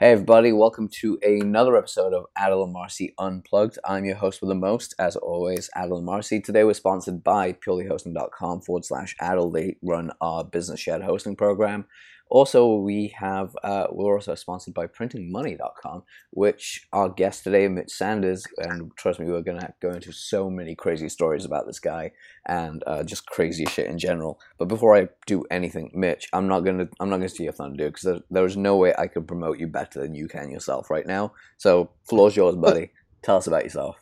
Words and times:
Hey 0.00 0.12
everybody, 0.12 0.52
welcome 0.52 0.86
to 1.00 1.18
another 1.24 1.76
episode 1.76 2.14
of 2.14 2.26
Adil 2.38 2.72
Amarsi 2.72 3.14
Unplugged. 3.18 3.80
I'm 3.84 4.04
your 4.04 4.14
host 4.14 4.40
with 4.40 4.48
the 4.48 4.54
most, 4.54 4.94
as 4.96 5.16
always, 5.16 5.68
Adil 5.76 6.04
Amarsi. 6.04 6.44
Today 6.44 6.62
we're 6.62 6.74
sponsored 6.74 7.24
by 7.24 7.54
purelyhosting.com 7.54 8.60
forward 8.60 8.84
slash 8.84 9.16
Adil. 9.20 9.52
They 9.52 9.74
run 9.82 10.12
our 10.20 10.44
business 10.44 10.78
shared 10.78 11.02
hosting 11.02 11.34
program. 11.34 11.86
Also, 12.30 12.74
we 12.76 13.08
have 13.18 13.56
uh, 13.64 13.86
we're 13.90 14.14
also 14.14 14.34
sponsored 14.34 14.74
by 14.74 14.86
printingmoney.com, 14.86 16.02
which 16.30 16.86
our 16.92 17.08
guest 17.08 17.44
today, 17.44 17.68
Mitch 17.68 17.90
Sanders, 17.90 18.44
and 18.58 18.92
trust 18.96 19.20
me, 19.20 19.26
we're 19.26 19.42
gonna 19.42 19.74
go 19.80 19.90
into 19.90 20.12
so 20.12 20.50
many 20.50 20.74
crazy 20.74 21.08
stories 21.08 21.44
about 21.44 21.66
this 21.66 21.80
guy 21.80 22.12
and 22.46 22.82
uh, 22.86 23.02
just 23.02 23.26
crazy 23.26 23.66
shit 23.66 23.86
in 23.86 23.98
general. 23.98 24.40
But 24.58 24.68
before 24.68 24.96
I 24.96 25.08
do 25.26 25.44
anything, 25.50 25.90
Mitch, 25.94 26.28
I'm 26.32 26.48
not 26.48 26.60
gonna 26.60 26.88
I'm 27.00 27.10
not 27.10 27.16
gonna 27.16 27.28
steal 27.28 27.44
your 27.44 27.52
thunder, 27.54 27.86
because 27.86 28.02
there, 28.04 28.20
there's 28.30 28.56
no 28.56 28.76
way 28.76 28.94
I 28.98 29.06
could 29.06 29.26
promote 29.28 29.58
you 29.58 29.66
better 29.66 30.00
than 30.00 30.14
you 30.14 30.28
can 30.28 30.50
yourself 30.50 30.90
right 30.90 31.06
now. 31.06 31.32
So, 31.58 31.90
floor's 32.08 32.36
yours, 32.36 32.56
buddy. 32.58 32.90
Tell 33.22 33.36
us 33.36 33.46
about 33.46 33.64
yourself. 33.64 33.96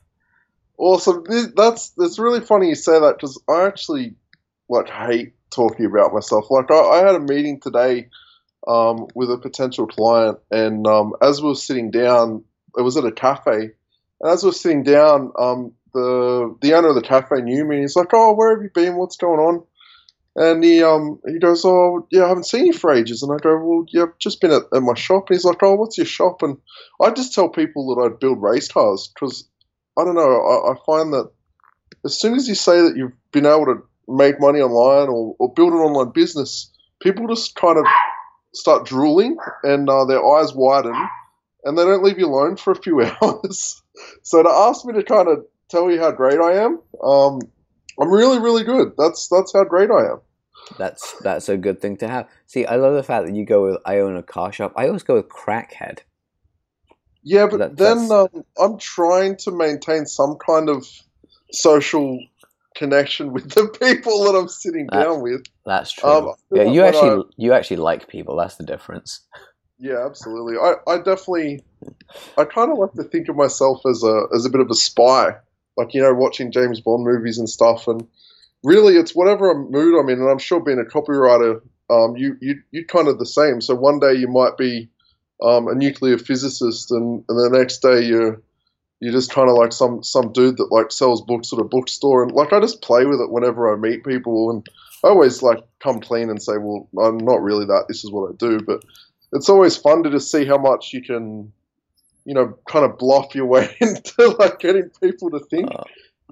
Awesome. 0.78 1.24
That's 1.56 1.90
that's 1.90 2.18
really 2.18 2.40
funny 2.40 2.68
you 2.68 2.74
say 2.74 2.98
that 3.00 3.16
because 3.16 3.40
I 3.48 3.66
actually 3.66 4.16
like 4.68 4.88
hate 4.88 5.35
talking 5.50 5.86
about 5.86 6.12
myself. 6.12 6.50
Like 6.50 6.70
I, 6.70 6.74
I 6.74 6.96
had 6.98 7.14
a 7.14 7.20
meeting 7.20 7.60
today 7.60 8.08
um, 8.66 9.06
with 9.14 9.30
a 9.30 9.38
potential 9.38 9.86
client, 9.86 10.38
and 10.50 10.86
um, 10.86 11.14
as 11.22 11.40
we 11.40 11.48
were 11.48 11.54
sitting 11.54 11.90
down, 11.90 12.44
it 12.76 12.82
was 12.82 12.96
at 12.96 13.04
a 13.04 13.12
cafe, 13.12 13.70
and 14.20 14.30
as 14.32 14.42
we 14.42 14.48
were 14.48 14.52
sitting 14.52 14.82
down, 14.82 15.32
um, 15.38 15.72
the 15.94 16.56
the 16.60 16.74
owner 16.74 16.88
of 16.88 16.94
the 16.94 17.02
cafe 17.02 17.40
knew 17.40 17.64
me. 17.64 17.80
He's 17.80 17.96
like, 17.96 18.10
"Oh, 18.12 18.34
where 18.34 18.54
have 18.54 18.62
you 18.62 18.70
been? 18.74 18.96
What's 18.96 19.16
going 19.16 19.40
on?" 19.40 19.64
And 20.36 20.62
he 20.62 20.82
um 20.82 21.20
he 21.26 21.38
goes, 21.38 21.64
"Oh, 21.64 22.06
yeah, 22.10 22.24
I 22.24 22.28
haven't 22.28 22.44
seen 22.44 22.66
you 22.66 22.72
for 22.74 22.92
ages." 22.92 23.22
And 23.22 23.32
I 23.32 23.38
go, 23.42 23.56
"Well, 23.58 23.86
yeah, 23.88 24.02
I've 24.02 24.18
just 24.18 24.40
been 24.40 24.52
at, 24.52 24.64
at 24.74 24.82
my 24.82 24.94
shop." 24.94 25.30
And 25.30 25.36
he's 25.36 25.44
like, 25.44 25.62
"Oh, 25.62 25.74
what's 25.74 25.96
your 25.96 26.06
shop?" 26.06 26.42
And 26.42 26.58
I 27.00 27.10
just 27.10 27.34
tell 27.34 27.48
people 27.48 27.94
that 27.94 28.02
I 28.02 28.16
build 28.16 28.42
race 28.42 28.68
cars 28.68 29.10
because 29.14 29.48
I 29.98 30.04
don't 30.04 30.14
know. 30.14 30.20
I, 30.20 30.72
I 30.72 30.74
find 30.84 31.12
that 31.14 31.30
as 32.04 32.18
soon 32.18 32.34
as 32.34 32.48
you 32.48 32.54
say 32.54 32.82
that 32.82 32.96
you've 32.96 33.12
been 33.32 33.46
able 33.46 33.66
to 33.66 33.82
make 34.08 34.40
money 34.40 34.60
online 34.60 35.08
or, 35.08 35.34
or 35.38 35.52
build 35.52 35.72
an 35.72 35.78
online 35.78 36.12
business, 36.12 36.72
people 37.00 37.26
just 37.28 37.54
kind 37.54 37.78
of 37.78 37.84
start 38.54 38.86
drooling 38.86 39.36
and 39.62 39.88
uh, 39.88 40.04
their 40.04 40.24
eyes 40.24 40.54
widen 40.54 40.94
and 41.64 41.76
they 41.76 41.84
don't 41.84 42.02
leave 42.02 42.18
you 42.18 42.26
alone 42.26 42.56
for 42.56 42.72
a 42.72 42.76
few 42.76 43.02
hours. 43.22 43.82
so 44.22 44.42
to 44.42 44.48
ask 44.48 44.84
me 44.84 44.94
to 44.94 45.02
kind 45.02 45.28
of 45.28 45.44
tell 45.68 45.90
you 45.90 46.00
how 46.00 46.12
great 46.12 46.40
I 46.40 46.64
am, 46.64 46.80
um, 47.02 47.40
I'm 48.00 48.10
really, 48.10 48.38
really 48.38 48.64
good. 48.64 48.92
That's 48.96 49.28
that's 49.28 49.52
how 49.52 49.64
great 49.64 49.90
I 49.90 50.12
am. 50.12 50.20
That's 50.78 51.18
that's 51.20 51.48
a 51.48 51.56
good 51.56 51.80
thing 51.80 51.96
to 51.98 52.08
have. 52.08 52.28
See, 52.46 52.66
I 52.66 52.76
love 52.76 52.94
the 52.94 53.02
fact 53.02 53.26
that 53.26 53.34
you 53.34 53.44
go 53.44 53.64
with 53.64 53.78
I 53.84 53.98
own 53.98 54.16
a 54.16 54.22
car 54.22 54.52
shop. 54.52 54.72
I 54.76 54.86
always 54.86 55.02
go 55.02 55.14
with 55.14 55.28
crackhead. 55.28 56.00
Yeah, 57.22 57.46
but 57.46 57.58
that, 57.58 57.76
then 57.76 58.10
um, 58.12 58.44
I'm 58.58 58.78
trying 58.78 59.36
to 59.38 59.50
maintain 59.50 60.06
some 60.06 60.36
kind 60.36 60.68
of 60.68 60.86
social 61.50 62.20
connection 62.76 63.32
with 63.32 63.50
the 63.50 63.66
people 63.68 64.24
that 64.24 64.38
I'm 64.38 64.48
sitting 64.48 64.86
that, 64.92 65.04
down 65.04 65.22
with. 65.22 65.44
That's 65.64 65.92
true. 65.92 66.08
Um, 66.08 66.34
yeah, 66.52 66.64
you 66.64 66.82
actually 66.82 67.22
I, 67.22 67.30
you 67.36 67.52
actually 67.52 67.78
like 67.78 68.08
people. 68.08 68.36
That's 68.36 68.56
the 68.56 68.64
difference. 68.64 69.20
Yeah, 69.78 70.06
absolutely. 70.06 70.56
I, 70.56 70.74
I 70.86 70.98
definitely 70.98 71.62
I 72.38 72.44
kind 72.44 72.70
of 72.70 72.78
like 72.78 72.92
to 72.92 73.04
think 73.04 73.28
of 73.28 73.36
myself 73.36 73.80
as 73.88 74.02
a 74.02 74.26
as 74.34 74.46
a 74.46 74.50
bit 74.50 74.60
of 74.60 74.70
a 74.70 74.74
spy, 74.74 75.36
like 75.76 75.94
you 75.94 76.02
know, 76.02 76.14
watching 76.14 76.52
James 76.52 76.80
Bond 76.80 77.04
movies 77.04 77.38
and 77.38 77.48
stuff. 77.48 77.88
And 77.88 78.06
really, 78.62 78.94
it's 78.94 79.14
whatever 79.14 79.54
mood 79.54 79.98
I'm 79.98 80.08
in. 80.08 80.20
And 80.20 80.30
I'm 80.30 80.38
sure 80.38 80.60
being 80.60 80.80
a 80.80 80.84
copywriter, 80.84 81.60
um, 81.90 82.16
you 82.16 82.36
you 82.40 82.62
you 82.70 82.84
kind 82.84 83.08
of 83.08 83.18
the 83.18 83.26
same. 83.26 83.60
So 83.60 83.74
one 83.74 83.98
day 84.00 84.14
you 84.14 84.28
might 84.28 84.56
be 84.56 84.88
um, 85.42 85.68
a 85.68 85.74
nuclear 85.74 86.18
physicist, 86.18 86.90
and, 86.90 87.24
and 87.28 87.38
the 87.38 87.58
next 87.58 87.78
day 87.78 88.02
you're 88.02 88.40
you're 89.00 89.12
just 89.12 89.32
kind 89.32 89.48
of 89.48 89.56
like 89.56 89.72
some 89.72 90.02
some 90.02 90.32
dude 90.32 90.56
that 90.56 90.72
like 90.72 90.90
sells 90.90 91.22
books 91.22 91.52
at 91.52 91.58
a 91.58 91.64
bookstore, 91.64 92.22
and 92.22 92.32
like 92.32 92.52
I 92.52 92.60
just 92.60 92.82
play 92.82 93.04
with 93.04 93.20
it 93.20 93.30
whenever 93.30 93.72
I 93.72 93.76
meet 93.76 94.04
people, 94.04 94.50
and 94.50 94.66
I 95.04 95.08
always 95.08 95.42
like 95.42 95.58
come 95.80 96.00
clean 96.00 96.30
and 96.30 96.42
say, 96.42 96.54
well, 96.58 96.88
I'm 97.02 97.18
not 97.18 97.42
really 97.42 97.66
that. 97.66 97.84
This 97.88 98.04
is 98.04 98.10
what 98.10 98.30
I 98.30 98.34
do, 98.38 98.60
but 98.60 98.82
it's 99.32 99.48
always 99.48 99.76
fun 99.76 100.02
to 100.04 100.10
just 100.10 100.30
see 100.30 100.46
how 100.46 100.58
much 100.58 100.92
you 100.92 101.02
can, 101.02 101.52
you 102.24 102.34
know, 102.34 102.58
kind 102.68 102.84
of 102.84 102.98
bluff 102.98 103.34
your 103.34 103.46
way 103.54 103.74
into 103.80 104.28
like 104.38 104.58
getting 104.58 104.90
people 105.02 105.30
to 105.30 105.40
think. 105.40 105.70
Uh, 105.70 105.84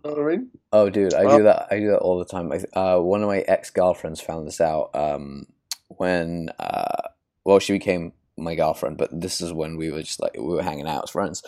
you 0.05 0.11
know 0.11 0.17
what 0.17 0.33
I 0.33 0.37
mean? 0.37 0.51
Oh, 0.73 0.91
dude, 0.91 1.15
I 1.15 1.25
uh, 1.25 1.37
do 1.37 1.43
that. 1.45 1.69
I 1.71 1.79
do 1.79 1.89
that 1.89 1.99
all 1.99 2.19
the 2.19 2.25
time. 2.25 2.53
Uh, 2.73 2.99
one 2.99 3.23
of 3.23 3.29
my 3.29 3.41
ex 3.41 3.71
girlfriends 3.71 4.21
found 4.21 4.47
this 4.47 4.61
out 4.61 4.91
um, 4.95 5.47
when, 5.89 6.51
uh, 6.59 7.09
well, 7.45 7.59
she 7.59 7.73
became 7.75 8.13
my 8.37 8.55
girlfriend, 8.55 8.99
but 8.99 9.09
this 9.19 9.41
is 9.41 9.53
when 9.53 9.77
we 9.77 9.91
were 9.91 10.03
just 10.03 10.21
like 10.21 10.35
we 10.35 10.43
were 10.43 10.63
hanging 10.63 10.89
out 10.89 11.05
as 11.05 11.11
friends. 11.11 11.43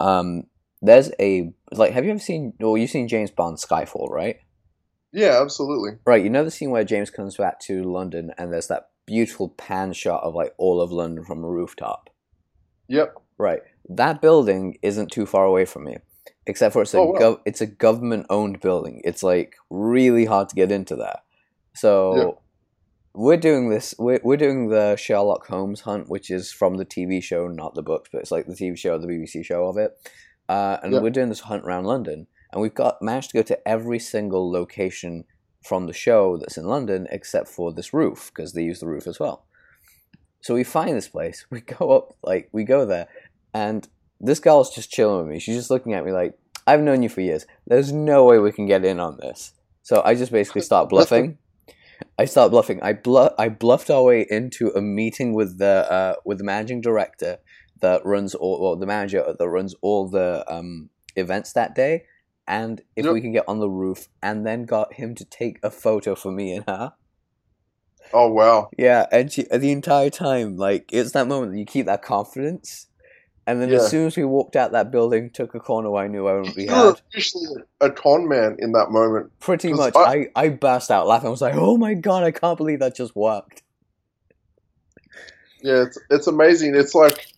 Um, 0.00 0.44
there's 0.82 1.10
a 1.20 1.52
like 1.70 1.92
have 1.92 2.04
you 2.04 2.10
ever 2.10 2.18
seen 2.18 2.52
or 2.60 2.76
you've 2.76 2.90
seen 2.90 3.08
James 3.08 3.30
Bond 3.30 3.56
Skyfall, 3.56 4.10
right? 4.10 4.36
Yeah, 5.12 5.40
absolutely. 5.40 5.92
Right, 6.04 6.24
you 6.24 6.30
know 6.30 6.44
the 6.44 6.50
scene 6.50 6.70
where 6.70 6.84
James 6.84 7.10
comes 7.10 7.36
back 7.36 7.60
to 7.60 7.84
London 7.84 8.32
and 8.36 8.52
there's 8.52 8.68
that 8.68 8.88
beautiful 9.06 9.50
pan 9.50 9.92
shot 9.92 10.22
of 10.22 10.34
like 10.34 10.54
all 10.58 10.80
of 10.80 10.90
London 10.90 11.24
from 11.24 11.44
a 11.44 11.48
rooftop. 11.48 12.10
Yep. 12.88 13.14
Right. 13.38 13.60
That 13.88 14.20
building 14.20 14.78
isn't 14.82 15.10
too 15.10 15.26
far 15.26 15.44
away 15.44 15.64
from 15.64 15.84
me. 15.84 15.96
Except 16.46 16.72
for 16.72 16.82
it's 16.82 16.94
a 16.94 16.98
oh, 16.98 17.12
gov- 17.12 17.40
it's 17.44 17.60
a 17.60 17.66
government 17.66 18.26
owned 18.28 18.60
building. 18.60 19.00
It's 19.04 19.22
like 19.22 19.54
really 19.70 20.24
hard 20.24 20.48
to 20.48 20.56
get 20.56 20.72
into 20.72 20.96
there. 20.96 21.20
So 21.74 22.16
yep. 22.16 22.42
we're 23.14 23.36
doing 23.36 23.70
this 23.70 23.94
we're, 23.96 24.20
we're 24.24 24.36
doing 24.36 24.68
the 24.68 24.96
Sherlock 24.96 25.46
Holmes 25.46 25.82
hunt, 25.82 26.08
which 26.08 26.30
is 26.30 26.50
from 26.50 26.78
the 26.78 26.84
TV 26.84 27.22
show, 27.22 27.46
not 27.46 27.74
the 27.74 27.82
books, 27.82 28.10
but 28.12 28.22
it's 28.22 28.32
like 28.32 28.46
the 28.46 28.54
TV 28.54 28.76
show, 28.76 28.98
the 28.98 29.06
BBC 29.06 29.44
show 29.44 29.68
of 29.68 29.76
it. 29.76 29.92
Uh, 30.48 30.78
and 30.82 31.00
we're 31.02 31.10
doing 31.10 31.28
this 31.28 31.40
hunt 31.40 31.64
around 31.64 31.84
London, 31.84 32.26
and 32.52 32.60
we've 32.60 32.74
got 32.74 33.00
managed 33.00 33.30
to 33.30 33.38
go 33.38 33.42
to 33.42 33.68
every 33.68 33.98
single 33.98 34.50
location 34.50 35.24
from 35.64 35.86
the 35.86 35.92
show 35.92 36.36
that's 36.36 36.56
in 36.56 36.64
London 36.64 37.06
except 37.10 37.48
for 37.48 37.72
this 37.72 37.94
roof 37.94 38.30
because 38.34 38.52
they 38.52 38.62
use 38.62 38.80
the 38.80 38.86
roof 38.86 39.06
as 39.06 39.20
well. 39.20 39.46
So 40.40 40.54
we 40.54 40.64
find 40.64 40.96
this 40.96 41.08
place. 41.08 41.46
We 41.50 41.60
go 41.60 41.90
up, 41.92 42.16
like 42.22 42.48
we 42.52 42.64
go 42.64 42.84
there, 42.84 43.08
and 43.54 43.88
this 44.20 44.40
girl's 44.40 44.74
just 44.74 44.90
chilling 44.90 45.18
with 45.18 45.32
me. 45.32 45.38
She's 45.38 45.56
just 45.56 45.70
looking 45.70 45.94
at 45.94 46.04
me 46.04 46.12
like, 46.12 46.38
"I've 46.66 46.80
known 46.80 47.02
you 47.02 47.08
for 47.08 47.20
years. 47.20 47.46
There's 47.66 47.92
no 47.92 48.24
way 48.24 48.38
we 48.38 48.52
can 48.52 48.66
get 48.66 48.84
in 48.84 49.00
on 49.00 49.18
this." 49.18 49.52
So 49.82 50.02
I 50.04 50.14
just 50.14 50.32
basically 50.32 50.62
start 50.62 50.88
bluffing. 50.88 51.38
I 52.18 52.24
start 52.24 52.50
bluffing. 52.50 52.82
I 52.82 52.92
bluff. 52.92 53.32
I 53.38 53.48
bluffed 53.48 53.90
our 53.90 54.02
way 54.02 54.26
into 54.28 54.70
a 54.74 54.80
meeting 54.80 55.34
with 55.34 55.58
the 55.58 55.90
uh, 55.90 56.14
with 56.24 56.38
the 56.38 56.44
managing 56.44 56.80
director 56.80 57.38
that 57.82 58.06
runs 58.06 58.34
all 58.34 58.62
well, 58.62 58.76
the 58.76 58.86
manager 58.86 59.34
that 59.38 59.48
runs 59.48 59.74
all 59.82 60.08
the 60.08 60.44
um, 60.48 60.88
events 61.14 61.52
that 61.52 61.74
day, 61.74 62.04
and 62.48 62.80
if 62.96 63.04
yep. 63.04 63.12
we 63.12 63.20
can 63.20 63.32
get 63.32 63.44
on 63.46 63.58
the 63.60 63.68
roof, 63.68 64.08
and 64.22 64.46
then 64.46 64.64
got 64.64 64.94
him 64.94 65.14
to 65.16 65.24
take 65.24 65.58
a 65.62 65.70
photo 65.70 66.14
for 66.14 66.32
me 66.32 66.54
and 66.54 66.64
her. 66.66 66.94
Oh 68.14 68.28
wow! 68.28 68.70
Yeah, 68.78 69.06
and 69.12 69.30
she, 69.30 69.42
the 69.42 69.72
entire 69.72 70.10
time, 70.10 70.56
like 70.56 70.90
it's 70.92 71.12
that 71.12 71.28
moment 71.28 71.52
that 71.52 71.58
you 71.58 71.66
keep 71.66 71.86
that 71.86 72.02
confidence, 72.02 72.86
and 73.46 73.60
then 73.60 73.68
yeah. 73.68 73.76
as 73.76 73.90
soon 73.90 74.06
as 74.06 74.16
we 74.16 74.24
walked 74.24 74.54
out 74.54 74.72
that 74.72 74.92
building, 74.92 75.30
took 75.30 75.54
a 75.54 75.60
corner 75.60 75.90
where 75.90 76.04
I 76.04 76.08
knew 76.08 76.26
I 76.28 76.34
wouldn't 76.34 76.56
be 76.56 76.66
had. 76.66 77.00
Officially 77.10 77.62
a 77.80 77.90
con 77.90 78.28
man 78.28 78.56
in 78.60 78.72
that 78.72 78.90
moment. 78.90 79.32
Pretty 79.40 79.72
much, 79.72 79.94
I, 79.96 80.28
I 80.34 80.44
I 80.44 80.48
burst 80.50 80.90
out 80.90 81.06
laughing. 81.06 81.28
I 81.28 81.30
was 81.30 81.40
like, 81.40 81.54
"Oh 81.56 81.76
my 81.76 81.94
god, 81.94 82.22
I 82.22 82.30
can't 82.30 82.56
believe 82.56 82.78
that 82.78 82.94
just 82.94 83.16
worked." 83.16 83.62
Yeah, 85.62 85.82
it's 85.82 85.98
it's 86.10 86.26
amazing. 86.26 86.74
It's 86.74 86.94
like 86.94 87.31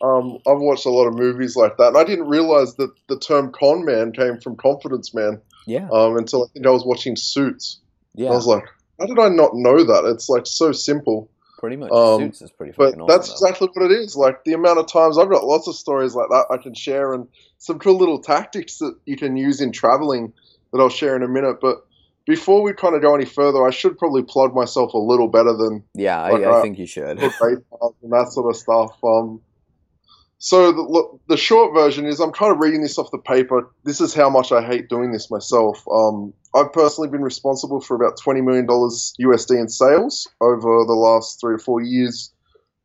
um, 0.00 0.38
I've 0.46 0.58
watched 0.58 0.86
a 0.86 0.90
lot 0.90 1.06
of 1.06 1.14
movies 1.14 1.56
like 1.56 1.76
that, 1.78 1.88
and 1.88 1.96
I 1.96 2.04
didn't 2.04 2.28
realize 2.28 2.74
that 2.76 2.90
the 3.08 3.18
term 3.18 3.52
"con 3.52 3.84
man" 3.84 4.12
came 4.12 4.38
from 4.40 4.56
confidence 4.56 5.12
man. 5.12 5.40
Yeah. 5.66 5.88
Um, 5.92 6.16
until 6.16 6.44
I 6.44 6.46
think 6.52 6.66
I 6.66 6.70
was 6.70 6.84
watching 6.84 7.16
Suits. 7.16 7.80
Yeah. 8.14 8.28
I 8.28 8.32
was 8.32 8.46
like, 8.46 8.64
how 8.98 9.06
did 9.06 9.18
I 9.18 9.28
not 9.28 9.50
know 9.54 9.84
that? 9.84 10.04
It's 10.06 10.28
like 10.28 10.46
so 10.46 10.72
simple. 10.72 11.30
Pretty 11.58 11.76
much. 11.76 11.90
Um, 11.90 12.20
Suits 12.20 12.42
is 12.42 12.50
pretty. 12.52 12.72
But 12.76 12.94
awesome, 12.94 13.06
that's 13.06 13.28
though. 13.28 13.34
exactly 13.34 13.68
what 13.74 13.90
it 13.90 13.94
is. 13.94 14.16
Like 14.16 14.44
the 14.44 14.52
amount 14.52 14.78
of 14.78 14.86
times 14.86 15.18
I've 15.18 15.30
got 15.30 15.44
lots 15.44 15.66
of 15.66 15.74
stories 15.74 16.14
like 16.14 16.28
that 16.30 16.46
I 16.50 16.56
can 16.58 16.74
share, 16.74 17.12
and 17.12 17.26
some 17.58 17.78
cool 17.78 17.98
little 17.98 18.20
tactics 18.20 18.78
that 18.78 18.96
you 19.04 19.16
can 19.16 19.36
use 19.36 19.60
in 19.60 19.72
traveling 19.72 20.32
that 20.72 20.78
I'll 20.80 20.88
share 20.88 21.16
in 21.16 21.22
a 21.22 21.28
minute. 21.28 21.56
But 21.60 21.84
before 22.26 22.62
we 22.62 22.72
kind 22.74 22.94
of 22.94 23.02
go 23.02 23.14
any 23.14 23.24
further, 23.24 23.66
I 23.66 23.70
should 23.70 23.98
probably 23.98 24.22
plug 24.22 24.54
myself 24.54 24.94
a 24.94 24.98
little 24.98 25.28
better 25.28 25.56
than 25.56 25.82
yeah, 25.94 26.22
like 26.22 26.44
I, 26.44 26.58
I, 26.58 26.62
think 26.62 26.78
you 26.78 26.86
should 26.86 27.04
and 27.18 27.18
that 27.20 28.28
sort 28.30 28.48
of 28.48 28.56
stuff. 28.56 28.92
Um, 29.02 29.40
so 30.38 30.72
the, 30.72 31.18
the 31.28 31.36
short 31.36 31.74
version 31.74 32.06
is 32.06 32.20
I'm 32.20 32.32
kind 32.32 32.52
of 32.52 32.58
reading 32.58 32.82
this 32.82 32.98
off 32.98 33.10
the 33.10 33.18
paper. 33.18 33.70
This 33.84 34.00
is 34.00 34.14
how 34.14 34.30
much 34.30 34.52
I 34.52 34.62
hate 34.62 34.88
doing 34.88 35.12
this 35.12 35.30
myself. 35.30 35.84
Um, 35.90 36.32
I've 36.54 36.72
personally 36.72 37.10
been 37.10 37.22
responsible 37.22 37.80
for 37.80 37.94
about 37.94 38.18
$20 38.18 38.44
million 38.44 38.66
USD 38.66 39.60
in 39.60 39.68
sales 39.68 40.28
over 40.40 40.84
the 40.84 40.94
last 40.94 41.40
three 41.40 41.54
or 41.54 41.58
four 41.58 41.82
years 41.82 42.32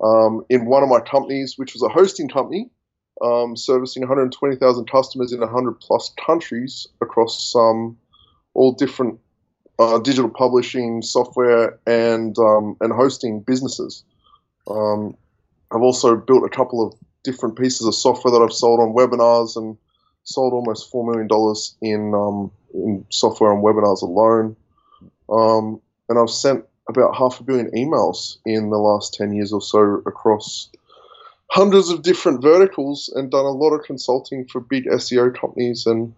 um, 0.03 0.45
in 0.49 0.65
one 0.65 0.83
of 0.83 0.89
my 0.89 0.99
companies, 0.99 1.55
which 1.57 1.73
was 1.73 1.83
a 1.83 1.89
hosting 1.89 2.27
company 2.27 2.69
um, 3.21 3.55
servicing 3.55 4.01
120,000 4.01 4.89
customers 4.89 5.31
in 5.31 5.39
100 5.39 5.79
plus 5.79 6.13
countries 6.25 6.87
across 7.01 7.55
um, 7.55 7.97
all 8.53 8.73
different 8.73 9.19
uh, 9.79 9.99
digital 9.99 10.29
publishing, 10.29 11.01
software, 11.01 11.79
and 11.87 12.37
um, 12.37 12.75
and 12.81 12.93
hosting 12.93 13.41
businesses. 13.41 14.03
Um, 14.67 15.15
I've 15.71 15.81
also 15.81 16.15
built 16.15 16.43
a 16.43 16.49
couple 16.49 16.85
of 16.85 16.93
different 17.23 17.57
pieces 17.57 17.87
of 17.87 17.95
software 17.95 18.31
that 18.31 18.43
I've 18.43 18.53
sold 18.53 18.79
on 18.79 18.93
webinars 18.93 19.55
and 19.55 19.77
sold 20.23 20.53
almost 20.53 20.89
four 20.89 21.05
million 21.05 21.27
dollars 21.27 21.75
in 21.81 22.13
um, 22.13 22.51
in 22.73 23.05
software 23.09 23.51
on 23.51 23.63
webinars 23.63 24.01
alone. 24.01 24.55
Um, 25.29 25.81
and 26.09 26.19
I've 26.19 26.29
sent 26.29 26.65
about 26.89 27.15
half 27.15 27.39
a 27.39 27.43
billion 27.43 27.71
emails 27.71 28.37
in 28.45 28.69
the 28.69 28.77
last 28.77 29.13
ten 29.13 29.33
years 29.33 29.53
or 29.53 29.61
so 29.61 30.01
across 30.05 30.69
hundreds 31.51 31.89
of 31.89 32.01
different 32.01 32.41
verticals 32.41 33.11
and 33.15 33.29
done 33.31 33.45
a 33.45 33.51
lot 33.51 33.73
of 33.73 33.83
consulting 33.83 34.45
for 34.47 34.59
big 34.59 34.85
SEO 34.85 35.39
companies 35.39 35.85
and 35.85 36.13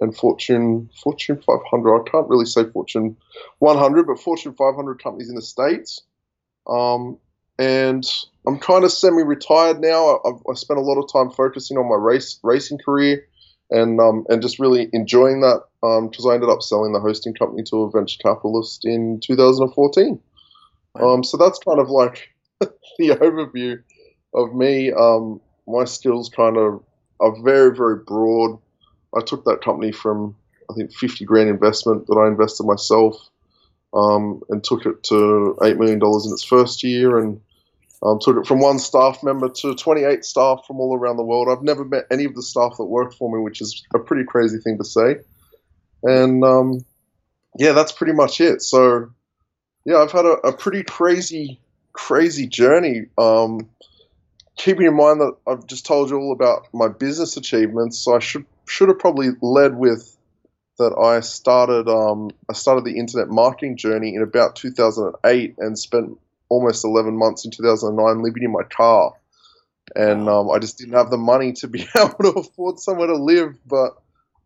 and 0.00 0.16
Fortune 0.16 0.88
Fortune 1.02 1.40
500. 1.46 2.00
I 2.00 2.10
can't 2.10 2.28
really 2.28 2.46
say 2.46 2.64
Fortune 2.64 3.16
100, 3.58 4.06
but 4.06 4.18
Fortune 4.18 4.54
500 4.54 5.02
companies 5.02 5.28
in 5.28 5.34
the 5.34 5.42
states. 5.42 6.02
Um, 6.66 7.18
and 7.60 8.06
I'm 8.46 8.58
kind 8.58 8.84
of 8.84 8.90
semi-retired 8.90 9.80
now. 9.80 10.20
I've, 10.24 10.40
I 10.50 10.54
spent 10.54 10.80
a 10.80 10.82
lot 10.82 10.98
of 10.98 11.12
time 11.12 11.30
focusing 11.30 11.76
on 11.76 11.90
my 11.90 11.96
race 11.96 12.40
racing 12.42 12.78
career, 12.78 13.26
and 13.70 14.00
um, 14.00 14.24
and 14.30 14.40
just 14.40 14.58
really 14.58 14.88
enjoying 14.94 15.42
that 15.42 15.62
because 15.82 16.24
um, 16.24 16.30
I 16.30 16.34
ended 16.34 16.48
up 16.48 16.62
selling 16.62 16.94
the 16.94 17.00
hosting 17.00 17.34
company 17.34 17.62
to 17.64 17.82
a 17.82 17.90
venture 17.90 18.18
capitalist 18.22 18.86
in 18.86 19.20
2014. 19.22 20.18
Um, 21.00 21.22
so 21.22 21.36
that's 21.36 21.58
kind 21.58 21.78
of 21.78 21.90
like 21.90 22.30
the 22.60 23.10
overview 23.10 23.82
of 24.34 24.54
me. 24.54 24.90
Um, 24.92 25.40
my 25.68 25.84
skills 25.84 26.30
kind 26.30 26.56
of 26.56 26.82
are 27.20 27.42
very 27.42 27.76
very 27.76 27.96
broad. 27.96 28.58
I 29.14 29.20
took 29.20 29.44
that 29.44 29.62
company 29.62 29.92
from 29.92 30.34
I 30.70 30.74
think 30.74 30.94
50 30.94 31.26
grand 31.26 31.50
investment 31.50 32.06
that 32.06 32.14
I 32.14 32.26
invested 32.26 32.64
myself, 32.64 33.16
um, 33.92 34.40
and 34.48 34.64
took 34.64 34.86
it 34.86 35.02
to 35.04 35.58
eight 35.62 35.76
million 35.76 35.98
dollars 35.98 36.24
in 36.24 36.32
its 36.32 36.44
first 36.44 36.82
year, 36.82 37.18
and 37.18 37.38
um, 38.02 38.18
took 38.20 38.36
it 38.38 38.46
from 38.46 38.60
one 38.60 38.78
staff 38.78 39.22
member 39.22 39.48
to 39.48 39.74
28 39.74 40.24
staff 40.24 40.62
from 40.66 40.80
all 40.80 40.96
around 40.96 41.16
the 41.16 41.22
world. 41.22 41.48
I've 41.50 41.62
never 41.62 41.84
met 41.84 42.06
any 42.10 42.24
of 42.24 42.34
the 42.34 42.42
staff 42.42 42.76
that 42.78 42.84
worked 42.84 43.14
for 43.14 43.30
me, 43.30 43.42
which 43.42 43.60
is 43.60 43.84
a 43.94 43.98
pretty 43.98 44.24
crazy 44.24 44.58
thing 44.58 44.78
to 44.78 44.84
say. 44.84 45.16
And 46.02 46.42
um, 46.42 46.84
yeah, 47.58 47.72
that's 47.72 47.92
pretty 47.92 48.14
much 48.14 48.40
it. 48.40 48.62
So 48.62 49.10
yeah, 49.84 49.98
I've 49.98 50.12
had 50.12 50.24
a, 50.24 50.32
a 50.46 50.52
pretty 50.52 50.82
crazy, 50.82 51.60
crazy 51.92 52.46
journey. 52.46 53.06
Um, 53.18 53.68
keeping 54.56 54.86
in 54.86 54.96
mind 54.96 55.20
that 55.20 55.36
I've 55.46 55.66
just 55.66 55.84
told 55.84 56.10
you 56.10 56.18
all 56.18 56.32
about 56.32 56.68
my 56.72 56.88
business 56.88 57.36
achievements, 57.36 57.98
so 57.98 58.14
I 58.14 58.18
should 58.18 58.46
should 58.66 58.88
have 58.88 58.98
probably 58.98 59.30
led 59.42 59.76
with 59.76 60.16
that 60.78 60.96
I 60.96 61.20
started 61.20 61.88
um, 61.88 62.30
I 62.48 62.54
started 62.54 62.84
the 62.84 62.98
internet 62.98 63.28
marketing 63.28 63.76
journey 63.76 64.14
in 64.14 64.22
about 64.22 64.56
2008 64.56 65.54
and 65.58 65.78
spent 65.78 66.18
almost 66.50 66.84
11 66.84 67.16
months 67.16 67.46
in 67.46 67.50
2009 67.50 68.22
living 68.22 68.42
in 68.42 68.52
my 68.52 68.64
car. 68.64 69.14
And 69.96 70.28
um, 70.28 70.50
I 70.50 70.58
just 70.58 70.76
didn't 70.78 70.94
have 70.94 71.10
the 71.10 71.16
money 71.16 71.52
to 71.54 71.68
be 71.68 71.88
able 71.96 72.18
to 72.18 72.40
afford 72.40 72.78
somewhere 72.78 73.06
to 73.06 73.16
live. 73.16 73.56
But 73.66 73.94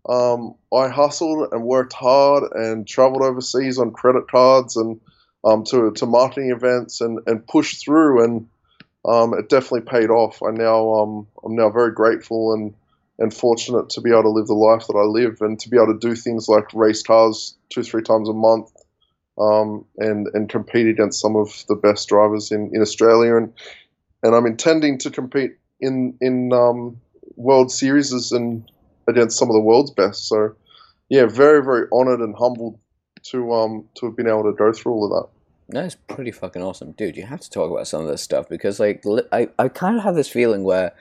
um, 0.08 0.54
I 0.72 0.88
hustled 0.88 1.48
and 1.52 1.64
worked 1.64 1.92
hard 1.92 2.44
and 2.52 2.86
traveled 2.86 3.22
overseas 3.22 3.78
on 3.78 3.90
credit 3.90 4.28
cards 4.28 4.76
and 4.76 5.00
um, 5.44 5.64
to, 5.64 5.90
to 5.92 6.06
marketing 6.06 6.50
events 6.50 7.00
and, 7.00 7.18
and 7.26 7.46
pushed 7.46 7.84
through. 7.84 8.24
And 8.24 8.48
um, 9.04 9.34
it 9.34 9.48
definitely 9.48 9.82
paid 9.82 10.10
off. 10.10 10.42
I 10.42 10.50
now 10.50 10.94
um, 10.94 11.26
I'm 11.44 11.56
now 11.56 11.70
very 11.70 11.92
grateful 11.92 12.54
and 12.54 12.74
and 13.18 13.32
fortunate 13.32 13.90
to 13.90 14.00
be 14.00 14.10
able 14.10 14.22
to 14.22 14.30
live 14.30 14.48
the 14.48 14.54
life 14.54 14.88
that 14.88 14.96
I 14.96 15.04
live 15.04 15.40
and 15.40 15.58
to 15.60 15.68
be 15.68 15.76
able 15.76 15.92
to 15.92 15.98
do 16.00 16.16
things 16.16 16.48
like 16.48 16.74
race 16.74 17.02
cars 17.02 17.56
two 17.72 17.84
three 17.84 18.02
times 18.02 18.28
a 18.28 18.32
month 18.32 18.72
um, 19.38 19.84
and 19.98 20.28
and 20.34 20.48
compete 20.48 20.86
against 20.86 21.20
some 21.20 21.36
of 21.36 21.64
the 21.68 21.74
best 21.74 22.08
drivers 22.08 22.52
in, 22.52 22.70
in 22.72 22.80
Australia, 22.80 23.36
and 23.36 23.52
and 24.22 24.34
I'm 24.34 24.46
intending 24.46 24.98
to 24.98 25.10
compete 25.10 25.56
in 25.80 26.16
in 26.20 26.52
um, 26.52 27.00
World 27.36 27.70
Series 27.70 28.12
and 28.32 28.70
against 29.08 29.38
some 29.38 29.48
of 29.48 29.54
the 29.54 29.60
world's 29.60 29.90
best. 29.90 30.28
So, 30.28 30.54
yeah, 31.08 31.26
very 31.26 31.62
very 31.64 31.86
honoured 31.92 32.20
and 32.20 32.34
humbled 32.36 32.78
to 33.24 33.52
um 33.52 33.88
to 33.96 34.06
have 34.06 34.16
been 34.16 34.28
able 34.28 34.44
to 34.44 34.52
go 34.52 34.72
through 34.72 34.92
all 34.92 35.04
of 35.04 35.10
that. 35.10 35.30
That's 35.68 35.94
pretty 35.94 36.30
fucking 36.30 36.62
awesome, 36.62 36.92
dude. 36.92 37.16
You 37.16 37.24
have 37.24 37.40
to 37.40 37.50
talk 37.50 37.70
about 37.70 37.88
some 37.88 38.02
of 38.02 38.08
this 38.08 38.22
stuff 38.22 38.48
because, 38.48 38.78
like, 38.78 39.02
I 39.32 39.48
I 39.58 39.68
kind 39.68 39.96
of 39.96 40.04
have 40.04 40.14
this 40.14 40.28
feeling 40.28 40.62
where 40.62 40.92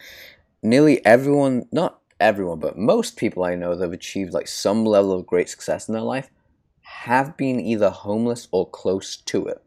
nearly 0.62 1.06
everyone, 1.06 1.68
not 1.72 2.00
everyone, 2.20 2.60
but 2.60 2.78
most 2.78 3.18
people 3.18 3.44
I 3.44 3.56
know 3.56 3.76
that 3.76 3.84
have 3.84 3.94
achieved 3.94 4.34
like 4.34 4.48
some 4.48 4.86
level 4.86 5.12
of 5.12 5.28
great 5.28 5.50
success 5.50 5.88
in 5.88 5.94
their 5.94 6.02
life 6.02 6.30
have 7.02 7.36
been 7.36 7.60
either 7.60 7.90
homeless 7.90 8.48
or 8.52 8.70
close 8.70 9.18
to 9.18 9.46
it. 9.48 9.62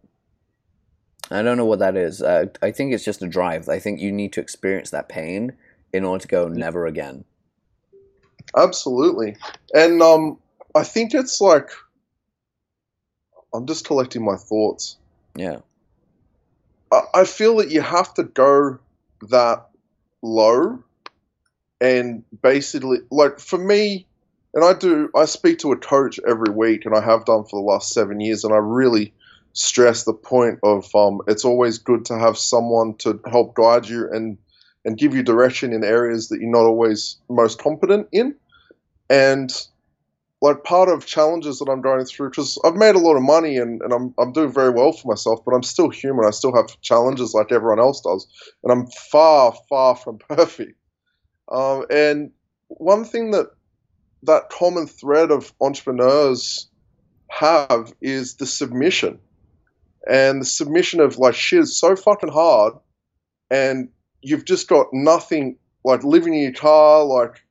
I 1.31 1.43
don't 1.43 1.57
know 1.57 1.65
what 1.65 1.81
that 1.81 1.97
is. 1.97 2.23
Uh, 2.23 2.47
I 2.63 2.71
think 2.71 2.93
it's 2.93 3.05
just 3.05 3.23
a 3.23 3.27
drive. 3.27 3.69
I 3.69 3.79
think 3.79 4.01
you 4.01 4.13
need 4.13 4.33
to 4.35 4.41
experience 4.41 4.91
that 4.91 5.09
pain 5.09 5.53
in 5.93 6.05
order 6.05 6.23
to 6.23 6.29
go 6.29 6.49
never 6.49 6.87
again. 6.87 7.25
Absolutely. 8.57 9.37
And 9.75 10.01
um, 10.01 10.39
I 10.75 10.85
think 10.85 11.15
it's 11.15 11.41
like 11.41 11.71
I'm 13.53 13.67
just 13.67 13.87
collecting 13.87 14.25
my 14.25 14.37
thoughts. 14.37 14.97
Yeah. 15.35 15.59
I, 16.93 17.03
I 17.15 17.25
feel 17.25 17.57
that 17.57 17.71
you 17.71 17.81
have 17.81 18.15
to 18.15 18.23
go 18.23 18.79
that 19.31 19.67
low 20.23 20.83
and 21.81 22.25
basically 22.41 22.99
like 23.11 23.41
for 23.41 23.59
me 23.59 24.07
and 24.57 24.65
I 24.65 24.73
do. 24.73 25.11
I 25.15 25.27
speak 25.27 25.59
to 25.59 25.73
a 25.73 25.77
coach 25.77 26.19
every 26.27 26.53
week, 26.53 26.87
and 26.87 26.97
I 26.97 27.03
have 27.03 27.27
done 27.27 27.45
for 27.45 27.61
the 27.61 27.67
last 27.67 27.93
seven 27.93 28.21
years, 28.21 28.43
and 28.43 28.55
I 28.55 28.57
really 28.57 29.13
stress 29.53 30.05
the 30.05 30.15
point 30.15 30.59
of 30.63 30.93
um, 30.95 31.21
it's 31.29 31.45
always 31.45 31.79
good 31.79 32.07
to 32.07 32.19
have 32.19 32.39
someone 32.39 32.97
to 32.99 33.21
help 33.31 33.55
guide 33.55 33.87
you 33.87 34.09
and 34.11 34.39
and 34.87 34.97
give 34.97 35.15
you 35.15 35.23
direction 35.23 35.75
in 35.75 35.85
areas 35.85 36.29
that 36.29 36.41
you're 36.41 36.51
not 36.51 36.65
always 36.65 37.19
most 37.29 37.59
competent 37.59 38.09
in, 38.13 38.35
and 39.11 39.53
like 40.41 40.65
part 40.65 40.89
of 40.89 41.05
challenges 41.05 41.59
that 41.59 41.69
I'm 41.71 41.83
going 41.83 42.07
through 42.07 42.31
because 42.31 42.59
I've 42.65 42.77
made 42.77 42.95
a 42.95 42.99
lot 42.99 43.17
of 43.17 43.23
money 43.23 43.59
and, 43.59 43.83
and 43.83 43.93
I'm 43.93 44.15
I'm 44.19 44.33
doing 44.33 44.53
very 44.53 44.71
well 44.71 44.93
for 44.93 45.07
myself, 45.07 45.41
but 45.45 45.55
I'm 45.55 45.63
still 45.63 45.91
human. 45.91 46.25
I 46.25 46.31
still 46.31 46.57
have 46.57 46.81
challenges 46.81 47.35
like 47.35 47.53
everyone 47.53 47.79
else 47.79 48.01
does, 48.01 48.27
and 48.65 48.73
I'm 48.73 48.87
far 49.13 49.55
far 49.69 49.97
from 49.97 50.17
perfect. 50.31 50.79
Um, 51.53 51.85
and 51.91 52.31
one 52.69 53.05
thing 53.05 53.33
that 53.33 53.51
that 54.27 54.51
common 54.51 54.87
thread 54.87 55.31
of 55.31 55.53
entrepreneurs 55.61 56.69
have 57.29 57.93
is 58.01 58.37
the 58.37 58.47
submission. 58.47 59.19
And 60.09 60.41
the 60.41 60.47
submission 60.47 61.01
of 61.01 61.19
like 61.19 61.35
shit 61.35 61.61
is 61.61 61.79
so 61.79 61.97
fucking 61.97 62.31
hard 62.31 62.75
and 63.51 63.89
you've 64.23 64.45
just 64.45 64.69
got 64.69 64.87
nothing 64.93 65.57
like 65.85 66.05
living 66.05 66.35
in 66.35 66.43
your 66.43 66.53
car, 66.53 67.05
like 67.05 67.45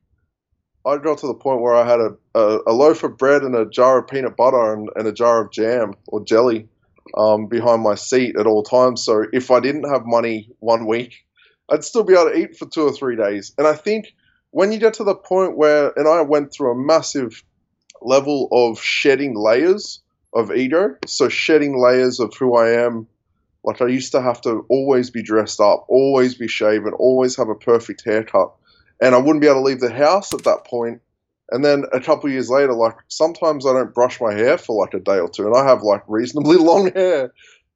I 0.84 0.98
got 0.98 1.18
to 1.18 1.26
the 1.26 1.34
point 1.34 1.60
where 1.60 1.74
I 1.74 1.88
had 1.88 2.00
a, 2.00 2.16
a, 2.34 2.58
a 2.68 2.72
loaf 2.72 3.02
of 3.02 3.16
bread 3.16 3.42
and 3.42 3.56
a 3.56 3.66
jar 3.66 3.98
of 3.98 4.08
peanut 4.08 4.36
butter 4.36 4.72
and, 4.72 4.88
and 4.94 5.06
a 5.06 5.12
jar 5.12 5.44
of 5.44 5.52
jam 5.52 5.94
or 6.08 6.24
jelly 6.24 6.68
um, 7.16 7.46
behind 7.46 7.82
my 7.82 7.94
seat 7.94 8.36
at 8.38 8.46
all 8.46 8.62
times. 8.62 9.04
So 9.04 9.24
if 9.32 9.50
I 9.50 9.60
didn't 9.60 9.88
have 9.88 10.02
money 10.04 10.50
one 10.60 10.86
week, 10.86 11.24
I'd 11.70 11.84
still 11.84 12.04
be 12.04 12.12
able 12.12 12.30
to 12.30 12.36
eat 12.36 12.56
for 12.56 12.66
two 12.66 12.82
or 12.82 12.92
three 12.92 13.16
days. 13.16 13.52
And 13.58 13.66
I 13.66 13.74
think 13.74 14.14
when 14.50 14.72
you 14.72 14.78
get 14.78 14.94
to 14.94 15.04
the 15.04 15.14
point 15.14 15.56
where, 15.56 15.92
and 15.96 16.08
I 16.08 16.22
went 16.22 16.52
through 16.52 16.72
a 16.72 16.74
massive 16.86 17.42
level 18.02 18.48
of 18.52 18.80
shedding 18.80 19.34
layers 19.34 20.00
of 20.34 20.52
ego, 20.52 20.96
so 21.06 21.28
shedding 21.28 21.78
layers 21.78 22.20
of 22.20 22.34
who 22.34 22.56
I 22.56 22.70
am. 22.70 23.06
Like 23.64 23.82
I 23.82 23.86
used 23.86 24.12
to 24.12 24.22
have 24.22 24.40
to 24.42 24.64
always 24.68 25.10
be 25.10 25.22
dressed 25.22 25.60
up, 25.60 25.86
always 25.88 26.34
be 26.34 26.46
shaven, 26.46 26.92
always 26.92 27.36
have 27.36 27.48
a 27.48 27.54
perfect 27.54 28.04
haircut, 28.04 28.52
and 29.00 29.14
I 29.14 29.18
wouldn't 29.18 29.40
be 29.40 29.48
able 29.48 29.60
to 29.60 29.64
leave 29.64 29.80
the 29.80 29.92
house 29.92 30.32
at 30.32 30.44
that 30.44 30.64
point. 30.66 31.00
And 31.50 31.64
then 31.64 31.84
a 31.92 32.00
couple 32.00 32.30
years 32.30 32.50
later, 32.50 32.74
like 32.74 32.96
sometimes 33.08 33.66
I 33.66 33.72
don't 33.72 33.94
brush 33.94 34.20
my 34.20 34.34
hair 34.34 34.58
for 34.58 34.80
like 34.80 34.94
a 34.94 35.00
day 35.00 35.18
or 35.18 35.28
two, 35.28 35.46
and 35.46 35.56
I 35.56 35.64
have 35.64 35.82
like 35.82 36.02
reasonably 36.06 36.56
long 36.58 36.92
hair, 36.92 37.32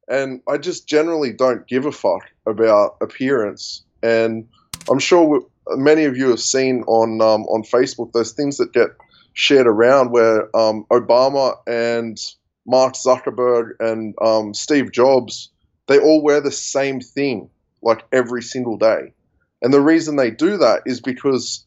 and 0.07 0.41
I 0.47 0.57
just 0.57 0.87
generally 0.87 1.33
don't 1.33 1.67
give 1.67 1.85
a 1.85 1.91
fuck 1.91 2.23
about 2.45 2.97
appearance. 3.01 3.83
And 4.03 4.47
I'm 4.89 4.99
sure 4.99 5.41
many 5.69 6.05
of 6.05 6.17
you 6.17 6.29
have 6.29 6.39
seen 6.39 6.83
on 6.83 7.21
um, 7.21 7.43
on 7.43 7.63
Facebook 7.63 8.11
those 8.13 8.31
things 8.31 8.57
that 8.57 8.73
get 8.73 8.89
shared 9.33 9.67
around 9.67 10.11
where 10.11 10.55
um, 10.55 10.85
Obama 10.91 11.57
and 11.67 12.17
Mark 12.65 12.93
Zuckerberg 12.93 13.71
and 13.79 14.15
um, 14.21 14.53
Steve 14.53 14.91
Jobs 14.91 15.49
they 15.87 15.99
all 15.99 16.21
wear 16.21 16.41
the 16.41 16.51
same 16.51 17.01
thing 17.01 17.49
like 17.81 18.05
every 18.11 18.41
single 18.43 18.77
day, 18.77 19.13
and 19.61 19.73
the 19.73 19.81
reason 19.81 20.15
they 20.15 20.31
do 20.31 20.57
that 20.57 20.83
is 20.85 21.01
because 21.01 21.65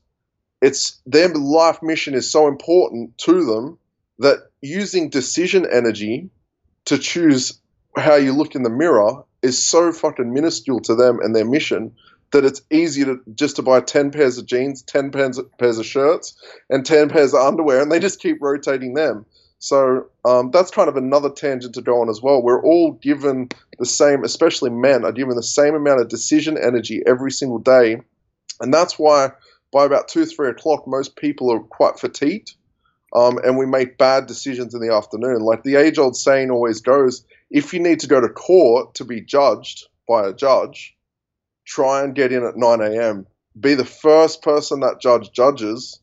it's 0.63 1.01
their 1.05 1.29
life 1.29 1.83
mission 1.83 2.15
is 2.15 2.31
so 2.31 2.49
important 2.49 3.17
to 3.19 3.45
them 3.45 3.79
that 4.19 4.39
using 4.63 5.11
decision 5.11 5.67
energy 5.71 6.31
to 6.87 6.99
choose 6.99 7.61
how 7.97 8.15
you 8.15 8.33
look 8.33 8.55
in 8.55 8.63
the 8.63 8.71
mirror 8.71 9.25
is 9.43 9.59
so 9.63 9.93
fucking 9.93 10.33
minuscule 10.33 10.81
to 10.81 10.95
them 10.95 11.19
and 11.23 11.35
their 11.35 11.45
mission 11.45 11.95
that 12.35 12.45
it's 12.45 12.63
easier 12.69 13.07
to 13.07 13.21
just 13.37 13.57
to 13.57 13.63
buy 13.63 13.81
10 13.81 14.11
pairs 14.11 14.39
of 14.39 14.47
jeans, 14.47 14.83
10 14.83 15.13
pairs, 15.13 15.41
pairs 15.57 15.79
of 15.79 15.87
shirts, 15.87 16.37
and 16.69 16.85
10 16.85 17.09
pairs 17.09 17.33
of 17.33 17.41
underwear, 17.41 17.81
and 17.81 17.91
they 17.91 18.01
just 18.01 18.21
keep 18.21 18.39
rotating 18.41 18.95
them. 18.95 19.25
So 19.61 20.07
um, 20.25 20.51
that's 20.51 20.73
kind 20.73 20.89
of 20.89 20.97
another 20.97 21.31
tangent 21.31 21.75
to 21.77 21.81
go 21.81 22.01
on 22.01 22.11
as 22.11 22.21
well. 22.21 22.43
We're 22.43 22.63
all 22.63 22.93
given 22.93 23.51
the 23.79 23.87
same, 23.87 24.25
especially 24.25 24.71
men, 24.71 25.05
are 25.05 25.13
given 25.13 25.37
the 25.37 25.45
same 25.45 25.75
amount 25.75 26.01
of 26.01 26.09
decision 26.09 26.59
energy 26.59 27.03
every 27.07 27.31
single 27.31 27.61
day. 27.61 27.99
And 28.61 28.75
that's 28.75 28.99
why 28.99 29.31
by 29.73 29.85
about 29.85 30.09
two, 30.09 30.27
three 30.27 30.51
o'clock, 30.51 30.87
most 30.89 31.17
people 31.17 31.53
are 31.53 31.61
quite 31.61 32.01
fatigued. 32.01 32.55
Um, 33.15 33.39
and 33.45 33.57
we 33.57 33.65
make 33.65 33.97
bad 33.97 34.27
decisions 34.27 34.75
in 34.75 34.81
the 34.81 34.93
afternoon. 34.93 35.39
Like 35.41 35.63
the 35.63 35.77
age 35.77 35.99
old 35.99 36.17
saying 36.17 36.51
always 36.51 36.81
goes 36.81 37.25
if 37.49 37.73
you 37.73 37.79
need 37.79 38.01
to 38.01 38.09
go 38.09 38.21
to 38.21 38.29
court 38.29 38.97
to 38.97 39.05
be 39.05 39.21
judged 39.21 39.87
by 40.09 40.27
a 40.27 40.35
judge, 40.35 40.97
try 41.65 42.03
and 42.03 42.15
get 42.15 42.33
in 42.33 42.45
at 42.45 42.57
9 42.57 42.81
a.m. 42.81 43.27
Be 43.59 43.75
the 43.75 43.85
first 43.85 44.43
person 44.43 44.81
that 44.81 45.01
judge 45.01 45.33
judges 45.33 46.01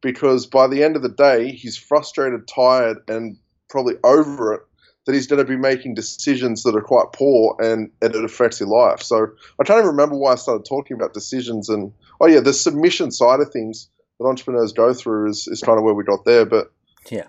because 0.00 0.46
by 0.46 0.66
the 0.66 0.82
end 0.82 0.96
of 0.96 1.02
the 1.02 1.08
day, 1.08 1.52
he's 1.52 1.76
frustrated, 1.76 2.48
tired, 2.48 2.98
and 3.08 3.36
probably 3.68 3.94
over 4.04 4.54
it 4.54 4.60
that 5.06 5.14
he's 5.14 5.26
going 5.26 5.38
to 5.38 5.48
be 5.48 5.56
making 5.56 5.94
decisions 5.94 6.64
that 6.64 6.74
are 6.74 6.80
quite 6.80 7.06
poor 7.12 7.56
and, 7.60 7.90
and 8.02 8.14
it 8.14 8.24
affects 8.24 8.58
his 8.58 8.68
life. 8.68 9.00
So 9.00 9.28
I 9.60 9.64
can't 9.64 9.78
even 9.78 9.90
remember 9.90 10.16
why 10.16 10.32
I 10.32 10.34
started 10.34 10.64
talking 10.64 10.96
about 10.96 11.14
decisions 11.14 11.68
and 11.68 11.92
oh 12.20 12.26
yeah, 12.26 12.40
the 12.40 12.52
submission 12.52 13.12
side 13.12 13.40
of 13.40 13.50
things 13.50 13.88
that 14.18 14.26
entrepreneurs 14.26 14.72
go 14.72 14.92
through 14.92 15.30
is, 15.30 15.46
is 15.46 15.62
kind 15.62 15.78
of 15.78 15.84
where 15.84 15.94
we 15.94 16.02
got 16.02 16.24
there. 16.24 16.44
But 16.44 16.72
yeah, 17.10 17.28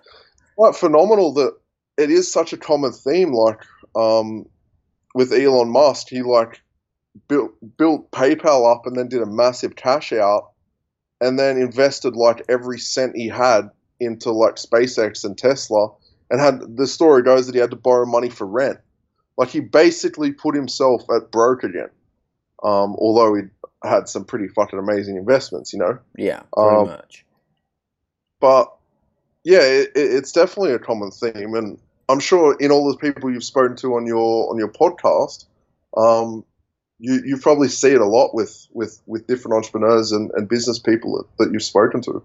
quite 0.55 0.75
phenomenal 0.75 1.34
that 1.34 1.55
it 1.98 2.10
is 2.10 2.31
such 2.31 2.51
a 2.51 2.57
common 2.57 2.91
theme. 2.91 3.31
Like 3.31 3.60
um, 3.96 4.48
with 5.13 5.31
Elon 5.31 5.69
Musk, 5.69 6.07
he 6.10 6.24
like 6.24 6.62
built 7.27 7.51
built 7.77 8.12
PayPal 8.12 8.71
up 8.71 8.86
and 8.86 8.95
then 8.95 9.07
did 9.07 9.21
a 9.21 9.25
massive 9.25 9.75
cash 9.75 10.12
out 10.13 10.51
and 11.21 11.38
then 11.38 11.57
invested 11.57 12.15
like 12.15 12.43
every 12.50 12.79
cent 12.79 13.15
he 13.15 13.27
had 13.27 13.69
into 14.00 14.31
like 14.31 14.55
SpaceX 14.55 15.24
and 15.25 15.38
Tesla, 15.38 15.89
and 16.29 16.39
had 16.39 16.77
the 16.77 16.88
story 16.88 17.24
goes 17.24 17.47
that 17.47 17.55
he 17.55 17.62
had 17.62 17.71
to 17.71 17.77
borrow 17.77 18.05
money 18.05 18.29
for 18.29 18.45
rent. 18.45 18.79
Like 19.38 19.50
he 19.50 19.59
basically 19.59 20.31
put 20.31 20.55
himself 20.55 21.03
at 21.15 21.31
broke 21.31 21.63
again. 21.63 21.89
Um, 22.63 22.95
although 22.97 23.36
he 23.36 23.43
had 23.83 24.09
some 24.09 24.25
pretty 24.25 24.47
fucking 24.47 24.79
amazing 24.79 25.15
investments, 25.15 25.74
you 25.74 25.79
know. 25.79 26.00
Yeah, 26.17 26.41
pretty 26.53 26.75
um, 26.75 26.88
much. 26.88 27.25
But 28.39 28.74
yeah, 29.43 29.62
it, 29.62 29.91
it's 29.95 30.31
definitely 30.31 30.74
a 30.74 30.79
common 30.79 31.12
theme, 31.12 31.53
and 31.53 31.79
I'm 32.09 32.19
sure 32.19 32.55
in 32.59 32.71
all 32.71 32.91
the 32.91 32.97
people 32.97 33.31
you've 33.31 33.43
spoken 33.43 33.75
to 33.77 33.95
on 33.95 34.05
your 34.05 34.50
on 34.50 34.57
your 34.57 34.71
podcast, 34.71 35.45
um, 35.95 36.43
you 37.00 37.22
you 37.25 37.38
probably 37.38 37.68
see 37.68 37.92
it 37.92 38.01
a 38.01 38.06
lot 38.06 38.34
with 38.34 38.68
with 38.74 39.01
with 39.06 39.27
different 39.27 39.56
entrepreneurs 39.56 40.12
and, 40.12 40.32
and 40.36 40.50
business 40.50 40.80
people 40.80 41.18
that, 41.18 41.44
that 41.44 41.54
you've 41.54 41.63
spoken 41.63 42.01
to. 42.01 42.24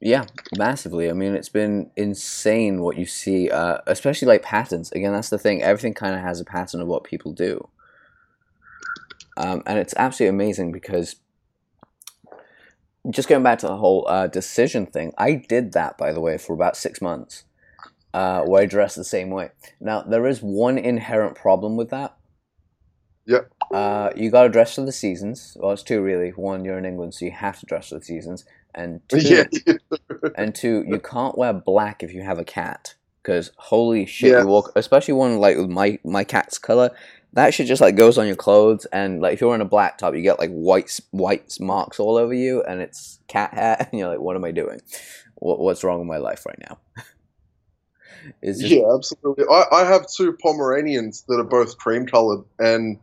Yeah, 0.00 0.24
massively. 0.56 1.10
I 1.10 1.12
mean, 1.12 1.34
it's 1.34 1.50
been 1.50 1.90
insane 1.94 2.80
what 2.80 2.96
you 2.96 3.04
see, 3.04 3.50
uh, 3.50 3.78
especially 3.86 4.28
like 4.28 4.42
patterns. 4.42 4.90
Again, 4.92 5.12
that's 5.12 5.28
the 5.28 5.38
thing. 5.38 5.62
Everything 5.62 5.92
kind 5.92 6.14
of 6.14 6.22
has 6.22 6.40
a 6.40 6.44
pattern 6.44 6.80
of 6.80 6.88
what 6.88 7.04
people 7.04 7.32
do, 7.32 7.68
um, 9.36 9.62
and 9.66 9.78
it's 9.78 9.94
absolutely 9.96 10.34
amazing 10.34 10.72
because 10.72 11.16
just 13.08 13.28
going 13.28 13.42
back 13.42 13.58
to 13.58 13.66
the 13.66 13.76
whole 13.76 14.06
uh, 14.08 14.26
decision 14.26 14.86
thing, 14.86 15.12
I 15.18 15.34
did 15.34 15.72
that 15.72 15.98
by 15.98 16.12
the 16.12 16.20
way 16.20 16.38
for 16.38 16.52
about 16.52 16.76
six 16.76 17.02
months, 17.02 17.44
uh, 18.14 18.42
where 18.42 18.62
I 18.62 18.66
dressed 18.66 18.96
the 18.96 19.04
same 19.04 19.30
way. 19.30 19.50
Now 19.80 20.02
there 20.02 20.26
is 20.26 20.40
one 20.40 20.78
inherent 20.78 21.34
problem 21.34 21.76
with 21.76 21.90
that, 21.90 22.16
Yep. 23.26 23.52
Uh, 23.72 24.10
you 24.16 24.30
got 24.30 24.44
to 24.44 24.48
dress 24.48 24.74
for 24.74 24.80
the 24.82 24.92
seasons. 24.92 25.56
Well, 25.60 25.72
it's 25.72 25.82
two 25.82 26.02
really. 26.02 26.30
One, 26.30 26.64
you're 26.64 26.78
in 26.78 26.84
England, 26.84 27.14
so 27.14 27.24
you 27.24 27.30
have 27.30 27.60
to 27.60 27.66
dress 27.66 27.90
for 27.90 27.96
the 27.96 28.04
seasons. 28.04 28.44
And 28.74 29.00
two, 29.08 29.18
yeah. 29.18 29.44
and 30.34 30.54
two, 30.54 30.84
you 30.86 30.98
can't 30.98 31.36
wear 31.38 31.52
black 31.52 32.02
if 32.02 32.12
you 32.12 32.22
have 32.22 32.38
a 32.38 32.44
cat. 32.44 32.94
Because 33.22 33.52
holy 33.56 34.06
shit, 34.06 34.30
yes. 34.30 34.42
you 34.42 34.48
walk, 34.48 34.72
especially 34.76 35.14
one 35.14 35.38
like 35.38 35.56
with 35.56 35.68
my 35.68 35.98
my 36.04 36.24
cat's 36.24 36.58
color. 36.58 36.90
That 37.34 37.54
shit 37.54 37.68
just 37.68 37.80
like 37.80 37.94
goes 37.94 38.18
on 38.18 38.26
your 38.26 38.34
clothes, 38.34 38.86
and 38.86 39.20
like 39.20 39.34
if 39.34 39.40
you're 39.40 39.54
in 39.54 39.60
a 39.60 39.66
black 39.66 39.98
top, 39.98 40.14
you 40.14 40.22
get 40.22 40.38
like 40.38 40.50
white 40.50 40.98
white 41.10 41.56
marks 41.60 42.00
all 42.00 42.16
over 42.16 42.32
you, 42.32 42.62
and 42.62 42.80
it's 42.80 43.20
cat 43.28 43.52
hair, 43.52 43.76
and 43.92 43.98
you're 43.98 44.08
like, 44.08 44.20
what 44.20 44.36
am 44.36 44.44
I 44.44 44.52
doing? 44.52 44.80
What, 45.36 45.60
what's 45.60 45.84
wrong 45.84 45.98
with 45.98 46.08
my 46.08 46.16
life 46.16 46.46
right 46.46 46.58
now? 46.68 46.78
just... 48.44 48.62
Yeah, 48.62 48.92
absolutely. 48.94 49.44
I, 49.50 49.64
I 49.70 49.84
have 49.84 50.06
two 50.10 50.36
Pomeranians 50.42 51.24
that 51.28 51.38
are 51.38 51.44
both 51.44 51.76
cream 51.76 52.06
colored, 52.06 52.44
and 52.58 52.98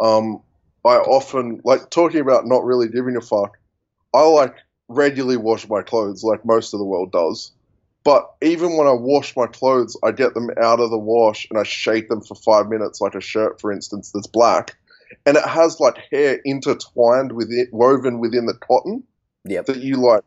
um, 0.00 0.42
I 0.84 0.96
often 0.96 1.60
like 1.64 1.90
talking 1.90 2.20
about 2.20 2.46
not 2.46 2.64
really 2.64 2.88
giving 2.88 3.16
a 3.16 3.20
fuck. 3.20 3.58
I 4.14 4.22
like 4.22 4.54
regularly 4.88 5.36
wash 5.36 5.68
my 5.68 5.82
clothes, 5.82 6.22
like 6.22 6.44
most 6.44 6.72
of 6.72 6.78
the 6.78 6.84
world 6.84 7.12
does. 7.12 7.52
But 8.04 8.30
even 8.40 8.76
when 8.76 8.86
I 8.86 8.92
wash 8.92 9.36
my 9.36 9.48
clothes, 9.48 9.98
I 10.04 10.12
get 10.12 10.34
them 10.34 10.48
out 10.62 10.78
of 10.78 10.90
the 10.90 10.98
wash 10.98 11.46
and 11.50 11.58
I 11.58 11.64
shake 11.64 12.08
them 12.08 12.20
for 12.20 12.36
five 12.36 12.68
minutes, 12.68 13.00
like 13.00 13.16
a 13.16 13.20
shirt, 13.20 13.60
for 13.60 13.72
instance, 13.72 14.12
that's 14.12 14.28
black, 14.28 14.76
and 15.26 15.36
it 15.36 15.44
has 15.44 15.80
like 15.80 15.98
hair 16.12 16.40
intertwined 16.44 17.32
with 17.32 17.50
it, 17.50 17.68
woven 17.72 18.20
within 18.20 18.46
the 18.46 18.54
cotton. 18.54 19.02
Yep. 19.44 19.66
That 19.66 19.78
you 19.78 19.96
like 19.96 20.22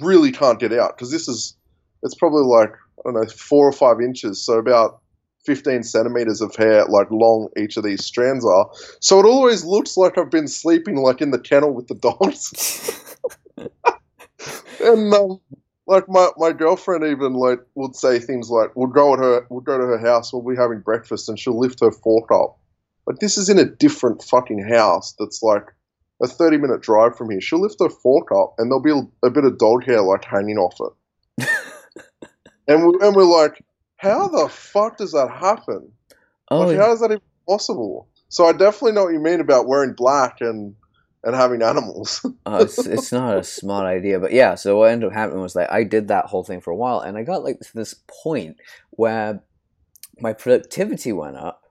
really 0.00 0.32
can't 0.32 0.58
get 0.58 0.72
out 0.72 0.96
because 0.96 1.12
this 1.12 1.28
is 1.28 1.56
it's 2.02 2.14
probably 2.14 2.42
like 2.42 2.72
I 2.72 3.02
don't 3.04 3.14
know 3.14 3.26
four 3.26 3.68
or 3.68 3.72
five 3.72 4.00
inches, 4.00 4.44
so 4.44 4.58
about 4.58 5.00
15 5.46 5.82
centimeters 5.82 6.40
of 6.40 6.54
hair, 6.54 6.84
like 6.86 7.10
long 7.10 7.48
each 7.56 7.76
of 7.76 7.84
these 7.84 8.04
strands 8.04 8.44
are. 8.44 8.70
So 9.00 9.18
it 9.18 9.26
always 9.26 9.64
looks 9.64 9.96
like 9.96 10.18
I've 10.18 10.30
been 10.30 10.48
sleeping 10.48 10.96
like 10.96 11.20
in 11.20 11.30
the 11.30 11.38
kennel 11.38 11.72
with 11.72 11.88
the 11.88 11.94
dogs. 11.94 13.16
and 14.80 15.14
um, 15.14 15.40
like 15.86 16.08
my, 16.08 16.28
my 16.36 16.52
girlfriend 16.52 17.04
even 17.04 17.34
like 17.34 17.60
would 17.74 17.96
say 17.96 18.18
things 18.18 18.50
like 18.50 18.74
we'll 18.76 18.88
go 18.88 19.14
at 19.14 19.18
her 19.18 19.46
we'll 19.50 19.60
go 19.60 19.78
to 19.78 19.84
her 19.84 19.98
house, 19.98 20.32
we'll 20.32 20.42
be 20.42 20.60
having 20.60 20.80
breakfast 20.80 21.28
and 21.28 21.38
she'll 21.38 21.58
lift 21.58 21.80
her 21.80 21.90
fork 21.90 22.30
up. 22.30 22.58
But 23.06 23.20
this 23.20 23.38
is 23.38 23.48
in 23.48 23.58
a 23.58 23.64
different 23.64 24.22
fucking 24.22 24.68
house 24.68 25.14
that's 25.18 25.42
like 25.42 25.66
a 26.22 26.26
30 26.26 26.58
minute 26.58 26.82
drive 26.82 27.16
from 27.16 27.30
here. 27.30 27.40
She'll 27.40 27.60
lift 27.60 27.80
her 27.80 27.88
fork 27.88 28.30
up 28.30 28.54
and 28.58 28.70
there'll 28.70 28.82
be 28.82 28.92
a, 28.92 29.26
a 29.26 29.30
bit 29.30 29.44
of 29.44 29.58
dog 29.58 29.84
hair 29.84 30.02
like 30.02 30.24
hanging 30.24 30.58
off 30.58 30.76
it. 30.80 31.48
and, 32.68 32.86
we, 32.86 32.98
and 33.00 33.16
we're 33.16 33.24
like, 33.24 33.64
how 34.00 34.28
the 34.28 34.48
fuck 34.48 34.96
does 34.96 35.12
that 35.12 35.30
happen? 35.30 35.92
Oh, 36.50 36.60
like, 36.60 36.78
how 36.78 36.92
is 36.92 37.00
that 37.00 37.10
even 37.10 37.20
possible? 37.46 38.08
So 38.30 38.46
I 38.46 38.52
definitely 38.52 38.92
know 38.92 39.04
what 39.04 39.12
you 39.12 39.20
mean 39.20 39.40
about 39.40 39.66
wearing 39.66 39.92
black 39.92 40.40
and 40.40 40.74
and 41.22 41.36
having 41.36 41.60
animals. 41.60 42.24
uh, 42.46 42.60
it's, 42.62 42.78
it's 42.78 43.12
not 43.12 43.36
a 43.36 43.44
smart 43.44 43.84
idea, 43.86 44.18
but 44.18 44.32
yeah. 44.32 44.54
So 44.54 44.78
what 44.78 44.90
ended 44.90 45.08
up 45.08 45.12
happening 45.12 45.42
was 45.42 45.54
like 45.54 45.70
I 45.70 45.84
did 45.84 46.08
that 46.08 46.26
whole 46.26 46.44
thing 46.44 46.62
for 46.62 46.70
a 46.70 46.76
while, 46.76 47.00
and 47.00 47.18
I 47.18 47.24
got 47.24 47.44
like 47.44 47.60
to 47.60 47.74
this 47.74 47.94
point 48.08 48.56
where 48.90 49.42
my 50.18 50.32
productivity 50.32 51.12
went 51.12 51.36
up, 51.36 51.70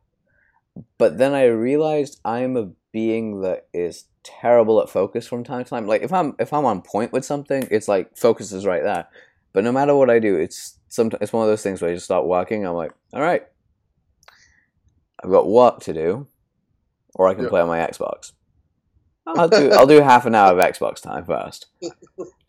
but 1.00 1.18
then 1.18 1.34
I 1.34 1.46
realized 1.46 2.20
I'm 2.24 2.56
a 2.58 2.70
being 2.92 3.42
that 3.42 3.68
is 3.74 4.06
terrible 4.22 4.82
at 4.82 4.90
focus 4.90 5.26
from 5.26 5.44
time 5.44 5.64
to 5.64 5.70
time. 5.70 5.88
Like 5.88 6.04
if 6.04 6.14
I'm 6.14 6.36
if 6.38 6.54
I'm 6.54 6.66
on 6.66 6.84
point 6.84 7.12
with 7.12 7.26
something, 7.26 7.68
it's 7.72 7.88
like 7.88 8.16
focus 8.16 8.52
is 8.52 8.68
right 8.68 8.84
there. 8.84 9.08
But 9.52 9.64
no 9.64 9.72
matter 9.72 9.96
what 9.96 10.12
I 10.12 10.20
do, 10.20 10.36
it's 10.36 10.79
sometimes 10.90 11.22
it's 11.22 11.34
one 11.34 11.44
of 11.44 11.50
those 11.50 11.64
things 11.64 11.82
where 11.82 11.90
you 11.90 11.98
just 11.98 12.06
start 12.06 12.26
working. 12.26 12.66
I'm 12.66 12.76
like, 12.76 12.92
all 13.14 13.22
right, 13.22 13.48
I've 15.24 15.32
got 15.32 15.48
work 15.50 15.80
to 15.82 15.94
do, 15.94 16.28
or 17.16 17.28
I 17.28 17.34
can 17.34 17.44
yeah. 17.44 17.50
play 17.50 17.62
on 17.62 17.68
my 17.68 17.80
Xbox. 17.80 18.34
Oh. 19.26 19.34
I'll 19.38 19.50
do 19.50 19.72
I'll 19.72 19.88
do 19.88 20.02
half 20.02 20.26
an 20.26 20.36
hour 20.36 20.58
of 20.58 20.64
Xbox 20.64 21.02
time 21.02 21.26
first. 21.26 21.68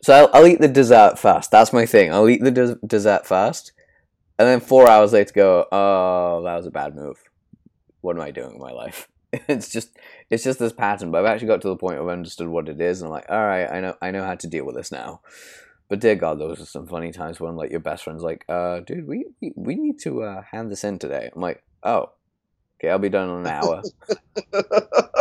So 0.03 0.13
I'll, 0.15 0.29
I'll 0.33 0.47
eat 0.47 0.59
the 0.59 0.67
dessert 0.67 1.19
first. 1.19 1.51
That's 1.51 1.71
my 1.71 1.85
thing. 1.85 2.11
I'll 2.11 2.27
eat 2.27 2.43
the 2.43 2.49
des- 2.49 2.79
dessert 2.83 3.27
first, 3.27 3.71
and 4.39 4.47
then 4.47 4.59
four 4.59 4.89
hours 4.89 5.13
later 5.13 5.31
go, 5.31 5.67
oh, 5.71 6.41
that 6.43 6.55
was 6.55 6.65
a 6.65 6.71
bad 6.71 6.95
move. 6.95 7.17
What 8.01 8.15
am 8.15 8.23
I 8.23 8.31
doing 8.31 8.55
in 8.55 8.59
my 8.59 8.71
life? 8.71 9.07
It's 9.47 9.69
just 9.69 9.95
it's 10.29 10.43
just 10.43 10.59
this 10.59 10.73
pattern. 10.73 11.11
But 11.11 11.19
I've 11.19 11.31
actually 11.31 11.49
got 11.49 11.61
to 11.61 11.69
the 11.69 11.77
point 11.77 11.99
where 11.99 12.09
I've 12.09 12.17
understood 12.17 12.47
what 12.47 12.67
it 12.67 12.81
is, 12.81 13.01
and 13.01 13.07
I'm 13.07 13.13
like, 13.13 13.27
all 13.29 13.45
right, 13.45 13.71
I 13.71 13.79
know 13.79 13.95
I 14.01 14.11
know 14.11 14.23
how 14.23 14.35
to 14.35 14.47
deal 14.47 14.65
with 14.65 14.75
this 14.75 14.91
now. 14.91 15.21
But 15.91 15.99
dear 15.99 16.15
God, 16.15 16.39
those 16.39 16.61
are 16.61 16.65
some 16.65 16.87
funny 16.87 17.11
times 17.11 17.41
when 17.41 17.57
like 17.57 17.69
your 17.69 17.81
best 17.81 18.05
friend's 18.05 18.23
like, 18.23 18.45
uh, 18.47 18.79
dude, 18.79 19.05
we 19.05 19.25
we, 19.41 19.51
we 19.57 19.75
need 19.75 19.99
to 20.03 20.23
uh, 20.23 20.41
hand 20.49 20.71
this 20.71 20.85
in 20.85 20.97
today. 20.97 21.29
I'm 21.35 21.41
like, 21.41 21.61
oh, 21.83 22.13
okay, 22.79 22.89
I'll 22.89 22.97
be 22.97 23.09
done 23.09 23.27
in 23.27 23.45
an 23.45 23.47
hour. 23.47 23.81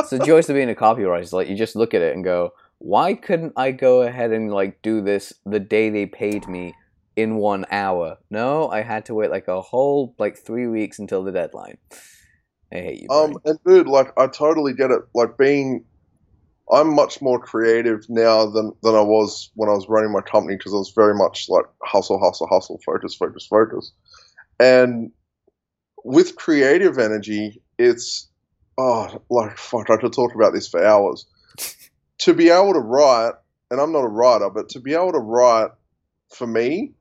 so 0.07 0.19
the 0.19 0.23
joys 0.25 0.49
of 0.49 0.55
being 0.55 0.71
a 0.71 0.75
copywriter 0.75 1.23
is 1.23 1.33
like 1.33 1.49
you 1.49 1.57
just 1.57 1.75
look 1.75 1.93
at 1.93 2.03
it 2.03 2.15
and 2.15 2.23
go, 2.23 2.53
why 2.79 3.15
couldn't 3.15 3.55
I 3.57 3.73
go 3.73 4.03
ahead 4.03 4.31
and 4.31 4.53
like 4.53 4.81
do 4.81 5.01
this 5.01 5.33
the 5.45 5.59
day 5.59 5.91
they 5.91 6.07
paid 6.07 6.47
me 6.47 6.77
in 7.17 7.39
one 7.39 7.67
hour? 7.73 8.19
No, 8.31 8.71
I 8.71 8.83
had 8.83 9.07
to 9.07 9.15
wait 9.15 9.33
like 9.33 9.49
a 9.49 9.61
whole 9.61 10.15
like 10.21 10.39
three 10.39 10.69
weeks 10.69 11.01
until 11.01 11.25
the 11.25 11.33
deadline. 11.33 11.79
I 12.73 12.77
hate 12.77 13.03
you. 13.03 13.09
Um, 13.11 13.39
and 13.45 13.59
dude, 13.67 13.89
like 13.89 14.17
I 14.17 14.29
totally 14.29 14.75
get 14.75 14.93
it. 14.93 15.03
Like 15.17 15.37
being 15.37 15.85
I'm 16.73 16.95
much 16.95 17.21
more 17.21 17.41
creative 17.41 18.09
now 18.09 18.47
than, 18.47 18.73
than 18.83 18.95
I 18.95 19.01
was 19.01 19.51
when 19.55 19.69
I 19.69 19.73
was 19.73 19.89
running 19.89 20.13
my 20.13 20.21
company 20.21 20.57
because 20.57 20.73
I 20.73 20.77
was 20.77 20.93
very 20.95 21.15
much 21.15 21.47
like 21.49 21.65
hustle, 21.83 22.21
hustle, 22.21 22.47
hustle, 22.49 22.81
focus, 22.87 23.15
focus, 23.15 23.47
focus. 23.47 23.93
And 24.61 25.11
with 26.05 26.37
creative 26.37 26.99
energy, 26.99 27.61
it's 27.79 28.29
oh, 28.79 29.21
like 29.31 29.59
fuck, 29.59 29.91
I 29.91 29.97
could 29.97 30.13
talk 30.13 30.35
about 30.35 30.55
this 30.55 30.69
for 30.69 30.85
hours. 30.85 31.27
to 32.19 32.35
be 32.35 32.51
able 32.51 32.75
to 32.75 32.81
write, 32.81 33.33
and 33.71 33.81
I'm 33.81 33.93
not 33.93 34.05
a 34.05 34.09
writer, 34.09 34.51
but 34.51 34.69
to 34.71 34.81
be 34.81 34.95
able 34.95 35.13
to 35.13 35.19
write 35.19 35.71
for 36.35 36.47
me, 36.47 36.93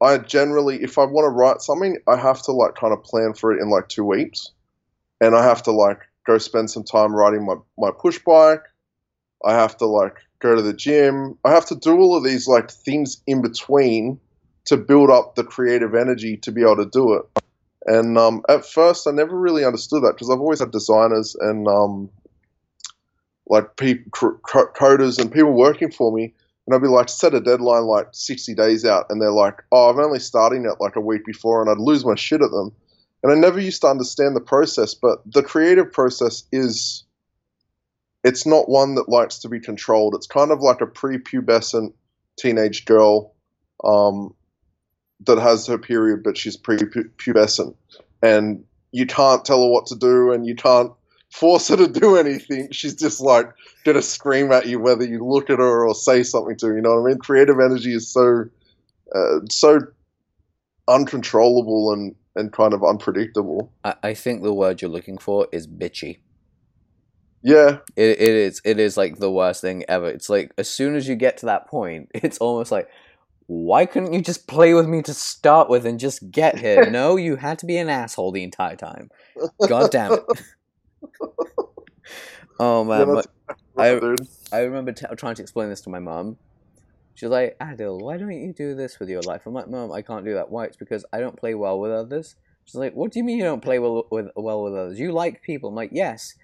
I 0.00 0.18
generally, 0.18 0.82
if 0.82 0.98
I 0.98 1.04
want 1.04 1.24
to 1.24 1.30
write 1.30 1.62
something, 1.62 1.98
I 2.06 2.16
have 2.16 2.42
to 2.42 2.52
like 2.52 2.74
kind 2.74 2.92
of 2.92 3.02
plan 3.02 3.34
for 3.34 3.52
it 3.52 3.62
in 3.62 3.70
like 3.70 3.88
two 3.88 4.04
weeks, 4.04 4.50
and 5.20 5.34
I 5.34 5.42
have 5.42 5.62
to 5.64 5.72
like 5.72 6.00
go 6.26 6.38
spend 6.38 6.70
some 6.70 6.84
time 6.84 7.14
riding 7.14 7.44
my 7.46 7.54
my 7.78 7.90
push 7.98 8.18
bike. 8.18 8.62
I 9.44 9.54
have 9.54 9.76
to 9.78 9.86
like 9.86 10.16
go 10.40 10.54
to 10.54 10.62
the 10.62 10.72
gym. 10.72 11.38
I 11.44 11.52
have 11.52 11.66
to 11.66 11.76
do 11.76 11.96
all 11.98 12.16
of 12.16 12.24
these 12.24 12.46
like 12.46 12.70
things 12.70 13.22
in 13.26 13.42
between 13.42 14.20
to 14.66 14.76
build 14.76 15.10
up 15.10 15.34
the 15.34 15.44
creative 15.44 15.94
energy 15.94 16.36
to 16.38 16.52
be 16.52 16.62
able 16.62 16.76
to 16.76 16.86
do 16.90 17.14
it. 17.14 17.42
And 17.86 18.16
um, 18.16 18.42
at 18.48 18.64
first, 18.64 19.06
I 19.06 19.10
never 19.10 19.38
really 19.38 19.64
understood 19.64 20.02
that 20.04 20.14
because 20.14 20.30
I've 20.30 20.40
always 20.40 20.60
had 20.60 20.70
designers 20.70 21.36
and 21.38 21.68
um, 21.68 22.08
like 23.46 23.76
people, 23.76 24.10
coders 24.42 25.18
and 25.18 25.30
people 25.30 25.52
working 25.52 25.90
for 25.90 26.10
me, 26.10 26.32
and 26.66 26.74
I'd 26.74 26.82
be 26.82 26.88
like, 26.88 27.10
set 27.10 27.34
a 27.34 27.40
deadline 27.40 27.84
like 27.84 28.08
60 28.12 28.54
days 28.54 28.86
out, 28.86 29.06
and 29.10 29.20
they're 29.20 29.30
like, 29.30 29.62
oh, 29.70 29.90
I'm 29.90 30.00
only 30.00 30.18
starting 30.18 30.64
it 30.64 30.80
like 30.80 30.96
a 30.96 31.00
week 31.00 31.26
before, 31.26 31.60
and 31.60 31.70
I'd 31.70 31.78
lose 31.78 32.06
my 32.06 32.14
shit 32.14 32.40
at 32.40 32.50
them. 32.50 32.72
And 33.22 33.32
I 33.32 33.34
never 33.36 33.60
used 33.60 33.82
to 33.82 33.88
understand 33.88 34.34
the 34.34 34.40
process, 34.40 34.94
but 34.94 35.18
the 35.30 35.42
creative 35.42 35.92
process 35.92 36.44
is, 36.52 37.03
it's 38.24 38.46
not 38.46 38.68
one 38.68 38.94
that 38.94 39.08
likes 39.08 39.38
to 39.40 39.48
be 39.48 39.60
controlled. 39.60 40.14
It's 40.14 40.26
kind 40.26 40.50
of 40.50 40.60
like 40.60 40.80
a 40.80 40.86
prepubescent 40.86 41.92
teenage 42.38 42.86
girl 42.86 43.34
um, 43.84 44.34
that 45.26 45.38
has 45.38 45.66
her 45.66 45.78
period, 45.78 46.22
but 46.24 46.36
she's 46.36 46.56
prepubescent, 46.56 47.76
and 48.22 48.64
you 48.92 49.06
can't 49.06 49.44
tell 49.44 49.62
her 49.62 49.70
what 49.70 49.86
to 49.86 49.96
do, 49.96 50.32
and 50.32 50.46
you 50.46 50.54
can't 50.56 50.90
force 51.30 51.68
her 51.68 51.76
to 51.76 51.86
do 51.86 52.16
anything. 52.16 52.68
She's 52.72 52.94
just 52.94 53.20
like 53.20 53.50
gonna 53.84 54.02
scream 54.02 54.50
at 54.52 54.66
you 54.66 54.80
whether 54.80 55.04
you 55.04 55.24
look 55.24 55.50
at 55.50 55.58
her 55.58 55.86
or 55.86 55.94
say 55.94 56.22
something 56.22 56.56
to 56.58 56.66
her. 56.68 56.76
You 56.76 56.82
know 56.82 57.00
what 57.00 57.10
I 57.10 57.12
mean? 57.12 57.18
Creative 57.18 57.60
energy 57.60 57.94
is 57.94 58.08
so 58.08 58.44
uh, 59.14 59.40
so 59.50 59.80
uncontrollable 60.88 61.92
and 61.92 62.14
and 62.36 62.52
kind 62.52 62.72
of 62.72 62.82
unpredictable. 62.82 63.72
I, 63.84 63.94
I 64.02 64.14
think 64.14 64.42
the 64.42 64.54
word 64.54 64.82
you're 64.82 64.90
looking 64.90 65.18
for 65.18 65.46
is 65.52 65.66
bitchy. 65.66 66.18
Yeah, 67.44 67.80
it, 67.94 68.20
it 68.20 68.20
is. 68.20 68.62
It 68.64 68.80
is 68.80 68.96
like 68.96 69.18
the 69.18 69.30
worst 69.30 69.60
thing 69.60 69.84
ever. 69.86 70.08
It's 70.08 70.30
like 70.30 70.52
as 70.56 70.68
soon 70.68 70.96
as 70.96 71.06
you 71.06 71.14
get 71.14 71.36
to 71.38 71.46
that 71.46 71.68
point, 71.68 72.10
it's 72.14 72.38
almost 72.38 72.72
like 72.72 72.88
why 73.46 73.84
couldn't 73.84 74.14
you 74.14 74.22
just 74.22 74.48
play 74.48 74.72
with 74.72 74.88
me 74.88 75.02
to 75.02 75.12
start 75.12 75.68
with 75.68 75.84
and 75.84 76.00
just 76.00 76.30
get 76.30 76.58
here? 76.58 76.82
no, 76.90 77.16
you 77.16 77.36
had 77.36 77.58
to 77.58 77.66
be 77.66 77.76
an 77.76 77.90
asshole 77.90 78.32
the 78.32 78.42
entire 78.42 78.76
time. 78.76 79.10
God 79.68 79.90
damn 79.90 80.12
it. 80.12 80.24
oh 82.58 82.82
man, 82.84 83.14
yeah, 83.76 83.76
I, 83.76 84.56
I 84.56 84.60
remember 84.60 84.92
t- 84.92 85.04
trying 85.18 85.34
to 85.34 85.42
explain 85.42 85.68
this 85.68 85.82
to 85.82 85.90
my 85.90 85.98
mom. 85.98 86.38
She's 87.12 87.28
like, 87.28 87.56
Adil, 87.60 88.00
why 88.00 88.16
don't 88.16 88.32
you 88.32 88.54
do 88.54 88.74
this 88.74 88.98
with 88.98 89.10
your 89.10 89.22
life? 89.22 89.42
I'm 89.46 89.52
like, 89.52 89.68
Mom, 89.68 89.92
I 89.92 90.02
can't 90.02 90.24
do 90.24 90.34
that. 90.34 90.50
Why? 90.50 90.64
It's 90.64 90.76
because 90.76 91.04
I 91.12 91.20
don't 91.20 91.36
play 91.36 91.54
well 91.54 91.78
with 91.78 91.92
others. 91.92 92.34
She's 92.64 92.74
like, 92.74 92.94
What 92.94 93.12
do 93.12 93.18
you 93.18 93.24
mean 93.24 93.36
you 93.36 93.44
don't 93.44 93.62
play 93.62 93.78
well 93.78 94.06
with 94.10 94.28
well 94.34 94.64
with 94.64 94.74
others? 94.74 94.98
You 94.98 95.12
like 95.12 95.42
people. 95.42 95.68
I'm 95.68 95.76
like, 95.76 95.90
Yes, 95.92 96.34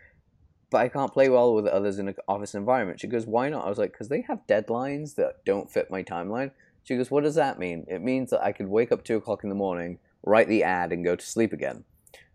but 0.71 0.79
I 0.79 0.89
can't 0.89 1.13
play 1.13 1.29
well 1.29 1.55
with 1.55 1.67
others 1.67 1.99
in 1.99 2.09
an 2.09 2.15
office 2.29 2.55
environment. 2.55 3.01
She 3.01 3.07
goes, 3.07 3.27
Why 3.27 3.49
not? 3.49 3.67
I 3.67 3.69
was 3.69 3.79
like, 3.79 3.93
Because 3.93 4.09
they 4.09 4.23
have 4.23 4.47
deadlines 4.47 5.17
that 5.17 5.45
don't 5.45 5.71
fit 5.71 5.91
my 5.91 6.03
timeline. 6.03 6.53
She 6.85 6.97
goes, 6.97 7.11
What 7.11 7.25
does 7.25 7.35
that 7.35 7.59
mean? 7.59 7.85
It 7.89 8.03
means 8.03 8.31
that 8.31 8.43
I 8.43 8.53
could 8.53 8.69
wake 8.69 8.93
up 8.93 9.05
two 9.05 9.17
o'clock 9.17 9.43
in 9.43 9.49
the 9.49 9.55
morning, 9.55 9.99
write 10.23 10.49
the 10.49 10.65
ad, 10.65 10.93
and 10.93 11.05
go 11.05 11.17
to 11.17 11.25
sleep 11.25 11.53
again. 11.53 11.85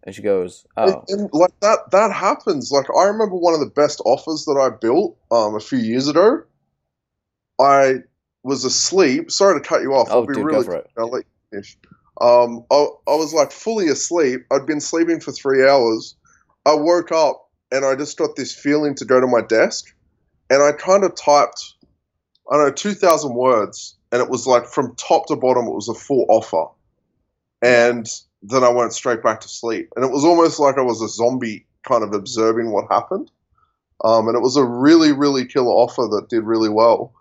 And 0.03 0.13
she 0.13 0.21
goes, 0.21 0.67
"Oh, 0.77 1.03
and, 1.07 1.29
like 1.33 1.59
that 1.61 1.89
that 1.89 2.11
happens. 2.11 2.71
Like 2.71 2.85
I 2.95 3.05
remember 3.05 3.35
one 3.35 3.55
of 3.55 3.59
the 3.59 3.65
best 3.65 4.01
offers 4.05 4.45
that 4.45 4.51
I 4.53 4.69
built 4.69 5.17
um, 5.31 5.55
a 5.55 5.59
few 5.59 5.79
years 5.79 6.07
ago. 6.07 6.43
I 7.59 7.95
was 8.43 8.63
asleep. 8.65 9.31
Sorry 9.31 9.59
to 9.59 9.67
cut 9.67 9.81
you 9.81 9.93
off. 9.95 10.09
Oh, 10.11 10.19
I'll 10.19 10.27
be 10.27 10.35
dude, 10.35 10.45
really. 10.45 10.81
I'll 10.95 11.09
let 11.09 11.25
you 11.25 11.31
finish. 11.49 11.77
Um, 12.21 12.65
I, 12.71 12.85
I 13.07 13.15
was 13.15 13.33
like 13.33 13.51
fully 13.51 13.87
asleep. 13.87 14.41
I'd 14.51 14.67
been 14.67 14.79
sleeping 14.79 15.19
for 15.19 15.31
three 15.31 15.67
hours. 15.67 16.15
I 16.67 16.75
woke 16.75 17.11
up 17.11 17.44
and 17.75 17.85
I 17.85 17.95
just 17.95 18.17
got 18.17 18.35
this 18.35 18.53
feeling 18.53 18.95
to 18.95 19.05
go 19.05 19.19
to 19.19 19.27
my 19.27 19.41
desk, 19.41 19.93
and 20.49 20.63
I 20.63 20.71
kind 20.71 21.03
of 21.03 21.15
typed, 21.15 21.73
I 22.51 22.55
don't 22.55 22.67
know, 22.67 22.73
two 22.73 22.93
thousand 22.93 23.35
words, 23.35 23.95
and 24.11 24.21
it 24.21 24.29
was 24.29 24.47
like 24.47 24.65
from 24.65 24.95
top 24.95 25.27
to 25.27 25.35
bottom, 25.35 25.67
it 25.67 25.75
was 25.75 25.89
a 25.89 25.93
full 25.93 26.25
offer, 26.29 26.67
and 27.61 28.07
then 28.41 28.63
I 28.63 28.69
went 28.69 28.93
straight 28.93 29.23
back 29.23 29.41
to 29.41 29.47
sleep. 29.47 29.89
And 29.95 30.05
it 30.05 30.11
was 30.11 30.23
almost 30.23 30.59
like 30.59 30.77
I 30.77 30.81
was 30.81 31.01
a 31.01 31.09
zombie 31.09 31.65
kind 31.83 32.03
of 32.03 32.13
observing 32.13 32.71
what 32.71 32.91
happened. 32.91 33.31
Um, 34.03 34.27
and 34.27 34.35
it 34.35 34.41
was 34.41 34.57
a 34.57 34.63
really, 34.63 35.13
really 35.13 35.45
killer 35.45 35.71
offer 35.71 36.03
that 36.11 36.29
did 36.29 36.43
really 36.43 36.69
well. 36.69 37.13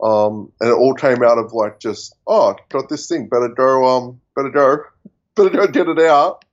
Um, 0.00 0.52
and 0.60 0.70
it 0.70 0.74
all 0.74 0.94
came 0.94 1.22
out 1.24 1.38
of 1.38 1.52
like 1.52 1.80
just, 1.80 2.14
oh, 2.26 2.54
got 2.68 2.88
this 2.88 3.08
thing, 3.08 3.28
better 3.28 3.48
go, 3.48 3.88
um, 3.88 4.20
better 4.36 4.50
go, 4.50 4.78
better 5.34 5.50
go 5.50 5.66
get 5.66 5.88
it 5.88 5.98
out. 5.98 6.44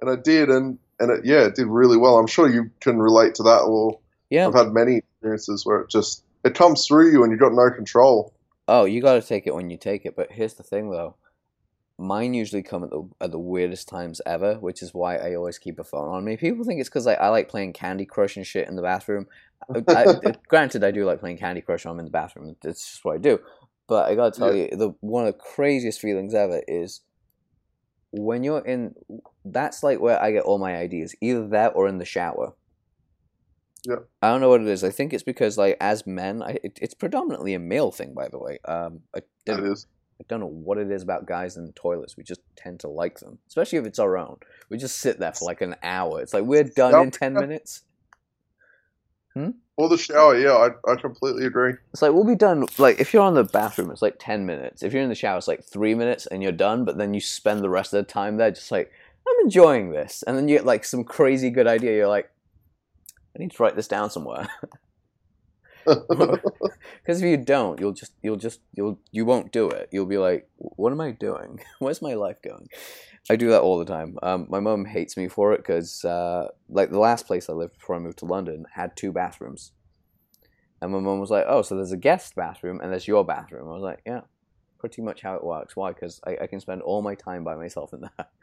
And 0.00 0.10
I 0.10 0.16
did, 0.16 0.48
and 0.48 0.78
and 1.00 1.10
it, 1.10 1.24
yeah, 1.24 1.46
it 1.46 1.54
did 1.54 1.66
really 1.66 1.96
well. 1.96 2.18
I'm 2.18 2.26
sure 2.26 2.48
you 2.48 2.70
can 2.80 2.98
relate 2.98 3.34
to 3.36 3.42
that. 3.44 3.60
Or 3.60 3.98
yeah, 4.30 4.46
I've 4.46 4.54
had 4.54 4.72
many 4.72 4.98
experiences 4.98 5.64
where 5.64 5.80
it 5.80 5.90
just 5.90 6.24
it 6.44 6.54
comes 6.54 6.86
through 6.86 7.10
you 7.10 7.22
and 7.22 7.30
you've 7.30 7.40
got 7.40 7.52
no 7.52 7.70
control. 7.70 8.32
Oh, 8.68 8.84
you 8.84 9.00
got 9.00 9.14
to 9.14 9.22
take 9.22 9.46
it 9.46 9.54
when 9.54 9.70
you 9.70 9.76
take 9.76 10.06
it. 10.06 10.16
But 10.16 10.32
here's 10.32 10.54
the 10.54 10.62
thing, 10.62 10.90
though 10.90 11.14
mine 11.98 12.34
usually 12.34 12.62
come 12.62 12.84
at 12.84 12.90
the 12.90 13.08
at 13.20 13.30
the 13.30 13.38
weirdest 13.38 13.88
times 13.88 14.20
ever, 14.26 14.54
which 14.56 14.82
is 14.82 14.92
why 14.92 15.16
I 15.16 15.34
always 15.34 15.58
keep 15.58 15.78
a 15.78 15.84
phone 15.84 16.08
on 16.08 16.24
me. 16.24 16.36
People 16.36 16.64
think 16.64 16.80
it's 16.80 16.88
because 16.88 17.06
I 17.06 17.28
like 17.28 17.48
playing 17.48 17.72
Candy 17.72 18.04
Crush 18.04 18.36
and 18.36 18.46
shit 18.46 18.68
in 18.68 18.76
the 18.76 18.82
bathroom. 18.82 19.26
I, 19.74 19.82
I, 19.88 20.34
granted, 20.48 20.84
I 20.84 20.90
do 20.90 21.04
like 21.04 21.20
playing 21.20 21.38
Candy 21.38 21.62
Crush 21.62 21.84
when 21.84 21.92
I'm 21.92 21.98
in 22.00 22.04
the 22.04 22.10
bathroom. 22.10 22.56
It's 22.64 22.90
just 22.90 23.04
what 23.04 23.14
I 23.14 23.18
do. 23.18 23.38
But 23.88 24.10
I 24.10 24.14
gotta 24.14 24.38
tell 24.38 24.54
yeah. 24.54 24.68
you, 24.70 24.76
the 24.76 24.94
one 25.00 25.26
of 25.26 25.32
the 25.32 25.38
craziest 25.38 26.00
feelings 26.00 26.34
ever 26.34 26.62
is 26.66 27.00
when 28.16 28.44
you're 28.44 28.64
in. 28.64 28.94
That's 29.44 29.82
like 29.82 30.00
where 30.00 30.20
I 30.20 30.32
get 30.32 30.44
all 30.44 30.58
my 30.58 30.76
ideas, 30.76 31.14
either 31.20 31.48
that 31.48 31.72
or 31.74 31.88
in 31.88 31.98
the 31.98 32.04
shower. 32.04 32.54
Yeah. 33.84 33.96
I 34.20 34.30
don't 34.30 34.40
know 34.40 34.48
what 34.48 34.60
it 34.60 34.66
is. 34.66 34.82
I 34.82 34.90
think 34.90 35.12
it's 35.12 35.22
because 35.22 35.56
like 35.56 35.76
as 35.80 36.06
men, 36.06 36.42
I, 36.42 36.58
it, 36.64 36.78
it's 36.82 36.94
predominantly 36.94 37.54
a 37.54 37.58
male 37.58 37.92
thing, 37.92 38.14
by 38.14 38.28
the 38.28 38.38
way. 38.38 38.58
Um, 38.64 39.00
I 39.14 39.20
didn't, 39.44 39.66
it 39.66 39.72
is. 39.72 39.86
I 40.20 40.24
don't 40.28 40.40
know 40.40 40.46
what 40.46 40.78
it 40.78 40.90
is 40.90 41.02
about 41.02 41.26
guys 41.26 41.56
in 41.56 41.72
toilets. 41.72 42.16
We 42.16 42.24
just 42.24 42.40
tend 42.56 42.80
to 42.80 42.88
like 42.88 43.20
them, 43.20 43.38
especially 43.48 43.78
if 43.78 43.86
it's 43.86 43.98
our 43.98 44.16
own. 44.16 44.38
We 44.70 44.78
just 44.78 44.98
sit 44.98 45.18
there 45.18 45.32
for 45.32 45.44
like 45.44 45.60
an 45.60 45.76
hour. 45.82 46.20
It's 46.20 46.34
like 46.34 46.44
we're 46.44 46.64
done 46.64 47.00
in 47.02 47.10
ten 47.10 47.34
minutes. 47.34 47.82
Hmm? 49.34 49.50
Or 49.78 49.90
the 49.90 49.98
shower, 49.98 50.38
yeah, 50.38 50.52
I, 50.52 50.90
I 50.90 50.96
completely 50.96 51.44
agree. 51.44 51.74
It's 51.92 52.00
like 52.00 52.12
we'll 52.12 52.24
be 52.24 52.34
done. 52.34 52.66
Like 52.78 52.98
if 52.98 53.12
you're 53.12 53.22
on 53.22 53.34
the 53.34 53.44
bathroom, 53.44 53.90
it's 53.90 54.00
like 54.00 54.16
ten 54.18 54.46
minutes. 54.46 54.82
If 54.82 54.92
you're 54.94 55.02
in 55.02 55.10
the 55.10 55.14
shower, 55.14 55.36
it's 55.36 55.48
like 55.48 55.62
three 55.62 55.94
minutes, 55.94 56.26
and 56.26 56.42
you're 56.42 56.52
done. 56.52 56.86
But 56.86 56.96
then 56.96 57.12
you 57.12 57.20
spend 57.20 57.62
the 57.62 57.68
rest 57.68 57.92
of 57.92 57.98
the 58.04 58.10
time 58.10 58.38
there, 58.38 58.50
just 58.50 58.70
like 58.70 58.90
I'm 59.28 59.44
enjoying 59.44 59.90
this, 59.90 60.24
and 60.26 60.36
then 60.36 60.48
you 60.48 60.56
get 60.56 60.64
like 60.64 60.84
some 60.84 61.04
crazy 61.04 61.50
good 61.50 61.66
idea. 61.66 61.94
You're 61.94 62.08
like, 62.08 62.30
I 63.34 63.38
need 63.38 63.50
to 63.50 63.62
write 63.62 63.76
this 63.76 63.88
down 63.88 64.10
somewhere. 64.10 64.48
Because 67.02 67.22
if 67.22 67.28
you 67.28 67.36
don't, 67.36 67.78
you'll 67.80 67.92
just 67.92 68.12
you'll 68.22 68.36
just 68.36 68.60
you'll 68.74 68.98
you 69.12 69.24
won't 69.24 69.52
do 69.52 69.68
it. 69.70 69.88
You'll 69.92 70.06
be 70.06 70.18
like, 70.18 70.48
"What 70.56 70.92
am 70.92 71.00
I 71.00 71.12
doing? 71.12 71.60
Where's 71.78 72.02
my 72.02 72.14
life 72.14 72.42
going?" 72.42 72.68
I 73.30 73.36
do 73.36 73.48
that 73.50 73.60
all 73.62 73.78
the 73.78 73.84
time. 73.84 74.18
Um, 74.22 74.46
my 74.48 74.60
mom 74.60 74.84
hates 74.84 75.16
me 75.16 75.28
for 75.28 75.52
it 75.52 75.58
because, 75.58 76.04
uh, 76.04 76.48
like, 76.68 76.90
the 76.90 76.98
last 77.00 77.26
place 77.26 77.48
I 77.48 77.54
lived 77.54 77.74
before 77.74 77.96
I 77.96 78.00
moved 78.00 78.18
to 78.18 78.24
London 78.24 78.66
had 78.74 78.96
two 78.96 79.12
bathrooms, 79.12 79.72
and 80.80 80.92
my 80.92 80.98
mom 80.98 81.20
was 81.20 81.30
like, 81.30 81.44
"Oh, 81.48 81.62
so 81.62 81.76
there's 81.76 81.92
a 81.92 81.96
guest 81.96 82.34
bathroom 82.34 82.80
and 82.80 82.90
there's 82.92 83.08
your 83.08 83.24
bathroom." 83.24 83.68
I 83.68 83.72
was 83.72 83.82
like, 83.82 84.02
"Yeah, 84.06 84.22
pretty 84.78 85.02
much 85.02 85.22
how 85.22 85.34
it 85.36 85.44
works. 85.44 85.76
Why? 85.76 85.92
Because 85.92 86.20
I, 86.26 86.36
I 86.42 86.46
can 86.46 86.60
spend 86.60 86.82
all 86.82 87.02
my 87.02 87.14
time 87.14 87.44
by 87.44 87.54
myself 87.56 87.92
in 87.92 88.00
that." 88.02 88.30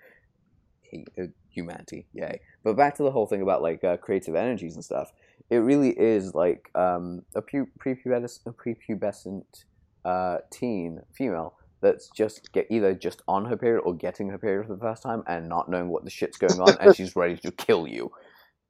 Uh, 1.20 1.24
humanity, 1.50 2.06
yay! 2.14 2.40
But 2.64 2.78
back 2.78 2.94
to 2.98 3.04
the 3.04 3.10
whole 3.10 3.26
thing 3.26 3.42
about 3.42 3.64
like 3.64 3.84
uh, 3.84 3.98
creative 3.98 4.36
energies 4.36 4.76
and 4.76 4.86
stuff 4.86 5.12
it 5.54 5.60
really 5.60 5.92
is 5.92 6.34
like 6.34 6.70
um, 6.74 7.22
a 7.36 7.42
pu- 7.42 7.70
prepubescent, 7.80 8.40
a 8.48 8.52
prepubescent 8.52 9.66
uh, 10.04 10.38
teen 10.52 11.02
female 11.16 11.54
that's 11.82 12.10
just 12.10 12.52
get 12.54 12.66
either 12.72 12.96
just 12.96 13.22
on 13.28 13.46
her 13.46 13.58
period 13.58 13.82
or 13.82 13.94
getting 13.94 14.30
her 14.30 14.38
period 14.40 14.66
for 14.66 14.74
the 14.74 14.80
first 14.80 15.04
time 15.04 15.22
and 15.28 15.48
not 15.48 15.70
knowing 15.70 15.90
what 15.90 16.04
the 16.06 16.10
shit's 16.10 16.38
going 16.38 16.60
on 16.60 16.76
and 16.80 16.96
she's 16.96 17.16
ready 17.16 17.38
to 17.38 17.52
kill 17.52 17.88
you. 17.88 18.12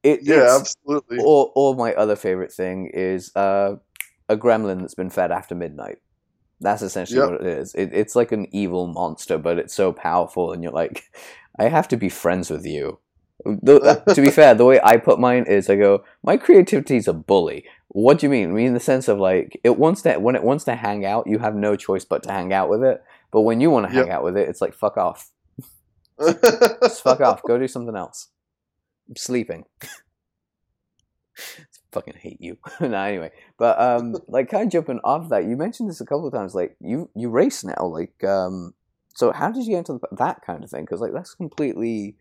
It, 0.02 0.20
yeah, 0.24 0.58
absolutely. 0.60 1.20
Or, 1.24 1.52
or 1.56 1.76
my 1.76 1.94
other 1.94 2.18
favorite 2.18 2.52
thing 2.52 2.92
is 2.94 3.34
uh, 3.36 3.76
a 4.28 4.36
gremlin 4.36 4.82
that's 4.82 4.96
been 4.96 5.10
fed 5.10 5.32
after 5.32 5.56
midnight. 5.56 6.00
That's 6.60 6.82
essentially 6.82 7.20
yep. 7.20 7.30
what 7.30 7.42
it 7.42 7.48
is. 7.48 7.74
It, 7.76 7.92
it's 7.94 8.16
like 8.16 8.34
an 8.34 8.48
evil 8.52 8.88
monster, 8.88 9.38
but 9.38 9.58
it's 9.58 9.74
so 9.74 9.94
powerful, 9.94 10.52
and 10.52 10.64
you're 10.64 10.72
like, 10.72 11.04
I 11.60 11.70
have 11.70 11.88
to 11.90 11.98
be 11.98 12.10
friends 12.10 12.50
with 12.50 12.66
you. 12.66 13.00
The, 13.46 13.80
uh, 14.08 14.14
to 14.14 14.22
be 14.22 14.30
fair, 14.32 14.54
the 14.54 14.66
way 14.66 14.80
I 14.84 14.98
put 14.98 15.20
mine 15.20 15.46
is 15.46 15.70
I 15.70 15.76
go, 15.76 16.04
my 16.24 16.38
creativity 16.38 16.98
is 16.98 17.08
a 17.08 17.14
bully. 17.14 17.66
What 17.90 18.20
do 18.20 18.26
you 18.26 18.30
mean? 18.30 18.50
I 18.50 18.54
mean 18.54 18.68
in 18.68 18.74
the 18.74 18.80
sense 18.80 19.08
of 19.08 19.20
like 19.20 19.60
it 19.64 19.78
wants 19.78 20.02
to 20.04 20.18
when 20.18 20.36
it 20.36 20.44
wants 20.44 20.64
to 20.66 20.76
hang 20.76 21.06
out, 21.06 21.28
you 21.28 21.40
have 21.40 21.56
no 21.56 21.76
choice 21.76 22.06
but 22.06 22.24
to 22.24 22.32
hang 22.32 22.52
out 22.52 22.70
with 22.70 22.84
it. 22.84 23.04
But 23.32 23.42
when 23.42 23.62
you 23.62 23.70
want 23.70 23.88
to 23.88 23.94
hang 23.94 24.08
yep. 24.08 24.18
out 24.18 24.24
with 24.24 24.38
it, 24.38 24.50
it's 24.50 24.62
like 24.62 24.74
fuck 24.74 24.98
off. 24.98 25.32
Just 26.20 27.04
fuck 27.04 27.22
off. 27.22 27.42
Go 27.44 27.58
do 27.58 27.68
something 27.68 27.96
else. 27.96 28.30
I'm 29.10 29.16
sleeping. 29.16 29.66
fucking 31.94 32.16
hate 32.20 32.42
you. 32.42 32.58
no, 32.82 32.98
anyway, 32.98 33.32
but 33.58 33.80
um, 33.80 34.16
like 34.28 34.50
kind 34.50 34.66
of 34.66 34.72
jumping 34.72 35.00
off 35.04 35.30
that, 35.30 35.46
you 35.46 35.56
mentioned 35.56 35.90
this 35.90 36.02
a 36.02 36.06
couple 36.06 36.28
of 36.28 36.34
times. 36.34 36.56
Like 36.56 36.76
you, 36.80 37.10
you 37.16 37.30
race 37.30 37.64
now. 37.64 37.86
Like 37.86 38.24
um, 38.24 38.74
So 39.16 39.32
how 39.32 39.52
did 39.52 39.66
you 39.66 39.72
get 39.72 39.90
into 39.90 40.00
that 40.12 40.42
kind 40.46 40.64
of 40.64 40.70
thing? 40.70 40.84
Because 40.84 41.00
like 41.02 41.14
that's 41.14 41.36
completely. 41.36 42.18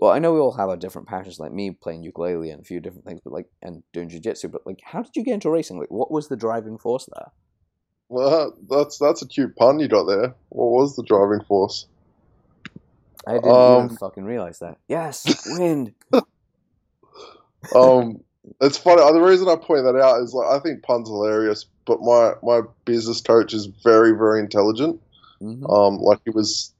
Well, 0.00 0.12
I 0.12 0.18
know 0.18 0.32
we 0.32 0.40
all 0.40 0.52
have 0.52 0.70
our 0.70 0.78
different 0.78 1.08
passions, 1.08 1.38
like 1.38 1.52
me 1.52 1.72
playing 1.72 2.02
ukulele 2.02 2.50
and 2.50 2.62
a 2.62 2.64
few 2.64 2.80
different 2.80 3.04
things, 3.04 3.20
but 3.22 3.34
like 3.34 3.46
and 3.60 3.82
doing 3.92 4.08
jujitsu. 4.08 4.50
But 4.50 4.66
like, 4.66 4.80
how 4.82 5.02
did 5.02 5.14
you 5.14 5.22
get 5.22 5.34
into 5.34 5.50
racing? 5.50 5.78
Like, 5.78 5.90
what 5.90 6.10
was 6.10 6.28
the 6.28 6.36
driving 6.36 6.78
force 6.78 7.06
there? 7.14 7.30
Well, 8.08 8.56
that's 8.68 8.98
that's 8.98 9.20
a 9.20 9.28
cute 9.28 9.54
pun 9.56 9.78
you 9.78 9.88
got 9.88 10.04
there. 10.04 10.34
What 10.48 10.70
was 10.70 10.96
the 10.96 11.02
driving 11.02 11.44
force? 11.44 11.86
I 13.26 13.34
didn't 13.34 13.50
um, 13.50 13.84
even 13.84 13.96
fucking 13.98 14.24
realize 14.24 14.60
that. 14.60 14.78
Yes, 14.88 15.46
wind. 15.58 15.92
um, 17.74 18.20
it's 18.62 18.78
funny. 18.78 19.02
The 19.02 19.20
reason 19.20 19.48
I 19.48 19.56
point 19.56 19.84
that 19.84 19.96
out 19.96 20.22
is 20.22 20.32
like 20.32 20.48
I 20.48 20.60
think 20.60 20.82
pun's 20.82 21.10
hilarious, 21.10 21.66
but 21.84 22.00
my 22.00 22.32
my 22.42 22.62
business 22.86 23.20
coach 23.20 23.52
is 23.52 23.66
very 23.84 24.12
very 24.12 24.40
intelligent. 24.40 24.98
Mm-hmm. 25.42 25.66
Um, 25.66 25.98
like 25.98 26.20
he 26.24 26.30
was 26.30 26.72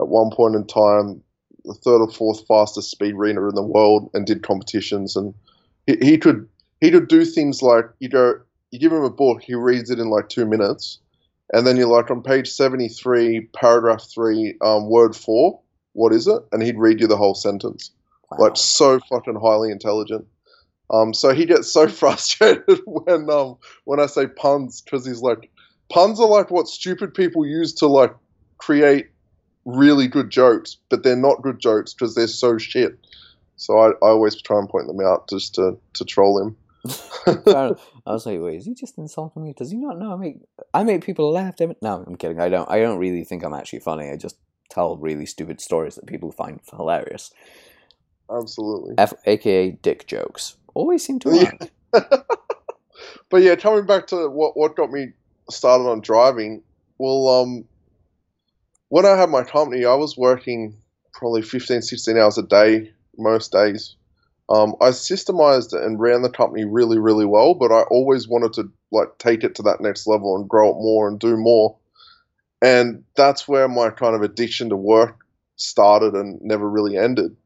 at 0.00 0.08
one 0.08 0.30
point 0.30 0.54
in 0.54 0.66
time 0.66 1.22
the 1.66 1.74
third 1.74 2.00
or 2.00 2.10
fourth 2.10 2.46
fastest 2.46 2.90
speed 2.90 3.14
reader 3.14 3.48
in 3.48 3.54
the 3.54 3.62
world 3.62 4.10
and 4.14 4.26
did 4.26 4.42
competitions. 4.42 5.16
And 5.16 5.34
he, 5.86 5.96
he 6.00 6.18
could 6.18 6.48
he 6.80 6.90
could 6.90 7.08
do 7.08 7.24
things 7.24 7.62
like 7.62 7.84
you 7.98 8.08
go 8.08 8.34
you 8.70 8.78
give 8.78 8.92
him 8.92 9.04
a 9.04 9.10
book 9.10 9.42
he 9.42 9.54
reads 9.54 9.90
it 9.90 9.98
in 9.98 10.08
like 10.08 10.28
two 10.28 10.46
minutes. 10.46 10.98
And 11.52 11.66
then 11.66 11.76
you're 11.76 11.86
like 11.86 12.10
on 12.10 12.22
page 12.22 12.48
73 12.48 13.48
paragraph 13.54 14.02
3 14.12 14.56
um, 14.62 14.88
word 14.88 15.14
4 15.14 15.60
what 15.96 16.12
is 16.12 16.26
it? 16.26 16.42
And 16.52 16.62
he'd 16.62 16.78
read 16.78 17.00
you 17.00 17.06
the 17.06 17.16
whole 17.16 17.34
sentence. 17.34 17.90
Wow. 18.30 18.38
like 18.46 18.56
so 18.56 19.00
fucking 19.08 19.36
highly 19.36 19.70
intelligent. 19.70 20.26
Um, 20.90 21.14
so 21.14 21.34
he 21.34 21.46
gets 21.46 21.72
so 21.72 21.88
frustrated 22.02 22.80
when 22.86 23.28
um, 23.30 23.56
when 23.84 24.00
I 24.00 24.06
say 24.06 24.26
puns 24.26 24.80
because 24.82 25.06
he's 25.06 25.22
like, 25.22 25.50
puns 25.90 26.20
are 26.20 26.28
like 26.28 26.50
what 26.50 26.68
stupid 26.68 27.14
people 27.14 27.46
use 27.46 27.72
to 27.74 27.86
like 27.86 28.14
create 28.58 29.08
really 29.66 30.06
good 30.06 30.30
jokes, 30.30 30.78
but 30.88 31.02
they're 31.02 31.16
not 31.16 31.42
good 31.42 31.58
jokes 31.58 31.92
because 31.92 32.14
they're 32.14 32.26
so 32.28 32.56
shit. 32.56 32.98
So 33.56 33.78
I, 33.78 33.88
I 33.90 34.10
always 34.10 34.40
try 34.40 34.58
and 34.58 34.68
point 34.68 34.86
them 34.86 35.00
out 35.00 35.28
just 35.28 35.54
to, 35.56 35.76
to 35.94 36.04
troll 36.04 36.40
him. 36.40 36.56
I 37.26 37.74
was 38.06 38.24
like, 38.26 38.40
wait, 38.40 38.58
is 38.58 38.64
he 38.64 38.74
just 38.74 38.96
insulting 38.96 39.42
me? 39.42 39.52
Does 39.52 39.72
he 39.72 39.76
not 39.76 39.98
know 39.98 40.12
I 40.12 40.16
make 40.16 40.38
I 40.72 40.84
make 40.84 41.04
people 41.04 41.32
laugh? 41.32 41.56
Damn 41.56 41.72
it. 41.72 41.78
No, 41.82 42.04
I'm 42.06 42.14
kidding. 42.16 42.40
I 42.40 42.48
don't. 42.48 42.70
I 42.70 42.78
don't 42.78 42.98
really 42.98 43.24
think 43.24 43.42
I'm 43.42 43.54
actually 43.54 43.80
funny. 43.80 44.08
I 44.08 44.16
just 44.16 44.36
tell 44.70 44.96
really 44.96 45.26
stupid 45.26 45.60
stories 45.60 45.96
that 45.96 46.06
people 46.06 46.30
find 46.30 46.60
hilarious. 46.70 47.32
Absolutely. 48.30 48.94
F- 48.98 49.14
AKA 49.24 49.72
dick 49.82 50.06
jokes 50.06 50.56
always 50.74 51.04
seem 51.04 51.18
to 51.20 51.30
work. 51.30 51.70
but 53.30 53.42
yeah, 53.42 53.56
coming 53.56 53.86
back 53.86 54.06
to 54.08 54.28
what 54.28 54.56
what 54.56 54.76
got 54.76 54.92
me 54.92 55.08
started 55.50 55.84
on 55.84 56.00
driving, 56.00 56.62
well, 56.98 57.28
um, 57.28 57.64
when 58.88 59.06
I 59.06 59.16
had 59.16 59.30
my 59.30 59.42
company, 59.42 59.84
I 59.84 59.94
was 59.94 60.16
working 60.16 60.76
probably 61.12 61.42
15, 61.42 61.82
16 61.82 62.16
hours 62.16 62.38
a 62.38 62.42
day 62.42 62.92
most 63.18 63.52
days. 63.52 63.96
Um, 64.48 64.76
I 64.80 64.90
systemized 64.90 65.74
it 65.74 65.82
and 65.82 65.98
ran 65.98 66.22
the 66.22 66.30
company 66.30 66.64
really, 66.64 66.98
really 66.98 67.24
well, 67.24 67.54
but 67.54 67.72
I 67.72 67.82
always 67.82 68.28
wanted 68.28 68.52
to 68.54 68.70
like 68.92 69.18
take 69.18 69.42
it 69.42 69.56
to 69.56 69.62
that 69.62 69.80
next 69.80 70.06
level 70.06 70.36
and 70.36 70.48
grow 70.48 70.70
it 70.70 70.74
more 70.74 71.08
and 71.08 71.18
do 71.18 71.36
more. 71.36 71.76
And 72.62 73.02
that's 73.16 73.48
where 73.48 73.68
my 73.68 73.90
kind 73.90 74.14
of 74.14 74.22
addiction 74.22 74.68
to 74.68 74.76
work 74.76 75.18
started 75.56 76.14
and 76.14 76.40
never 76.42 76.68
really 76.68 76.96
ended. 76.96 77.36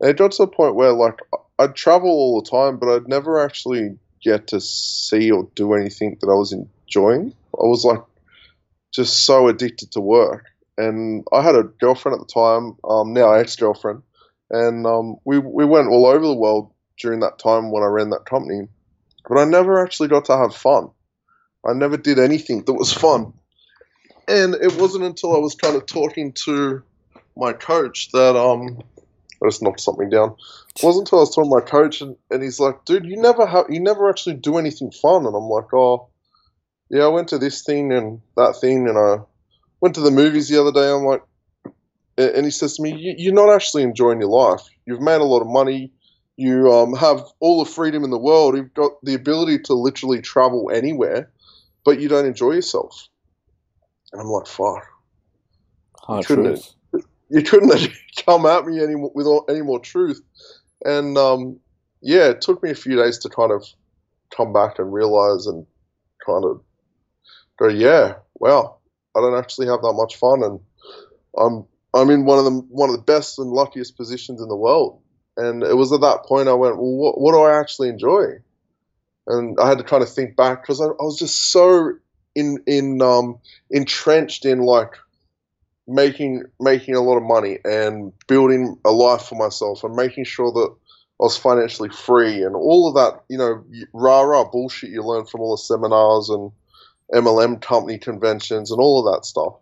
And 0.00 0.10
it 0.10 0.16
got 0.16 0.32
to 0.32 0.42
the 0.42 0.48
point 0.48 0.74
where 0.74 0.92
like 0.92 1.20
I'd 1.58 1.76
travel 1.76 2.10
all 2.10 2.40
the 2.40 2.50
time, 2.50 2.78
but 2.78 2.88
I'd 2.88 3.08
never 3.08 3.38
actually 3.38 3.96
get 4.22 4.48
to 4.48 4.60
see 4.60 5.30
or 5.30 5.48
do 5.54 5.74
anything 5.74 6.16
that 6.20 6.28
I 6.28 6.34
was 6.34 6.52
enjoying. 6.52 7.32
I 7.54 7.66
was 7.66 7.84
like 7.84 8.02
just 8.92 9.24
so 9.24 9.48
addicted 9.48 9.92
to 9.92 10.00
work. 10.00 10.46
And 10.78 11.24
I 11.32 11.42
had 11.42 11.56
a 11.56 11.64
girlfriend 11.64 12.20
at 12.20 12.26
the 12.26 12.32
time, 12.32 12.76
um, 12.88 13.12
now 13.12 13.32
ex 13.32 13.56
girlfriend, 13.56 14.02
and 14.50 14.86
um, 14.86 15.16
we 15.24 15.38
we 15.38 15.64
went 15.64 15.88
all 15.88 16.06
over 16.06 16.26
the 16.26 16.34
world 16.34 16.72
during 16.98 17.20
that 17.20 17.38
time 17.38 17.70
when 17.70 17.82
I 17.82 17.86
ran 17.86 18.10
that 18.10 18.24
company. 18.24 18.68
But 19.28 19.38
I 19.38 19.44
never 19.44 19.82
actually 19.82 20.08
got 20.08 20.24
to 20.26 20.36
have 20.36 20.54
fun. 20.54 20.90
I 21.66 21.72
never 21.74 21.96
did 21.96 22.18
anything 22.18 22.64
that 22.64 22.72
was 22.72 22.92
fun. 22.92 23.32
And 24.26 24.54
it 24.54 24.80
wasn't 24.80 25.04
until 25.04 25.34
I 25.34 25.38
was 25.38 25.54
kind 25.54 25.76
of 25.76 25.86
talking 25.86 26.32
to 26.44 26.82
my 27.36 27.52
coach 27.52 28.10
that 28.12 28.36
um, 28.36 28.80
I 29.42 29.48
just 29.48 29.62
knocked 29.62 29.80
something 29.80 30.08
down. 30.08 30.36
It 30.76 30.82
wasn't 30.82 31.08
until 31.08 31.18
I 31.18 31.22
was 31.22 31.34
talking 31.34 31.50
to 31.50 31.56
my 31.56 31.64
coach, 31.64 32.00
and, 32.00 32.16
and 32.30 32.42
he's 32.42 32.60
like, 32.60 32.84
"Dude, 32.84 33.06
you 33.06 33.20
never 33.20 33.46
have, 33.46 33.66
you 33.68 33.80
never 33.80 34.08
actually 34.08 34.36
do 34.36 34.58
anything 34.58 34.90
fun." 34.90 35.26
And 35.26 35.34
I'm 35.34 35.48
like, 35.48 35.72
"Oh, 35.72 36.08
yeah, 36.90 37.04
I 37.04 37.08
went 37.08 37.28
to 37.28 37.38
this 37.38 37.62
thing 37.62 37.92
and 37.92 38.20
that 38.36 38.56
thing, 38.60 38.88
and 38.88 38.98
I 38.98 39.18
went 39.80 39.94
to 39.96 40.00
the 40.00 40.10
movies 40.10 40.48
the 40.48 40.60
other 40.60 40.72
day." 40.72 40.90
I'm 40.90 41.04
like, 41.04 41.22
and 42.16 42.44
he 42.44 42.50
says 42.50 42.76
to 42.76 42.82
me, 42.82 43.14
"You're 43.18 43.34
not 43.34 43.52
actually 43.52 43.82
enjoying 43.82 44.20
your 44.20 44.30
life. 44.30 44.62
You've 44.86 45.00
made 45.00 45.20
a 45.20 45.24
lot 45.24 45.40
of 45.40 45.48
money. 45.48 45.92
You 46.36 46.72
um, 46.72 46.94
have 46.94 47.22
all 47.40 47.62
the 47.62 47.70
freedom 47.70 48.04
in 48.04 48.10
the 48.10 48.18
world. 48.18 48.56
You've 48.56 48.74
got 48.74 48.92
the 49.02 49.14
ability 49.14 49.60
to 49.64 49.74
literally 49.74 50.22
travel 50.22 50.70
anywhere, 50.72 51.30
but 51.84 52.00
you 52.00 52.08
don't 52.08 52.26
enjoy 52.26 52.52
yourself." 52.52 53.08
And 54.12 54.20
I'm 54.20 54.28
like, 54.28 54.46
"Fuck." 54.46 54.86
Hard 56.02 56.24
truth 56.24 56.74
you 57.30 57.42
couldn't 57.42 57.72
come 58.26 58.44
at 58.44 58.66
me 58.66 58.82
any 58.82 58.94
with 58.96 59.26
any 59.48 59.62
more 59.62 59.80
truth. 59.80 60.20
And 60.84 61.16
um, 61.16 61.58
yeah, 62.02 62.28
it 62.28 62.40
took 62.40 62.62
me 62.62 62.70
a 62.70 62.74
few 62.74 62.96
days 62.96 63.18
to 63.18 63.28
kind 63.28 63.52
of 63.52 63.64
come 64.36 64.52
back 64.52 64.78
and 64.78 64.92
realize 64.92 65.46
and 65.46 65.66
kind 66.24 66.44
of 66.44 66.60
go, 67.58 67.68
yeah, 67.68 68.14
well, 68.34 68.79
I 69.16 69.20
don't 69.20 69.38
actually 69.38 69.66
have 69.66 69.82
that 69.82 69.92
much 69.94 70.16
fun, 70.16 70.42
and 70.42 70.60
I'm 71.38 71.64
I'm 71.94 72.10
in 72.10 72.24
one 72.24 72.38
of 72.38 72.44
the 72.44 72.52
one 72.68 72.90
of 72.90 72.96
the 72.96 73.02
best 73.02 73.38
and 73.38 73.50
luckiest 73.50 73.96
positions 73.96 74.40
in 74.40 74.48
the 74.48 74.56
world. 74.56 75.00
And 75.36 75.62
it 75.62 75.76
was 75.76 75.92
at 75.92 76.00
that 76.02 76.24
point 76.24 76.48
I 76.48 76.54
went, 76.54 76.76
well, 76.76 76.92
what, 76.92 77.20
what 77.20 77.32
do 77.32 77.40
I 77.40 77.58
actually 77.58 77.88
enjoy? 77.88 78.34
And 79.26 79.58
I 79.60 79.68
had 79.68 79.78
to 79.78 79.84
kind 79.84 80.02
of 80.02 80.12
think 80.12 80.36
back 80.36 80.62
because 80.62 80.80
I, 80.80 80.86
I 80.86 81.02
was 81.02 81.18
just 81.18 81.50
so 81.52 81.92
in 82.34 82.58
in 82.66 83.02
um, 83.02 83.38
entrenched 83.70 84.44
in 84.44 84.60
like 84.60 84.92
making 85.86 86.44
making 86.60 86.94
a 86.94 87.00
lot 87.00 87.16
of 87.16 87.22
money 87.22 87.58
and 87.64 88.12
building 88.28 88.76
a 88.84 88.90
life 88.90 89.22
for 89.22 89.34
myself 89.34 89.82
and 89.82 89.94
making 89.94 90.24
sure 90.24 90.52
that 90.52 90.74
I 91.20 91.24
was 91.24 91.36
financially 91.36 91.90
free 91.90 92.42
and 92.42 92.54
all 92.54 92.88
of 92.88 92.94
that, 92.94 93.24
you 93.28 93.36
know, 93.36 93.64
rah 93.92 94.22
rah 94.22 94.44
bullshit 94.44 94.90
you 94.90 95.02
learn 95.02 95.26
from 95.26 95.40
all 95.40 95.56
the 95.56 95.62
seminars 95.62 96.28
and 96.28 96.52
MLM 97.14 97.60
company 97.60 97.98
conventions 97.98 98.70
and 98.70 98.80
all 98.80 99.06
of 99.06 99.14
that 99.14 99.24
stuff. 99.24 99.54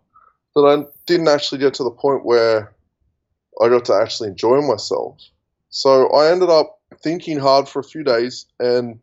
That 0.55 0.61
I 0.61 0.85
didn't 1.05 1.27
actually 1.27 1.59
get 1.59 1.73
to 1.75 1.83
the 1.83 1.91
point 1.91 2.25
where 2.25 2.73
I 3.61 3.69
got 3.69 3.85
to 3.85 3.93
actually 3.93 4.29
enjoy 4.29 4.61
myself. 4.61 5.19
So 5.69 6.07
I 6.09 6.31
ended 6.31 6.49
up 6.49 6.79
thinking 7.03 7.39
hard 7.39 7.67
for 7.67 7.79
a 7.79 7.83
few 7.83 8.03
days 8.03 8.45
and 8.59 8.99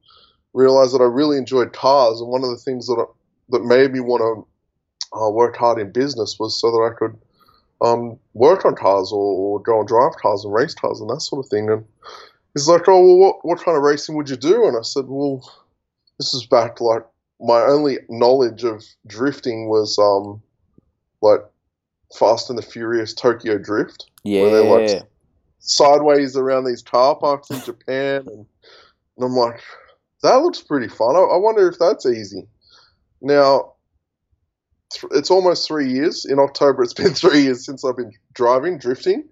realized 0.52 0.94
that 0.94 1.02
I 1.02 1.06
really 1.06 1.38
enjoyed 1.38 1.72
cars. 1.72 2.20
And 2.20 2.28
one 2.28 2.42
of 2.42 2.50
the 2.50 2.56
things 2.56 2.86
that 2.86 3.06
that 3.50 3.64
made 3.64 3.92
me 3.92 4.00
want 4.00 4.22
to 4.22 5.18
uh, 5.18 5.30
worked 5.30 5.56
hard 5.56 5.78
in 5.78 5.92
business 5.92 6.36
was 6.38 6.60
so 6.60 6.70
that 6.70 6.92
I 6.92 6.98
could 6.98 7.16
um, 7.80 8.18
work 8.34 8.64
on 8.64 8.74
cars 8.74 9.12
or, 9.12 9.18
or, 9.18 9.60
go 9.60 9.78
and 9.78 9.88
drive 9.88 10.16
cars 10.20 10.44
and 10.44 10.52
race 10.52 10.74
cars 10.74 11.00
and 11.00 11.10
that 11.10 11.20
sort 11.20 11.44
of 11.44 11.50
thing. 11.50 11.70
And 11.70 11.84
he's 12.54 12.68
like, 12.68 12.88
"Oh, 12.88 13.00
well, 13.04 13.18
what 13.18 13.44
what 13.44 13.64
kind 13.64 13.76
of 13.76 13.82
racing 13.82 14.16
would 14.16 14.30
you 14.30 14.36
do?" 14.36 14.66
And 14.66 14.76
I 14.76 14.82
said, 14.82 15.04
"Well, 15.06 15.48
this 16.18 16.34
is 16.34 16.46
back 16.46 16.80
like 16.80 17.04
my 17.40 17.60
only 17.62 17.98
knowledge 18.08 18.64
of 18.64 18.84
drifting 19.06 19.68
was 19.68 19.98
um, 19.98 20.42
like 21.20 21.40
Fast 22.16 22.50
and 22.50 22.58
the 22.58 22.62
Furious 22.62 23.12
Tokyo 23.14 23.58
Drift, 23.58 24.10
yeah, 24.24 24.42
where 24.42 24.50
they're 24.50 24.78
like 24.78 25.02
sideways 25.58 26.36
around 26.36 26.64
these 26.64 26.82
car 26.82 27.16
parks 27.16 27.50
in 27.50 27.60
Japan, 27.62 28.24
and, 28.26 28.46
and 29.16 29.24
I'm 29.24 29.32
like, 29.32 29.60
that 30.22 30.36
looks 30.36 30.60
pretty 30.60 30.88
fun. 30.88 31.16
I, 31.16 31.20
I 31.20 31.36
wonder 31.36 31.68
if 31.68 31.78
that's 31.78 32.06
easy. 32.06 32.46
Now, 33.20 33.74
it's 35.10 35.30
almost 35.30 35.66
three 35.66 35.90
years. 35.90 36.24
In 36.24 36.38
October, 36.38 36.82
it's 36.82 36.94
been 37.02 37.14
three 37.14 37.42
years 37.42 37.64
since 37.64 37.84
I've 37.84 37.96
been 37.96 38.12
driving, 38.34 38.78
drifting. 38.78 39.24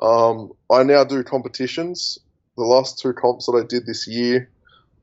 Um, 0.00 0.52
I 0.70 0.82
now 0.82 1.04
do 1.04 1.22
competitions. 1.22 2.18
The 2.56 2.64
last 2.64 2.98
two 2.98 3.12
comps 3.12 3.46
that 3.46 3.52
I 3.52 3.66
did 3.66 3.86
this 3.86 4.06
year, 4.06 4.50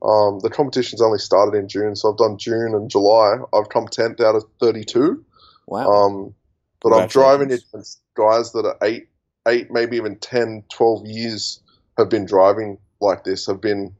um, 0.02 0.38
the 0.40 0.50
competitions 0.50 1.02
only 1.02 1.18
started 1.18 1.58
in 1.58 1.68
June, 1.68 1.96
so 1.96 2.10
I've 2.10 2.18
done 2.18 2.38
June 2.38 2.74
and 2.74 2.90
July. 2.90 3.36
I've 3.52 3.68
come 3.68 3.86
10th 3.86 4.20
out 4.20 4.36
of 4.36 4.44
32. 4.60 5.24
Wow. 5.66 5.86
Um, 5.86 6.34
but 6.80 6.94
I'm 6.94 7.08
driving 7.08 7.50
against 7.50 8.00
guys 8.14 8.52
that 8.52 8.64
are 8.64 8.76
eight, 8.82 9.08
eight, 9.48 9.70
maybe 9.70 9.96
even 9.96 10.16
10, 10.16 10.64
12 10.70 11.06
years 11.06 11.60
have 11.96 12.08
been 12.08 12.24
driving 12.24 12.78
like 13.00 13.24
this, 13.24 13.46
have 13.46 13.60
been, 13.60 13.92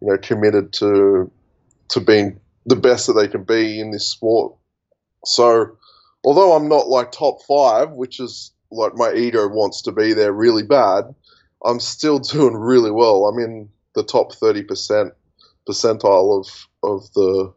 you 0.00 0.08
know, 0.08 0.18
committed 0.18 0.72
to 0.74 1.30
to 1.88 2.00
being 2.00 2.38
the 2.66 2.76
best 2.76 3.08
that 3.08 3.14
they 3.14 3.26
can 3.26 3.42
be 3.42 3.80
in 3.80 3.90
this 3.90 4.06
sport. 4.06 4.54
So, 5.24 5.76
although 6.24 6.52
I'm 6.52 6.68
not 6.68 6.88
like 6.88 7.10
top 7.10 7.42
five, 7.42 7.90
which 7.90 8.20
is 8.20 8.52
like 8.70 8.94
my 8.94 9.12
ego 9.12 9.48
wants 9.48 9.82
to 9.82 9.92
be 9.92 10.12
there 10.12 10.32
really 10.32 10.62
bad, 10.62 11.12
I'm 11.64 11.80
still 11.80 12.18
doing 12.20 12.54
really 12.54 12.92
well. 12.92 13.26
I'm 13.26 13.40
in 13.40 13.68
the 13.94 14.04
top 14.04 14.32
30% 14.32 15.10
percentile 15.68 16.40
of, 16.40 16.68
of 16.82 17.12
the, 17.14 17.52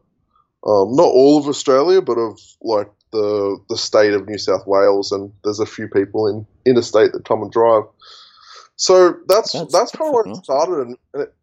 um, 0.65 0.95
not 0.95 1.07
all 1.07 1.39
of 1.39 1.47
Australia, 1.47 2.01
but 2.01 2.17
of 2.17 2.39
like 2.61 2.89
the 3.11 3.57
the 3.69 3.77
state 3.77 4.13
of 4.13 4.27
New 4.27 4.37
South 4.37 4.65
Wales, 4.65 5.11
and 5.11 5.31
there's 5.43 5.59
a 5.59 5.65
few 5.65 5.87
people 5.87 6.27
in 6.27 6.45
interstate 6.65 7.13
that 7.13 7.25
come 7.25 7.41
and 7.41 7.51
drive. 7.51 7.83
So 8.75 9.15
that's 9.27 9.53
that's, 9.53 9.71
that's 9.71 9.91
kind 9.91 10.09
of 10.09 10.13
where 10.13 10.25
it 10.25 10.43
started. 10.43 10.87
And, 10.87 10.97
and 11.13 11.23
it, 11.23 11.35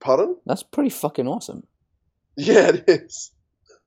pardon? 0.00 0.36
That's 0.46 0.62
pretty 0.62 0.90
fucking 0.90 1.26
awesome. 1.26 1.66
Yeah, 2.36 2.68
it 2.68 2.84
is. 2.86 3.32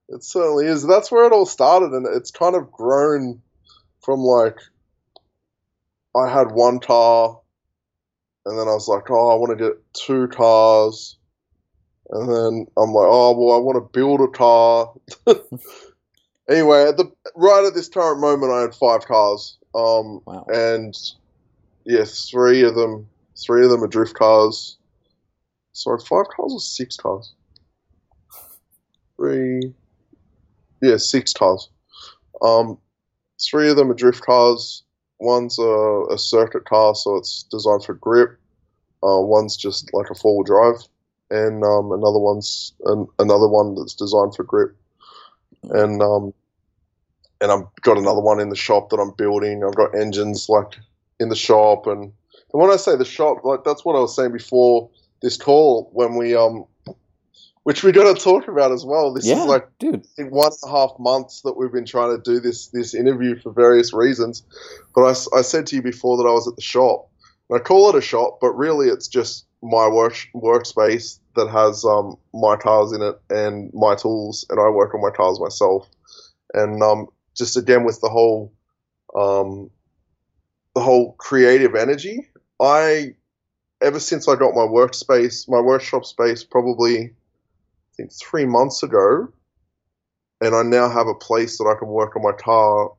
It 0.09 0.23
certainly 0.23 0.65
is. 0.65 0.85
That's 0.85 1.11
where 1.11 1.25
it 1.25 1.31
all 1.31 1.45
started, 1.45 1.91
and 1.91 2.05
it's 2.05 2.29
kind 2.29 2.55
of 2.55 2.71
grown 2.71 3.41
from 4.01 4.19
like 4.19 4.59
I 6.15 6.29
had 6.29 6.51
one 6.51 6.79
car, 6.79 7.39
and 8.45 8.59
then 8.59 8.67
I 8.67 8.73
was 8.73 8.87
like, 8.87 9.09
oh, 9.09 9.29
I 9.29 9.35
want 9.35 9.57
to 9.57 9.63
get 9.63 9.81
two 9.93 10.27
cars, 10.27 11.17
and 12.13 12.29
then 12.29 12.67
I'm 12.77 12.91
like, 12.93 13.07
oh, 13.09 13.35
well, 13.35 13.55
I 13.55 13.59
want 13.59 13.75
to 13.75 13.99
build 13.99 14.21
a 14.21 14.27
car. 14.27 14.93
anyway, 16.49 16.87
at 16.87 16.97
the 16.97 17.11
right 17.35 17.65
at 17.65 17.73
this 17.73 17.89
current 17.89 18.21
moment, 18.21 18.53
I 18.53 18.61
had 18.61 18.75
five 18.75 19.05
cars, 19.05 19.57
um, 19.73 20.21
wow. 20.25 20.45
and 20.53 20.95
yeah, 21.85 22.05
three 22.05 22.61
of 22.61 22.75
them, 22.75 23.09
three 23.43 23.63
of 23.63 23.71
them 23.71 23.83
are 23.83 23.87
drift 23.87 24.13
cars. 24.13 24.77
Sorry, 25.71 25.99
five 25.99 26.27
cars 26.35 26.53
or 26.53 26.59
six 26.59 26.97
cars? 26.97 27.33
Three, 29.17 29.73
yeah, 30.83 30.97
six 30.97 31.33
cars. 31.33 31.69
Um, 32.43 32.77
three 33.43 33.69
of 33.71 33.75
them 33.75 33.89
are 33.89 33.95
drift 33.95 34.21
cars. 34.21 34.83
One's 35.19 35.57
a, 35.57 36.03
a 36.11 36.17
circuit 36.19 36.65
car, 36.65 36.93
so 36.93 37.15
it's 37.15 37.41
designed 37.49 37.85
for 37.85 37.95
grip. 37.95 38.37
Uh, 39.01 39.19
one's 39.19 39.57
just 39.57 39.91
like 39.93 40.11
a 40.11 40.15
four 40.15 40.37
wheel 40.37 40.43
drive, 40.43 40.87
and 41.29 41.63
um, 41.63 41.91
another 41.91 42.19
one's 42.19 42.73
an, 42.85 43.07
another 43.19 43.47
one 43.47 43.75
that's 43.75 43.95
designed 43.95 44.35
for 44.35 44.43
grip. 44.43 44.75
And 45.69 46.01
um, 46.01 46.33
and 47.41 47.51
I've 47.51 47.65
got 47.81 47.97
another 47.97 48.21
one 48.21 48.39
in 48.39 48.49
the 48.49 48.55
shop 48.55 48.89
that 48.89 48.97
I'm 48.97 49.11
building. 49.11 49.63
I've 49.63 49.75
got 49.75 49.95
engines 49.95 50.47
like 50.49 50.77
in 51.19 51.29
the 51.29 51.35
shop, 51.35 51.87
and, 51.87 52.03
and 52.03 52.13
when 52.61 52.71
I 52.71 52.77
say 52.77 52.95
the 52.95 53.05
shop, 53.05 53.43
like 53.43 53.63
that's 53.63 53.85
what 53.85 53.95
I 53.95 53.99
was 53.99 54.15
saying 54.15 54.31
before 54.31 54.89
this 55.21 55.37
call 55.37 55.89
when 55.93 56.15
we 56.15 56.35
um 56.35 56.65
which 57.63 57.81
we 57.81 57.93
got 57.93 58.13
to 58.13 58.21
talk 58.21 58.47
about 58.47 58.71
as 58.71 58.85
well. 58.85 59.13
This 59.13 59.25
yeah, 59.25 59.41
is 59.41 59.45
like 59.45 59.67
dude. 59.79 60.05
one 60.17 60.51
and 60.51 60.69
a 60.69 60.71
half 60.71 60.91
months 60.99 61.41
that 61.41 61.57
we've 61.57 61.71
been 61.71 61.85
trying 61.85 62.15
to 62.15 62.21
do 62.21 62.39
this 62.39 62.67
this 62.67 62.93
interview 62.93 63.39
for 63.39 63.51
various 63.51 63.93
reasons. 63.93 64.43
But 64.93 65.03
I, 65.03 65.37
I 65.37 65.41
said 65.41 65.65
to 65.67 65.77
you 65.77 65.81
before 65.81 66.17
that 66.17 66.27
I 66.27 66.33
was 66.33 66.47
at 66.47 66.55
the 66.55 66.61
shop. 66.61 67.09
And 67.49 67.59
I 67.59 67.63
call 67.63 67.89
it 67.89 67.95
a 67.95 68.01
shop, 68.01 68.39
but 68.41 68.51
really 68.51 68.87
it's 68.87 69.07
just 69.07 69.45
my 69.63 69.87
work 69.87 70.15
workspace 70.35 71.19
that 71.35 71.47
has 71.47 71.85
um, 71.85 72.17
my 72.33 72.57
cars 72.57 72.91
in 72.91 73.01
it 73.01 73.19
and 73.29 73.71
my 73.73 73.95
tools, 73.95 74.45
and 74.49 74.59
I 74.59 74.69
work 74.69 74.93
on 74.93 75.01
my 75.01 75.09
cars 75.09 75.39
myself. 75.39 75.87
And 76.53 76.83
um, 76.83 77.07
just 77.33 77.55
again 77.55 77.85
with 77.85 77.99
the 78.01 78.09
whole 78.09 78.51
um, 79.15 79.71
the 80.75 80.81
whole 80.81 81.13
creative 81.13 81.75
energy, 81.75 82.27
I 82.59 83.15
ever 83.81 83.99
since 83.99 84.27
I 84.27 84.35
got 84.35 84.53
my 84.53 84.67
workspace, 84.67 85.47
my 85.47 85.61
workshop 85.61 86.05
space, 86.05 86.43
probably 86.43 87.05
I 87.05 87.11
think 87.95 88.11
three 88.11 88.45
months 88.45 88.83
ago, 88.83 89.29
and 90.41 90.53
I 90.53 90.63
now 90.63 90.89
have 90.89 91.07
a 91.07 91.15
place 91.15 91.57
that 91.57 91.73
I 91.73 91.79
can 91.79 91.87
work 91.87 92.17
on 92.17 92.21
my 92.21 92.33
car. 92.33 92.91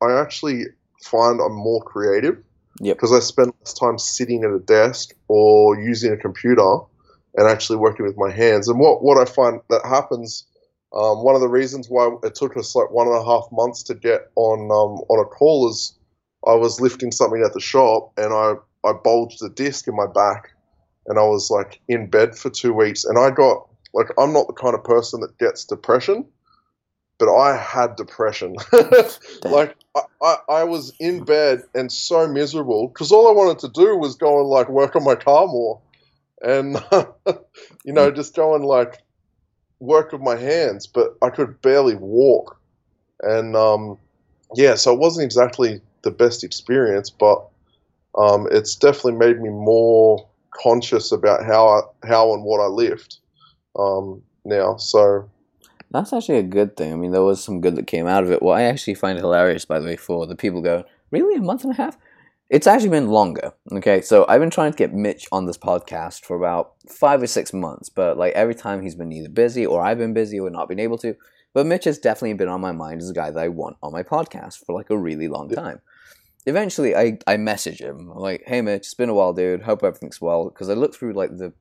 I 0.00 0.20
actually 0.20 0.66
find 1.02 1.40
I'm 1.40 1.54
more 1.54 1.82
creative 1.82 2.42
because 2.82 3.12
I 3.12 3.20
spend 3.20 3.52
less 3.60 3.72
time 3.72 3.98
sitting 3.98 4.44
at 4.44 4.50
a 4.50 4.58
desk 4.58 5.14
or 5.28 5.80
using 5.80 6.12
a 6.12 6.16
computer 6.16 6.78
and 7.36 7.48
actually 7.48 7.76
working 7.76 8.04
with 8.04 8.16
my 8.16 8.30
hands. 8.30 8.68
And 8.68 8.78
what, 8.78 9.02
what 9.02 9.18
I 9.18 9.30
find 9.30 9.60
that 9.70 9.86
happens, 9.86 10.46
um, 10.94 11.24
one 11.24 11.34
of 11.34 11.40
the 11.40 11.48
reasons 11.48 11.88
why 11.88 12.10
it 12.22 12.34
took 12.34 12.56
us 12.56 12.74
like 12.74 12.90
one 12.90 13.06
and 13.06 13.16
a 13.16 13.24
half 13.24 13.46
months 13.52 13.82
to 13.84 13.94
get 13.94 14.30
on 14.36 14.64
um, 14.64 15.04
on 15.08 15.24
a 15.24 15.28
call 15.28 15.68
is 15.70 15.96
I 16.46 16.54
was 16.54 16.80
lifting 16.80 17.12
something 17.12 17.42
at 17.42 17.54
the 17.54 17.60
shop 17.60 18.12
and 18.16 18.32
I, 18.32 18.54
I 18.84 18.92
bulged 18.92 19.40
the 19.40 19.48
disc 19.48 19.86
in 19.86 19.96
my 19.96 20.06
back 20.06 20.50
and 21.06 21.18
I 21.18 21.22
was 21.22 21.50
like 21.50 21.80
in 21.88 22.10
bed 22.10 22.36
for 22.36 22.50
two 22.50 22.72
weeks. 22.72 23.04
And 23.04 23.18
I 23.18 23.30
got 23.30 23.68
like 23.94 24.08
I'm 24.18 24.32
not 24.32 24.48
the 24.48 24.54
kind 24.54 24.74
of 24.74 24.84
person 24.84 25.20
that 25.20 25.38
gets 25.38 25.64
depression, 25.64 26.26
but 27.22 27.32
I 27.32 27.56
had 27.56 27.94
depression. 27.94 28.56
like 29.44 29.76
I, 29.94 30.00
I, 30.20 30.36
I, 30.48 30.64
was 30.64 30.92
in 30.98 31.22
bed 31.22 31.62
and 31.72 31.92
so 31.92 32.26
miserable 32.26 32.88
because 32.88 33.12
all 33.12 33.28
I 33.28 33.32
wanted 33.32 33.60
to 33.60 33.68
do 33.68 33.96
was 33.96 34.16
go 34.16 34.40
and 34.40 34.48
like 34.48 34.68
work 34.68 34.96
on 34.96 35.04
my 35.04 35.14
car 35.14 35.46
more, 35.46 35.80
and 36.42 36.82
you 37.84 37.92
know 37.92 38.10
just 38.10 38.34
go 38.34 38.56
and 38.56 38.64
like 38.64 39.04
work 39.78 40.10
with 40.10 40.20
my 40.20 40.34
hands, 40.34 40.88
but 40.88 41.16
I 41.22 41.30
could 41.30 41.62
barely 41.62 41.94
walk, 41.94 42.58
and 43.20 43.54
um, 43.54 43.98
yeah, 44.56 44.74
so 44.74 44.92
it 44.92 44.98
wasn't 44.98 45.24
exactly 45.24 45.80
the 46.02 46.10
best 46.10 46.42
experience, 46.42 47.08
but 47.08 47.40
um, 48.18 48.48
it's 48.50 48.74
definitely 48.74 49.12
made 49.12 49.40
me 49.40 49.50
more 49.50 50.28
conscious 50.60 51.12
about 51.12 51.44
how 51.44 51.68
I, 51.68 52.08
how 52.08 52.34
and 52.34 52.42
what 52.42 52.60
I 52.60 52.66
lift 52.66 53.20
um, 53.78 54.20
now. 54.44 54.74
So 54.76 55.30
that's 55.92 56.12
actually 56.12 56.38
a 56.38 56.42
good 56.42 56.76
thing. 56.76 56.92
I 56.92 56.96
mean, 56.96 57.12
there 57.12 57.22
was 57.22 57.42
some 57.42 57.60
good 57.60 57.76
that 57.76 57.86
came 57.86 58.06
out 58.06 58.24
of 58.24 58.30
it. 58.30 58.42
What 58.42 58.58
I 58.58 58.62
actually 58.62 58.94
find 58.94 59.18
it 59.18 59.22
hilarious, 59.22 59.64
by 59.64 59.78
the 59.78 59.86
way, 59.86 59.96
for 59.96 60.26
the 60.26 60.34
people 60.34 60.62
go, 60.62 60.84
really, 61.10 61.36
a 61.36 61.42
month 61.42 61.64
and 61.64 61.72
a 61.72 61.76
half? 61.76 61.98
It's 62.48 62.66
actually 62.66 62.90
been 62.90 63.08
longer. 63.08 63.52
Okay, 63.70 64.02
so 64.02 64.26
I've 64.28 64.40
been 64.40 64.50
trying 64.50 64.72
to 64.72 64.76
get 64.76 64.92
Mitch 64.92 65.26
on 65.32 65.46
this 65.46 65.56
podcast 65.56 66.24
for 66.24 66.36
about 66.36 66.74
five 66.88 67.22
or 67.22 67.26
six 67.26 67.52
months, 67.52 67.88
but 67.88 68.18
like 68.18 68.34
every 68.34 68.54
time 68.54 68.82
he's 68.82 68.94
been 68.94 69.12
either 69.12 69.28
busy 69.28 69.64
or 69.64 69.82
I've 69.82 69.98
been 69.98 70.12
busy 70.12 70.38
or 70.38 70.50
not 70.50 70.68
been 70.68 70.80
able 70.80 70.98
to. 70.98 71.14
But 71.54 71.66
Mitch 71.66 71.84
has 71.84 71.98
definitely 71.98 72.34
been 72.34 72.48
on 72.48 72.60
my 72.60 72.72
mind 72.72 73.02
as 73.02 73.10
a 73.10 73.14
guy 73.14 73.30
that 73.30 73.42
I 73.42 73.48
want 73.48 73.76
on 73.82 73.92
my 73.92 74.02
podcast 74.02 74.64
for 74.64 74.74
like 74.74 74.90
a 74.90 74.96
really 74.96 75.28
long 75.28 75.48
time. 75.50 75.80
Eventually, 76.44 76.96
I, 76.96 77.18
I 77.26 77.36
message 77.36 77.80
him 77.80 78.10
like, 78.14 78.42
"Hey 78.46 78.62
Mitch, 78.62 78.80
it's 78.80 78.94
been 78.94 79.10
a 79.10 79.14
while, 79.14 79.32
dude. 79.32 79.62
Hope 79.62 79.84
everything's 79.84 80.20
well." 80.20 80.48
Because 80.48 80.68
I 80.68 80.74
look 80.74 80.94
through 80.94 81.12
like 81.12 81.36
the 81.36 81.52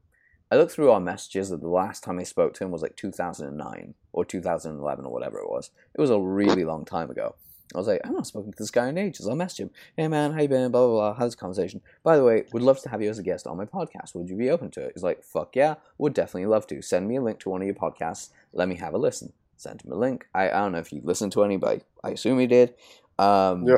I 0.52 0.58
looked 0.58 0.74
through 0.74 0.92
our 0.92 1.00
messages 1.00 1.50
that 1.50 1.62
the 1.62 1.70
last 1.70 2.04
time 2.04 2.20
I 2.20 2.24
spoke 2.24 2.54
to 2.56 2.66
him 2.66 2.72
was 2.72 2.82
like 2.82 2.98
2009 2.98 3.94
or 4.12 4.26
2011 4.26 5.06
or 5.06 5.12
whatever 5.12 5.40
it 5.40 5.50
was. 5.50 5.72
It 5.96 6.02
was 6.02 6.10
a 6.10 6.20
really 6.20 6.66
long 6.66 6.84
time 6.84 7.10
ago. 7.10 7.36
I 7.74 7.78
was 7.78 7.88
like, 7.88 8.02
I've 8.04 8.12
not 8.12 8.28
spoken 8.28 8.52
to 8.52 8.58
this 8.58 8.70
guy 8.70 8.90
in 8.90 8.98
ages. 8.98 9.30
I 9.30 9.32
messaged 9.32 9.60
him. 9.60 9.70
Hey 9.96 10.10
man, 10.10 10.34
how 10.34 10.42
you 10.42 10.50
been? 10.50 10.70
Blah 10.72 10.88
blah 10.88 10.94
blah. 10.94 11.14
How's 11.14 11.36
the 11.36 11.40
conversation? 11.40 11.82
By 12.04 12.18
the 12.18 12.24
way, 12.26 12.44
would 12.52 12.64
love 12.64 12.82
to 12.82 12.90
have 12.90 13.02
you 13.02 13.10
as 13.10 13.18
a 13.18 13.24
guest 13.24 13.48
on 13.48 13.56
my 13.56 13.64
podcast. 13.64 14.14
Would 14.14 14.30
you 14.30 14.36
be 14.36 14.50
open 14.50 14.72
to 14.72 14.82
it? 14.82 14.92
He's 14.94 15.04
like, 15.04 15.24
fuck 15.24 15.56
yeah, 15.56 15.76
would 15.98 16.14
definitely 16.14 16.48
love 16.48 16.68
to. 16.68 16.82
Send 16.82 17.08
me 17.08 17.16
a 17.16 17.22
link 17.22 17.40
to 17.40 17.50
one 17.50 17.62
of 17.62 17.66
your 17.66 17.76
podcasts. 17.76 18.30
Let 18.52 18.68
me 18.68 18.76
have 18.76 18.94
a 18.94 18.98
listen. 18.98 19.32
Send 19.56 19.84
him 19.84 19.94
a 19.94 19.96
link. 19.96 20.28
I, 20.36 20.50
I 20.50 20.60
don't 20.60 20.74
know 20.74 20.80
if 20.80 20.92
you 20.92 21.00
listened 21.02 21.32
to 21.34 21.44
any, 21.44 21.56
but 21.56 21.82
I, 22.04 22.10
I 22.10 22.12
assume 22.12 22.40
he 22.40 22.48
did. 22.48 22.74
Um, 23.18 23.66
yeah. 23.66 23.78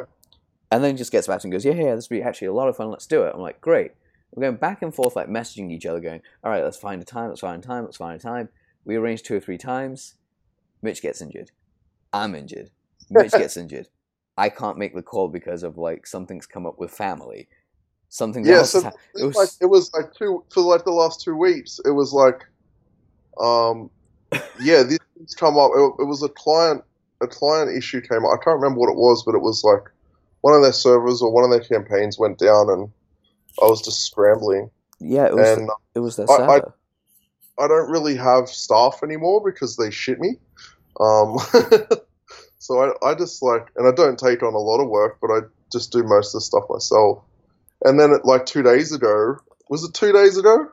And 0.71 0.83
then 0.83 0.95
he 0.95 0.97
just 0.97 1.11
gets 1.11 1.27
back 1.27 1.43
and 1.43 1.51
goes, 1.51 1.65
yeah, 1.65 1.73
yeah, 1.73 1.93
this 1.93 2.09
would 2.09 2.15
be 2.15 2.23
actually 2.23 2.47
a 2.47 2.53
lot 2.53 2.67
of 2.67 2.75
fun. 2.75 2.89
Let's 2.89 3.05
do 3.05 3.23
it. 3.23 3.33
I'm 3.35 3.41
like, 3.41 3.61
great. 3.61 3.91
We're 4.35 4.41
going 4.41 4.57
back 4.57 4.81
and 4.81 4.93
forth, 4.93 5.15
like 5.15 5.27
messaging 5.27 5.71
each 5.71 5.85
other, 5.85 5.99
going, 5.99 6.21
all 6.43 6.51
right, 6.51 6.63
let's 6.63 6.77
find 6.77 7.01
a 7.01 7.05
time, 7.05 7.29
let's 7.29 7.41
find 7.41 7.63
a 7.63 7.67
time, 7.67 7.83
let's 7.83 7.97
find 7.97 8.19
a 8.19 8.23
time. 8.23 8.49
We 8.83 8.95
arrange 8.95 9.23
two 9.23 9.35
or 9.35 9.39
three 9.39 9.57
times. 9.57 10.15
Mitch 10.81 11.01
gets 11.01 11.21
injured. 11.21 11.51
I'm 12.11 12.35
injured. 12.35 12.71
Mitch 13.09 13.31
gets 13.31 13.57
injured. 13.57 13.87
I 14.37 14.49
can't 14.49 14.77
make 14.77 14.95
the 14.95 15.03
call 15.03 15.27
because 15.27 15.61
of 15.61 15.77
like 15.77 16.07
something's 16.07 16.47
come 16.47 16.65
up 16.65 16.79
with 16.79 16.91
family. 16.91 17.47
Something 18.09 18.45
yeah, 18.45 18.57
else. 18.57 18.71
So 18.71 18.91
it, 19.15 19.25
was, 19.25 19.35
like, 19.35 19.49
it 19.61 19.65
was 19.67 19.93
like 19.93 20.13
two 20.13 20.43
for 20.49 20.61
like 20.61 20.83
the 20.83 20.91
last 20.91 21.21
two 21.21 21.35
weeks. 21.35 21.79
It 21.85 21.91
was 21.91 22.11
like, 22.13 22.43
um, 23.39 23.89
yeah, 24.61 24.83
these 24.83 24.99
things 25.15 25.35
come 25.35 25.57
up. 25.57 25.71
It, 25.75 25.93
it 25.99 26.05
was 26.05 26.23
a 26.23 26.29
client, 26.29 26.83
a 27.21 27.27
client 27.27 27.75
issue 27.75 28.01
came 28.01 28.25
up. 28.25 28.31
I 28.33 28.43
can't 28.43 28.59
remember 28.59 28.79
what 28.79 28.89
it 28.89 28.97
was, 28.97 29.23
but 29.23 29.35
it 29.35 29.41
was 29.41 29.63
like 29.63 29.83
one 30.41 30.55
of 30.55 30.63
their 30.63 30.73
servers 30.73 31.21
or 31.21 31.31
one 31.31 31.43
of 31.43 31.51
their 31.51 31.61
campaigns 31.67 32.17
went 32.17 32.39
down 32.39 32.69
and 32.69 32.89
I 33.61 33.65
was 33.65 33.81
just 33.81 34.05
scrambling. 34.05 34.69
Yeah, 34.99 35.27
it 35.27 35.35
was. 35.35 35.57
And 35.57 35.67
the, 35.67 35.75
it 35.95 35.99
was 35.99 36.15
their 36.15 36.29
I, 36.29 36.57
I, 36.57 36.61
I, 37.63 37.67
don't 37.67 37.89
really 37.89 38.15
have 38.15 38.47
staff 38.47 39.01
anymore 39.03 39.41
because 39.43 39.75
they 39.75 39.91
shit 39.91 40.19
me. 40.19 40.37
Um, 40.99 41.37
so 42.59 42.81
I, 42.81 43.09
I 43.09 43.15
just 43.15 43.43
like, 43.43 43.67
and 43.75 43.87
I 43.87 43.91
don't 43.91 44.17
take 44.17 44.43
on 44.43 44.53
a 44.53 44.59
lot 44.59 44.81
of 44.81 44.89
work, 44.89 45.17
but 45.21 45.29
I 45.29 45.39
just 45.71 45.91
do 45.91 46.03
most 46.03 46.33
of 46.33 46.39
the 46.39 46.41
stuff 46.41 46.63
myself. 46.69 47.23
And 47.83 47.99
then, 47.99 48.11
it, 48.11 48.25
like 48.25 48.45
two 48.45 48.63
days 48.63 48.93
ago, 48.93 49.37
was 49.69 49.83
it 49.83 49.93
two 49.93 50.13
days 50.13 50.37
ago? 50.37 50.71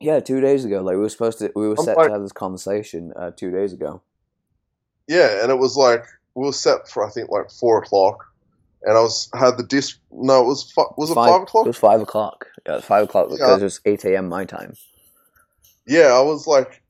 Yeah, 0.00 0.20
two 0.20 0.40
days 0.40 0.64
ago. 0.64 0.82
Like 0.82 0.96
we 0.96 1.02
were 1.02 1.08
supposed 1.08 1.38
to, 1.38 1.52
we 1.54 1.68
were 1.68 1.76
I'm 1.78 1.84
set 1.84 1.96
like, 1.96 2.08
to 2.08 2.12
have 2.12 2.22
this 2.22 2.32
conversation 2.32 3.12
uh, 3.16 3.30
two 3.30 3.50
days 3.50 3.72
ago. 3.72 4.02
Yeah, 5.08 5.42
and 5.42 5.50
it 5.50 5.58
was 5.58 5.76
like 5.76 6.04
we 6.34 6.44
were 6.44 6.52
set 6.52 6.88
for 6.88 7.06
I 7.06 7.10
think 7.10 7.30
like 7.30 7.50
four 7.50 7.78
o'clock, 7.78 8.31
and 8.84 8.96
I 8.96 9.00
was 9.00 9.28
had 9.34 9.56
the 9.56 9.62
disc. 9.62 9.98
No, 10.10 10.42
it 10.42 10.46
was 10.46 10.72
was 10.96 11.10
it 11.10 11.14
five, 11.14 11.30
five 11.30 11.42
o'clock? 11.42 11.66
It 11.66 11.68
was 11.68 11.78
five 11.78 12.00
o'clock. 12.00 12.46
Yeah, 12.66 12.72
it 12.72 12.76
was 12.76 12.84
five 12.84 13.04
o'clock 13.04 13.30
because 13.30 13.60
it 13.60 13.64
was 13.64 13.80
eight 13.84 14.04
a.m. 14.04 14.28
my 14.28 14.44
time. 14.44 14.74
Yeah, 15.86 16.12
I 16.12 16.20
was 16.20 16.46
like, 16.46 16.82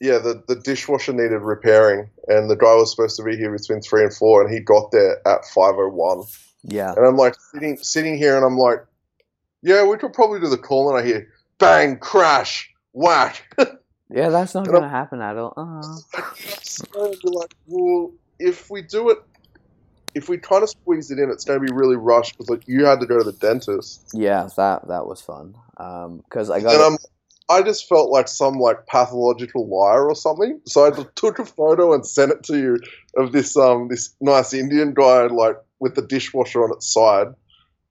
yeah, 0.00 0.18
the 0.18 0.42
the 0.46 0.56
dishwasher 0.56 1.12
needed 1.12 1.40
repairing, 1.40 2.08
and 2.28 2.50
the 2.50 2.56
guy 2.56 2.74
was 2.74 2.90
supposed 2.90 3.16
to 3.16 3.22
be 3.22 3.36
here 3.36 3.50
between 3.50 3.80
three 3.80 4.02
and 4.02 4.14
four, 4.14 4.42
and 4.42 4.52
he 4.52 4.60
got 4.60 4.90
there 4.90 5.26
at 5.26 5.44
five 5.46 5.74
o 5.74 5.88
one. 5.88 6.24
Yeah, 6.62 6.92
and 6.96 7.06
I'm 7.06 7.16
like 7.16 7.34
sitting 7.52 7.76
sitting 7.78 8.16
here, 8.16 8.36
and 8.36 8.44
I'm 8.44 8.56
like, 8.56 8.84
yeah, 9.62 9.84
we 9.84 9.96
could 9.96 10.12
probably 10.12 10.40
do 10.40 10.48
the 10.48 10.58
call, 10.58 10.90
and 10.90 10.98
I 10.98 11.06
hear 11.06 11.28
bang, 11.58 11.98
crash, 11.98 12.72
whack. 12.92 13.42
yeah, 14.10 14.28
that's 14.28 14.54
not 14.54 14.66
going 14.66 14.82
to 14.82 14.88
happen 14.88 15.20
at 15.20 15.36
all. 15.36 15.54
Uh-huh. 15.56 16.22
like, 17.24 17.54
well, 17.66 18.12
if 18.38 18.70
we 18.70 18.82
do 18.82 19.10
it 19.10 19.18
if 20.14 20.28
we 20.28 20.38
try 20.38 20.60
to 20.60 20.66
squeeze 20.66 21.10
it 21.10 21.18
in, 21.18 21.30
it's 21.30 21.44
going 21.44 21.60
to 21.60 21.64
be 21.64 21.72
really 21.72 21.96
rushed 21.96 22.32
because 22.32 22.50
like 22.50 22.66
you 22.66 22.84
had 22.84 23.00
to 23.00 23.06
go 23.06 23.18
to 23.18 23.24
the 23.24 23.32
dentist. 23.32 24.10
Yeah, 24.14 24.48
that 24.56 24.88
that 24.88 25.06
was 25.06 25.20
fun. 25.20 25.54
Because 25.76 26.50
um, 26.50 26.56
I 26.56 26.60
got. 26.60 26.74
And 26.74 26.98
I 27.50 27.62
just 27.62 27.88
felt 27.88 28.10
like 28.10 28.28
some 28.28 28.58
like 28.58 28.86
pathological 28.86 29.66
liar 29.66 30.06
or 30.06 30.14
something. 30.14 30.60
So 30.66 30.86
I 30.86 31.04
took 31.14 31.38
a 31.38 31.46
photo 31.46 31.94
and 31.94 32.06
sent 32.06 32.30
it 32.30 32.42
to 32.44 32.58
you 32.58 32.78
of 33.16 33.32
this 33.32 33.56
um 33.56 33.88
this 33.88 34.14
nice 34.20 34.52
Indian 34.52 34.92
guy 34.92 35.26
like 35.26 35.56
with 35.80 35.94
the 35.94 36.02
dishwasher 36.02 36.62
on 36.62 36.72
its 36.72 36.92
side. 36.92 37.28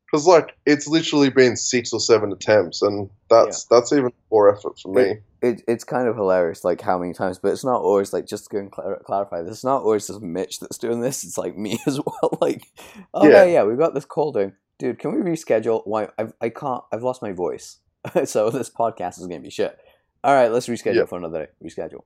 Because 0.09 0.25
like 0.25 0.55
it's 0.65 0.87
literally 0.87 1.29
been 1.29 1.57
six 1.57 1.91
or 1.91 1.99
seven 1.99 2.31
attempts, 2.31 2.81
and 2.81 3.09
that's 3.29 3.67
yeah. 3.69 3.77
that's 3.77 3.91
even 3.91 4.11
more 4.31 4.53
effort 4.53 4.79
for 4.79 4.93
me. 4.93 5.01
It, 5.01 5.23
it, 5.41 5.61
it's 5.67 5.83
kind 5.83 6.07
of 6.07 6.15
hilarious, 6.15 6.63
like 6.63 6.79
how 6.79 6.97
many 6.97 7.13
times, 7.13 7.39
but 7.39 7.51
it's 7.51 7.65
not 7.65 7.81
always 7.81 8.13
like 8.13 8.25
just 8.25 8.49
to 8.49 8.69
clar- 8.69 9.01
clarify. 9.05 9.41
This 9.41 9.57
is 9.57 9.63
not 9.65 9.81
always 9.81 10.07
just 10.07 10.21
Mitch 10.21 10.61
that's 10.61 10.77
doing 10.77 11.01
this. 11.01 11.25
It's 11.25 11.37
like 11.37 11.57
me 11.57 11.79
as 11.87 11.99
well. 11.99 12.37
Like, 12.39 12.71
oh 13.13 13.27
yeah, 13.27 13.43
yeah, 13.43 13.51
yeah 13.51 13.63
we've 13.63 13.77
got 13.77 13.93
this 13.93 14.05
call 14.05 14.31
doing, 14.31 14.53
dude. 14.79 14.99
Can 14.99 15.13
we 15.13 15.29
reschedule? 15.29 15.81
Why 15.85 16.07
I've, 16.17 16.33
I 16.39 16.49
can't. 16.49 16.83
I've 16.93 17.03
lost 17.03 17.21
my 17.21 17.33
voice, 17.33 17.79
so 18.25 18.49
this 18.49 18.69
podcast 18.69 19.19
is 19.19 19.27
gonna 19.27 19.41
be 19.41 19.49
shit. 19.49 19.77
All 20.23 20.33
right, 20.33 20.51
let's 20.51 20.67
reschedule 20.67 20.95
yeah. 20.95 21.05
for 21.05 21.17
another 21.17 21.45
day. 21.45 21.51
Reschedule. 21.67 22.03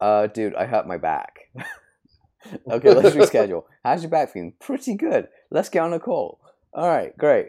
Uh, 0.00 0.26
dude, 0.26 0.54
I 0.54 0.66
hurt 0.66 0.86
my 0.86 0.98
back. 0.98 1.50
okay, 2.70 2.92
let's 2.92 3.16
reschedule. 3.16 3.64
How's 3.84 4.02
your 4.02 4.10
back 4.10 4.32
feeling? 4.32 4.54
Pretty 4.60 4.94
good. 4.94 5.28
Let's 5.50 5.68
get 5.68 5.82
on 5.82 5.92
a 5.92 6.00
call. 6.00 6.40
All 6.76 6.86
right, 6.86 7.16
great 7.18 7.48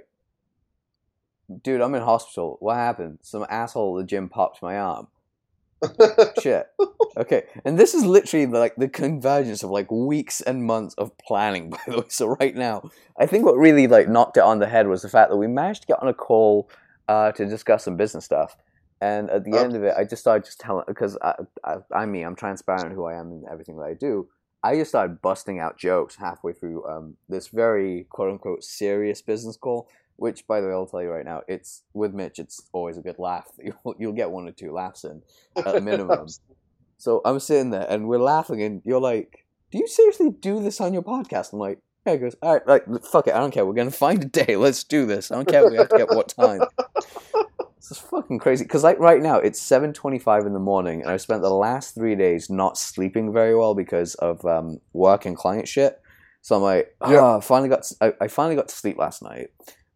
dude, 1.63 1.81
I'm 1.81 1.95
in 1.95 2.01
hospital. 2.01 2.57
What 2.59 2.75
happened? 2.75 3.19
Some 3.21 3.45
asshole 3.49 3.97
at 3.97 4.01
the 4.03 4.07
gym 4.07 4.29
popped 4.29 4.61
my 4.61 4.77
arm. 4.77 5.07
Shit. 6.41 6.67
Okay, 7.15 7.43
and 7.63 7.77
this 7.77 7.93
is 7.93 8.03
literally 8.03 8.45
like 8.47 8.75
the 8.75 8.89
convergence 8.89 9.63
of 9.63 9.69
like 9.69 9.91
weeks 9.91 10.41
and 10.41 10.63
months 10.63 10.95
of 10.95 11.17
planning. 11.17 11.69
By 11.71 11.79
the 11.87 11.97
way, 11.99 12.05
so 12.09 12.35
right 12.39 12.55
now, 12.55 12.89
I 13.17 13.25
think 13.25 13.45
what 13.45 13.57
really 13.57 13.87
like 13.87 14.09
knocked 14.09 14.37
it 14.37 14.43
on 14.43 14.59
the 14.59 14.67
head 14.67 14.87
was 14.87 15.01
the 15.01 15.09
fact 15.09 15.29
that 15.29 15.37
we 15.37 15.47
managed 15.47 15.81
to 15.81 15.87
get 15.87 16.01
on 16.01 16.07
a 16.07 16.13
call 16.13 16.69
uh, 17.07 17.31
to 17.33 17.45
discuss 17.45 17.85
some 17.85 17.95
business 17.95 18.25
stuff. 18.25 18.57
And 18.99 19.29
at 19.29 19.43
the 19.43 19.55
end 19.55 19.75
of 19.75 19.83
it, 19.83 19.93
I 19.95 20.05
just 20.05 20.21
started 20.23 20.45
just 20.45 20.59
telling 20.59 20.85
because 20.87 21.17
I, 21.21 21.35
I, 21.63 21.75
I'm 21.93 22.11
me. 22.11 22.23
I'm 22.23 22.35
transparent 22.35 22.95
who 22.95 23.05
I 23.05 23.13
am 23.13 23.27
and 23.31 23.45
everything 23.45 23.77
that 23.77 23.83
I 23.83 23.93
do. 23.93 24.27
I 24.63 24.75
just 24.75 24.91
started 24.91 25.21
busting 25.21 25.59
out 25.59 25.77
jokes 25.77 26.15
halfway 26.15 26.53
through 26.53 26.85
um, 26.87 27.15
this 27.29 27.47
very 27.47 28.05
quote 28.09 28.31
unquote 28.31 28.63
serious 28.63 29.21
business 29.21 29.57
call 29.57 29.87
which, 30.17 30.45
by 30.47 30.59
the 30.59 30.67
way, 30.67 30.73
I'll 30.73 30.87
tell 30.87 31.01
you 31.01 31.09
right 31.09 31.25
now, 31.25 31.43
it's 31.47 31.83
with 31.93 32.13
Mitch. 32.13 32.39
It's 32.39 32.63
always 32.73 32.97
a 32.97 33.01
good 33.01 33.19
laugh. 33.19 33.47
You'll, 33.63 33.95
you'll 33.97 34.13
get 34.13 34.31
one 34.31 34.47
or 34.47 34.51
two 34.51 34.71
laughs 34.71 35.03
in 35.03 35.21
at 35.55 35.81
minimum. 35.83 36.27
so 36.97 37.21
I'm 37.23 37.39
sitting 37.39 37.69
there 37.69 37.85
and 37.87 38.07
we're 38.07 38.17
laughing, 38.17 38.61
and 38.61 38.81
you're 38.83 38.99
like, 38.99 39.45
"Do 39.71 39.77
you 39.77 39.87
seriously 39.87 40.31
do 40.31 40.61
this 40.61 40.81
on 40.81 40.93
your 40.93 41.03
podcast?" 41.03 41.53
I'm 41.53 41.59
like, 41.59 41.79
"Yeah." 42.05 42.13
He 42.13 42.19
goes, 42.19 42.35
"All 42.41 42.53
right, 42.53 42.67
like, 42.67 43.03
fuck 43.03 43.27
it. 43.27 43.35
I 43.35 43.39
don't 43.39 43.51
care. 43.51 43.65
We're 43.65 43.73
gonna 43.73 43.91
find 44.07 44.23
a 44.23 44.27
day. 44.27 44.55
Let's 44.55 44.83
do 44.83 45.05
this. 45.05 45.31
I 45.31 45.35
don't 45.35 45.47
care. 45.47 45.69
We 45.69 45.77
have 45.77 45.89
to 45.89 45.97
get 45.97 46.09
what 46.09 46.29
time." 46.29 46.61
This 47.77 47.91
is 47.91 47.99
fucking 47.99 48.39
crazy. 48.39 48.65
Because 48.65 48.83
like 48.83 48.99
right 48.99 49.21
now, 49.21 49.37
it's 49.37 49.61
7:25 49.61 50.45
in 50.45 50.53
the 50.53 50.59
morning, 50.59 51.01
and 51.01 51.11
I've 51.11 51.21
spent 51.21 51.41
the 51.41 51.49
last 51.49 51.95
three 51.95 52.15
days 52.15 52.49
not 52.49 52.77
sleeping 52.77 53.31
very 53.31 53.55
well 53.55 53.75
because 53.75 54.15
of 54.15 54.43
um, 54.45 54.79
work 54.93 55.25
and 55.25 55.37
client 55.37 55.67
shit. 55.67 56.01
So 56.41 56.55
I'm 56.55 56.61
like, 56.61 56.95
oh, 57.01 57.11
yeah. 57.11 57.39
finally 57.39 57.69
got. 57.69 57.83
To, 57.83 57.95
I, 58.01 58.13
I 58.21 58.27
finally 58.27 58.55
got 58.55 58.67
to 58.69 58.75
sleep 58.75 58.97
last 58.97 59.21
night 59.21 59.49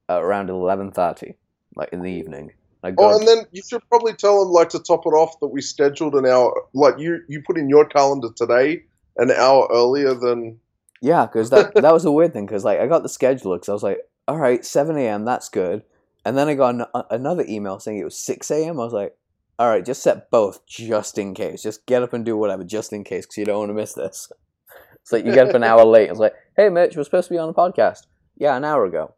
around 0.10 0.50
eleven 0.50 0.92
thirty, 0.92 1.36
like 1.76 1.90
in 1.92 2.02
the 2.02 2.12
evening. 2.12 2.52
oh, 2.98 3.18
and 3.18 3.28
then 3.28 3.46
you 3.52 3.62
should 3.68 3.88
probably 3.90 4.14
tell 4.14 4.44
them, 4.44 4.52
like, 4.52 4.70
to 4.70 4.80
top 4.80 5.06
it 5.06 5.10
off, 5.10 5.40
that 5.40 5.48
we 5.48 5.62
scheduled 5.62 6.16
an 6.16 6.26
hour. 6.26 6.64
Like, 6.74 6.98
you 7.00 7.20
you 7.28 7.42
put 7.46 7.58
in 7.58 7.70
your 7.70 7.86
calendar 7.86 8.30
today 8.36 8.84
an 9.18 9.32
hour 9.32 9.68
earlier 9.72 10.14
than. 10.14 10.60
Yeah, 11.02 11.26
because 11.26 11.50
that 11.50 11.74
that 11.76 11.94
was 11.94 12.06
a 12.06 12.12
weird 12.12 12.34
thing. 12.34 12.46
Because 12.46 12.64
like 12.64 12.80
I 12.80 12.88
got 12.88 13.04
the 13.04 13.10
schedule 13.10 13.56
because 13.56 13.70
I 13.70 13.74
was 13.74 13.84
like, 13.84 14.00
all 14.28 14.38
right, 14.38 14.64
seven 14.64 14.98
a.m. 14.98 15.26
That's 15.26 15.50
good. 15.50 15.84
And 16.24 16.38
then 16.38 16.48
I 16.48 16.54
got 16.54 16.76
an, 16.76 16.86
another 17.10 17.46
email 17.48 17.80
saying 17.80 17.98
it 17.98 18.04
was 18.04 18.18
six 18.18 18.52
a.m. 18.52 18.80
I 18.80 18.84
was 18.84 18.94
like, 18.94 19.16
all 19.58 19.70
right, 19.70 19.86
just 19.86 20.04
set 20.04 20.30
both 20.32 20.66
just 20.66 21.18
in 21.18 21.34
case. 21.34 21.64
Just 21.64 21.86
get 21.86 22.04
up 22.04 22.14
and 22.14 22.26
do 22.26 22.38
whatever 22.38 22.64
just 22.64 22.94
in 22.94 23.04
case 23.04 23.26
because 23.26 23.38
you 23.38 23.46
don't 23.46 23.60
want 23.60 23.70
to 23.70 23.74
miss 23.74 23.94
this. 23.94 24.32
So 25.04 25.16
like 25.16 25.26
you 25.26 25.34
get 25.34 25.50
up 25.50 25.56
an 25.56 25.64
hour 25.64 25.84
late. 25.84 26.10
I 26.10 26.12
was 26.12 26.20
like, 26.20 26.36
hey, 26.56 26.70
Mitch, 26.70 26.96
we're 26.96 27.04
supposed 27.04 27.28
to 27.28 27.34
be 27.34 27.40
on 27.40 27.50
a 27.50 27.54
podcast. 27.54 28.06
Yeah, 28.38 28.56
an 28.56 28.64
hour 28.64 28.86
ago 28.86 29.16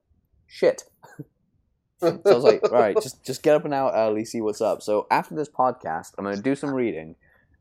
shit. 0.54 0.84
so 2.00 2.22
I 2.26 2.34
was 2.34 2.44
like, 2.44 2.64
all 2.64 2.80
right, 2.80 2.96
just 3.02 3.26
just 3.26 3.44
get 3.44 3.56
up 3.56 3.66
an 3.66 3.74
hour 3.74 3.92
early, 3.94 4.24
see 4.24 4.42
what's 4.42 4.62
up. 4.62 4.82
So 4.82 5.08
after 5.10 5.36
this 5.36 5.50
podcast, 5.50 6.12
I'm 6.18 6.26
gonna 6.26 6.42
do 6.42 6.56
some 6.56 6.72
reading, 6.72 7.16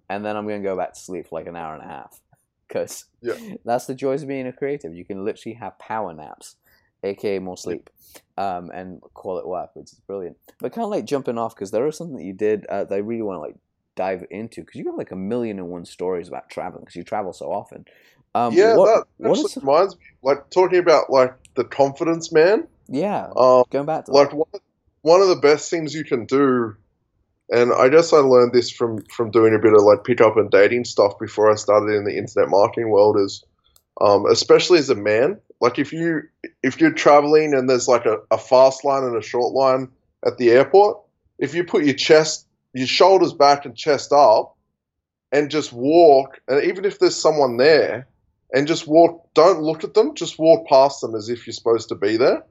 and 0.08 0.24
then 0.24 0.36
I'm 0.36 0.46
gonna 0.46 0.62
go 0.62 0.76
back 0.76 0.94
to 0.94 1.00
sleep 1.00 1.28
for 1.28 1.38
like 1.38 1.46
an 1.46 1.56
hour 1.56 1.74
and 1.74 1.82
a 1.82 1.88
half. 1.88 2.20
Because 2.68 3.06
yeah. 3.20 3.34
that's 3.64 3.86
the 3.86 3.94
joys 3.94 4.22
of 4.22 4.28
being 4.28 4.46
a 4.46 4.52
creative. 4.52 4.94
You 4.94 5.04
can 5.04 5.24
literally 5.24 5.54
have 5.54 5.78
power 5.78 6.14
naps, 6.14 6.56
aka 7.02 7.38
more 7.38 7.56
sleep, 7.56 7.90
um, 8.38 8.70
and 8.72 9.00
call 9.14 9.38
it 9.38 9.46
work, 9.46 9.70
which 9.74 9.92
is 9.92 10.00
brilliant. 10.06 10.36
But 10.60 10.72
kind 10.72 10.84
of 10.84 10.90
like 10.90 11.04
jumping 11.04 11.38
off 11.38 11.54
because 11.54 11.70
there 11.70 11.86
is 11.86 11.96
something 11.96 12.16
that 12.16 12.24
you 12.24 12.32
did 12.32 12.66
uh, 12.66 12.84
that 12.84 12.94
I 12.94 12.98
really 12.98 13.22
want 13.22 13.36
to 13.36 13.40
like 13.40 13.56
dive 13.94 14.24
into 14.30 14.62
because 14.62 14.78
you 14.78 14.86
have 14.86 14.96
like 14.96 15.10
a 15.10 15.16
million 15.16 15.58
and 15.58 15.68
one 15.68 15.84
stories 15.84 16.28
about 16.28 16.48
traveling 16.48 16.82
because 16.82 16.96
you 16.96 17.04
travel 17.04 17.32
so 17.32 17.52
often. 17.52 17.84
Um, 18.34 18.54
yeah, 18.54 18.76
what, 18.76 18.86
that 18.86 19.26
actually 19.26 19.42
what 19.42 19.50
is... 19.50 19.56
reminds 19.56 19.96
me, 19.96 20.02
like 20.22 20.50
talking 20.50 20.78
about 20.78 21.10
like 21.10 21.34
the 21.54 21.64
confidence 21.64 22.32
man. 22.32 22.66
Yeah. 22.88 23.28
Um, 23.36 23.64
going 23.70 23.86
back 23.86 24.06
to 24.06 24.12
like 24.12 24.30
that. 24.30 24.36
One, 24.36 24.48
one 25.02 25.20
of 25.20 25.28
the 25.28 25.36
best 25.36 25.70
things 25.70 25.94
you 25.94 26.04
can 26.04 26.24
do, 26.24 26.76
and 27.50 27.72
I 27.72 27.88
guess 27.88 28.12
I 28.12 28.18
learned 28.18 28.52
this 28.52 28.70
from 28.70 29.02
from 29.06 29.30
doing 29.30 29.54
a 29.54 29.58
bit 29.58 29.74
of 29.74 29.82
like 29.82 30.04
pickup 30.04 30.36
and 30.36 30.50
dating 30.50 30.84
stuff 30.84 31.18
before 31.18 31.50
I 31.50 31.56
started 31.56 31.94
in 31.94 32.04
the 32.04 32.16
internet 32.16 32.48
marketing 32.48 32.88
world 32.88 33.18
is, 33.18 33.44
um, 34.00 34.26
especially 34.26 34.78
as 34.78 34.90
a 34.90 34.94
man, 34.94 35.40
like 35.60 35.78
if 35.78 35.92
you 35.92 36.22
if 36.62 36.80
you're 36.80 36.92
traveling 36.92 37.54
and 37.54 37.68
there's 37.68 37.88
like 37.88 38.06
a, 38.06 38.18
a 38.30 38.38
fast 38.38 38.84
line 38.84 39.04
and 39.04 39.16
a 39.16 39.22
short 39.22 39.52
line 39.52 39.88
at 40.24 40.38
the 40.38 40.50
airport, 40.50 40.98
if 41.38 41.54
you 41.54 41.64
put 41.64 41.84
your 41.84 41.94
chest, 41.94 42.46
your 42.72 42.86
shoulders 42.86 43.32
back 43.32 43.64
and 43.64 43.76
chest 43.76 44.12
up, 44.12 44.56
and 45.30 45.50
just 45.50 45.72
walk, 45.72 46.40
and 46.48 46.64
even 46.64 46.84
if 46.84 46.98
there's 46.98 47.16
someone 47.16 47.56
there, 47.56 48.08
and 48.52 48.66
just 48.66 48.86
walk, 48.86 49.28
don't 49.34 49.62
look 49.62 49.84
at 49.84 49.94
them, 49.94 50.14
just 50.14 50.38
walk 50.38 50.66
past 50.68 51.00
them 51.00 51.14
as 51.14 51.28
if 51.28 51.46
you're 51.46 51.54
supposed 51.54 51.88
to 51.88 51.94
be 51.94 52.16
there 52.16 52.44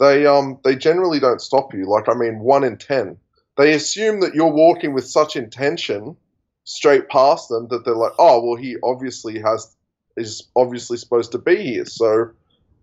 they 0.00 0.26
um 0.26 0.58
they 0.64 0.74
generally 0.74 1.20
don't 1.20 1.40
stop 1.40 1.72
you. 1.72 1.84
Like 1.86 2.08
I 2.08 2.14
mean, 2.14 2.40
one 2.40 2.64
in 2.64 2.76
ten. 2.78 3.18
They 3.56 3.74
assume 3.74 4.20
that 4.20 4.34
you're 4.34 4.52
walking 4.52 4.94
with 4.94 5.06
such 5.06 5.36
intention 5.36 6.16
straight 6.64 7.08
past 7.08 7.48
them 7.48 7.68
that 7.68 7.84
they're 7.84 7.94
like, 7.94 8.14
oh 8.18 8.42
well, 8.42 8.56
he 8.56 8.76
obviously 8.82 9.38
has 9.38 9.76
is 10.16 10.48
obviously 10.56 10.96
supposed 10.96 11.32
to 11.32 11.38
be 11.38 11.56
here. 11.56 11.84
So, 11.84 12.30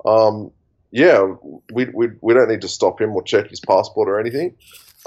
um, 0.05 0.51
yeah, 0.91 1.35
we, 1.71 1.85
we 1.85 2.09
we 2.21 2.33
don't 2.33 2.49
need 2.49 2.61
to 2.61 2.67
stop 2.67 3.01
him 3.01 3.15
or 3.15 3.23
check 3.23 3.49
his 3.49 3.59
passport 3.59 4.09
or 4.09 4.19
anything. 4.19 4.55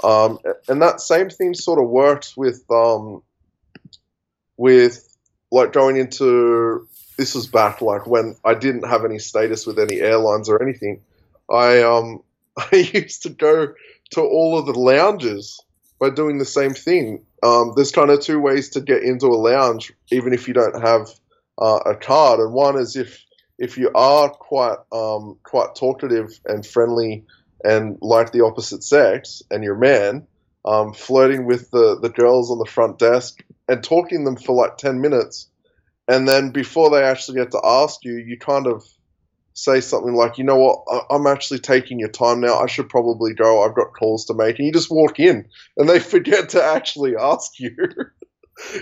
Um, 0.03 0.39
and 0.67 0.81
that 0.81 1.01
same 1.01 1.29
thing 1.29 1.53
sort 1.53 1.79
of 1.79 1.89
works 1.89 2.35
with 2.35 2.63
um, 2.71 3.21
with 4.57 5.07
like 5.51 5.73
going 5.73 5.97
into 5.97 6.87
this 7.17 7.35
was 7.35 7.47
back 7.47 7.81
like 7.81 8.07
when 8.07 8.35
I 8.45 8.53
didn't 8.53 8.87
have 8.87 9.05
any 9.05 9.19
status 9.19 9.67
with 9.67 9.77
any 9.79 9.99
airlines 9.99 10.49
or 10.49 10.61
anything. 10.61 11.01
I 11.51 11.81
um 11.81 12.23
I 12.57 12.89
used 12.93 13.23
to 13.23 13.29
go 13.29 13.73
to 14.11 14.21
all 14.21 14.57
of 14.57 14.65
the 14.65 14.77
lounges 14.77 15.59
by 15.99 16.09
doing 16.09 16.37
the 16.37 16.45
same 16.45 16.73
thing. 16.73 17.23
Um, 17.43 17.73
there's 17.75 17.91
kind 17.91 18.09
of 18.09 18.21
two 18.21 18.39
ways 18.39 18.69
to 18.69 18.81
get 18.81 19.03
into 19.03 19.27
a 19.27 19.37
lounge, 19.37 19.93
even 20.11 20.33
if 20.33 20.47
you 20.47 20.53
don't 20.53 20.81
have 20.81 21.09
uh, 21.57 21.79
a 21.85 21.95
card. 21.95 22.39
And 22.39 22.53
one 22.53 22.77
is 22.77 22.95
if 22.95 23.23
if 23.57 23.77
you 23.77 23.91
are 23.93 24.29
quite 24.29 24.77
um, 24.91 25.37
quite 25.43 25.75
talkative 25.75 26.39
and 26.45 26.65
friendly 26.65 27.25
and 27.63 27.97
like 28.01 28.31
the 28.31 28.43
opposite 28.43 28.83
sex, 28.83 29.41
and 29.51 29.63
you're 29.63 29.75
man, 29.75 30.25
um, 30.65 30.93
flirting 30.93 31.45
with 31.45 31.69
the 31.71 31.99
the 31.99 32.09
girls 32.09 32.51
on 32.51 32.57
the 32.57 32.65
front 32.65 32.99
desk 32.99 33.43
and 33.67 33.83
talking 33.83 34.23
them 34.23 34.35
for 34.35 34.55
like 34.55 34.77
ten 34.77 35.01
minutes, 35.01 35.49
and 36.07 36.27
then 36.27 36.51
before 36.51 36.89
they 36.89 37.03
actually 37.03 37.37
get 37.37 37.51
to 37.51 37.61
ask 37.63 38.03
you, 38.03 38.17
you 38.17 38.37
kind 38.37 38.67
of 38.67 38.83
say 39.53 39.81
something 39.81 40.13
like, 40.13 40.37
you 40.37 40.43
know 40.43 40.57
what, 40.57 41.05
I'm 41.09 41.27
actually 41.27 41.59
taking 41.59 41.99
your 41.99 42.09
time 42.09 42.39
now. 42.39 42.59
I 42.59 42.67
should 42.67 42.89
probably 42.89 43.33
go. 43.33 43.63
I've 43.63 43.75
got 43.75 43.93
calls 43.93 44.25
to 44.25 44.33
make. 44.33 44.57
And 44.57 44.65
you 44.65 44.73
just 44.73 44.91
walk 44.91 45.19
in 45.19 45.47
and 45.77 45.89
they 45.89 45.99
forget 46.15 46.49
to 46.49 46.63
actually 46.63 47.15
ask 47.15 47.59
you 47.59 47.75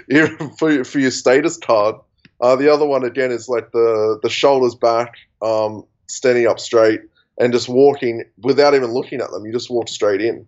for, 0.58 0.84
for 0.84 1.00
your 1.00 1.12
status 1.12 1.58
card. 1.58 1.96
Uh, 2.42 2.56
the 2.56 2.72
other 2.72 2.86
one, 2.86 3.04
again, 3.04 3.32
is 3.32 3.50
like 3.50 3.72
the, 3.72 4.20
the 4.24 4.30
shoulders 4.30 4.76
back, 4.76 5.16
um, 5.42 5.84
standing 6.08 6.48
up 6.48 6.60
straight, 6.60 7.02
and 7.38 7.54
just 7.54 7.70
walking 7.70 8.24
without 8.42 8.74
even 8.74 8.92
looking 8.92 9.22
at 9.22 9.32
them. 9.32 9.46
You 9.46 9.52
just 9.52 9.70
walk 9.70 9.90
straight 9.90 10.22
in. 10.22 10.48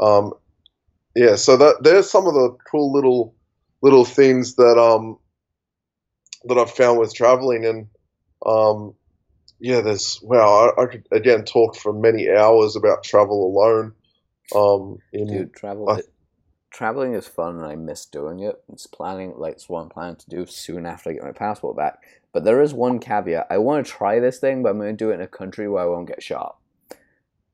Um, 0.00 0.32
yeah, 1.14 1.36
so 1.36 1.56
that 1.56 1.82
there's 1.82 2.10
some 2.10 2.26
of 2.26 2.34
the 2.34 2.56
cool 2.70 2.92
little 2.92 3.34
little 3.82 4.04
things 4.04 4.56
that 4.56 4.78
um 4.78 5.18
that 6.44 6.58
I've 6.58 6.70
found 6.70 6.98
with 6.98 7.14
traveling, 7.14 7.64
and 7.64 7.86
um, 8.44 8.94
yeah, 9.60 9.80
there's 9.80 10.20
wow. 10.22 10.72
I, 10.76 10.82
I, 10.82 10.86
could 10.86 11.06
again 11.12 11.44
talk 11.44 11.76
for 11.76 11.92
many 11.92 12.30
hours 12.30 12.76
about 12.76 13.04
travel 13.04 13.46
alone. 13.46 13.92
Um, 14.54 14.98
in, 15.12 15.26
Dude, 15.28 15.54
travel. 15.54 15.88
I, 15.88 16.00
traveling 16.74 17.14
is 17.14 17.28
fun 17.28 17.56
and 17.56 17.64
I 17.64 17.76
miss 17.76 18.04
doing 18.04 18.40
it. 18.40 18.60
It's 18.72 18.88
planning 18.88 19.34
like 19.36 19.52
it's 19.52 19.68
what 19.68 19.82
I'm 19.82 19.88
planning 19.88 20.16
to 20.16 20.28
do 20.28 20.44
soon 20.44 20.86
after 20.86 21.08
I 21.08 21.12
get 21.14 21.22
my 21.22 21.32
passport 21.32 21.76
back. 21.76 22.02
But 22.32 22.42
there 22.42 22.60
is 22.60 22.74
one 22.74 22.98
caveat. 22.98 23.46
I 23.48 23.58
want 23.58 23.86
to 23.86 23.92
try 23.92 24.18
this 24.18 24.38
thing, 24.38 24.62
but 24.62 24.70
I'm 24.70 24.78
going 24.78 24.96
to 24.96 25.04
do 25.04 25.10
it 25.10 25.14
in 25.14 25.20
a 25.20 25.28
country 25.28 25.68
where 25.68 25.84
I 25.84 25.86
won't 25.86 26.08
get 26.08 26.22
shot. 26.22 26.56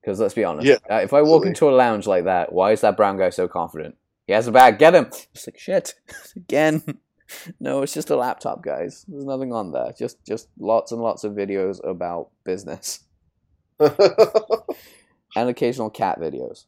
Because 0.00 0.18
let's 0.18 0.32
be 0.32 0.44
honest, 0.44 0.66
Yeah, 0.66 0.78
uh, 0.90 1.02
if 1.02 1.12
I 1.12 1.20
walk 1.20 1.44
into 1.44 1.68
a 1.68 1.72
lounge 1.72 2.06
like 2.06 2.24
that, 2.24 2.54
why 2.54 2.72
is 2.72 2.80
that 2.80 2.96
brown 2.96 3.18
guy 3.18 3.28
so 3.28 3.46
confident? 3.46 3.96
He 4.26 4.32
has 4.32 4.46
a 4.46 4.52
bag. 4.52 4.78
Get 4.78 4.94
him. 4.94 5.06
It's 5.34 5.46
like 5.46 5.58
shit 5.58 5.94
again. 6.36 6.82
no, 7.60 7.82
it's 7.82 7.92
just 7.92 8.08
a 8.08 8.16
laptop, 8.16 8.62
guys. 8.62 9.04
There's 9.06 9.26
nothing 9.26 9.52
on 9.52 9.72
there. 9.72 9.92
Just 9.98 10.24
just 10.24 10.48
lots 10.58 10.92
and 10.92 11.02
lots 11.02 11.24
of 11.24 11.34
videos 11.34 11.86
about 11.86 12.30
business 12.44 13.00
and 13.78 13.90
occasional 15.36 15.90
cat 15.90 16.18
videos. 16.18 16.64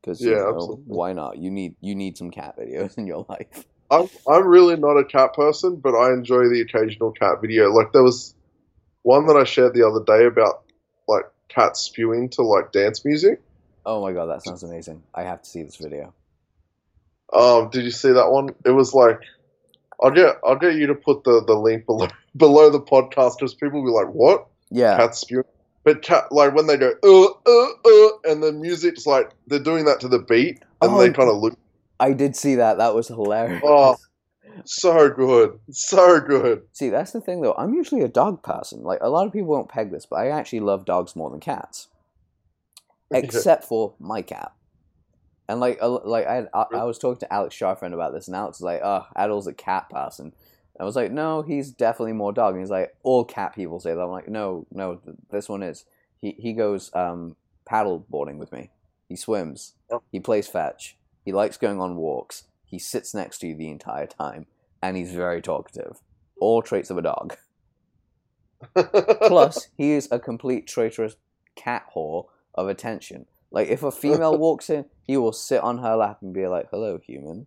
Because 0.00 0.20
Yeah, 0.20 0.30
you 0.30 0.36
know, 0.36 0.80
why 0.86 1.12
not? 1.12 1.38
You 1.38 1.50
need 1.50 1.76
you 1.80 1.94
need 1.94 2.16
some 2.16 2.30
cat 2.30 2.56
videos 2.58 2.96
in 2.98 3.06
your 3.06 3.24
life. 3.28 3.64
I'm 3.90 4.08
I'm 4.28 4.46
really 4.46 4.76
not 4.76 4.96
a 4.96 5.04
cat 5.04 5.34
person, 5.34 5.76
but 5.76 5.94
I 5.94 6.12
enjoy 6.12 6.48
the 6.48 6.60
occasional 6.60 7.12
cat 7.12 7.40
video. 7.40 7.72
Like 7.72 7.92
there 7.92 8.02
was 8.02 8.34
one 9.02 9.26
that 9.26 9.36
I 9.36 9.44
shared 9.44 9.74
the 9.74 9.86
other 9.86 10.04
day 10.04 10.26
about 10.26 10.64
like 11.06 11.24
cats 11.48 11.80
spewing 11.80 12.28
to 12.30 12.42
like 12.42 12.72
dance 12.72 13.04
music. 13.04 13.40
Oh 13.86 14.02
my 14.02 14.12
god, 14.12 14.26
that 14.26 14.44
sounds 14.44 14.62
amazing. 14.62 15.02
I 15.14 15.22
have 15.22 15.42
to 15.42 15.48
see 15.48 15.62
this 15.62 15.76
video. 15.76 16.12
Um, 17.32 17.70
did 17.70 17.84
you 17.84 17.90
see 17.90 18.12
that 18.12 18.30
one? 18.30 18.50
It 18.64 18.70
was 18.70 18.94
like 18.94 19.20
I'll 20.02 20.10
get 20.10 20.36
I'll 20.44 20.56
get 20.56 20.74
you 20.74 20.88
to 20.88 20.94
put 20.94 21.24
the, 21.24 21.42
the 21.46 21.54
link 21.54 21.86
below 21.86 22.08
below 22.36 22.70
the 22.70 22.80
podcast 22.80 23.38
because 23.38 23.54
people 23.54 23.82
will 23.82 23.90
be 23.90 24.06
like, 24.06 24.14
"What? 24.14 24.46
Yeah, 24.70 24.96
Cats 24.96 25.20
spewing?" 25.20 25.44
But 25.88 26.02
cat 26.02 26.30
like 26.30 26.54
when 26.54 26.66
they 26.66 26.76
go 26.76 26.92
uh 27.02 27.48
uh 27.48 27.66
uh, 27.82 28.30
and 28.30 28.42
the 28.42 28.52
music's 28.52 29.06
like 29.06 29.30
they're 29.46 29.58
doing 29.58 29.86
that 29.86 30.00
to 30.00 30.08
the 30.08 30.18
beat, 30.18 30.62
and 30.82 30.92
Oh, 30.92 30.98
they 30.98 31.10
kind 31.10 31.30
of 31.30 31.36
look 31.36 31.58
I 31.98 32.12
did 32.12 32.36
see 32.36 32.56
that. 32.56 32.76
That 32.76 32.94
was 32.94 33.08
hilarious. 33.08 33.62
Oh. 33.64 33.96
so 34.66 35.08
good, 35.08 35.58
so 35.70 36.20
good. 36.20 36.60
See, 36.74 36.90
that's 36.90 37.12
the 37.12 37.22
thing 37.22 37.40
though. 37.40 37.54
I'm 37.56 37.72
usually 37.72 38.02
a 38.02 38.08
dog 38.08 38.42
person. 38.42 38.82
Like 38.82 38.98
a 39.00 39.08
lot 39.08 39.26
of 39.26 39.32
people 39.32 39.48
won't 39.48 39.70
peg 39.70 39.90
this, 39.90 40.04
but 40.04 40.16
I 40.16 40.28
actually 40.28 40.60
love 40.60 40.84
dogs 40.84 41.16
more 41.16 41.30
than 41.30 41.40
cats, 41.40 41.88
except 43.10 43.64
for 43.64 43.94
my 43.98 44.20
cat. 44.20 44.52
And 45.48 45.58
like, 45.58 45.78
like 45.80 46.26
I, 46.26 46.44
I, 46.52 46.66
I 46.74 46.84
was 46.84 46.98
talking 46.98 47.20
to 47.20 47.32
Alex 47.32 47.56
Sharfriend 47.56 47.94
about 47.94 48.12
this, 48.12 48.28
and 48.28 48.36
Alex 48.36 48.58
was 48.58 48.64
like, 48.64 48.82
"Oh, 48.84 49.06
Adil's 49.16 49.46
a 49.46 49.54
cat 49.54 49.88
person." 49.88 50.34
I 50.78 50.84
was 50.84 50.96
like, 50.96 51.10
"No, 51.10 51.42
he's 51.42 51.70
definitely 51.70 52.12
more 52.12 52.32
dog." 52.32 52.54
And 52.54 52.62
he's 52.62 52.70
like, 52.70 52.94
"All 53.02 53.24
cat 53.24 53.54
people 53.54 53.80
say 53.80 53.94
that." 53.94 54.00
I'm 54.00 54.10
like, 54.10 54.28
"No, 54.28 54.66
no, 54.72 54.96
th- 54.96 55.16
this 55.30 55.48
one 55.48 55.62
is." 55.62 55.84
He 56.20 56.36
he 56.38 56.52
goes 56.52 56.94
um, 56.94 57.36
paddle 57.64 58.04
boarding 58.08 58.38
with 58.38 58.52
me. 58.52 58.70
He 59.08 59.16
swims. 59.16 59.74
Yep. 59.90 60.02
He 60.12 60.20
plays 60.20 60.48
fetch. 60.48 60.96
He 61.24 61.32
likes 61.32 61.56
going 61.56 61.80
on 61.80 61.96
walks. 61.96 62.44
He 62.64 62.78
sits 62.78 63.14
next 63.14 63.38
to 63.38 63.48
you 63.48 63.54
the 63.54 63.70
entire 63.70 64.06
time, 64.06 64.46
and 64.82 64.96
he's 64.96 65.12
very 65.12 65.42
talkative. 65.42 66.00
All 66.40 66.62
traits 66.62 66.90
of 66.90 66.98
a 66.98 67.02
dog. 67.02 67.36
Plus, 68.74 69.68
he 69.76 69.92
is 69.92 70.08
a 70.10 70.18
complete 70.18 70.66
traitorous 70.66 71.16
cat 71.54 71.86
whore 71.94 72.26
of 72.54 72.68
attention. 72.68 73.26
Like, 73.50 73.68
if 73.68 73.82
a 73.82 73.90
female 73.90 74.36
walks 74.46 74.68
in, 74.68 74.84
he 75.06 75.16
will 75.16 75.32
sit 75.32 75.62
on 75.62 75.78
her 75.78 75.96
lap 75.96 76.18
and 76.20 76.34
be 76.34 76.46
like, 76.46 76.68
"Hello, 76.70 76.98
human. 76.98 77.46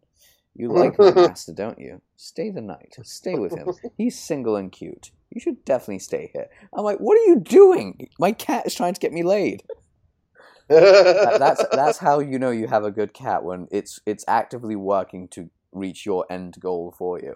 You 0.55 0.69
like 0.73 0.97
my 0.99 1.11
master, 1.13 1.53
don't 1.53 1.79
you? 1.79 2.01
Stay 2.17 2.49
the 2.49 2.61
night. 2.61 2.95
Stay 3.03 3.35
with 3.35 3.53
him. 3.55 3.69
He's 3.97 4.19
single 4.19 4.55
and 4.55 4.71
cute. 4.71 5.11
You 5.29 5.39
should 5.39 5.63
definitely 5.65 5.99
stay 5.99 6.29
here." 6.33 6.47
I'm 6.73 6.83
like, 6.83 6.99
"What 6.99 7.17
are 7.17 7.25
you 7.25 7.39
doing? 7.39 8.09
My 8.19 8.31
cat 8.31 8.65
is 8.65 8.75
trying 8.75 8.93
to 8.93 8.99
get 8.99 9.13
me 9.13 9.23
laid." 9.23 9.63
That- 10.67 11.39
that's 11.39 11.65
that's 11.71 11.97
how 11.97 12.19
you 12.19 12.39
know 12.39 12.51
you 12.51 12.67
have 12.67 12.83
a 12.83 12.91
good 12.91 13.13
cat 13.13 13.43
when 13.43 13.67
it's 13.71 13.99
it's 14.05 14.25
actively 14.27 14.75
working 14.75 15.27
to 15.29 15.49
reach 15.71 16.05
your 16.05 16.25
end 16.29 16.57
goal 16.59 16.93
for 16.97 17.19
you. 17.19 17.35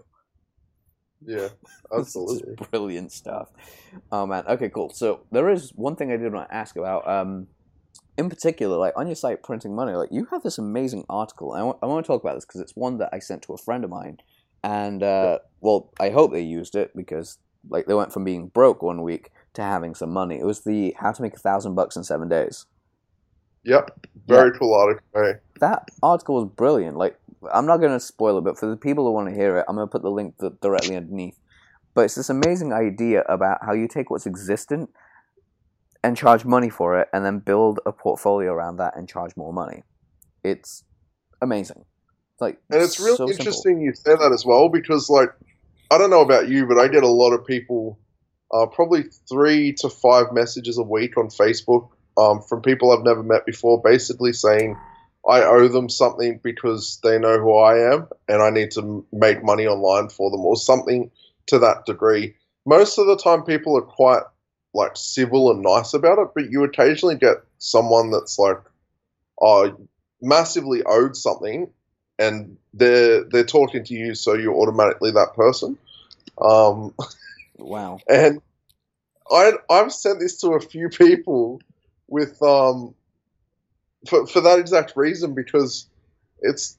yeah, 1.26 1.49
This 1.91 2.07
is 2.16 2.16
absolutely. 2.16 2.55
brilliant 2.72 3.11
stuff. 3.11 3.49
Oh 4.11 4.26
man. 4.26 4.45
Okay, 4.47 4.70
cool. 4.70 4.89
So 4.89 5.22
there 5.32 5.49
is 5.49 5.72
one 5.76 5.95
thing 5.95 6.11
I 6.11 6.18
did 6.18 6.34
want 6.34 6.49
to 6.49 6.55
ask 6.55 6.76
about. 6.76 7.07
Um, 7.07 7.47
in 8.18 8.30
particular, 8.30 8.78
like 8.78 8.93
on 8.95 9.07
your 9.07 9.16
site, 9.16 9.43
printing 9.43 9.76
money. 9.76 9.93
Like 9.93 10.09
you 10.11 10.28
have 10.32 10.43
this 10.43 10.57
amazing 10.57 11.05
article. 11.09 11.53
I 11.53 11.63
want, 11.63 11.78
I 11.82 11.86
want 11.86 12.05
to 12.05 12.07
talk 12.07 12.24
about 12.24 12.36
this 12.36 12.45
because 12.45 12.61
it's 12.61 12.76
one 12.76 12.97
that 12.99 13.09
I 13.11 13.20
sent 13.20 13.41
to 13.43 13.53
a 13.53 13.57
friend 13.57 13.84
of 13.84 13.89
mine, 13.89 14.18
and 14.63 15.03
uh, 15.03 15.39
well, 15.61 15.91
I 15.99 16.09
hope 16.09 16.32
they 16.32 16.41
used 16.41 16.76
it 16.76 16.91
because 16.95 17.38
like 17.70 17.86
they 17.88 17.93
went 17.93 18.13
from 18.13 18.24
being 18.24 18.47
broke 18.47 18.82
one 18.82 19.01
week 19.01 19.32
to 19.53 19.63
having 19.63 19.95
some 19.95 20.11
money. 20.11 20.39
It 20.39 20.45
was 20.45 20.61
the 20.61 20.95
how 20.99 21.11
to 21.11 21.22
make 21.22 21.36
a 21.36 21.39
thousand 21.39 21.76
bucks 21.76 21.95
in 21.95 22.03
seven 22.03 22.30
days. 22.30 22.66
Yep, 23.63 24.07
very 24.28 24.57
cool 24.57 24.76
article. 24.76 25.01
that 25.59 25.89
article 26.03 26.36
was 26.36 26.51
brilliant. 26.55 26.97
Like, 26.97 27.18
I'm 27.51 27.66
not 27.66 27.78
going 27.78 27.93
to 27.93 27.99
spoil 27.99 28.38
it, 28.38 28.43
but 28.43 28.59
for 28.59 28.68
the 28.68 28.78
people 28.78 29.05
who 29.05 29.11
want 29.11 29.28
to 29.28 29.34
hear 29.34 29.57
it, 29.57 29.66
I'm 29.68 29.76
going 29.76 29.88
to 29.88 29.91
put 29.91 30.03
the 30.03 30.11
link 30.11 30.36
th- 30.39 30.53
directly 30.61 30.95
underneath. 30.95 31.39
But 31.95 32.05
it's 32.05 32.16
this 32.16 32.30
amazing 32.30 32.74
idea 32.74 33.22
about 33.22 33.59
how 33.66 33.74
you 33.74 33.88
take 33.88 34.11
what's 34.11 34.28
existent 34.28 34.91
and 36.06 36.16
charge 36.16 36.45
money 36.45 36.70
for 36.70 36.99
it, 36.99 37.08
and 37.12 37.26
then 37.26 37.39
build 37.39 37.80
a 37.86 37.91
portfolio 37.91 38.53
around 38.53 38.78
that 38.78 38.95
and 38.95 39.10
charge 39.10 39.36
more 39.36 39.51
money. 39.51 39.82
It's 40.43 40.84
amazing. 41.41 41.84
It's 42.34 42.41
like, 42.41 42.60
And 42.70 42.82
it's 42.82 42.99
really 42.99 43.18
so 43.18 43.26
simple. 43.28 43.39
interesting 43.39 43.82
you 43.82 43.93
say 43.93 44.16
that 44.16 44.32
as 44.32 44.45
well 44.45 44.70
because, 44.70 45.10
like, 45.10 45.30
I 45.89 45.97
don't 45.97 46.12
know 46.12 46.22
about 46.22 46.47
you, 46.47 46.68
but 46.68 46.78
I 46.78 46.88
get 46.88 47.03
a 47.03 47.08
lot 47.08 47.34
of 47.34 47.45
people, 47.45 47.97
uh, 48.53 48.68
probably 48.68 49.03
three 49.28 49.74
to 49.80 49.89
five 49.89 50.28
messages 50.32 50.78
a 50.78 50.84
week 50.84 51.18
on 51.18 51.28
Facebook 51.30 51.89
um, 52.18 52.41
from 52.41 52.62
people 52.62 52.91
I've 52.91 53.03
never 53.03 53.24
met 53.24 53.45
before, 53.45 53.82
basically 53.82 54.34
saying 54.34 54.78
I 55.28 55.41
owe 55.43 55.68
them 55.68 55.89
something 55.89 56.39
because 56.43 56.99
they 57.03 57.18
know 57.18 57.39
who 57.39 57.56
I 57.56 57.93
am 57.93 58.08
and 58.28 58.43
I 58.43 58.51
need 58.51 58.72
to 58.72 59.06
make 59.12 59.43
money 59.43 59.66
online 59.66 60.10
for 60.10 60.30
them 60.30 60.41
or 60.41 60.56
something 60.56 61.10
to 61.47 61.60
that 61.60 61.86
degree. 61.86 62.36
Most 62.66 62.97
of 62.99 63.08
the 63.08 63.18
time, 63.18 63.43
people 63.43 63.76
are 63.78 63.82
quite 63.82 64.24
like 64.76 64.91
civil 64.95 65.51
and 65.51 65.61
nice 65.61 65.93
about 65.93 66.19
it, 66.19 66.30
but 66.36 66.51
you 66.51 66.63
occasionally 66.63 67.15
get 67.15 67.38
someone 67.57 68.11
that's 68.11 68.38
like, 68.38 68.59
oh, 69.41 69.76
massively 70.21 70.84
owed 70.84 71.15
something 71.15 71.69
and 72.19 72.57
they're 72.73 73.23
they're 73.26 73.45
talking 73.45 73.84
to 73.84 73.93
you, 73.93 74.15
so 74.15 74.34
you're 74.34 74.55
automatically 74.55 75.11
that 75.11 75.34
person. 75.36 75.78
Um, 76.41 76.93
Wow. 77.57 77.99
and 78.09 78.41
I 79.32 79.53
I've 79.69 79.93
sent 79.93 80.19
this 80.19 80.39
to 80.41 80.51
a 80.51 80.59
few 80.59 80.89
people 80.89 81.61
with 82.07 82.41
um 82.41 82.93
for 84.07 84.28
for 84.28 84.41
that 84.41 84.59
exact 84.59 84.93
reason 84.95 85.34
because 85.34 85.88
it's 86.41 86.78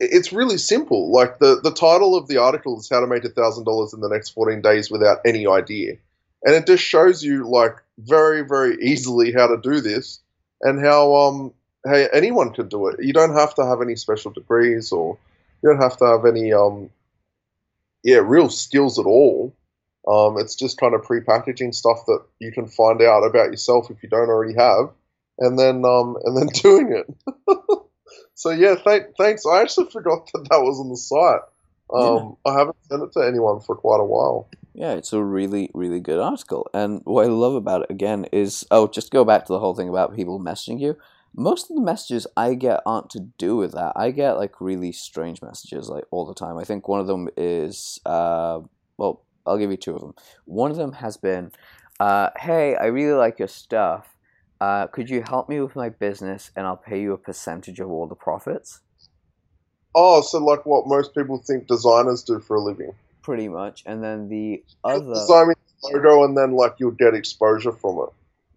it's 0.00 0.32
really 0.32 0.58
simple. 0.58 1.12
Like 1.12 1.38
the 1.38 1.60
the 1.62 1.72
title 1.72 2.16
of 2.16 2.28
the 2.28 2.38
article 2.38 2.78
is 2.78 2.88
how 2.88 3.00
to 3.00 3.06
make 3.06 3.24
a 3.24 3.30
thousand 3.30 3.64
dollars 3.64 3.92
in 3.92 4.00
the 4.00 4.08
next 4.08 4.30
fourteen 4.30 4.60
days 4.60 4.90
without 4.90 5.18
any 5.24 5.46
idea, 5.46 5.96
and 6.44 6.54
it 6.54 6.66
just 6.66 6.82
shows 6.82 7.22
you 7.22 7.48
like 7.48 7.76
very 7.98 8.42
very 8.42 8.76
easily 8.82 9.32
how 9.32 9.46
to 9.46 9.56
do 9.62 9.80
this 9.80 10.20
and 10.62 10.84
how 10.84 11.14
um 11.14 11.52
hey 11.84 12.08
anyone 12.12 12.52
can 12.52 12.68
do 12.68 12.88
it. 12.88 13.02
You 13.02 13.12
don't 13.12 13.34
have 13.34 13.54
to 13.54 13.64
have 13.64 13.80
any 13.82 13.96
special 13.96 14.30
degrees 14.30 14.92
or 14.92 15.18
you 15.62 15.70
don't 15.70 15.80
have 15.82 15.96
to 15.98 16.04
have 16.06 16.26
any 16.26 16.52
um 16.52 16.90
yeah 18.02 18.20
real 18.22 18.48
skills 18.48 18.98
at 18.98 19.06
all. 19.06 19.54
Um, 20.06 20.38
it's 20.38 20.54
just 20.54 20.78
kind 20.78 20.94
of 20.94 21.02
pre-packaging 21.02 21.72
stuff 21.72 22.06
that 22.06 22.20
you 22.38 22.52
can 22.52 22.68
find 22.68 23.02
out 23.02 23.24
about 23.24 23.50
yourself 23.50 23.90
if 23.90 24.02
you 24.02 24.08
don't 24.08 24.28
already 24.28 24.54
have, 24.54 24.90
and 25.38 25.58
then 25.58 25.84
um, 25.84 26.16
and 26.24 26.36
then 26.36 26.46
doing 26.62 26.92
it. 26.92 27.48
so 28.34 28.50
yeah, 28.50 28.76
thank, 28.76 29.16
thanks. 29.18 29.44
I 29.44 29.62
actually 29.62 29.90
forgot 29.90 30.30
that 30.32 30.48
that 30.48 30.62
was 30.62 30.78
on 30.78 30.90
the 30.90 30.96
site. 30.96 31.40
Um, 31.92 32.36
I 32.44 32.58
haven't 32.58 32.76
sent 32.88 33.02
it 33.02 33.12
to 33.12 33.20
anyone 33.20 33.60
for 33.60 33.74
quite 33.74 34.00
a 34.00 34.04
while. 34.04 34.48
Yeah, 34.76 34.92
it's 34.92 35.14
a 35.14 35.24
really, 35.24 35.70
really 35.72 36.00
good 36.00 36.20
article. 36.20 36.68
And 36.74 37.00
what 37.04 37.24
I 37.24 37.28
love 37.28 37.54
about 37.54 37.84
it 37.84 37.90
again 37.90 38.26
is 38.30 38.62
oh, 38.70 38.86
just 38.86 39.10
go 39.10 39.24
back 39.24 39.46
to 39.46 39.52
the 39.54 39.58
whole 39.58 39.74
thing 39.74 39.88
about 39.88 40.14
people 40.14 40.38
messaging 40.38 40.78
you. 40.78 40.98
Most 41.34 41.70
of 41.70 41.76
the 41.76 41.82
messages 41.82 42.26
I 42.36 42.52
get 42.52 42.82
aren't 42.84 43.08
to 43.10 43.20
do 43.38 43.56
with 43.56 43.72
that. 43.72 43.94
I 43.96 44.10
get 44.10 44.32
like 44.32 44.60
really 44.60 44.92
strange 44.92 45.40
messages 45.40 45.88
like 45.88 46.04
all 46.10 46.26
the 46.26 46.34
time. 46.34 46.58
I 46.58 46.64
think 46.64 46.88
one 46.88 47.00
of 47.00 47.06
them 47.06 47.30
is 47.38 47.98
uh, 48.04 48.60
well, 48.98 49.22
I'll 49.46 49.56
give 49.56 49.70
you 49.70 49.78
two 49.78 49.94
of 49.94 50.02
them. 50.02 50.14
One 50.44 50.70
of 50.70 50.76
them 50.76 50.92
has 50.92 51.16
been, 51.16 51.52
uh, 51.98 52.28
hey, 52.38 52.76
I 52.76 52.86
really 52.86 53.16
like 53.16 53.38
your 53.38 53.48
stuff. 53.48 54.14
Uh, 54.60 54.88
could 54.88 55.08
you 55.08 55.22
help 55.22 55.48
me 55.48 55.58
with 55.58 55.74
my 55.74 55.88
business 55.88 56.50
and 56.54 56.66
I'll 56.66 56.76
pay 56.76 57.00
you 57.00 57.14
a 57.14 57.18
percentage 57.18 57.80
of 57.80 57.90
all 57.90 58.06
the 58.06 58.14
profits? 58.14 58.80
Oh, 59.94 60.20
so 60.20 60.36
like 60.36 60.66
what 60.66 60.86
most 60.86 61.14
people 61.14 61.38
think 61.38 61.66
designers 61.66 62.22
do 62.22 62.40
for 62.40 62.56
a 62.56 62.60
living. 62.60 62.92
Pretty 63.26 63.48
much. 63.48 63.82
And 63.86 64.04
then 64.04 64.28
the 64.28 64.62
other. 64.84 65.14
Designing 65.14 65.56
the 65.82 65.88
logo 65.94 66.22
and 66.22 66.38
then 66.38 66.52
like 66.52 66.74
you'll 66.78 66.92
get 66.92 67.12
exposure 67.12 67.72
from 67.72 67.98
it. 67.98 68.10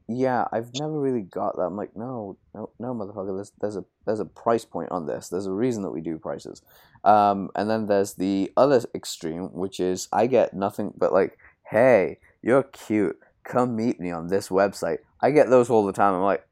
Yeah, 0.07 0.45
I've 0.51 0.76
never 0.76 0.99
really 0.99 1.24
got 1.24 1.55
that. 1.55 1.63
I'm 1.63 1.76
like, 1.76 1.95
no, 1.95 2.38
no, 2.53 2.70
no, 2.78 2.93
motherfucker. 2.93 3.36
There's 3.36 3.51
there's 3.59 3.78
a 3.78 3.86
there's 4.05 4.20
a 4.20 4.26
price 4.26 4.65
point 4.65 4.91
on 4.91 5.07
this. 5.07 5.28
There's 5.28 5.47
a 5.47 5.51
reason 5.51 5.82
that 5.82 5.89
we 5.89 6.01
do 6.01 6.20
prices. 6.20 6.61
Um, 7.03 7.49
and 7.55 7.67
then 7.67 7.88
there's 7.88 8.13
the 8.13 8.51
other 8.55 8.84
extreme, 8.93 9.53
which 9.53 9.80
is 9.80 10.07
I 10.13 10.28
get 10.28 10.53
nothing 10.53 10.93
but 10.95 11.13
like, 11.13 11.39
hey, 11.72 12.20
you're 12.43 12.61
cute. 12.61 13.20
Come 13.43 13.76
meet 13.76 13.99
me 13.99 14.11
on 14.11 14.28
this 14.28 14.49
website. 14.49 14.99
I 15.20 15.32
get 15.32 15.49
those 15.49 15.72
all 15.72 15.84
the 15.84 15.93
time. 15.93 16.13
I'm 16.13 16.22
like, 16.22 16.47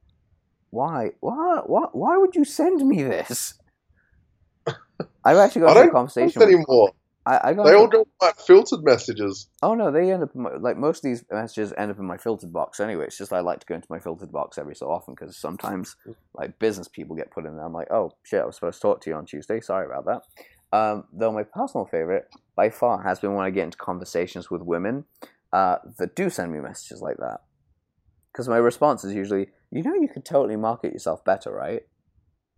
why, 0.72 1.12
why, 1.20 1.62
why, 1.68 1.86
why 1.92 2.18
would 2.18 2.34
you 2.34 2.46
send 2.46 2.82
me 2.88 3.04
this? 3.04 3.54
I've 5.24 5.38
actually 5.38 5.62
got 5.62 5.78
a 5.78 5.92
conversation 5.92 6.42
anymore. 6.42 6.94
I, 7.28 7.50
I 7.50 7.54
got 7.54 7.66
they 7.66 7.74
all 7.74 7.88
go 7.88 8.08
like 8.22 8.40
filtered 8.40 8.84
messages. 8.84 9.50
Oh 9.62 9.74
no, 9.74 9.92
they 9.92 10.12
end 10.12 10.24
up 10.24 10.34
my, 10.34 10.52
like 10.56 10.78
most 10.78 11.00
of 11.00 11.10
these 11.10 11.26
messages 11.30 11.74
end 11.78 11.92
up 11.92 12.00
in 12.00 12.06
my 12.06 12.16
filtered 12.16 12.54
box 12.54 12.80
anyway. 12.80 13.06
It's 13.06 13.18
just 13.18 13.34
I 13.34 13.42
like 13.42 13.60
to 13.60 13.66
go 13.66 13.76
into 13.76 13.88
my 13.90 14.00
filtered 14.00 14.32
box 14.32 14.58
every 14.58 14.76
so 14.76 14.90
often 14.90 15.14
because 15.14 15.36
sometimes 15.36 15.98
like 16.34 16.58
business 16.58 16.88
people 16.88 17.18
get 17.18 17.30
put 17.32 17.46
in 17.46 17.58
there. 17.58 17.66
I'm 17.66 17.74
like, 17.74 17.92
oh 17.92 18.14
shit, 18.24 18.42
I 18.42 18.46
was 18.46 18.56
supposed 18.56 18.78
to 18.78 18.82
talk 18.82 19.02
to 19.02 19.10
you 19.10 19.16
on 19.18 19.26
Tuesday. 19.26 19.60
Sorry 19.60 19.86
about 19.86 20.06
that. 20.06 20.78
Um, 20.78 21.04
though 21.12 21.32
my 21.34 21.44
personal 21.44 21.86
favorite 21.86 22.28
by 22.56 22.70
far 22.70 23.04
has 23.04 23.20
been 23.20 23.34
when 23.34 23.46
I 23.46 23.50
get 23.50 23.66
into 23.66 23.78
conversations 23.78 24.50
with 24.50 24.62
women 24.62 25.04
uh, 25.52 25.78
that 25.98 26.16
do 26.16 26.30
send 26.30 26.54
me 26.54 26.60
messages 26.60 27.02
like 27.02 27.18
that. 27.18 27.42
Because 28.32 28.48
my 28.48 28.58
response 28.58 29.04
is 29.04 29.14
usually, 29.14 29.48
you 29.72 29.84
know, 29.84 29.96
you 29.96 30.08
could 30.08 30.24
totally 30.24 30.56
market 30.56 30.94
yourself 30.94 31.26
better, 31.26 31.52
right? 31.52 31.82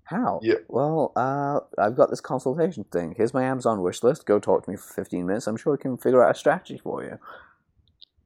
How? 0.09 0.39
Yeah. 0.41 0.55
Well, 0.67 1.11
uh, 1.15 1.59
I've 1.77 1.95
got 1.95 2.09
this 2.09 2.19
consultation 2.19 2.83
thing. 2.85 3.13
Here's 3.15 3.31
my 3.31 3.43
Amazon 3.43 3.83
wish 3.83 4.01
list. 4.01 4.25
Go 4.25 4.39
talk 4.39 4.63
to 4.63 4.71
me 4.71 4.75
for 4.75 4.91
15 4.91 5.27
minutes. 5.27 5.45
I'm 5.45 5.55
sure 5.55 5.75
I 5.75 5.77
can 5.77 5.97
figure 5.97 6.23
out 6.23 6.35
a 6.35 6.37
strategy 6.37 6.79
for 6.79 7.03
you. 7.03 7.19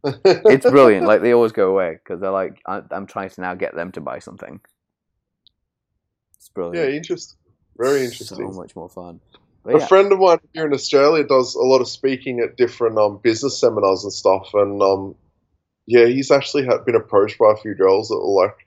it's 0.24 0.70
brilliant. 0.70 1.06
Like, 1.06 1.22
they 1.22 1.34
always 1.34 1.52
go 1.52 1.72
away 1.72 1.98
because 2.02 2.22
they're 2.22 2.32
like, 2.32 2.62
I'm 2.66 3.06
trying 3.06 3.32
to 3.32 3.42
now 3.42 3.54
get 3.56 3.76
them 3.76 3.92
to 3.94 4.02
buy 4.02 4.20
something. 4.20 4.62
It's 6.38 6.48
brilliant. 6.48 6.90
Yeah, 6.90 6.96
interesting. 6.96 7.38
Very 7.78 8.06
interesting. 8.06 8.38
So 8.38 8.58
much 8.58 8.78
more 8.78 8.90
fun. 8.90 9.20
But 9.64 9.76
a 9.76 9.80
yeah. 9.80 9.88
friend 9.88 10.12
of 10.14 10.20
mine 10.20 10.40
here 10.54 10.66
in 10.66 10.74
Australia 10.74 11.26
does 11.26 11.56
a 11.56 11.64
lot 11.64 11.82
of 11.82 11.90
speaking 11.90 12.40
at 12.40 12.56
different 12.56 12.98
um, 12.98 13.20
business 13.22 13.60
seminars 13.60 14.06
and 14.06 14.14
stuff, 14.14 14.54
and 14.54 14.82
um, 14.82 15.16
yeah, 15.86 16.06
he's 16.06 16.32
actually 16.32 16.66
been 16.86 16.96
approached 16.96 17.38
by 17.38 17.52
a 17.52 17.58
few 17.58 17.76
girls 17.76 18.08
that 18.08 18.20
were 18.20 18.46
like, 18.46 18.63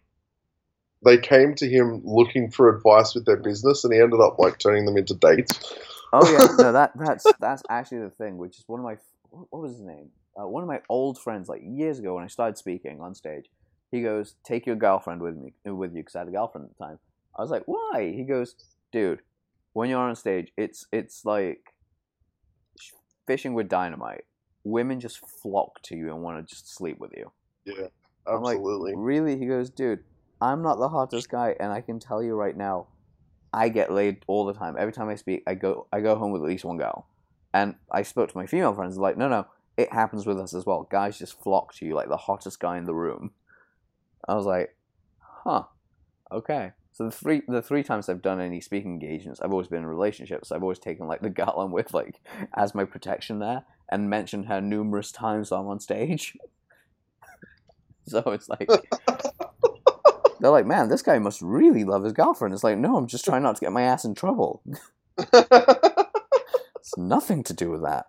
they 1.04 1.18
came 1.18 1.54
to 1.56 1.68
him 1.68 2.02
looking 2.04 2.50
for 2.50 2.74
advice 2.74 3.14
with 3.14 3.26
their 3.26 3.36
business, 3.36 3.84
and 3.84 3.92
he 3.92 4.00
ended 4.00 4.20
up 4.20 4.38
like 4.38 4.58
turning 4.58 4.86
them 4.86 4.96
into 4.96 5.14
dates. 5.14 5.74
Oh 6.12 6.28
yeah, 6.30 6.56
no, 6.64 6.72
that 6.72 6.92
that's 6.96 7.26
that's 7.40 7.62
actually 7.68 8.00
the 8.00 8.10
thing, 8.10 8.38
which 8.38 8.58
is 8.58 8.64
one 8.66 8.80
of 8.80 8.84
my 8.84 8.96
what 9.30 9.62
was 9.62 9.72
his 9.72 9.82
name? 9.82 10.10
Uh, 10.38 10.46
one 10.46 10.62
of 10.62 10.68
my 10.68 10.80
old 10.88 11.18
friends, 11.18 11.48
like 11.48 11.62
years 11.64 11.98
ago 11.98 12.14
when 12.14 12.24
I 12.24 12.28
started 12.28 12.58
speaking 12.58 13.00
on 13.00 13.14
stage. 13.14 13.46
He 13.92 14.02
goes, 14.02 14.34
"Take 14.44 14.66
your 14.66 14.76
girlfriend 14.76 15.22
with 15.22 15.36
me, 15.36 15.52
with 15.64 15.94
you," 15.94 16.02
because 16.02 16.16
I 16.16 16.20
had 16.20 16.28
a 16.28 16.32
girlfriend 16.32 16.68
at 16.68 16.76
the 16.76 16.84
time. 16.84 16.98
I 17.38 17.42
was 17.42 17.50
like, 17.50 17.62
"Why?" 17.66 18.12
He 18.14 18.24
goes, 18.24 18.56
"Dude, 18.90 19.20
when 19.74 19.88
you're 19.88 20.00
on 20.00 20.16
stage, 20.16 20.52
it's 20.56 20.86
it's 20.90 21.24
like 21.24 21.74
fishing 23.26 23.54
with 23.54 23.68
dynamite. 23.68 24.24
Women 24.64 25.00
just 25.00 25.20
flock 25.42 25.82
to 25.82 25.96
you 25.96 26.12
and 26.12 26.22
want 26.22 26.38
to 26.38 26.54
just 26.54 26.74
sleep 26.74 26.98
with 26.98 27.12
you. 27.16 27.30
Yeah, 27.64 27.88
absolutely. 28.26 28.92
Like, 28.92 28.98
really? 28.98 29.38
He 29.38 29.46
goes, 29.46 29.70
dude, 29.70 30.02
I'm 30.40 30.62
not 30.62 30.78
the 30.78 30.88
hottest 30.88 31.30
guy, 31.30 31.56
and 31.58 31.72
I 31.72 31.80
can 31.80 31.98
tell 31.98 32.22
you 32.22 32.34
right 32.34 32.56
now, 32.56 32.88
I 33.52 33.68
get 33.68 33.92
laid 33.92 34.18
all 34.26 34.44
the 34.44 34.52
time. 34.52 34.76
Every 34.78 34.92
time 34.92 35.08
I 35.08 35.14
speak, 35.14 35.42
I 35.46 35.54
go 35.54 35.86
I 35.92 36.00
go 36.00 36.16
home 36.16 36.32
with 36.32 36.42
at 36.42 36.48
least 36.48 36.64
one 36.64 36.76
girl. 36.76 37.06
And 37.54 37.76
I 37.90 38.02
spoke 38.02 38.30
to 38.30 38.36
my 38.36 38.46
female 38.46 38.74
friends, 38.74 38.98
like, 38.98 39.16
no, 39.16 39.28
no, 39.28 39.46
it 39.78 39.92
happens 39.92 40.26
with 40.26 40.38
us 40.38 40.54
as 40.54 40.66
well. 40.66 40.86
Guys 40.90 41.18
just 41.18 41.42
flock 41.42 41.74
to 41.76 41.86
you 41.86 41.94
like 41.94 42.08
the 42.08 42.16
hottest 42.16 42.60
guy 42.60 42.76
in 42.76 42.84
the 42.84 42.94
room. 42.94 43.30
I 44.28 44.34
was 44.34 44.44
like, 44.44 44.76
huh, 45.20 45.64
okay. 46.30 46.72
So 46.92 47.04
the 47.04 47.10
three 47.10 47.42
the 47.46 47.62
three 47.62 47.82
times 47.82 48.08
I've 48.08 48.22
done 48.22 48.40
any 48.40 48.60
speaking 48.60 48.92
engagements, 48.92 49.40
I've 49.40 49.52
always 49.52 49.68
been 49.68 49.82
in 49.82 49.86
relationships. 49.86 50.50
I've 50.50 50.62
always 50.62 50.78
taken 50.78 51.06
like 51.06 51.20
the 51.20 51.30
girl 51.30 51.54
I'm 51.58 51.70
with 51.70 51.92
like 51.94 52.20
as 52.54 52.74
my 52.74 52.84
protection 52.84 53.38
there, 53.38 53.64
and 53.90 54.10
mentioned 54.10 54.46
her 54.46 54.60
numerous 54.60 55.12
times 55.12 55.52
I'm 55.52 55.66
on 55.66 55.80
stage. 55.80 56.36
so 58.06 58.20
it's 58.26 58.48
like 58.48 58.68
they're 60.40 60.50
like, 60.50 60.66
man, 60.66 60.88
this 60.88 61.02
guy 61.02 61.18
must 61.18 61.42
really 61.42 61.84
love 61.84 62.04
his 62.04 62.12
girlfriend. 62.12 62.54
It's 62.54 62.64
like, 62.64 62.78
no, 62.78 62.96
I'm 62.96 63.06
just 63.06 63.24
trying 63.24 63.42
not 63.42 63.56
to 63.56 63.60
get 63.60 63.72
my 63.72 63.82
ass 63.82 64.04
in 64.04 64.14
trouble. 64.14 64.62
it's 65.18 66.96
nothing 66.96 67.42
to 67.44 67.54
do 67.54 67.70
with 67.70 67.82
that. 67.82 68.06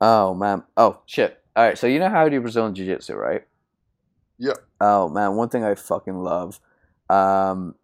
Oh 0.00 0.34
man. 0.34 0.64
Oh 0.76 1.00
shit. 1.06 1.42
All 1.56 1.64
right. 1.64 1.78
So 1.78 1.86
you 1.86 1.98
know 1.98 2.08
how 2.08 2.24
to 2.24 2.30
do 2.30 2.40
Brazilian 2.40 2.74
Jiu 2.74 2.86
Jitsu, 2.86 3.14
right? 3.14 3.46
Yeah. 4.38 4.54
Oh 4.80 5.08
man, 5.08 5.36
one 5.36 5.48
thing 5.48 5.64
I 5.64 5.74
fucking 5.74 6.18
love. 6.18 6.60
Um, 7.08 7.76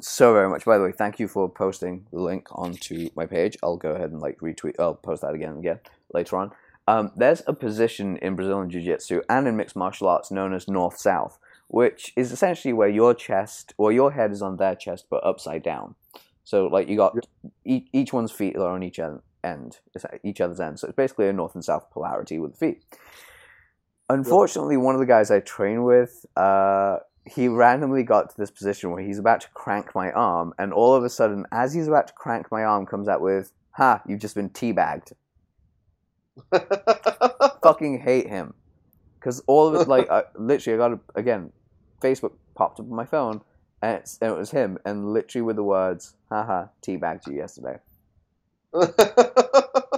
so 0.00 0.32
very 0.32 0.48
much. 0.48 0.64
By 0.64 0.78
the 0.78 0.84
way, 0.84 0.92
thank 0.92 1.20
you 1.20 1.28
for 1.28 1.48
posting 1.48 2.06
the 2.12 2.20
link 2.20 2.48
onto 2.52 3.10
my 3.14 3.26
page. 3.26 3.56
I'll 3.62 3.76
go 3.76 3.92
ahead 3.92 4.10
and 4.10 4.20
like 4.20 4.38
retweet. 4.40 4.76
I'll 4.78 4.94
post 4.94 5.22
that 5.22 5.34
again 5.34 5.50
and 5.50 5.58
again 5.58 5.80
later 6.12 6.36
on. 6.36 6.52
Um, 6.88 7.12
there's 7.14 7.42
a 7.46 7.52
position 7.52 8.16
in 8.16 8.34
Brazilian 8.34 8.70
Jiu 8.70 8.80
Jitsu 8.80 9.20
and 9.28 9.46
in 9.46 9.56
mixed 9.56 9.76
martial 9.76 10.08
arts 10.08 10.30
known 10.30 10.52
as 10.54 10.66
North 10.66 10.98
South, 10.98 11.38
which 11.70 12.12
is 12.16 12.32
essentially 12.32 12.72
where 12.72 12.88
your 12.88 13.14
chest 13.14 13.72
or 13.78 13.92
your 13.92 14.10
head 14.10 14.32
is 14.32 14.42
on 14.42 14.56
their 14.56 14.74
chest 14.74 15.06
but 15.08 15.24
upside 15.24 15.62
down. 15.62 15.94
So 16.42 16.66
like 16.66 16.88
you 16.88 16.96
got 16.96 17.16
each, 17.64 17.86
each 17.92 18.12
one's 18.12 18.32
feet 18.32 18.56
are 18.56 18.74
on 18.74 18.82
each 18.82 18.98
end, 18.98 19.78
each 20.24 20.40
other's 20.40 20.58
end. 20.58 20.80
So 20.80 20.88
it's 20.88 20.96
basically 20.96 21.28
a 21.28 21.32
north 21.32 21.54
and 21.54 21.64
south 21.64 21.88
polarity 21.92 22.40
with 22.40 22.52
the 22.52 22.58
feet. 22.58 22.82
Unfortunately, 24.08 24.76
one 24.76 24.96
of 24.96 25.00
the 25.00 25.06
guys 25.06 25.30
I 25.30 25.38
train 25.38 25.84
with, 25.84 26.26
uh, 26.36 26.96
he 27.24 27.46
randomly 27.46 28.02
got 28.02 28.30
to 28.30 28.36
this 28.36 28.50
position 28.50 28.90
where 28.90 29.02
he's 29.02 29.20
about 29.20 29.42
to 29.42 29.48
crank 29.54 29.94
my 29.94 30.10
arm, 30.10 30.52
and 30.58 30.72
all 30.72 30.96
of 30.96 31.04
a 31.04 31.08
sudden, 31.08 31.46
as 31.52 31.72
he's 31.72 31.86
about 31.86 32.08
to 32.08 32.12
crank 32.14 32.50
my 32.50 32.64
arm, 32.64 32.86
comes 32.86 33.06
out 33.06 33.20
with, 33.20 33.52
"Ha! 33.72 34.02
You've 34.08 34.18
just 34.18 34.34
been 34.34 34.50
teabagged." 34.50 35.12
Fucking 37.62 38.00
hate 38.00 38.26
him, 38.26 38.54
because 39.20 39.40
all 39.46 39.68
of 39.68 39.80
it, 39.80 39.86
like, 39.86 40.10
I, 40.10 40.24
literally, 40.34 40.74
I 40.74 40.88
got 40.88 40.98
a, 40.98 41.00
again, 41.14 41.52
Facebook 42.00 42.32
popped 42.54 42.80
up 42.80 42.86
on 42.86 42.94
my 42.94 43.04
phone, 43.04 43.42
and, 43.82 44.02
and, 44.20 44.32
it 44.32 44.36
was 44.36 44.50
him, 44.50 44.78
and 44.84 45.12
literally 45.12 45.42
with 45.42 45.56
the 45.56 45.64
words, 45.64 46.14
"Haha, 46.28 46.66
teabagged 46.82 47.26
you 47.26 47.34
yesterday." 47.34 47.78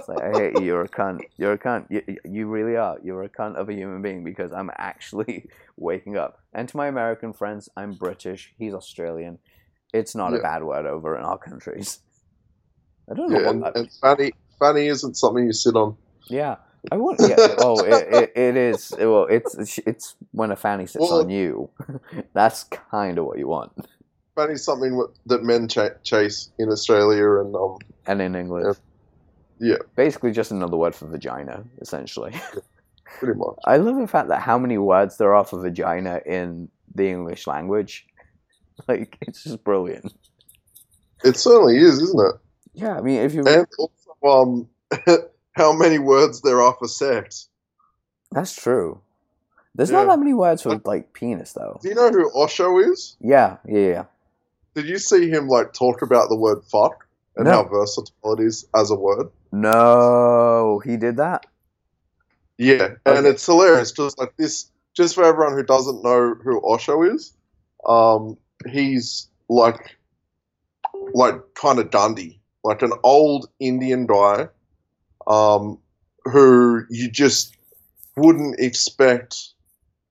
It's 0.03 0.09
like, 0.09 0.21
I 0.21 0.37
hate 0.37 0.59
you. 0.59 0.65
You're 0.65 0.81
a 0.81 0.89
cunt. 0.89 1.21
You're 1.37 1.53
a 1.53 1.57
cunt. 1.57 1.85
You, 1.89 2.17
you 2.25 2.47
really 2.47 2.75
are. 2.75 2.97
You're 3.01 3.23
a 3.23 3.29
cunt 3.29 3.55
of 3.55 3.69
a 3.69 3.73
human 3.73 4.01
being 4.01 4.21
because 4.23 4.51
I'm 4.51 4.69
actually 4.77 5.49
waking 5.77 6.17
up. 6.17 6.39
And 6.53 6.67
to 6.67 6.75
my 6.75 6.87
American 6.87 7.31
friends, 7.31 7.69
I'm 7.77 7.93
British. 7.93 8.53
He's 8.57 8.73
Australian. 8.73 9.39
It's 9.93 10.13
not 10.13 10.33
yeah. 10.33 10.39
a 10.39 10.41
bad 10.41 10.63
word 10.63 10.85
over 10.85 11.17
in 11.17 11.23
our 11.23 11.37
countries. 11.37 11.99
I 13.09 13.13
don't 13.13 13.31
know. 13.31 13.39
Yeah, 13.39 13.49
and, 13.49 13.63
and 13.75 13.91
fanny, 14.01 14.33
fanny 14.59 14.87
isn't 14.87 15.15
something 15.15 15.45
you 15.45 15.53
sit 15.53 15.75
on. 15.75 15.95
Yeah. 16.27 16.57
I 16.91 16.97
want. 16.97 17.19
Yeah. 17.21 17.35
oh, 17.59 17.83
it, 17.83 18.13
it, 18.13 18.31
it 18.35 18.57
is. 18.57 18.93
Well, 18.97 19.25
it's 19.29 19.79
it's 19.79 20.15
when 20.31 20.51
a 20.51 20.55
fanny 20.55 20.85
sits 20.85 21.01
well, 21.01 21.21
on 21.21 21.29
you. 21.29 21.69
That's 22.33 22.65
kind 22.65 23.17
of 23.17 23.25
what 23.25 23.37
you 23.37 23.47
want. 23.47 23.71
Fanny's 24.35 24.63
something 24.63 25.05
that 25.27 25.43
men 25.43 25.67
ch- 25.67 26.03
chase 26.03 26.49
in 26.57 26.69
Australia 26.69 27.39
and 27.39 27.55
um 27.55 27.77
and 28.05 28.21
in 28.21 28.35
England. 28.35 28.65
Yeah. 28.67 28.73
Yeah. 29.59 29.77
Basically, 29.95 30.31
just 30.31 30.51
another 30.51 30.75
word 30.75 30.93
for 30.93 31.07
vagina, 31.07 31.63
essentially. 31.79 32.33
Pretty 33.19 33.37
much. 33.37 33.55
I 33.65 33.77
love 33.77 33.97
the 33.97 34.07
fact 34.07 34.27
that 34.29 34.41
how 34.41 34.57
many 34.57 34.77
words 34.77 35.17
there 35.17 35.33
are 35.35 35.45
for 35.45 35.61
vagina 35.61 36.19
in 36.25 36.69
the 36.93 37.09
English 37.09 37.47
language. 37.47 38.07
Like, 38.87 39.19
it's 39.21 39.43
just 39.43 39.63
brilliant. 39.63 40.15
It 41.23 41.37
certainly 41.37 41.77
is, 41.77 42.01
isn't 42.01 42.19
it? 42.19 42.35
Yeah, 42.73 42.97
I 42.97 43.01
mean, 43.01 43.21
if 43.21 43.35
you. 43.35 43.43
And 43.45 43.67
also, 43.77 44.67
um, 44.97 45.27
how 45.53 45.73
many 45.73 45.99
words 45.99 46.41
there 46.41 46.61
are 46.61 46.75
for 46.77 46.87
sex. 46.87 47.47
That's 48.31 48.55
true. 48.55 49.01
There's 49.75 49.89
yeah. 49.89 50.03
not 50.03 50.07
that 50.07 50.19
many 50.19 50.33
words 50.33 50.61
for, 50.61 50.79
like, 50.85 51.13
penis, 51.13 51.53
though. 51.53 51.79
Do 51.81 51.89
you 51.89 51.95
know 51.95 52.11
who 52.11 52.31
Osho 52.35 52.79
is? 52.79 53.17
Yeah, 53.19 53.57
yeah, 53.67 53.87
yeah. 53.87 54.05
Did 54.75 54.85
you 54.85 54.99
see 54.99 55.29
him, 55.29 55.47
like, 55.47 55.73
talk 55.73 56.01
about 56.01 56.29
the 56.29 56.35
word 56.35 56.63
fuck? 56.65 57.03
and 57.35 57.45
no. 57.45 57.51
how 57.51 57.63
versatile 57.63 58.33
it 58.33 58.39
is 58.39 58.67
as 58.75 58.91
a 58.91 58.95
word. 58.95 59.29
No, 59.51 60.81
he 60.83 60.97
did 60.97 61.17
that. 61.17 61.45
Yeah, 62.57 62.89
and 63.05 63.17
okay. 63.19 63.29
it's 63.29 63.45
hilarious. 63.45 63.91
Just 63.91 64.17
like 64.19 64.35
this, 64.37 64.71
just 64.93 65.15
for 65.15 65.23
everyone 65.23 65.53
who 65.53 65.63
doesn't 65.63 66.03
know 66.03 66.35
who 66.43 66.61
Osho 66.63 67.03
is, 67.03 67.33
um, 67.87 68.37
he's 68.69 69.27
like, 69.49 69.97
like 71.13 71.35
kind 71.55 71.79
of 71.79 71.89
Dundee, 71.89 72.39
like 72.63 72.81
an 72.81 72.93
old 73.03 73.49
Indian 73.59 74.05
guy, 74.05 74.47
um, 75.27 75.77
who 76.25 76.83
you 76.89 77.09
just 77.09 77.55
wouldn't 78.15 78.59
expect 78.59 79.49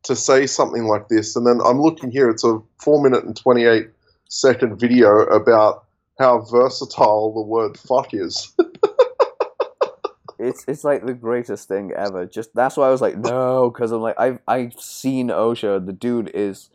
to 0.05 0.17
say 0.17 0.47
something 0.47 0.85
like 0.85 1.09
this. 1.09 1.37
And 1.37 1.47
then 1.47 1.61
I'm 1.65 1.81
looking 1.81 2.11
here; 2.11 2.29
it's 2.31 2.45
a 2.45 2.61
four 2.79 3.03
minute 3.03 3.25
and 3.25 3.37
twenty 3.37 3.65
eight 3.65 3.89
second 4.29 4.79
video 4.79 5.21
about 5.25 5.85
how 6.19 6.41
versatile 6.41 7.33
the 7.35 7.43
word 7.43 7.79
fuck 7.79 8.15
is. 8.15 8.55
it's 10.39 10.65
it's 10.67 10.85
like 10.85 11.07
the 11.07 11.15
greatest 11.15 11.69
thing 11.69 11.93
ever. 11.93 12.27
Just 12.27 12.55
that's 12.55 12.77
why 12.77 12.89
I 12.89 12.91
was 12.91 13.01
like, 13.01 13.17
no, 13.17 13.71
because 13.71 13.93
I'm 13.93 14.03
like 14.03 14.19
I've 14.19 14.41
I've 14.47 14.75
seen 14.75 15.31
Osho. 15.31 15.79
The 15.79 15.93
dude 15.93 16.31
is 16.35 16.71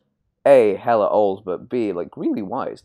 a 0.46 0.76
hella 0.76 1.10
old, 1.10 1.44
but 1.44 1.70
b 1.70 1.92
like 1.92 2.16
really 2.16 2.42
wise. 2.42 2.84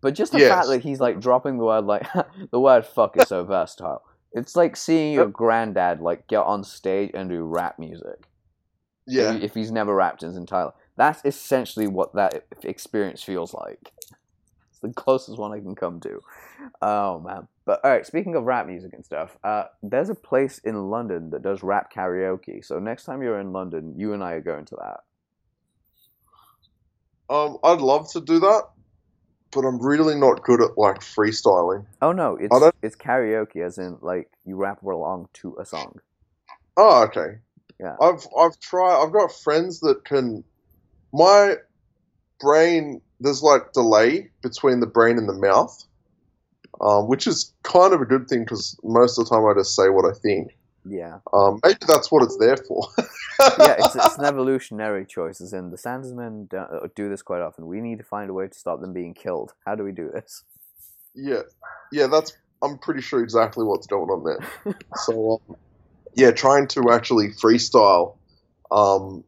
But 0.00 0.14
just 0.14 0.32
the 0.32 0.40
yes. 0.40 0.50
fact 0.50 0.68
that 0.68 0.82
he's 0.82 1.00
like 1.00 1.20
dropping 1.20 1.58
the 1.58 1.64
word 1.64 1.84
like 1.84 2.06
the 2.50 2.60
word 2.60 2.86
fuck 2.86 3.16
is 3.16 3.28
so 3.28 3.44
versatile. 3.44 4.02
It's 4.32 4.54
like 4.54 4.76
seeing 4.76 5.12
your 5.12 5.26
granddad 5.26 6.00
like 6.00 6.26
get 6.28 6.40
on 6.40 6.62
stage 6.64 7.10
and 7.14 7.28
do 7.28 7.42
rap 7.42 7.78
music. 7.78 8.26
Yeah. 9.06 9.32
If, 9.32 9.54
he's 9.54 9.72
never 9.72 9.94
rapped 9.94 10.22
in 10.22 10.28
his 10.28 10.36
entire 10.36 10.66
life. 10.66 10.74
That's 10.96 11.20
essentially 11.24 11.88
what 11.88 12.14
that 12.14 12.44
experience 12.62 13.22
feels 13.22 13.52
like. 13.54 13.92
It's 14.70 14.78
the 14.80 14.92
closest 14.92 15.38
one 15.38 15.52
I 15.52 15.58
can 15.58 15.74
come 15.74 15.98
to. 16.00 16.20
Oh 16.80 17.20
man! 17.20 17.48
But 17.64 17.80
all 17.82 17.90
right, 17.90 18.06
speaking 18.06 18.36
of 18.36 18.44
rap 18.44 18.66
music 18.66 18.92
and 18.92 19.04
stuff, 19.04 19.36
uh, 19.42 19.64
there's 19.82 20.10
a 20.10 20.14
place 20.14 20.58
in 20.58 20.90
London 20.90 21.30
that 21.30 21.42
does 21.42 21.62
rap 21.62 21.92
karaoke. 21.92 22.64
So 22.64 22.78
next 22.78 23.04
time 23.04 23.22
you're 23.22 23.40
in 23.40 23.52
London, 23.52 23.94
you 23.96 24.12
and 24.12 24.22
I 24.22 24.32
are 24.32 24.40
going 24.40 24.66
to 24.66 24.76
that. 24.76 25.00
Um, 27.34 27.58
I'd 27.62 27.80
love 27.80 28.10
to 28.12 28.20
do 28.20 28.40
that, 28.40 28.62
but 29.52 29.64
I'm 29.64 29.84
really 29.84 30.14
not 30.14 30.42
good 30.42 30.60
at 30.60 30.78
like 30.78 31.00
freestyling. 31.00 31.84
Oh 32.00 32.12
no, 32.12 32.36
it's 32.40 32.56
it's 32.82 32.96
karaoke, 32.96 33.64
as 33.64 33.78
in 33.78 33.98
like 34.00 34.30
you 34.44 34.56
rap 34.56 34.82
along 34.82 35.28
to 35.34 35.56
a 35.58 35.64
song. 35.64 36.00
Oh, 36.76 37.04
okay. 37.04 37.38
Yeah. 37.78 37.96
I've 38.00 38.26
I've 38.38 38.58
tried. 38.60 39.02
I've 39.02 39.12
got 39.12 39.32
friends 39.32 39.80
that 39.80 40.04
can. 40.04 40.44
My 41.12 41.56
brain 42.38 43.00
there's 43.20 43.42
like 43.42 43.72
delay 43.72 44.30
between 44.42 44.80
the 44.80 44.86
brain 44.86 45.18
and 45.18 45.28
the 45.28 45.34
mouth, 45.34 45.84
um, 46.80 47.08
which 47.08 47.26
is 47.26 47.52
kind 47.62 47.92
of 47.92 48.00
a 48.00 48.06
good 48.06 48.28
thing 48.28 48.44
because 48.44 48.78
most 48.82 49.18
of 49.18 49.28
the 49.28 49.34
time 49.34 49.46
I 49.46 49.54
just 49.54 49.76
say 49.76 49.88
what 49.88 50.04
I 50.04 50.16
think. 50.18 50.56
Yeah. 50.84 51.18
Um, 51.32 51.60
maybe 51.64 51.78
that's 51.86 52.10
what 52.10 52.22
it's 52.22 52.36
there 52.38 52.56
for. 52.56 52.88
yeah, 53.58 53.76
it's, 53.78 53.94
it's 53.94 54.18
an 54.18 54.24
evolutionary 54.24 55.04
choice. 55.04 55.40
As 55.40 55.52
in, 55.52 55.70
the 55.70 55.76
Sandersmen 55.76 56.46
do, 56.46 56.56
uh, 56.56 56.88
do 56.94 57.08
this 57.08 57.22
quite 57.22 57.42
often. 57.42 57.66
We 57.66 57.80
need 57.80 57.98
to 57.98 58.04
find 58.04 58.30
a 58.30 58.32
way 58.32 58.48
to 58.48 58.58
stop 58.58 58.80
them 58.80 58.92
being 58.92 59.14
killed. 59.14 59.52
How 59.66 59.74
do 59.74 59.84
we 59.84 59.92
do 59.92 60.10
this? 60.10 60.44
Yeah, 61.14 61.42
yeah, 61.92 62.06
that's. 62.06 62.36
I'm 62.62 62.78
pretty 62.78 63.00
sure 63.00 63.22
exactly 63.22 63.64
what's 63.64 63.86
going 63.86 64.10
on 64.10 64.24
there. 64.24 64.74
so, 64.96 65.40
um, 65.48 65.56
yeah, 66.14 66.30
trying 66.30 66.66
to 66.68 66.90
actually 66.90 67.28
freestyle, 67.30 68.16
um, 68.70 69.24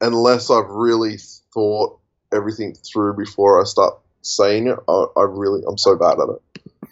unless 0.00 0.50
I've 0.50 0.68
really 0.68 1.18
thought 1.54 1.98
everything 2.32 2.74
through 2.74 3.16
before 3.16 3.60
I 3.60 3.64
start 3.64 3.94
saying 4.22 4.66
it, 4.66 4.78
I, 4.88 5.06
I 5.16 5.22
really, 5.22 5.62
I'm 5.68 5.78
so 5.78 5.96
bad 5.96 6.18
at 6.18 6.28
it. 6.28 6.42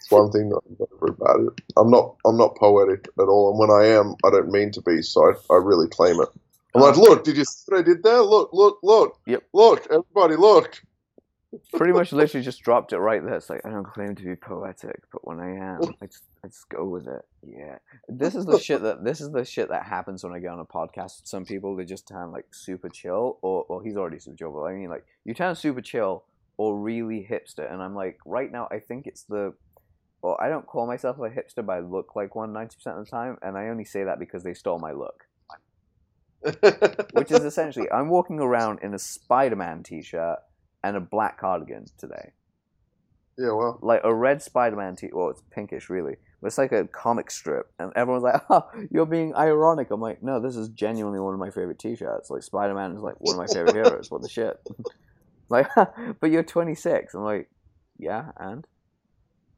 It's 0.05 0.13
one 0.13 0.31
thing 0.31 0.51
that 0.51 0.61
I'm 0.69 0.77
very 1.01 1.13
bad 1.19 1.47
at. 1.47 1.79
I'm 1.79 1.91
not, 1.91 2.17
I'm 2.27 2.37
not 2.37 2.57
poetic 2.57 3.09
at 3.19 3.25
all, 3.25 3.51
and 3.51 3.59
when 3.59 3.71
I 3.71 3.87
am, 3.99 4.15
I 4.23 4.31
don't 4.31 4.51
mean 4.53 4.71
to 4.73 4.83
be. 4.83 5.01
So 5.01 5.25
I, 5.31 5.55
I 5.55 5.57
really 5.57 5.89
claim 5.89 6.21
it. 6.21 6.29
I'm 6.75 6.83
like, 6.83 6.97
um, 6.97 7.01
look, 7.01 7.25
did 7.25 7.39
you 7.39 7.45
see 7.47 7.65
what 7.69 7.79
I 7.79 7.83
did 7.83 8.03
there? 8.03 8.21
Look, 8.21 8.51
look, 8.53 8.81
look. 8.83 9.19
Yep. 9.27 9.45
Look, 9.55 9.87
everybody, 9.91 10.37
look. 10.37 10.83
Pretty 11.73 11.95
much, 11.95 12.13
literally, 12.13 12.45
just 12.45 12.61
dropped 12.63 12.93
it 12.93 12.99
right 12.99 13.25
there. 13.25 13.37
It's 13.37 13.49
like 13.49 13.65
I 13.65 13.71
don't 13.71 13.87
claim 13.87 14.15
to 14.15 14.23
be 14.23 14.37
poetic, 14.37 15.05
but 15.11 15.27
when 15.27 15.41
I 15.41 15.57
am, 15.57 15.81
I 16.03 16.07
just, 16.07 16.25
I 16.45 16.49
just 16.49 16.69
go 16.69 16.85
with 16.85 17.07
it. 17.07 17.23
Yeah. 17.43 17.79
This 18.09 18.35
is 18.35 18.45
the 18.45 18.59
shit 18.59 18.83
that 18.83 19.05
this 19.05 19.23
is 19.23 19.31
the 19.31 19.45
shit 19.45 19.71
that 19.71 19.85
happens 19.85 20.23
when 20.23 20.35
I 20.35 20.39
get 20.39 20.51
on 20.51 20.59
a 20.59 20.67
podcast 20.67 21.21
with 21.21 21.29
some 21.29 21.47
people. 21.47 21.77
They 21.77 21.85
just 21.85 22.07
turn 22.09 22.31
like 22.31 22.47
super 22.51 22.91
chill, 22.91 23.39
or, 23.41 23.65
or 23.69 23.83
he's 23.83 23.97
already 23.97 24.19
super 24.19 24.37
chill. 24.37 24.53
But 24.53 24.65
I 24.65 24.75
mean, 24.75 24.91
like 24.91 25.07
you 25.25 25.33
turn 25.33 25.55
super 25.55 25.81
chill 25.81 26.25
or 26.59 26.79
really 26.79 27.27
hipster, 27.31 27.73
and 27.73 27.81
I'm 27.81 27.95
like, 27.95 28.19
right 28.27 28.53
now, 28.53 28.69
I 28.71 28.81
think 28.81 29.07
it's 29.07 29.23
the 29.23 29.55
well, 30.25 30.39
I 30.41 30.49
don't 30.49 30.67
call 30.67 30.87
myself 30.87 31.19
a 31.19 31.29
hipster, 31.29 31.65
but 31.65 31.73
I 31.75 31.81
look 31.81 32.17
like 32.17 32.35
one 32.35 32.55
90% 32.55 32.87
of 32.99 33.05
the 33.05 33.11
time, 33.11 33.37
and 33.43 33.59
I 33.59 33.69
only 33.69 33.85
say 33.85 34.05
that 34.05 34.19
because 34.19 34.43
they 34.43 34.55
stole 34.55 34.79
my 34.79 34.93
look. 34.93 35.27
Which 37.13 37.31
is 37.31 37.45
essentially, 37.45 37.91
I'm 37.93 38.09
walking 38.09 38.41
around 38.41 38.79
in 38.83 38.95
a 38.95 38.99
Spider 38.99 39.57
Man 39.57 39.83
t 39.83 40.01
shirt 40.01 40.39
and 40.83 40.97
a 40.97 41.01
black 41.01 41.39
cardigan 41.39 41.85
today. 41.99 42.33
Yeah, 43.37 43.53
well. 43.53 43.79
Like 43.83 44.01
a 44.03 44.15
red 44.15 44.41
Spider 44.41 44.77
Man 44.77 44.97
t 44.97 45.11
well, 45.13 45.29
it's 45.29 45.43
pinkish 45.51 45.91
really. 45.91 46.17
But 46.41 46.47
it's 46.47 46.57
like 46.57 46.73
a 46.73 46.87
comic 46.87 47.31
strip. 47.31 47.71
And 47.79 47.93
everyone's 47.95 48.25
like, 48.25 48.41
oh, 48.49 48.67
you're 48.91 49.05
being 49.05 49.35
ironic. 49.35 49.91
I'm 49.91 50.01
like, 50.01 50.23
no, 50.23 50.41
this 50.41 50.57
is 50.57 50.71
genuinely 50.71 51.21
one 51.21 51.35
of 51.35 51.41
my 51.41 51.51
favorite 51.51 51.79
t 51.79 51.97
shirts. 51.97 52.31
Like, 52.31 52.43
Spider 52.43 52.73
Man 52.73 52.93
is 52.93 53.03
like 53.03 53.17
one 53.19 53.35
of 53.35 53.39
my 53.39 53.47
favorite 53.47 53.75
heroes. 53.75 54.11
What 54.11 54.23
the 54.23 54.29
shit? 54.31 54.59
like, 55.51 55.69
but 56.19 56.31
you're 56.31 56.43
26. 56.43 57.13
I'm 57.13 57.25
like, 57.25 57.51
yeah, 57.99 58.31
and? 58.39 58.67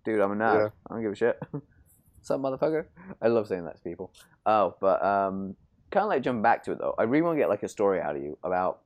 Dude, 0.07 0.21
I'm 0.21 0.31
a 0.31 0.37
nerd. 0.37 0.61
Yeah. 0.61 0.69
I 0.89 0.95
don't 0.95 1.03
give 1.03 1.13
a 1.13 1.17
shit. 1.17 1.43
Some 2.23 2.43
motherfucker? 2.43 2.87
I 3.21 3.27
love 3.27 3.49
saying 3.49 3.65
that 3.65 3.77
to 3.77 3.83
people. 3.83 4.13
Oh, 4.47 4.77
but 4.81 5.05
um, 5.05 5.57
kind 5.91 6.05
of 6.05 6.11
like 6.11 6.23
jumping 6.23 6.43
back 6.43 6.63
to 6.65 6.73
it 6.73 6.79
though. 6.79 6.95
I 6.97 7.03
really 7.03 7.23
want 7.23 7.37
to 7.37 7.41
get 7.41 7.49
like 7.49 7.65
a 7.65 7.69
story 7.69 8.01
out 8.01 8.15
of 8.15 8.23
you 8.23 8.39
about 8.45 8.83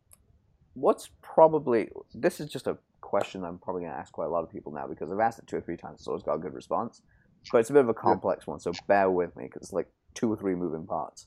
what's 0.73 1.11
probably 1.21 1.91
this 2.15 2.41
is 2.41 2.51
just 2.51 2.67
a 2.67 2.79
question 3.03 3.45
I'm 3.45 3.59
probably 3.59 3.83
going 3.83 3.93
to 3.93 3.99
ask 3.99 4.13
quite 4.13 4.27
a 4.27 4.31
lot 4.31 4.45
of 4.45 4.51
people 4.51 4.73
now 4.73 4.87
because 4.87 5.13
I've 5.13 5.21
asked 5.21 5.39
it 5.39 5.47
two 5.47 5.57
or 5.57 5.61
three 5.61 5.77
times, 5.77 6.03
so 6.03 6.15
it's 6.15 6.25
got 6.25 6.37
a 6.37 6.39
good 6.39 6.55
response. 6.55 7.03
But 7.53 7.59
it's 7.59 7.71
a 7.71 7.75
bit 7.75 7.83
of 7.83 7.89
a 7.91 7.95
complex 7.95 8.47
one, 8.47 8.61
so 8.61 8.73
bear 8.87 9.11
with 9.11 9.37
me 9.37 9.45
because 9.45 9.63
it's 9.63 9.73
like 9.75 9.89
two 10.15 10.33
or 10.33 10.37
three 10.37 10.55
moving 10.55 10.87
parts. 10.87 11.27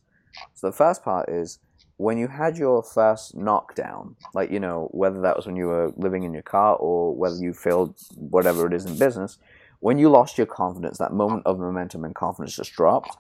So 0.56 0.68
the 0.68 0.76
first 0.76 1.04
part 1.04 1.30
is 1.30 1.60
when 1.98 2.18
you 2.18 2.28
had 2.28 2.58
your 2.58 2.82
first 2.82 3.36
knockdown, 3.36 4.16
like 4.34 4.50
you 4.50 4.60
know 4.60 4.90
whether 4.92 5.22
that 5.22 5.36
was 5.36 5.46
when 5.46 5.56
you 5.56 5.68
were 5.68 5.92
living 5.98 6.24
in 6.24 6.34
your 6.34 6.44
car 6.44 6.76
or 6.78 7.16
whether 7.16 7.36
you 7.36 7.54
failed 7.54 7.96
whatever 8.16 8.66
it 8.66 8.74
is 8.74 8.86
in 8.86 8.98
business. 8.98 9.38
When 9.84 9.98
you 9.98 10.10
lost 10.10 10.38
your 10.38 10.48
confidence, 10.48 10.98
that 10.98 11.12
moment 11.12 11.46
of 11.46 11.60
momentum 11.60 12.06
and 12.06 12.16
confidence 12.16 12.56
just 12.56 12.72
dropped 12.74 13.18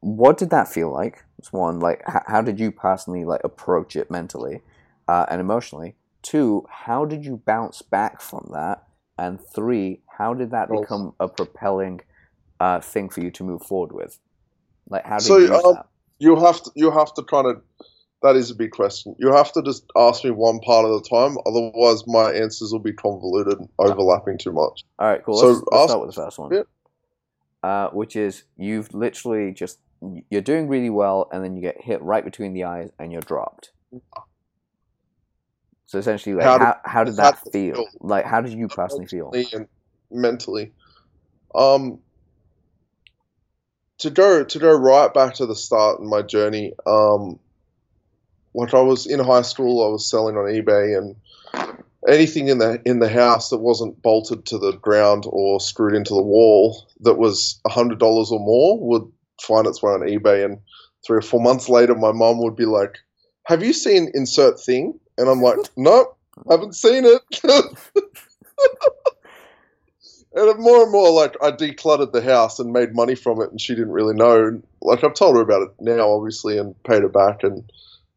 what 0.00 0.38
did 0.38 0.50
that 0.50 0.68
feel 0.68 0.90
like? 0.90 1.24
It's 1.38 1.52
one 1.52 1.80
like 1.80 2.02
h- 2.08 2.22
how 2.26 2.42
did 2.42 2.58
you 2.58 2.72
personally 2.72 3.24
like 3.24 3.42
approach 3.44 3.96
it 3.96 4.10
mentally 4.10 4.62
uh, 5.08 5.26
and 5.30 5.40
emotionally? 5.40 5.96
Two, 6.22 6.66
how 6.70 7.04
did 7.04 7.24
you 7.24 7.42
bounce 7.44 7.82
back 7.82 8.20
from 8.20 8.48
that? 8.52 8.84
And 9.18 9.38
three, 9.54 10.00
how 10.18 10.34
did 10.34 10.50
that 10.52 10.70
become 10.70 11.14
a 11.20 11.28
propelling 11.28 12.00
uh, 12.58 12.80
thing 12.80 13.10
for 13.10 13.20
you 13.20 13.30
to 13.32 13.44
move 13.44 13.62
forward 13.62 13.92
with? 13.92 14.18
Like 14.88 15.04
how 15.04 15.18
did 15.18 15.26
so, 15.26 15.38
you 15.38 15.54
um. 15.54 15.78
You 16.18 16.36
have 16.36 16.62
to 16.62 16.70
you 16.74 16.90
have 16.90 17.14
to 17.14 17.22
kind 17.22 17.46
of 17.46 17.62
that 18.22 18.36
is 18.36 18.50
a 18.50 18.54
big 18.54 18.70
question. 18.72 19.16
You 19.18 19.32
have 19.32 19.52
to 19.52 19.62
just 19.62 19.84
ask 19.96 20.24
me 20.24 20.30
one 20.30 20.60
part 20.60 20.84
at 20.84 20.90
a 20.90 21.02
time, 21.08 21.36
otherwise 21.46 22.06
my 22.06 22.32
answers 22.32 22.72
will 22.72 22.80
be 22.80 22.92
convoluted, 22.92 23.58
overlapping 23.78 24.38
too 24.38 24.52
much. 24.52 24.84
All 24.98 25.08
right, 25.08 25.24
cool. 25.24 25.38
So 25.38 25.46
let's, 25.46 25.62
let's 25.70 25.84
start 25.90 26.06
with 26.06 26.14
the 26.14 26.22
first 26.22 26.38
one. 26.38 26.52
Yeah. 26.52 26.62
Uh, 27.62 27.90
which 27.90 28.16
is 28.16 28.44
you've 28.56 28.92
literally 28.94 29.52
just 29.52 29.78
you're 30.30 30.40
doing 30.40 30.68
really 30.68 30.88
well, 30.88 31.28
and 31.30 31.44
then 31.44 31.56
you 31.56 31.62
get 31.62 31.80
hit 31.80 32.00
right 32.02 32.24
between 32.24 32.54
the 32.54 32.64
eyes, 32.64 32.90
and 32.98 33.12
you're 33.12 33.20
dropped. 33.20 33.70
So 35.86 35.98
essentially, 35.98 36.36
like, 36.36 36.44
how, 36.44 36.56
did, 36.56 36.64
how, 36.64 36.80
how 36.84 37.04
did 37.04 37.16
that 37.16 37.38
feel? 37.52 37.74
feel? 37.74 37.86
Like, 38.00 38.24
how 38.24 38.40
did 38.40 38.52
you 38.52 38.68
personally 38.68 39.06
feel? 39.06 39.32
And 39.52 39.66
mentally, 40.10 40.72
um, 41.54 41.98
to 43.98 44.10
go 44.10 44.44
to 44.44 44.58
go 44.58 44.74
right 44.74 45.12
back 45.12 45.34
to 45.34 45.46
the 45.46 45.54
start 45.54 46.00
in 46.00 46.08
my 46.08 46.22
journey, 46.22 46.72
um, 46.86 47.38
like 48.54 48.74
I 48.74 48.80
was 48.80 49.06
in 49.06 49.20
high 49.20 49.42
school, 49.42 49.84
I 49.84 49.88
was 49.88 50.08
selling 50.08 50.36
on 50.36 50.44
eBay, 50.44 50.96
and 50.96 51.16
anything 52.08 52.48
in 52.48 52.58
the 52.58 52.80
in 52.84 52.98
the 53.00 53.08
house 53.08 53.50
that 53.50 53.58
wasn't 53.58 54.02
bolted 54.02 54.46
to 54.46 54.58
the 54.58 54.72
ground 54.72 55.24
or 55.28 55.60
screwed 55.60 55.94
into 55.94 56.14
the 56.14 56.22
wall 56.22 56.88
that 57.00 57.18
was 57.18 57.60
hundred 57.66 57.98
dollars 57.98 58.30
or 58.30 58.40
more 58.40 58.78
would 58.80 59.10
find 59.40 59.66
its 59.66 59.82
way 59.82 59.92
on 59.92 60.00
eBay. 60.00 60.44
And 60.44 60.58
three 61.06 61.18
or 61.18 61.22
four 61.22 61.40
months 61.40 61.68
later, 61.68 61.94
my 61.94 62.12
mom 62.12 62.38
would 62.42 62.56
be 62.56 62.66
like, 62.66 62.98
"Have 63.44 63.62
you 63.62 63.72
seen 63.72 64.10
insert 64.14 64.60
thing?" 64.60 64.98
And 65.18 65.28
I'm 65.28 65.42
like, 65.42 65.58
"Nope, 65.76 66.16
haven't 66.48 66.74
seen 66.74 67.04
it." 67.04 67.22
and 70.34 70.58
more 70.58 70.82
and 70.82 70.92
more, 70.92 71.10
like 71.10 71.36
I 71.42 71.50
decluttered 71.50 72.12
the 72.12 72.22
house 72.22 72.58
and 72.58 72.72
made 72.72 72.94
money 72.94 73.14
from 73.14 73.40
it, 73.40 73.50
and 73.50 73.60
she 73.60 73.74
didn't 73.74 73.92
really 73.92 74.14
know. 74.14 74.60
Like 74.82 75.04
I've 75.04 75.14
told 75.14 75.36
her 75.36 75.42
about 75.42 75.62
it 75.62 75.70
now, 75.80 76.10
obviously, 76.10 76.58
and 76.58 76.74
paid 76.84 77.02
her 77.02 77.08
back, 77.08 77.42
and 77.42 77.70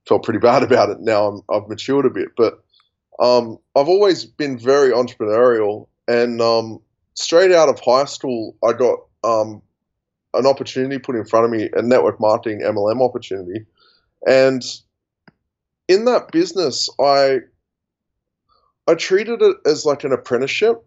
felt 0.08 0.24
pretty 0.24 0.40
bad 0.40 0.64
about 0.70 0.90
it. 0.90 1.00
Now 1.00 1.28
I'm, 1.28 1.42
I've 1.50 1.68
matured 1.68 2.06
a 2.06 2.10
bit, 2.10 2.30
but 2.36 2.64
um, 3.20 3.58
I've 3.76 3.90
always 3.90 4.26
been 4.26 4.58
very 4.58 4.92
entrepreneurial, 4.92 5.88
and 6.08 6.42
um, 6.42 6.80
straight 7.14 7.52
out 7.52 7.70
of 7.70 7.80
high 7.80 8.06
school, 8.06 8.56
I 8.64 8.74
got 8.74 9.00
um, 9.24 9.62
an 10.34 10.48
opportunity 10.48 10.98
put 10.98 11.16
in 11.16 11.26
front 11.26 11.46
of 11.46 11.52
me, 11.52 11.70
a 11.74 11.82
network 11.82 12.20
marketing 12.20 12.62
MLM 12.62 13.02
opportunity, 13.02 13.66
and 14.26 14.64
in 15.88 16.06
that 16.06 16.32
business, 16.32 16.90
I 17.00 17.40
I 18.88 18.96
treated 18.96 19.42
it 19.42 19.58
as 19.66 19.86
like 19.86 20.04
an 20.04 20.12
apprenticeship. 20.12 20.84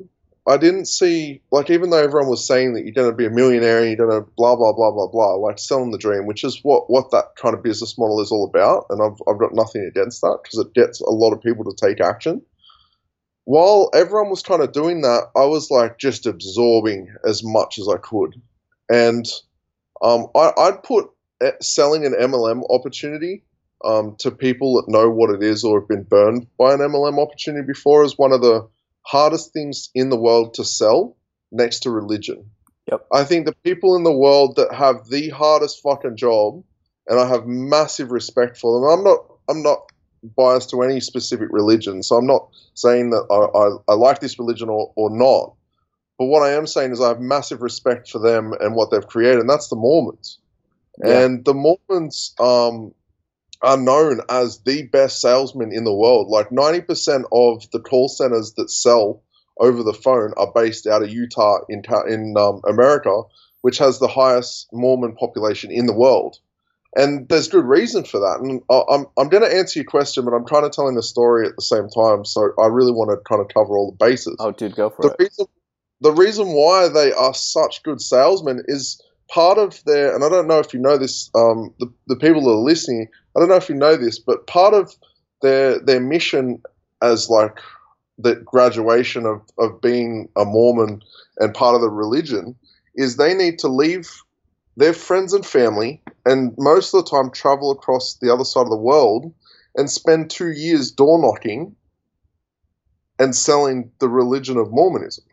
I 0.49 0.57
didn't 0.57 0.87
see 0.87 1.43
like 1.51 1.71
even 1.71 1.91
though 1.91 2.03
everyone 2.03 2.31
was 2.31 2.47
saying 2.47 2.75
that 2.75 2.85
you're 2.85 2.95
going 2.95 3.11
to 3.11 3.17
be 3.17 3.27
a 3.27 3.31
millionaire 3.31 3.81
and 3.81 3.89
you're 3.89 4.07
going 4.07 4.23
to 4.23 4.31
blah 4.37 4.55
blah 4.55 4.73
blah 4.73 4.93
blah 4.93 5.09
blah, 5.09 5.35
like 5.35 5.59
selling 5.59 5.91
the 5.91 5.99
dream, 5.99 6.27
which 6.27 6.45
is 6.45 6.61
what 6.63 6.89
what 6.89 7.11
that 7.11 7.35
kind 7.37 7.55
of 7.55 7.65
business 7.65 7.99
model 7.99 8.21
is 8.21 8.31
all 8.31 8.47
about, 8.47 8.87
and 8.91 9.03
I've 9.03 9.21
I've 9.29 9.41
got 9.41 9.55
nothing 9.55 9.85
against 9.85 10.21
that 10.21 10.39
because 10.43 10.65
it 10.65 10.75
gets 10.75 11.01
a 11.01 11.11
lot 11.11 11.33
of 11.33 11.43
people 11.43 11.65
to 11.65 11.75
take 11.87 12.01
action. 12.01 12.43
While 13.45 13.91
everyone 13.95 14.31
was 14.31 14.43
kind 14.43 14.63
of 14.63 14.73
doing 14.73 15.03
that, 15.03 15.31
I 15.37 15.47
was 15.47 15.71
like 15.71 15.99
just 15.99 16.27
absorbing 16.27 17.15
as 17.25 17.43
much 17.45 17.79
as 17.79 17.89
I 17.89 17.97
could, 17.97 18.41
and 18.89 19.27
um, 20.03 20.29
I, 20.37 20.53
would 20.71 20.83
put 20.85 21.11
eh, 21.43 21.53
selling 21.61 22.07
an 22.07 22.13
MLM 22.13 22.63
opportunity 22.71 23.43
um, 23.85 24.15
to 24.21 24.31
people 24.31 24.77
that 24.77 24.91
know 24.91 25.11
what 25.11 25.31
it 25.31 25.43
is 25.43 25.65
or 25.65 25.81
have 25.81 25.89
been 25.89 26.05
burned 26.05 26.47
by 26.57 26.73
an 26.73 26.81
MLM 26.81 27.21
opportunity 27.21 27.67
before 27.67 28.05
as 28.05 28.17
one 28.17 28.33
of 28.33 28.41
the 28.41 28.69
hardest 29.07 29.53
things 29.53 29.91
in 29.95 30.11
the 30.11 30.17
world 30.17 30.55
to 30.55 30.65
sell 30.65 31.17
next 31.53 31.81
to 31.81 31.91
religion. 31.91 32.51
Yep. 32.91 33.07
I 33.13 33.25
think 33.25 33.47
the 33.47 33.55
people 33.65 33.97
in 33.97 34.05
the 34.05 34.13
world 34.13 34.57
that 34.57 34.75
have 34.75 35.09
the 35.09 35.31
hardest 35.31 35.81
fucking 35.83 36.17
job, 36.17 36.63
and 37.09 37.19
I 37.19 37.27
have 37.29 37.47
massive 37.47 38.11
respect 38.11 38.59
for 38.59 38.75
them. 38.75 38.99
I'm 38.99 39.05
not 39.05 39.19
I'm 39.49 39.63
not 39.63 39.91
bias 40.37 40.67
to 40.67 40.83
any 40.83 41.01
specific 41.01 41.49
religion, 41.51 42.03
so 42.03 42.17
I'm 42.17 42.27
not 42.27 42.49
saying 42.75 43.11
that 43.11 43.27
I, 43.31 43.93
I, 43.93 43.93
I 43.93 43.97
like 43.97 44.21
this 44.21 44.39
religion 44.39 44.69
or, 44.69 44.93
or 44.97 45.11
not. 45.11 45.55
But 46.19 46.27
what 46.27 46.43
I 46.43 46.53
am 46.53 46.67
saying 46.67 46.93
is 46.93 47.01
I 47.01 47.09
have 47.09 47.21
massive 47.21 47.63
respect 47.63 48.11
for 48.11 48.19
them 48.19 48.53
and 48.61 48.75
what 48.75 48.91
they've 48.91 49.07
created, 49.07 49.41
and 49.41 49.51
that's 49.51 49.69
the 49.69 49.77
Mormons. 49.77 50.39
Yeah. 51.05 51.21
And 51.21 51.45
the 51.45 51.55
Mormons 51.55 52.35
um, 52.41 52.93
are 53.63 53.77
known 53.77 54.21
as 54.29 54.61
the 54.61 54.85
best 54.85 55.21
salesmen 55.21 55.73
in 55.73 55.85
the 55.85 55.95
world. 55.95 56.29
Like 56.29 56.51
90% 56.51 57.25
of 57.33 57.71
the 57.71 57.81
call 57.81 58.09
centers 58.09 58.55
that 58.55 58.71
sell 58.71 59.23
over 59.59 59.83
the 59.83 59.95
phone 59.95 60.33
are 60.37 60.53
based 60.55 60.87
out 60.87 61.03
of 61.03 61.11
Utah 61.11 61.61
in, 61.69 61.83
in 62.09 62.35
um, 62.37 62.61
America, 62.69 63.23
which 63.63 63.79
has 63.79 63.99
the 63.99 64.09
highest 64.09 64.69
Mormon 64.73 65.17
population 65.17 65.71
in 65.71 65.87
the 65.87 65.97
world. 65.97 66.39
And 66.97 67.29
there's 67.29 67.49
good 67.49 67.65
reason 67.65 68.05
for 68.05 68.21
that. 68.21 68.41
And 68.41 68.63
I'm, 68.71 69.07
I'm 69.19 69.29
going 69.29 69.43
to 69.43 69.55
answer 69.55 69.81
your 69.81 69.85
question, 69.85 70.25
but 70.25 70.33
I'm 70.33 70.47
kind 70.47 70.65
of 70.65 70.73
telling 70.73 70.95
the 70.95 71.03
story 71.03 71.47
at 71.47 71.55
the 71.55 71.63
same 71.63 71.91
time. 71.91 72.25
So 72.25 72.53
I 72.59 72.67
really 72.69 72.93
want 72.93 73.11
to 73.11 73.19
kind 73.29 73.43
of 73.43 73.49
cover 73.53 73.77
all 73.77 73.91
the 73.91 74.05
bases. 74.05 74.37
Oh, 74.39 74.53
dude, 74.53 74.75
go 74.75 74.89
for 74.89 75.03
the 75.03 75.09
it. 75.11 75.17
Reason, 75.19 75.47
the 76.01 76.13
reason 76.13 76.49
why 76.49 76.89
they 76.89 77.13
are 77.13 77.35
such 77.35 77.83
good 77.83 78.01
salesmen 78.01 78.63
is 78.67 79.01
part 79.29 79.59
of 79.59 79.83
their, 79.85 80.15
and 80.15 80.25
I 80.25 80.29
don't 80.29 80.47
know 80.47 80.59
if 80.59 80.73
you 80.73 80.81
know 80.81 80.97
this, 80.97 81.31
um, 81.35 81.75
the, 81.79 81.93
the 82.07 82.17
people 82.17 82.43
that 82.43 82.51
are 82.51 82.55
listening, 82.55 83.09
I 83.37 83.41
don't 83.41 83.49
know 83.49 83.57
if 83.57 83.69
you 83.69 83.75
know 83.75 83.97
this, 83.97 84.19
but 84.19 84.47
part 84.47 84.75
of 84.75 84.95
their 85.43 85.79
their 85.79 86.01
mission 86.01 86.63
as 87.03 87.29
like 87.29 87.59
the 88.19 88.37
graduation 88.37 89.27
of, 89.27 89.43
of 89.59 89.81
being 89.81 90.29
a 90.37 90.45
Mormon 90.45 91.03
and 91.39 91.55
part 91.55 91.75
of 91.75 91.83
the 91.83 91.91
religion 91.91 92.57
is 92.95 93.17
they 93.17 93.35
need 93.35 93.59
to 93.59 93.69
leave 93.69 94.11
their 94.77 94.95
friends 94.95 95.33
and 95.33 95.45
family 95.45 96.03
and 96.25 96.55
most 96.59 96.95
of 96.95 97.05
the 97.05 97.11
time 97.11 97.31
travel 97.31 97.71
across 97.71 98.17
the 98.21 98.33
other 98.33 98.45
side 98.45 98.63
of 98.63 98.71
the 98.71 98.77
world 98.77 99.33
and 99.77 99.91
spend 99.91 100.31
two 100.31 100.53
years 100.53 100.91
door 100.91 101.21
knocking 101.21 101.77
and 103.19 103.37
selling 103.37 103.91
the 104.01 104.09
religion 104.09 104.57
of 104.57 104.71
Mormonism. 104.71 105.25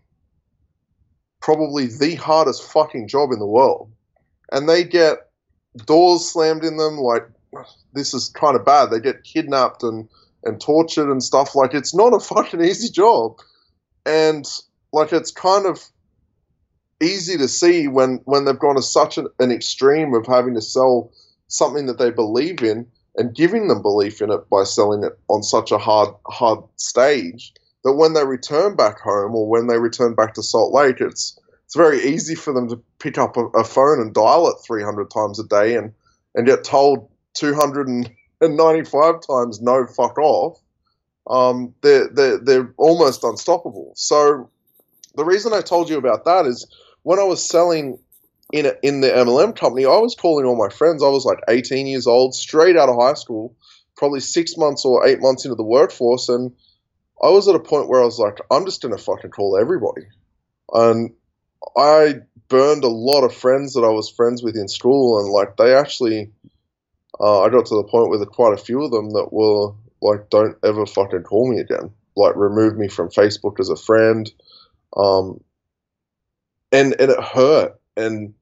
Probably 1.44 1.88
the 1.88 2.16
hardest 2.16 2.64
fucking 2.64 3.08
job 3.08 3.32
in 3.32 3.40
the 3.40 3.46
world. 3.46 3.92
And 4.52 4.68
they 4.68 4.84
get 4.84 5.18
doors 5.86 6.32
slammed 6.32 6.64
in 6.64 6.78
them 6.78 6.98
like 6.98 7.24
this 7.94 8.14
is 8.14 8.30
kind 8.30 8.56
of 8.56 8.66
bad. 8.66 8.90
They 8.90 9.00
get 9.00 9.24
kidnapped 9.24 9.84
and, 9.84 10.08
and 10.44 10.60
tortured 10.60 11.12
and 11.12 11.22
stuff. 11.22 11.56
Like 11.56 11.74
it's 11.74 11.94
not 11.94 12.14
a 12.14 12.20
fucking 12.20 12.62
easy 12.64 12.90
job. 12.90 13.38
And 14.06 14.46
like 14.92 15.14
it's 15.14 15.32
kind 15.32 15.66
of 15.66 15.84
easy 17.02 17.38
to 17.38 17.48
see 17.48 17.88
when 17.88 18.22
when 18.26 18.46
they've 18.46 18.58
gone 18.58 18.76
to 18.76 18.82
such 18.82 19.18
an, 19.18 19.28
an 19.40 19.52
extreme 19.52 20.14
of 20.14 20.26
having 20.26 20.56
to 20.56 20.62
sell 20.62 21.12
something 21.48 21.86
that 21.88 22.00
they 22.00 22.10
believe 22.10 22.64
in 22.64 22.88
and 23.16 23.36
giving 23.36 23.68
them 23.68 23.82
belief 23.82 24.22
in 24.22 24.32
it 24.32 24.50
by 24.50 24.64
selling 24.64 25.04
it 25.04 25.14
on 25.28 25.44
such 25.44 25.72
a 25.72 25.78
hard 25.78 26.10
hard 26.28 26.60
stage 26.78 27.54
that 27.84 27.94
when 27.94 28.14
they 28.14 28.26
return 28.26 28.76
back 28.76 29.00
home 29.00 29.36
or 29.36 29.48
when 29.48 29.68
they 29.68 29.78
return 29.78 30.16
back 30.16 30.34
to 30.36 30.44
Salt 30.44 30.74
Lake, 30.74 30.98
it's 31.00 31.40
it's 31.66 31.76
very 31.76 32.04
easy 32.04 32.36
for 32.36 32.54
them 32.54 32.70
to 32.70 32.82
pick 33.00 33.18
up 33.18 33.36
a, 33.38 33.46
a 33.48 33.64
phone 33.64 34.00
and 34.00 34.14
dial 34.14 34.48
it 34.48 34.58
300 34.66 35.10
times 35.10 35.40
a 35.40 35.48
day 35.48 35.76
and 35.76 35.94
and 36.36 36.48
get 36.48 36.64
told 36.64 37.10
295 37.36 39.16
times 39.28 39.62
no 39.62 39.86
fuck 39.86 40.18
off. 40.18 40.60
Um, 41.28 41.74
they're, 41.82 42.10
they're, 42.10 42.38
they're 42.38 42.74
almost 42.78 43.24
unstoppable. 43.24 43.94
So 43.96 44.50
the 45.16 45.24
reason 45.24 45.54
I 45.54 45.62
told 45.62 45.90
you 45.90 45.98
about 45.98 46.26
that 46.26 46.46
is 46.46 46.68
when 47.04 47.20
I 47.20 47.24
was 47.24 47.48
selling 47.48 47.98
in 48.52 48.66
a, 48.66 48.74
in 48.82 49.02
the 49.02 49.10
MLM 49.10 49.56
company, 49.56 49.86
I 49.86 49.98
was 49.98 50.16
calling 50.16 50.46
all 50.46 50.58
my 50.58 50.70
friends. 50.74 51.02
I 51.02 51.08
was 51.08 51.26
like 51.26 51.40
18 51.48 51.88
years 51.88 52.08
old, 52.08 52.36
straight 52.36 52.78
out 52.78 52.90
of 52.90 53.00
high 53.00 53.14
school, 53.14 53.56
probably 53.96 54.20
six 54.20 54.58
months 54.58 54.86
or 54.86 55.08
eight 55.08 55.22
months 55.22 55.46
into 55.46 55.56
the 55.56 55.64
workforce, 55.64 56.30
and 56.30 56.52
I 57.22 57.30
was 57.30 57.48
at 57.48 57.56
a 57.56 57.60
point 57.60 57.90
where 57.90 58.02
I 58.02 58.06
was 58.06 58.20
like, 58.20 58.40
I'm 58.52 58.66
just 58.66 58.82
gonna 58.82 58.98
fucking 58.98 59.32
call 59.32 59.58
everybody, 59.58 60.08
and 60.74 61.14
I 61.78 62.16
burned 62.50 62.84
a 62.84 62.90
lot 62.90 63.24
of 63.24 63.34
friends 63.34 63.74
that 63.74 63.84
I 63.84 63.90
was 63.90 64.10
friends 64.10 64.44
with 64.44 64.56
in 64.56 64.68
school, 64.68 65.20
and 65.20 65.30
like 65.30 65.58
they 65.58 65.76
actually, 65.76 66.32
uh, 67.20 67.42
I 67.42 67.50
got 67.50 67.66
to 67.68 67.76
the 67.76 67.84
point 67.90 68.10
with 68.10 68.28
quite 68.30 68.54
a 68.54 68.64
few 68.64 68.84
of 68.84 68.92
them 68.92 69.12
that 69.12 69.30
were 69.32 69.74
like, 70.02 70.30
don't 70.30 70.58
ever 70.64 70.86
fucking 70.86 71.24
call 71.24 71.50
me 71.50 71.60
again, 71.60 71.92
like 72.16 72.36
remove 72.36 72.78
me 72.78 72.88
from 72.90 73.10
Facebook 73.10 73.60
as 73.60 73.70
a 73.70 73.76
friend. 73.76 74.32
Um, 74.96 75.40
and 76.72 76.96
and 77.00 77.12
it 77.12 77.24
hurt 77.24 77.80
and 77.96 78.34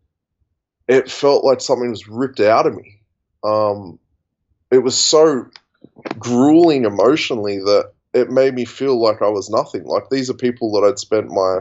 it 0.88 1.12
felt 1.12 1.46
like 1.46 1.62
something 1.62 1.90
was 1.90 2.08
ripped 2.08 2.40
out 2.40 2.66
of 2.66 2.76
me. 2.76 3.00
Um, 3.44 4.00
it 4.72 4.80
was 4.80 4.98
so 4.98 5.46
grueling 6.18 6.86
emotionally 6.86 7.58
that 7.58 7.92
it 8.14 8.30
made 8.30 8.54
me 8.54 8.66
feel 8.66 9.02
like 9.02 9.22
I 9.22 9.30
was 9.30 9.50
nothing. 9.50 9.86
Like 9.86 10.10
these 10.10 10.30
are 10.30 10.36
people 10.36 10.72
that 10.74 10.88
I'd 10.88 11.00
spent 11.00 11.30
my 11.30 11.60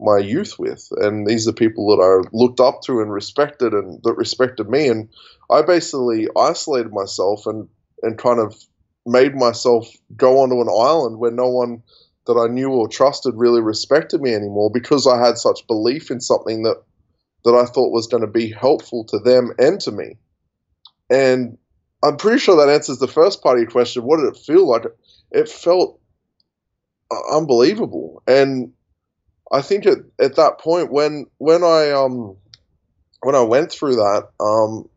my 0.00 0.18
youth 0.18 0.58
with, 0.58 0.88
and 0.96 1.26
these 1.26 1.46
are 1.46 1.52
people 1.52 1.94
that 1.94 2.02
I 2.02 2.28
looked 2.36 2.58
up 2.60 2.82
to 2.82 3.00
and 3.00 3.12
respected, 3.12 3.72
and 3.72 4.02
that 4.02 4.14
respected 4.14 4.68
me. 4.68 4.88
And 4.88 5.08
I 5.50 5.62
basically 5.62 6.28
isolated 6.36 6.92
myself 6.92 7.46
and 7.46 7.68
and 8.02 8.18
kind 8.18 8.40
of 8.40 8.56
made 9.06 9.34
myself 9.34 9.88
go 10.16 10.40
onto 10.40 10.60
an 10.60 10.68
island 10.68 11.18
where 11.18 11.30
no 11.30 11.48
one 11.48 11.82
that 12.26 12.34
I 12.34 12.52
knew 12.52 12.70
or 12.70 12.88
trusted 12.88 13.34
really 13.36 13.60
respected 13.60 14.20
me 14.20 14.34
anymore 14.34 14.70
because 14.72 15.06
I 15.06 15.24
had 15.24 15.38
such 15.38 15.66
belief 15.66 16.10
in 16.10 16.20
something 16.20 16.62
that 16.62 16.82
that 17.44 17.54
I 17.54 17.66
thought 17.66 17.92
was 17.92 18.06
going 18.06 18.20
to 18.20 18.28
be 18.28 18.50
helpful 18.50 19.04
to 19.06 19.18
them 19.18 19.52
and 19.58 19.80
to 19.80 19.90
me. 19.90 20.16
And 21.10 21.58
I'm 22.02 22.16
pretty 22.16 22.38
sure 22.38 22.56
that 22.56 22.72
answers 22.72 22.98
the 22.98 23.08
first 23.08 23.42
part 23.42 23.56
of 23.56 23.62
your 23.62 23.70
question. 23.70 24.02
What 24.02 24.18
did 24.18 24.26
it 24.26 24.36
feel 24.36 24.68
like? 24.68 24.84
It 25.32 25.48
felt 25.48 25.98
uh, 27.10 27.36
unbelievable. 27.36 28.22
And 28.26 28.72
I 29.50 29.62
think 29.62 29.86
at, 29.86 29.98
at 30.20 30.36
that 30.36 30.58
point 30.58 30.92
when 30.92 31.26
when 31.38 31.64
I 31.64 31.90
um 31.90 32.36
when 33.22 33.34
I 33.34 33.42
went 33.42 33.70
through 33.70 33.96
that, 33.96 34.28
um, 34.40 34.88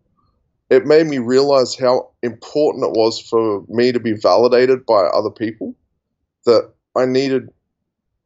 it 0.69 0.85
made 0.85 1.07
me 1.07 1.19
realize 1.19 1.75
how 1.75 2.11
important 2.23 2.85
it 2.85 2.91
was 2.91 3.19
for 3.19 3.63
me 3.67 3.91
to 3.91 3.99
be 3.99 4.13
validated 4.13 4.85
by 4.85 5.03
other 5.03 5.29
people. 5.29 5.75
That 6.45 6.71
I 6.95 7.05
needed 7.05 7.49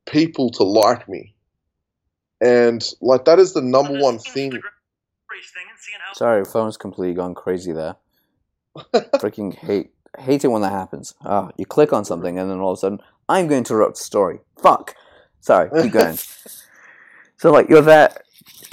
people 0.05 0.49
to 0.51 0.63
like 0.63 1.07
me. 1.07 1.35
And 2.41 2.85
like 3.01 3.25
that 3.25 3.39
is 3.39 3.53
the 3.53 3.61
number 3.61 3.99
one 3.99 4.19
thing. 4.19 4.51
Sorry, 6.13 6.45
phone's 6.45 6.77
completely 6.77 7.15
gone 7.15 7.35
crazy 7.35 7.71
there. 7.71 7.95
Freaking 8.93 9.53
hate 9.53 9.91
hate 10.17 10.43
it 10.43 10.49
when 10.49 10.61
that 10.61 10.71
happens. 10.71 11.13
Ah, 11.23 11.49
you 11.57 11.65
click 11.65 11.93
on 11.93 12.05
something 12.05 12.37
and 12.37 12.49
then 12.49 12.59
all 12.59 12.71
of 12.71 12.77
a 12.77 12.79
sudden 12.79 12.99
I'm 13.27 13.47
going 13.47 13.63
to 13.63 13.73
interrupt 13.73 13.97
the 13.97 14.03
story. 14.03 14.39
Fuck. 14.61 14.95
Sorry, 15.41 15.69
keep 15.81 15.91
going. 15.91 16.17
so 17.37 17.51
like 17.51 17.69
you're 17.69 17.81
there 17.81 18.11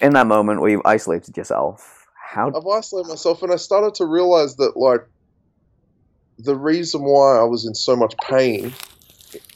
in 0.03 0.15
that 0.15 0.27
moment 0.27 0.61
where 0.61 0.71
you've 0.71 0.83
isolated 0.85 1.37
yourself. 1.37 2.07
How 2.15 2.49
I've 2.49 2.67
isolated 2.67 3.09
myself 3.09 3.43
and 3.43 3.53
I 3.53 3.57
started 3.57 3.95
to 3.97 4.07
realize 4.07 4.57
that 4.57 4.77
like 4.77 5.07
the 6.39 6.57
reason 6.57 7.03
why 7.03 7.39
I 7.39 7.45
was 7.45 7.67
in 7.67 7.75
so 7.75 7.97
much 7.97 8.15
pain 8.19 8.73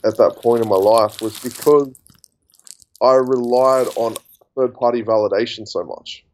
at 0.05 0.17
that 0.17 0.37
point 0.43 0.63
in 0.63 0.69
my 0.69 0.77
life 0.77 1.21
was 1.21 1.39
because 1.41 1.95
I 3.03 3.15
relied 3.15 3.89
on 3.97 4.17
third 4.57 4.75
party 4.75 5.03
validation 5.03 5.67
so 5.67 5.85
much. 5.85 6.25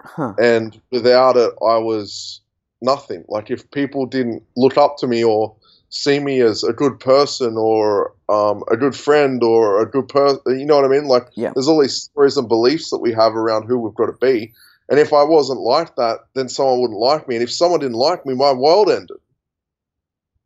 Huh. 0.00 0.34
And 0.38 0.80
without 0.90 1.36
it, 1.36 1.52
I 1.62 1.78
was 1.78 2.40
nothing. 2.82 3.24
Like 3.28 3.50
if 3.50 3.70
people 3.70 4.06
didn't 4.06 4.42
look 4.56 4.76
up 4.76 4.96
to 4.98 5.06
me 5.06 5.24
or 5.24 5.54
see 5.88 6.18
me 6.18 6.40
as 6.40 6.62
a 6.64 6.72
good 6.72 6.98
person 6.98 7.56
or 7.56 8.14
um, 8.28 8.62
a 8.70 8.76
good 8.76 8.94
friend 8.94 9.42
or 9.42 9.80
a 9.80 9.86
good 9.86 10.08
person, 10.08 10.40
you 10.58 10.66
know 10.66 10.76
what 10.76 10.84
I 10.84 10.88
mean? 10.88 11.06
Like 11.06 11.28
yeah. 11.34 11.52
there's 11.54 11.68
all 11.68 11.80
these 11.80 12.02
stories 12.02 12.36
and 12.36 12.48
beliefs 12.48 12.90
that 12.90 12.98
we 12.98 13.12
have 13.12 13.34
around 13.34 13.66
who 13.66 13.78
we've 13.78 13.94
got 13.94 14.06
to 14.06 14.12
be. 14.20 14.52
And 14.88 15.00
if 15.00 15.12
I 15.12 15.24
wasn't 15.24 15.60
like 15.60 15.96
that, 15.96 16.20
then 16.34 16.48
someone 16.48 16.80
wouldn't 16.80 17.00
like 17.00 17.28
me. 17.28 17.36
And 17.36 17.42
if 17.42 17.52
someone 17.52 17.80
didn't 17.80 17.96
like 17.96 18.24
me, 18.24 18.34
my 18.34 18.52
world 18.52 18.88
ended. 18.88 19.16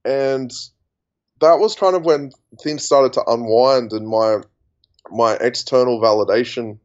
And 0.04 0.50
that 1.40 1.58
was 1.58 1.74
kind 1.74 1.94
of 1.94 2.04
when 2.04 2.30
things 2.62 2.84
started 2.84 3.12
to 3.14 3.24
unwind 3.26 3.92
and 3.92 4.08
my 4.08 4.38
my 5.10 5.34
external 5.34 6.00
validation 6.00 6.78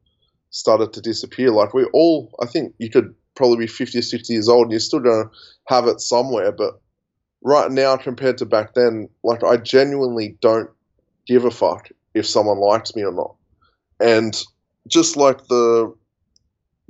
started 0.50 0.94
to 0.94 1.02
disappear. 1.02 1.52
Like 1.52 1.74
we 1.74 1.86
all, 1.94 2.34
I 2.42 2.46
think 2.46 2.74
you 2.78 2.90
could 2.90 3.14
probably 3.36 3.58
be 3.58 3.68
50 3.68 4.00
or 4.00 4.02
60 4.02 4.34
years 4.34 4.48
old 4.50 4.64
and 4.64 4.72
you're 4.72 4.80
still 4.80 5.00
going 5.00 5.26
to 5.26 5.32
have 5.68 5.88
it 5.88 6.02
somewhere. 6.02 6.52
But 6.52 6.80
right 7.42 7.72
now, 7.72 7.98
compared 7.98 8.38
to 8.40 8.46
back 8.46 8.74
then, 8.74 9.10
like 9.24 9.44
I 9.44 9.58
genuinely 9.58 10.38
don't 10.42 10.70
give 11.28 11.46
a 11.46 11.52
fuck 11.52 11.90
if 12.14 12.26
someone 12.26 12.60
likes 12.60 12.96
me 12.96 13.04
or 13.04 13.12
not. 13.12 13.36
And 14.00 14.42
just 14.88 15.18
like 15.18 15.48
the 15.48 15.94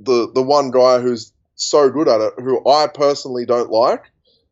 the 0.00 0.30
the 0.34 0.42
one 0.42 0.70
guy 0.70 1.00
who's 1.00 1.32
so 1.54 1.88
good 1.88 2.08
at 2.08 2.20
it, 2.20 2.34
who 2.38 2.68
I 2.68 2.86
personally 2.86 3.46
don't 3.46 3.70
like, 3.70 4.04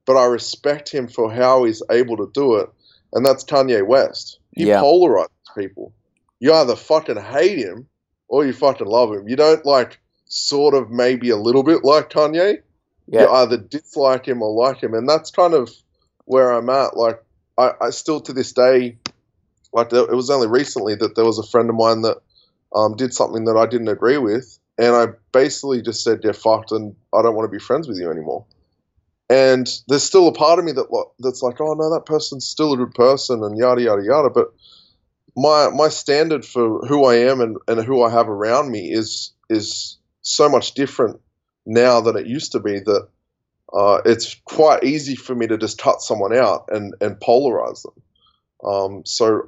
but 0.06 0.16
I 0.16 0.24
respect 0.24 0.88
him 0.88 1.08
for 1.08 1.30
how 1.30 1.64
he's 1.64 1.82
able 1.90 2.16
to 2.16 2.30
do 2.32 2.56
it 2.56 2.70
and 3.14 3.24
that's 3.24 3.44
Kanye 3.44 3.86
West. 3.86 4.40
You 4.52 4.66
yeah. 4.66 4.80
polarize 4.80 5.28
people. 5.56 5.94
You 6.40 6.52
either 6.52 6.76
fucking 6.76 7.16
hate 7.16 7.58
him 7.58 7.86
or 8.28 8.44
you 8.44 8.52
fucking 8.52 8.86
love 8.86 9.12
him. 9.12 9.28
You 9.28 9.36
don't 9.36 9.64
like 9.64 10.00
sort 10.26 10.74
of 10.74 10.90
maybe 10.90 11.30
a 11.30 11.36
little 11.36 11.62
bit 11.62 11.84
like 11.84 12.10
Kanye. 12.10 12.62
Yeah. 13.06 13.22
You 13.22 13.30
either 13.30 13.56
dislike 13.58 14.26
him 14.26 14.42
or 14.42 14.50
like 14.52 14.82
him, 14.82 14.94
and 14.94 15.08
that's 15.08 15.30
kind 15.30 15.54
of 15.54 15.70
where 16.24 16.52
I'm 16.52 16.70
at. 16.70 16.96
Like 16.96 17.22
I, 17.58 17.72
I 17.80 17.90
still 17.90 18.20
to 18.22 18.32
this 18.32 18.52
day, 18.52 18.96
like 19.72 19.92
it 19.92 20.10
was 20.10 20.30
only 20.30 20.46
recently 20.46 20.94
that 20.96 21.14
there 21.14 21.24
was 21.24 21.38
a 21.38 21.46
friend 21.46 21.68
of 21.68 21.76
mine 21.76 22.02
that 22.02 22.18
um, 22.74 22.96
did 22.96 23.12
something 23.12 23.44
that 23.44 23.56
I 23.56 23.66
didn't 23.66 23.88
agree 23.88 24.18
with, 24.18 24.58
and 24.78 24.94
I 24.94 25.08
basically 25.32 25.82
just 25.82 26.02
said, 26.02 26.20
"Yeah, 26.24 26.32
fucked," 26.32 26.72
and 26.72 26.96
I 27.12 27.22
don't 27.22 27.34
want 27.34 27.50
to 27.50 27.54
be 27.54 27.62
friends 27.62 27.86
with 27.86 27.98
you 27.98 28.10
anymore. 28.10 28.44
And 29.30 29.68
there's 29.88 30.02
still 30.02 30.28
a 30.28 30.32
part 30.32 30.58
of 30.58 30.64
me 30.64 30.72
that 30.72 31.06
that's 31.18 31.42
like, 31.42 31.60
"Oh 31.60 31.74
no, 31.74 31.92
that 31.92 32.06
person's 32.06 32.46
still 32.46 32.72
a 32.72 32.76
good 32.76 32.94
person," 32.94 33.42
and 33.44 33.58
yada 33.58 33.82
yada 33.82 34.02
yada. 34.02 34.30
But 34.30 34.52
my 35.36 35.68
my 35.70 35.88
standard 35.88 36.44
for 36.44 36.80
who 36.86 37.04
I 37.04 37.16
am 37.16 37.40
and, 37.40 37.56
and 37.68 37.84
who 37.84 38.02
I 38.02 38.10
have 38.10 38.28
around 38.28 38.70
me 38.70 38.92
is 38.92 39.32
is 39.50 39.98
so 40.24 40.48
much 40.48 40.74
different 40.74 41.20
now 41.66 42.00
than 42.00 42.16
it 42.16 42.26
used 42.26 42.50
to 42.52 42.60
be 42.60 42.80
that 42.80 43.08
uh, 43.72 44.00
it's 44.04 44.34
quite 44.44 44.82
easy 44.84 45.14
for 45.14 45.34
me 45.34 45.46
to 45.46 45.56
just 45.56 45.78
cut 45.78 46.00
someone 46.00 46.34
out 46.34 46.68
and, 46.70 46.94
and 47.00 47.16
polarize 47.20 47.82
them. 47.82 48.02
Um, 48.68 49.02
so 49.04 49.42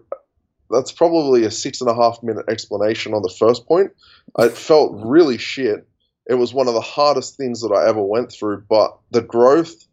that's 0.70 0.92
probably 0.92 1.44
a 1.44 1.50
six 1.50 1.80
and 1.80 1.90
a 1.90 1.94
half 1.94 2.22
minute 2.22 2.46
explanation 2.48 3.14
on 3.14 3.22
the 3.22 3.34
first 3.38 3.66
point. 3.66 3.90
It 4.38 4.52
felt 4.56 4.92
really 4.94 5.38
shit. 5.38 5.86
It 6.28 6.34
was 6.34 6.52
one 6.52 6.68
of 6.68 6.74
the 6.74 6.80
hardest 6.80 7.36
things 7.36 7.60
that 7.62 7.72
I 7.72 7.88
ever 7.88 8.02
went 8.02 8.32
through, 8.32 8.64
but 8.68 8.98
the 9.12 9.22
growth 9.22 9.86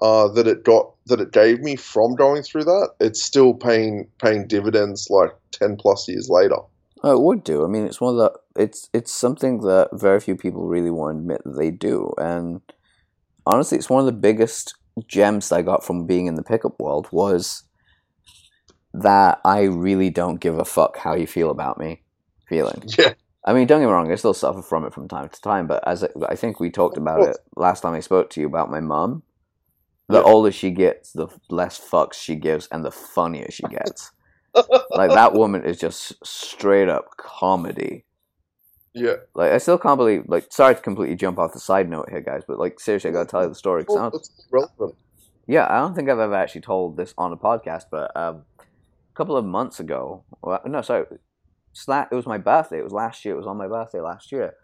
uh, 0.00 0.28
that 0.28 0.46
it 0.46 0.64
got 0.64 0.94
that 1.06 1.20
it 1.20 1.32
gave 1.32 1.60
me 1.60 1.76
from 1.76 2.14
going 2.14 2.42
through 2.42 2.64
that, 2.64 2.90
it's 3.00 3.22
still 3.22 3.52
paying 3.52 4.08
paying 4.18 4.46
dividends 4.46 5.08
like 5.10 5.32
ten 5.50 5.76
plus 5.76 6.08
years 6.08 6.28
later. 6.30 6.56
Oh, 7.02 7.12
it 7.12 7.22
would 7.22 7.44
do. 7.44 7.64
I 7.64 7.68
mean, 7.68 7.86
it's 7.86 8.00
one 8.00 8.14
of 8.14 8.18
the 8.18 8.62
it's 8.62 8.90
it's 8.92 9.12
something 9.12 9.60
that 9.60 9.88
very 9.92 10.20
few 10.20 10.36
people 10.36 10.66
really 10.66 10.90
want 10.90 11.14
to 11.14 11.20
admit 11.20 11.42
that 11.44 11.56
they 11.56 11.70
do, 11.70 12.12
and 12.18 12.60
honestly, 13.46 13.78
it's 13.78 13.90
one 13.90 14.00
of 14.00 14.06
the 14.06 14.12
biggest 14.12 14.74
gems 15.06 15.50
I 15.52 15.62
got 15.62 15.84
from 15.84 16.06
being 16.06 16.26
in 16.26 16.34
the 16.34 16.42
pickup 16.42 16.78
world 16.78 17.08
was 17.10 17.64
that 18.92 19.40
I 19.44 19.62
really 19.62 20.10
don't 20.10 20.40
give 20.40 20.58
a 20.58 20.64
fuck 20.64 20.98
how 20.98 21.14
you 21.14 21.26
feel 21.26 21.50
about 21.50 21.78
me 21.78 22.02
feeling. 22.48 22.82
Yeah. 22.98 23.14
I 23.42 23.54
mean, 23.54 23.66
don't 23.66 23.80
get 23.80 23.86
me 23.86 23.92
wrong, 23.92 24.12
I 24.12 24.16
still 24.16 24.34
suffer 24.34 24.60
from 24.60 24.84
it 24.84 24.92
from 24.92 25.08
time 25.08 25.30
to 25.30 25.40
time, 25.40 25.66
but 25.66 25.82
as 25.88 26.04
I 26.28 26.36
think 26.36 26.60
we 26.60 26.70
talked 26.70 26.98
about 26.98 27.22
it 27.22 27.38
last 27.56 27.80
time 27.80 27.94
I 27.94 28.00
spoke 28.00 28.28
to 28.30 28.40
you 28.40 28.46
about 28.46 28.70
my 28.70 28.80
mum, 28.80 29.22
the 30.08 30.18
yeah. 30.18 30.24
older 30.24 30.52
she 30.52 30.70
gets, 30.70 31.12
the 31.12 31.28
less 31.48 31.80
fucks 31.80 32.14
she 32.14 32.34
gives 32.34 32.68
and 32.70 32.84
the 32.84 32.90
funnier 32.90 33.46
she 33.50 33.62
gets. 33.62 34.12
Like 34.90 35.10
that 35.10 35.32
woman 35.32 35.64
is 35.64 35.78
just 35.78 36.14
straight 36.26 36.88
up 36.88 37.16
comedy. 37.16 38.04
Yeah. 38.94 39.16
Like 39.34 39.52
I 39.52 39.58
still 39.58 39.78
can't 39.78 39.96
believe. 39.98 40.24
Like, 40.26 40.52
sorry 40.52 40.74
to 40.74 40.80
completely 40.80 41.16
jump 41.16 41.38
off 41.38 41.52
the 41.52 41.60
side 41.60 41.88
note 41.88 42.10
here, 42.10 42.20
guys, 42.20 42.42
but 42.46 42.58
like 42.58 42.80
seriously, 42.80 43.10
I 43.10 43.12
gotta 43.12 43.28
tell 43.28 43.42
you 43.42 43.48
the 43.48 43.54
story. 43.54 43.84
Cause 43.84 44.30
relevant. 44.50 44.96
Yeah, 45.46 45.66
I 45.68 45.78
don't 45.78 45.94
think 45.94 46.08
I've 46.08 46.18
ever 46.18 46.34
actually 46.34 46.60
told 46.60 46.96
this 46.96 47.14
on 47.18 47.32
a 47.32 47.36
podcast, 47.36 47.84
but 47.90 48.16
um, 48.16 48.44
a 48.58 49.14
couple 49.14 49.36
of 49.36 49.44
months 49.44 49.80
ago, 49.80 50.22
well, 50.42 50.60
no, 50.64 50.80
sorry, 50.80 51.06
it 51.10 52.14
was 52.14 52.26
my 52.26 52.38
birthday. 52.38 52.78
It 52.78 52.84
was 52.84 52.92
last 52.92 53.24
year. 53.24 53.34
It 53.34 53.38
was 53.38 53.46
on 53.46 53.56
my 53.56 53.66
birthday 53.66 54.00
last 54.00 54.30
year. 54.30 54.54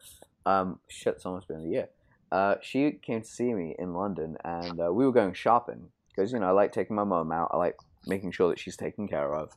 Um, 0.45 0.79
shit, 0.89 1.15
it's 1.15 1.27
almost 1.27 1.49
been 1.49 1.61
a 1.61 1.69
year. 1.69 1.89
Uh, 2.31 2.57
she 2.63 2.93
came 3.03 3.23
to 3.23 3.27
see 3.27 3.53
me 3.53 3.75
in 3.79 3.95
London, 3.95 4.37
and 4.45 4.81
uh, 4.81 4.93
we 4.93 5.05
were 5.05 5.13
going 5.13 5.35
shopping 5.35 5.89
because 6.09 6.33
you 6.33 6.39
know 6.39 6.47
I 6.47 6.51
like 6.53 6.73
taking 6.73 6.97
my 6.97 7.05
mom 7.05 7.33
out. 7.33 7.51
I 7.53 7.57
like 7.57 7.77
making 8.07 8.33
sure 8.33 8.49
that 8.49 8.59
she's 8.59 8.77
taken 8.77 9.09
care 9.09 9.35
of. 9.35 9.57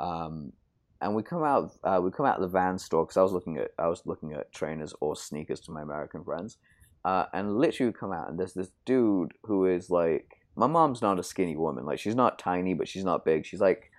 Um, 0.00 0.52
and 1.00 1.14
we 1.14 1.22
come 1.22 1.44
out 1.44 1.72
uh, 1.84 2.00
we 2.02 2.10
come 2.10 2.26
out 2.26 2.36
of 2.36 2.42
the 2.42 2.48
Vans 2.48 2.84
store 2.84 3.04
because 3.04 3.16
I 3.16 3.22
was 3.22 3.32
looking 3.32 3.58
at 3.58 3.70
I 3.78 3.88
was 3.88 4.02
looking 4.04 4.32
at 4.32 4.52
trainers 4.52 4.94
or 5.00 5.14
sneakers 5.14 5.60
to 5.60 5.72
my 5.72 5.82
American 5.82 6.24
friends, 6.24 6.58
uh, 7.04 7.26
and 7.32 7.56
literally 7.56 7.90
we 7.90 7.98
come 7.98 8.12
out 8.12 8.28
and 8.28 8.38
there's 8.38 8.54
this 8.54 8.70
dude 8.84 9.32
who 9.44 9.66
is 9.66 9.90
like 9.90 10.38
my 10.56 10.66
mom's 10.66 11.00
not 11.00 11.18
a 11.18 11.22
skinny 11.22 11.56
woman 11.56 11.84
like 11.84 12.00
she's 12.00 12.16
not 12.16 12.38
tiny 12.38 12.74
but 12.74 12.88
she's 12.88 13.04
not 13.04 13.24
big 13.24 13.46
she's 13.46 13.60
like 13.60 13.90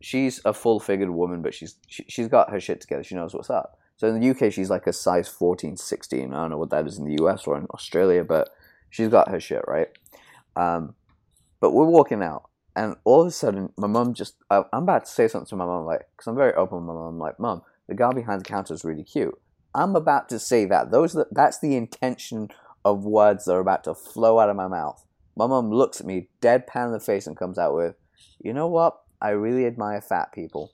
she's 0.00 0.40
a 0.44 0.54
full 0.54 0.78
figured 0.78 1.10
woman 1.10 1.42
but 1.42 1.52
she's 1.52 1.76
she, 1.88 2.04
she's 2.08 2.28
got 2.28 2.50
her 2.50 2.60
shit 2.60 2.80
together 2.80 3.02
she 3.02 3.14
knows 3.14 3.34
what's 3.34 3.50
up. 3.50 3.78
So 3.96 4.06
in 4.06 4.20
the 4.20 4.30
UK 4.30 4.52
she's 4.52 4.70
like 4.70 4.86
a 4.86 4.92
size 4.92 5.28
14 5.28 5.76
16 5.76 6.32
I 6.32 6.36
don't 6.36 6.50
know 6.50 6.58
what 6.58 6.70
that 6.70 6.86
is 6.86 6.98
in 6.98 7.04
the 7.04 7.22
US 7.24 7.46
or 7.46 7.58
in 7.58 7.66
Australia 7.74 8.22
but 8.22 8.50
she's 8.90 9.08
got 9.08 9.30
her 9.30 9.40
shit 9.40 9.62
right? 9.66 9.88
Um, 10.54 10.94
but 11.60 11.72
we're 11.72 11.86
walking 11.86 12.22
out 12.22 12.47
and 12.78 12.94
all 13.02 13.22
of 13.22 13.26
a 13.26 13.30
sudden, 13.32 13.72
my 13.76 13.88
mom 13.88 14.14
just, 14.14 14.36
I, 14.48 14.58
am 14.72 14.84
about 14.84 15.04
to 15.04 15.10
say 15.10 15.26
something 15.26 15.48
to 15.48 15.56
my 15.56 15.66
mom, 15.66 15.84
like, 15.84 16.08
because 16.12 16.28
I'm 16.28 16.36
very 16.36 16.54
open 16.54 16.78
with 16.78 16.86
my 16.86 16.94
mom, 16.94 17.18
like, 17.18 17.40
mom, 17.40 17.62
the 17.88 17.96
guy 17.96 18.12
behind 18.12 18.40
the 18.40 18.44
counter 18.44 18.72
is 18.72 18.84
really 18.84 19.02
cute. 19.02 19.36
I'm 19.74 19.96
about 19.96 20.28
to 20.28 20.38
say 20.38 20.64
that. 20.66 20.92
Those, 20.92 21.16
that's 21.32 21.58
the 21.58 21.74
intention 21.74 22.50
of 22.84 23.04
words 23.04 23.46
that 23.46 23.54
are 23.54 23.60
about 23.60 23.82
to 23.84 23.96
flow 23.96 24.38
out 24.38 24.48
of 24.48 24.54
my 24.54 24.68
mouth. 24.68 25.04
My 25.34 25.48
mom 25.48 25.72
looks 25.72 26.00
at 26.00 26.06
me, 26.06 26.28
deadpan 26.40 26.86
in 26.86 26.92
the 26.92 27.00
face, 27.00 27.26
and 27.26 27.36
comes 27.36 27.58
out 27.58 27.74
with, 27.74 27.96
you 28.40 28.52
know 28.52 28.68
what? 28.68 29.00
I 29.20 29.30
really 29.30 29.66
admire 29.66 30.00
fat 30.00 30.32
people. 30.32 30.70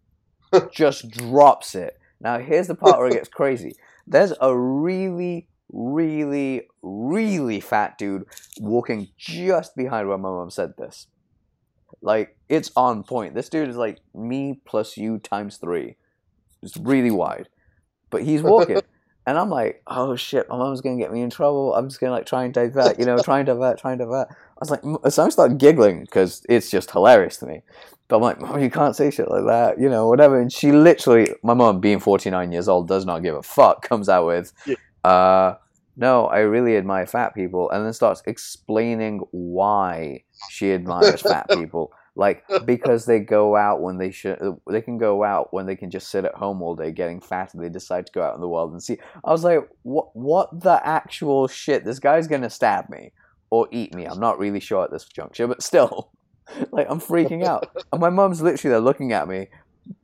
just 0.72 1.12
drops 1.12 1.76
it. 1.76 1.96
Now, 2.20 2.40
here's 2.40 2.66
the 2.66 2.74
part 2.74 2.98
where 2.98 3.06
it 3.06 3.14
gets 3.14 3.28
crazy. 3.40 3.76
There's 4.04 4.32
a 4.40 4.56
really, 4.56 5.46
really, 5.72 6.66
really 6.82 7.60
fat 7.60 7.98
dude 7.98 8.26
walking 8.58 9.10
just 9.16 9.76
behind 9.76 10.08
where 10.08 10.18
my 10.18 10.28
mom 10.28 10.50
said 10.50 10.74
this. 10.76 11.06
Like 12.02 12.36
it's 12.48 12.70
on 12.76 13.02
point. 13.02 13.34
This 13.34 13.48
dude 13.48 13.68
is 13.68 13.76
like 13.76 13.98
me 14.14 14.60
plus 14.64 14.96
you 14.96 15.18
times 15.18 15.56
three. 15.56 15.96
It's 16.62 16.76
really 16.76 17.10
wide, 17.10 17.48
but 18.10 18.22
he's 18.22 18.42
walking, 18.42 18.80
and 19.26 19.38
I'm 19.38 19.50
like, 19.50 19.82
oh 19.86 20.16
shit, 20.16 20.48
my 20.48 20.56
mom's 20.56 20.80
gonna 20.80 20.98
get 20.98 21.12
me 21.12 21.22
in 21.22 21.30
trouble. 21.30 21.74
I'm 21.74 21.88
just 21.88 22.00
gonna 22.00 22.12
like 22.12 22.26
try 22.26 22.44
and 22.44 22.54
divert, 22.54 22.98
you 22.98 23.04
know, 23.04 23.18
try 23.18 23.38
and 23.38 23.46
divert, 23.46 23.78
try 23.78 23.92
and 23.92 23.98
divert. 23.98 24.28
I 24.30 24.34
was 24.60 24.70
like, 24.70 24.82
so 25.12 25.24
I 25.24 25.28
start 25.30 25.58
giggling 25.58 26.02
because 26.02 26.44
it's 26.48 26.70
just 26.70 26.90
hilarious 26.90 27.38
to 27.38 27.46
me. 27.46 27.62
But 28.10 28.16
I'm 28.16 28.22
like, 28.22 28.40
mom, 28.40 28.60
you 28.60 28.70
can't 28.70 28.96
say 28.96 29.12
shit 29.12 29.30
like 29.30 29.44
that, 29.46 29.80
you 29.80 29.88
know, 29.88 30.08
whatever. 30.08 30.40
And 30.40 30.52
she 30.52 30.72
literally, 30.72 31.28
my 31.44 31.54
mom, 31.54 31.80
being 31.80 32.00
49 32.00 32.50
years 32.50 32.66
old, 32.68 32.88
does 32.88 33.06
not 33.06 33.22
give 33.22 33.36
a 33.36 33.42
fuck, 33.42 33.82
comes 33.88 34.08
out 34.08 34.26
with, 34.26 34.52
yeah. 34.66 34.74
uh, 35.08 35.56
no, 35.96 36.26
I 36.26 36.40
really 36.40 36.76
admire 36.76 37.06
fat 37.06 37.34
people, 37.34 37.70
and 37.70 37.86
then 37.86 37.92
starts 37.92 38.20
explaining 38.26 39.20
why 39.30 40.24
she 40.48 40.72
admires 40.72 41.20
fat 41.22 41.48
people. 41.54 41.92
Like 42.16 42.44
because 42.64 43.06
they 43.06 43.20
go 43.20 43.56
out 43.56 43.80
when 43.80 43.98
they 43.98 44.10
should, 44.10 44.42
uh, 44.42 44.52
they 44.68 44.82
can 44.82 44.98
go 44.98 45.22
out 45.22 45.54
when 45.54 45.66
they 45.66 45.76
can 45.76 45.90
just 45.90 46.10
sit 46.10 46.24
at 46.24 46.34
home 46.34 46.60
all 46.60 46.74
day 46.74 46.90
getting 46.90 47.20
fat, 47.20 47.54
and 47.54 47.62
they 47.62 47.68
decide 47.68 48.06
to 48.06 48.12
go 48.12 48.22
out 48.22 48.34
in 48.34 48.40
the 48.40 48.48
world 48.48 48.72
and 48.72 48.82
see. 48.82 48.98
I 49.24 49.30
was 49.30 49.44
like, 49.44 49.68
what? 49.82 50.14
What 50.14 50.60
the 50.60 50.84
actual 50.84 51.46
shit? 51.46 51.84
This 51.84 52.00
guy's 52.00 52.26
gonna 52.26 52.50
stab 52.50 52.90
me 52.90 53.12
or 53.48 53.68
eat 53.70 53.94
me. 53.94 54.06
I'm 54.06 54.20
not 54.20 54.38
really 54.38 54.60
sure 54.60 54.84
at 54.84 54.90
this 54.90 55.04
juncture, 55.04 55.46
but 55.46 55.62
still, 55.62 56.10
like 56.72 56.88
I'm 56.90 57.00
freaking 57.00 57.44
out. 57.44 57.70
And 57.92 58.00
my 58.00 58.10
mom's 58.10 58.42
literally 58.42 58.72
there 58.72 58.80
looking 58.80 59.12
at 59.12 59.28
me, 59.28 59.46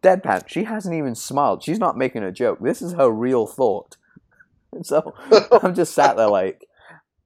deadpan. 0.02 0.48
She 0.48 0.64
hasn't 0.64 0.94
even 0.94 1.16
smiled. 1.16 1.64
She's 1.64 1.80
not 1.80 1.98
making 1.98 2.22
a 2.22 2.32
joke. 2.32 2.60
This 2.60 2.82
is 2.82 2.92
her 2.92 3.10
real 3.10 3.46
thought. 3.46 3.96
And 4.72 4.86
so 4.86 5.12
I'm 5.62 5.74
just 5.74 5.92
sat 5.92 6.16
there 6.16 6.28
like, 6.28 6.66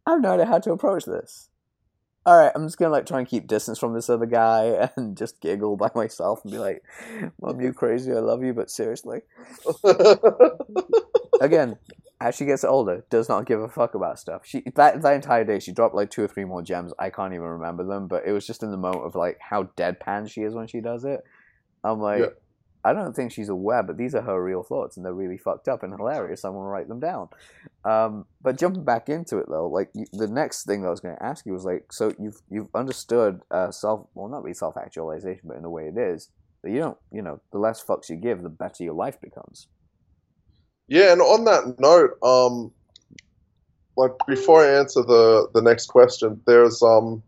I 0.06 0.12
have 0.12 0.22
no 0.22 0.32
idea 0.32 0.46
how 0.46 0.58
to 0.58 0.72
approach 0.72 1.04
this. 1.04 1.49
All 2.30 2.38
right, 2.38 2.52
I'm 2.54 2.64
just 2.64 2.78
gonna 2.78 2.92
like 2.92 3.06
try 3.06 3.18
and 3.18 3.26
keep 3.26 3.48
distance 3.48 3.76
from 3.76 3.92
this 3.92 4.08
other 4.08 4.24
guy 4.24 4.88
and 4.96 5.16
just 5.16 5.40
giggle 5.40 5.76
by 5.76 5.90
myself 5.96 6.44
and 6.44 6.52
be 6.52 6.58
like, 6.58 6.80
"Mom, 7.42 7.60
you 7.60 7.72
crazy? 7.72 8.12
I 8.12 8.20
love 8.20 8.44
you, 8.44 8.54
but 8.54 8.70
seriously." 8.70 9.22
Again, 11.40 11.76
as 12.20 12.36
she 12.36 12.44
gets 12.44 12.62
older, 12.62 13.04
does 13.10 13.28
not 13.28 13.46
give 13.46 13.60
a 13.60 13.68
fuck 13.68 13.96
about 13.96 14.20
stuff. 14.20 14.42
She 14.44 14.62
that 14.76 15.02
that 15.02 15.14
entire 15.14 15.42
day 15.42 15.58
she 15.58 15.72
dropped 15.72 15.96
like 15.96 16.12
two 16.12 16.22
or 16.22 16.28
three 16.28 16.44
more 16.44 16.62
gems. 16.62 16.92
I 17.00 17.10
can't 17.10 17.34
even 17.34 17.46
remember 17.46 17.82
them, 17.82 18.06
but 18.06 18.22
it 18.24 18.30
was 18.30 18.46
just 18.46 18.62
in 18.62 18.70
the 18.70 18.76
moment 18.76 19.06
of 19.06 19.16
like 19.16 19.38
how 19.40 19.64
deadpan 19.76 20.30
she 20.30 20.42
is 20.42 20.54
when 20.54 20.68
she 20.68 20.80
does 20.80 21.04
it. 21.04 21.24
I'm 21.82 21.98
like, 21.98 22.20
yeah. 22.20 22.26
I 22.84 22.92
don't 22.92 23.14
think 23.14 23.32
she's 23.32 23.48
aware, 23.48 23.82
but 23.82 23.98
these 23.98 24.14
are 24.14 24.22
her 24.22 24.42
real 24.42 24.62
thoughts, 24.62 24.96
and 24.96 25.04
they're 25.04 25.12
really 25.12 25.36
fucked 25.36 25.68
up 25.68 25.82
and 25.82 25.92
hilarious. 25.92 26.44
I 26.44 26.48
want 26.48 26.66
to 26.66 26.70
write 26.70 26.88
them 26.88 27.00
down. 27.00 27.28
Um, 27.84 28.24
but 28.42 28.58
jumping 28.58 28.84
back 28.84 29.08
into 29.08 29.38
it 29.38 29.46
though, 29.48 29.68
like 29.68 29.90
you, 29.94 30.06
the 30.12 30.28
next 30.28 30.64
thing 30.64 30.82
that 30.82 30.88
I 30.88 30.90
was 30.90 31.00
going 31.00 31.16
to 31.16 31.22
ask 31.22 31.44
you 31.44 31.52
was 31.52 31.64
like, 31.64 31.92
so 31.92 32.12
you've 32.18 32.40
you've 32.50 32.74
understood 32.74 33.42
uh, 33.50 33.70
self, 33.70 34.06
well, 34.14 34.28
not 34.28 34.42
really 34.42 34.54
self 34.54 34.76
actualization, 34.76 35.42
but 35.44 35.56
in 35.56 35.62
the 35.62 35.70
way 35.70 35.88
it 35.88 35.98
is 35.98 36.30
that 36.62 36.70
you 36.70 36.78
don't, 36.78 36.98
you 37.12 37.22
know, 37.22 37.40
the 37.52 37.58
less 37.58 37.82
fucks 37.82 38.08
you 38.08 38.16
give, 38.16 38.42
the 38.42 38.48
better 38.48 38.84
your 38.84 38.94
life 38.94 39.20
becomes. 39.20 39.68
Yeah, 40.88 41.12
and 41.12 41.20
on 41.20 41.44
that 41.44 41.78
note, 41.78 42.18
um, 42.22 42.72
like 43.96 44.12
before 44.26 44.64
I 44.64 44.78
answer 44.78 45.02
the 45.02 45.48
the 45.54 45.62
next 45.62 45.86
question, 45.86 46.40
there's 46.46 46.82
um 46.82 47.22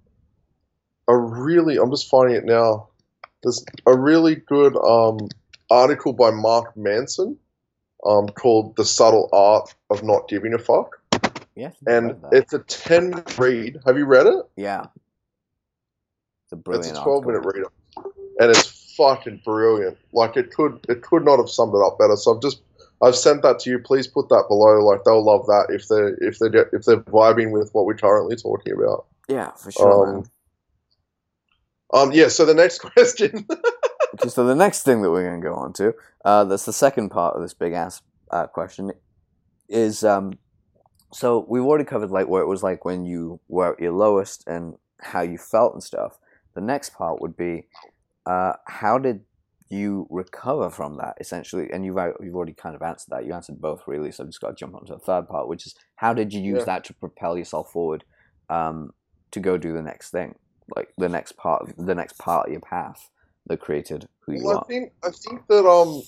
a 1.09 1.17
really 1.17 1.77
I'm 1.77 1.91
just 1.91 2.09
finding 2.09 2.37
it 2.37 2.45
now. 2.45 2.89
There's 3.43 3.65
a 3.87 3.97
really 3.97 4.37
good 4.37 4.77
um 4.77 5.29
article 5.73 6.13
by 6.13 6.31
Mark 6.31 6.77
Manson 6.77 7.39
um, 8.05 8.29
called 8.29 8.77
The 8.77 8.85
Subtle 8.85 9.29
Art 9.33 9.75
of 9.91 10.03
Not 10.03 10.29
Giving 10.29 10.55
a 10.55 10.59
Fuck. 10.59 11.01
Yes. 11.55 11.75
And 11.87 12.17
it's 12.33 12.53
a 12.53 12.61
10 12.61 13.25
read. 13.39 13.79
Have 13.87 13.99
you 13.99 14.05
read 14.05 14.27
it? 14.27 14.45
Yeah. 14.57 14.87
It's 16.45 16.53
a 16.53 16.57
brilliant 16.57 16.91
It's 16.91 16.99
a 16.99 17.03
12 17.03 17.27
minute 17.27 17.43
read. 17.45 17.65
And 18.41 18.51
it's 18.51 18.95
fucking 18.97 19.43
brilliant. 19.45 19.99
Like 20.13 20.37
it 20.37 20.55
could 20.55 20.85
it 20.89 21.03
could 21.03 21.25
not 21.25 21.39
have 21.39 21.49
summed 21.49 21.75
it 21.75 21.85
up 21.85 21.99
better. 21.99 22.17
So 22.17 22.35
I've 22.35 22.43
just 22.43 22.63
I've 23.03 23.17
sent 23.17 23.43
that 23.43 23.59
to 23.61 23.71
you. 23.71 23.79
Please 23.79 24.07
put 24.07 24.29
that 24.31 24.45
below. 24.49 24.85
Like 24.85 25.05
they'll 25.05 25.25
love 25.25 25.47
that 25.47 25.67
if 25.71 25.89
they're 25.89 26.15
if 26.23 26.39
they 26.39 26.47
if 26.73 26.85
they're 26.85 27.01
vibing 27.01 27.51
with 27.51 27.71
what 27.73 27.85
we're 27.85 27.95
currently 27.95 28.37
talking 28.37 28.73
about. 28.73 29.07
Yeah, 29.29 29.51
for 29.53 29.73
sure. 29.73 30.17
Um, 30.17 30.25
Um, 31.95 32.13
yeah. 32.13 32.29
So 32.29 32.45
the 32.47 32.55
next 32.55 32.79
question. 32.95 33.47
So 34.29 34.47
the 34.47 34.55
next 34.55 34.83
thing 34.83 35.03
that 35.03 35.11
we're 35.11 35.29
going 35.29 35.41
to 35.41 35.47
go 35.47 35.55
on 35.55 35.73
to, 35.75 35.95
uh, 36.25 36.45
that's 36.45 36.65
the 36.65 36.73
second 36.73 37.11
part 37.11 37.35
of 37.35 37.43
this 37.43 37.55
big 37.55 37.73
ass 37.73 38.03
uh, 38.31 38.47
question, 38.47 38.93
is 39.69 40.05
um, 40.05 40.39
so 41.13 41.45
we've 41.49 41.63
already 41.63 41.85
covered 41.85 42.11
like 42.11 42.29
what 42.29 42.41
it 42.41 42.49
was 42.49 42.63
like 42.63 42.85
when 42.85 43.05
you 43.05 43.41
were 43.49 43.75
at 43.75 43.81
your 43.81 43.93
lowest 43.93 44.45
and 44.47 44.75
how 45.01 45.21
you 45.21 45.39
felt 45.39 45.75
and 45.75 45.83
stuff. 45.83 46.19
The 46.55 46.61
next 46.61 46.95
part 46.95 47.21
would 47.21 47.37
be, 47.37 47.67
uh, 48.27 48.55
how 48.67 48.99
did 48.99 49.21
you 49.69 50.07
recover 50.11 50.69
from 50.69 50.99
that 50.99 51.17
essentially? 51.21 51.71
And 51.73 51.85
you've 51.85 51.99
you've 52.21 52.37
already 52.37 52.53
kind 52.53 52.75
of 52.75 52.83
answered 52.83 53.11
that. 53.11 53.25
You 53.25 53.33
answered 53.33 53.61
both 53.61 53.83
really. 53.87 54.13
So 54.13 54.25
I've 54.25 54.31
just 54.31 54.41
got 54.41 54.49
to 54.49 54.55
jump 54.55 54.75
onto 54.75 54.93
the 54.93 54.99
third 54.99 55.29
part, 55.29 55.49
which 55.49 55.67
is 55.67 55.75
how 55.97 56.13
did 56.13 56.33
you 56.33 56.41
use 56.41 56.61
yeah. 56.61 56.65
that 56.65 56.85
to 56.85 56.95
propel 56.95 57.39
yourself 57.39 57.73
forward 57.73 58.05
um, 58.51 58.93
to 59.31 59.41
go 59.41 59.57
do 59.57 59.73
the 59.73 59.83
next 59.83 60.11
thing, 60.11 60.35
like 60.77 60.93
the 60.99 61.09
next 61.09 61.37
part, 61.37 61.75
the 61.79 61.95
next 61.95 62.19
part 62.19 62.47
of 62.47 62.53
your 62.53 62.61
path 62.61 63.09
that 63.47 63.61
created 63.61 64.09
who 64.21 64.33
you 64.33 64.45
well, 64.45 64.59
are. 64.59 64.65
I 64.65 64.69
think 64.69 64.93
I 65.05 65.11
think 65.11 65.47
that 65.49 65.67
um, 65.67 66.03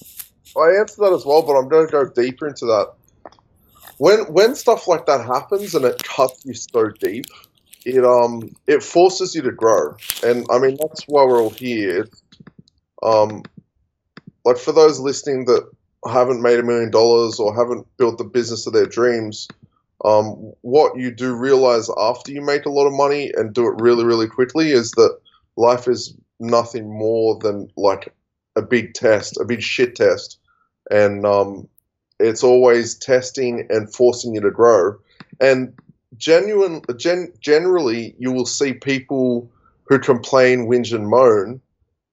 I 0.57 0.81
answered 0.81 1.03
that 1.03 1.13
as 1.13 1.25
well, 1.25 1.43
but 1.43 1.55
I'm 1.55 1.69
going 1.69 1.87
to 1.87 1.93
go 1.93 2.09
deeper 2.09 2.49
into 2.49 2.67
that. 2.67 2.93
When 3.99 4.21
when 4.33 4.55
stuff 4.55 4.89
like 4.89 5.07
that 5.07 5.25
happens 5.25 5.75
and 5.75 5.85
it 5.85 6.03
cuts 6.03 6.45
you 6.45 6.55
so 6.55 6.89
deep, 7.01 7.27
it 7.85 8.05
um 8.05 8.55
it 8.67 8.83
forces 8.83 9.35
you 9.35 9.43
to 9.43 9.53
grow, 9.53 9.97
and 10.25 10.47
I 10.51 10.59
mean 10.59 10.77
that's 10.81 11.05
why 11.07 11.25
we're 11.25 11.43
all 11.43 11.51
here. 11.51 12.01
It's, 12.01 12.23
um, 13.03 13.43
like 14.45 14.59
for 14.59 14.73
those 14.73 14.99
listening 14.99 15.45
that 15.47 15.71
haven't 16.07 16.43
made 16.43 16.59
a 16.59 16.63
million 16.63 16.91
dollars 16.91 17.39
or 17.39 17.55
haven't 17.55 17.87
built 17.97 18.19
the 18.19 18.25
business 18.25 18.67
of 18.67 18.73
their 18.73 18.87
dreams, 18.87 19.49
um, 20.05 20.53
what 20.61 20.99
you 20.99 21.11
do 21.11 21.35
realize 21.35 21.89
after 21.99 22.33
you 22.33 22.43
make 22.43 22.67
a 22.67 22.71
lot 22.71 22.87
of 22.87 22.93
money 22.93 23.31
and 23.35 23.55
do 23.55 23.67
it 23.67 23.81
really, 23.81 24.05
really 24.05 24.27
quickly 24.27 24.71
is 24.71 24.91
that 24.93 25.19
life 25.57 25.89
is 25.89 26.15
nothing 26.47 26.91
more 26.91 27.39
than 27.39 27.71
like 27.77 28.15
a 28.57 28.63
big 28.63 28.95
test, 28.95 29.39
a 29.41 29.45
big 29.45 29.63
shit 29.63 29.97
test. 29.97 30.39
And 30.91 31.25
um, 31.25 31.69
it's 32.21 32.45
always 32.45 32.95
testing 32.95 33.67
and 33.71 33.93
forcing 33.93 34.35
you 34.35 34.41
to 34.41 34.51
grow. 34.51 34.97
And 35.41 35.75
genuine, 36.17 36.83
gen, 36.97 37.33
generally, 37.41 38.15
you 38.19 38.33
will 38.33 38.47
see 38.47 38.75
people 38.75 39.51
who 39.85 39.99
complain, 39.99 40.67
whinge, 40.67 40.95
and 40.95 41.09
moan 41.09 41.61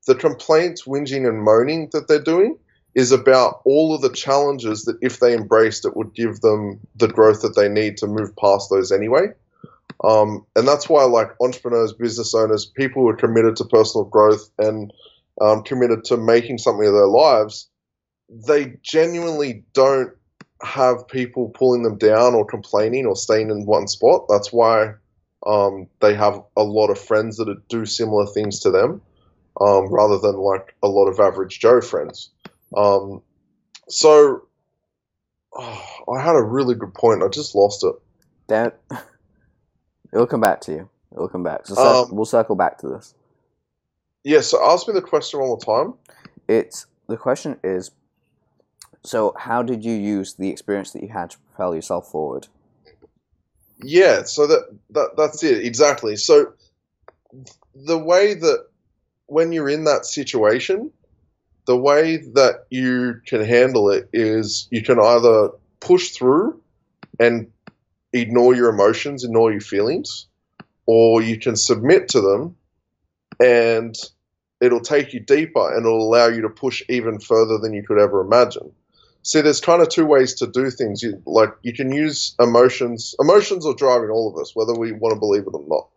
the 0.08 0.16
complaints, 0.16 0.84
whinging, 0.84 1.28
and 1.28 1.44
moaning 1.44 1.90
that 1.94 2.08
they're 2.08 2.22
doing 2.22 2.58
is 2.96 3.12
about 3.12 3.62
all 3.66 3.96
of 3.96 4.02
the 4.02 4.10
challenges 4.10 4.84
that 4.84 4.98
if 5.02 5.20
they 5.20 5.34
embraced 5.34 5.86
it 5.86 5.96
would 5.96 6.14
give 6.14 6.42
them 6.42 6.80
the 6.96 7.08
growth 7.08 7.42
that 7.42 7.56
they 7.56 7.70
need 7.70 7.98
to 7.98 8.08
move 8.08 8.36
past 8.36 8.70
those 8.70 8.92
anyway. 8.92 9.28
Um, 10.04 10.46
and 10.56 10.68
that's 10.68 10.90
why, 10.90 11.04
like 11.04 11.30
entrepreneurs, 11.42 11.94
business 11.94 12.34
owners, 12.34 12.66
people 12.66 13.04
who 13.04 13.10
are 13.10 13.16
committed 13.16 13.56
to 13.58 13.66
personal 13.66 14.06
growth 14.06 14.50
and 14.58 14.92
um, 15.40 15.64
committed 15.64 16.04
to 16.06 16.18
making 16.18 16.58
something 16.58 16.88
of 16.88 16.94
their 16.94 17.08
lives, 17.08 17.70
they 18.30 18.78
genuinely 18.82 19.64
don't 19.74 20.12
have 20.64 21.08
people 21.08 21.50
pulling 21.50 21.84
them 21.84 21.98
down 21.98 22.34
or 22.34 22.46
complaining 22.46 23.06
or 23.06 23.16
staying 23.16 23.50
in 23.50 23.66
one 23.66 23.88
spot. 23.88 24.26
That's 24.28 24.52
why 24.52 24.94
um, 25.46 25.88
they 26.00 26.16
have 26.16 26.42
a 26.56 26.64
lot 26.64 26.90
of 26.90 27.00
friends 27.00 27.38
that 27.38 27.68
do 27.68 27.86
similar 27.86 28.28
things 28.28 28.60
to 28.62 28.72
them 28.72 29.02
um, 29.60 29.94
rather 29.94 30.20
than 30.20 30.36
like 30.36 30.76
a 30.84 30.88
lot 30.88 31.08
of 31.08 31.20
average 31.20 31.60
Joe 31.60 31.82
friends. 31.82 32.30
Um, 32.76 33.22
so 33.88 34.48
oh, 35.56 35.88
I 36.16 36.22
had 36.22 36.36
a 36.36 36.44
really 36.44 36.76
good 36.76 36.94
point. 36.94 37.24
I 37.24 37.28
just 37.28 37.56
lost 37.56 37.84
it. 37.84 37.96
Damn 38.48 38.72
It'll 40.14 40.28
come 40.28 40.42
back 40.42 40.62
to 40.62 40.72
you. 40.72 40.90
It'll 41.12 41.30
come 41.30 41.44
back. 41.44 41.66
So 41.66 41.76
um, 41.76 42.16
we'll 42.16 42.26
circle 42.26 42.56
back 42.56 42.78
to 42.80 42.88
this. 42.88 43.14
Yeah. 44.24 44.42
So 44.42 44.64
ask 44.64 44.88
me 44.88 44.94
the 44.94 45.02
question 45.02 45.40
one 45.40 45.50
more 45.50 45.60
time. 45.60 45.94
It's 46.48 46.86
the 47.08 47.18
question 47.18 47.58
is. 47.64 47.92
So 49.04 49.34
how 49.36 49.64
did 49.64 49.84
you 49.84 49.94
use 49.94 50.36
the 50.36 50.50
experience 50.50 50.92
that 50.92 51.02
you 51.02 51.10
had 51.10 51.32
to 51.32 51.38
propel 51.40 51.74
yourself 51.74 52.12
forward? 52.12 52.48
Yeah. 53.82 54.24
So 54.24 54.46
that, 54.48 54.78
that 54.92 55.10
that's 55.18 55.44
it 55.44 55.66
exactly. 55.66 56.16
So 56.16 56.54
the 57.74 57.98
way 57.98 58.36
that 58.36 58.68
when 59.26 59.52
you're 59.52 59.70
in 59.70 59.86
that 59.86 60.06
situation, 60.06 60.92
the 61.66 61.78
way 61.78 62.18
that 62.18 62.66
you 62.70 63.22
can 63.26 63.44
handle 63.44 63.90
it 63.90 64.10
is 64.14 64.68
you 64.72 64.84
can 64.84 65.00
either 65.00 65.50
push 65.80 66.10
through 66.10 66.62
and 67.20 67.51
ignore 68.14 68.56
your 68.56 68.70
emotions, 68.70 69.24
ignore 69.24 69.52
your 69.52 69.62
feelings, 69.62 70.28
or 70.86 71.22
you 71.22 71.38
can 71.40 71.56
submit 71.56 72.10
to 72.10 72.22
them 72.22 72.56
and 73.40 73.96
it'll 74.60 74.82
take 74.82 75.14
you 75.14 75.20
deeper 75.20 75.74
and 75.76 75.86
it'll 75.86 76.08
allow 76.08 76.28
you 76.28 76.42
to 76.42 76.50
push 76.50 76.84
even 76.90 77.20
further 77.20 77.58
than 77.58 77.74
you 77.74 77.84
could 77.84 78.00
ever 78.00 78.22
imagine. 78.22 78.72
See, 79.24 79.42
there's 79.42 79.62
kind 79.62 79.82
of 79.82 79.90
two 79.90 80.06
ways 80.06 80.36
to 80.36 80.48
do 80.48 80.72
things. 80.72 81.04
You, 81.04 81.22
like 81.26 81.54
you 81.62 81.74
can 81.74 81.92
use 81.92 82.36
emotions. 82.40 83.16
Emotions 83.20 83.66
are 83.66 83.76
driving 83.76 84.10
all 84.10 84.34
of 84.34 84.42
us, 84.42 84.56
whether 84.56 84.74
we 84.74 84.92
want 84.92 85.14
to 85.14 85.20
believe 85.20 85.44
it 85.44 85.54
or 85.54 85.64
not. 85.68 85.88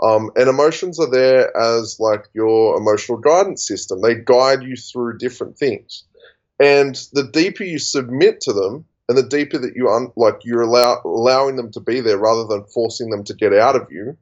Um, 0.00 0.30
and 0.36 0.48
emotions 0.48 1.00
are 1.00 1.10
there 1.10 1.56
as 1.56 1.98
like 1.98 2.26
your 2.32 2.76
emotional 2.76 3.18
guidance 3.18 3.66
system. 3.66 4.00
They 4.00 4.14
guide 4.14 4.62
you 4.62 4.76
through 4.76 5.18
different 5.18 5.58
things. 5.58 6.04
And 6.60 6.94
the 7.12 7.24
deeper 7.24 7.64
you 7.64 7.78
submit 7.78 8.40
to 8.42 8.52
them, 8.52 8.84
and 9.08 9.16
the 9.16 9.22
deeper 9.22 9.58
that 9.58 9.74
you 9.74 9.88
un- 9.88 10.12
like 10.16 10.44
you're 10.44 10.62
allow- 10.62 11.00
allowing 11.04 11.56
them 11.56 11.70
to 11.72 11.80
be 11.80 12.00
there 12.00 12.18
rather 12.18 12.44
than 12.44 12.64
forcing 12.64 13.10
them 13.10 13.24
to 13.24 13.34
get 13.34 13.54
out 13.54 13.76
of 13.76 13.86
you, 13.90 14.16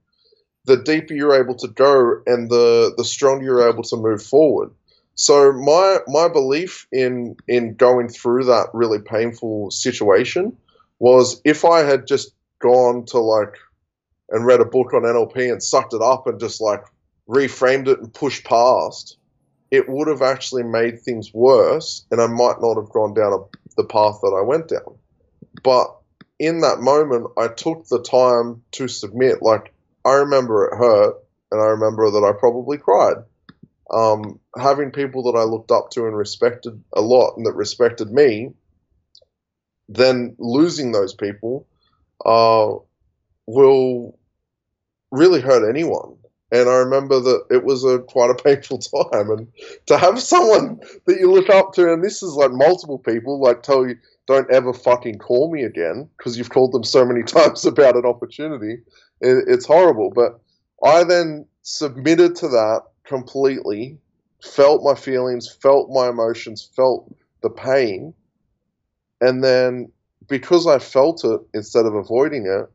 the 0.64 0.76
deeper 0.76 1.14
you're 1.14 1.41
able 1.41 1.55
to 1.57 1.68
go, 1.68 2.20
and 2.26 2.51
the 2.51 2.95
the 2.97 3.05
stronger 3.05 3.45
you're 3.45 3.68
able 3.68 3.82
to 3.84 3.97
move 3.97 4.22
forward. 4.22 4.70
So 5.14 5.53
my 5.53 5.99
my 6.07 6.28
belief 6.28 6.87
in 6.93 7.37
in 7.49 7.74
going 7.74 8.09
through 8.09 8.45
that 8.45 8.68
really 8.74 9.01
painful 9.01 9.70
situation 9.70 10.57
was 10.99 11.41
if 11.45 11.64
I 11.64 11.80
had 11.80 12.07
just 12.07 12.32
gone 12.61 13.05
to 13.07 13.18
like 13.18 13.55
and 14.30 14.47
read 14.47 14.61
a 14.61 14.64
book 14.64 14.93
on 14.93 15.03
NLP 15.03 15.51
and 15.51 15.62
sucked 15.62 15.95
it 15.95 16.03
up 16.03 16.26
and 16.26 16.41
just 16.41 16.61
like 16.61 16.82
reframed 17.28 17.89
it 17.89 18.01
and 18.01 18.12
pushed 18.12 18.45
past, 18.45 19.16
it 19.70 19.89
would 19.89 20.09
have 20.09 20.22
actually 20.22 20.62
made 20.62 21.01
things 21.01 21.32
worse, 21.32 22.05
and 22.11 22.20
I 22.20 22.26
might 22.26 22.61
not 22.61 22.76
have 22.76 22.91
gone 22.91 23.14
down 23.14 23.32
a, 23.32 23.65
the 23.77 23.85
path 23.85 24.18
that 24.22 24.37
I 24.37 24.43
went 24.43 24.68
down. 24.68 24.99
But 25.62 25.97
in 26.39 26.61
that 26.61 26.81
moment, 26.81 27.29
I 27.37 27.49
took 27.49 27.87
the 27.87 28.03
time 28.03 28.62
to 28.72 28.89
submit. 28.89 29.43
Like, 29.43 29.72
I 30.05 30.14
remember 30.14 30.66
it 30.66 30.77
hurt, 30.77 31.16
and 31.51 31.61
I 31.61 31.66
remember 31.66 32.11
that 32.11 32.24
I 32.24 32.39
probably 32.39 32.79
cried. 32.79 33.16
Um, 33.91 34.41
having 34.59 34.91
people 34.91 35.24
that 35.24 35.39
I 35.39 35.45
looked 35.45 35.70
up 35.70 35.91
to 35.91 36.07
and 36.07 36.16
respected 36.16 36.83
a 36.93 37.01
lot 37.01 37.37
and 37.37 37.47
that 37.47 37.55
respected 37.55 38.11
me, 38.11 38.51
then 39.89 40.35
losing 40.39 40.91
those 40.93 41.14
people 41.14 41.66
uh, 42.24 42.74
will 43.47 44.18
really 45.12 45.41
hurt 45.41 45.68
anyone. 45.68 46.16
And 46.53 46.68
I 46.68 46.74
remember 46.74 47.18
that 47.20 47.44
it 47.51 47.64
was 47.64 47.84
a 47.84 47.99
quite 47.99 48.30
a 48.30 48.34
painful 48.34 48.78
time, 49.12 49.30
and 49.30 49.49
to 49.86 49.99
have 49.99 50.20
someone 50.20 50.80
that 51.07 51.18
you 51.18 51.32
look 51.32 51.51
up 51.51 51.72
to, 51.74 51.92
and 51.92 52.05
this 52.05 52.22
is 52.22 52.34
like 52.34 52.53
multiple 52.53 52.99
people, 52.99 53.40
like 53.40 53.62
tell 53.62 53.86
you, 53.86 53.97
"Don't 54.26 54.51
ever 54.51 54.72
fucking 54.72 55.18
call 55.18 55.51
me 55.53 55.64
again," 55.64 56.09
because 56.16 56.38
you've 56.38 56.51
called 56.51 56.72
them 56.72 56.84
so 56.84 57.05
many 57.05 57.22
times 57.24 57.64
about 57.66 57.97
an 57.97 58.07
opportunity. 58.07 58.78
It, 59.20 59.44
it's 59.49 59.66
horrible. 59.66 60.11
But 60.14 60.38
I 60.84 61.03
then 61.05 61.47
submitted 61.62 62.36
to 62.36 62.49
that 62.49 62.82
completely, 63.05 63.99
felt 64.42 64.84
my 64.84 64.94
feelings, 64.94 65.51
felt 65.51 65.90
my 65.90 66.09
emotions, 66.09 66.70
felt 66.76 67.12
the 67.42 67.51
pain, 67.51 68.14
and 69.20 69.42
then 69.42 69.90
because 70.28 70.66
I 70.66 70.78
felt 70.78 71.24
it 71.24 71.40
instead 71.55 71.86
of 71.86 71.94
avoiding 71.94 72.47
it, 72.47 72.70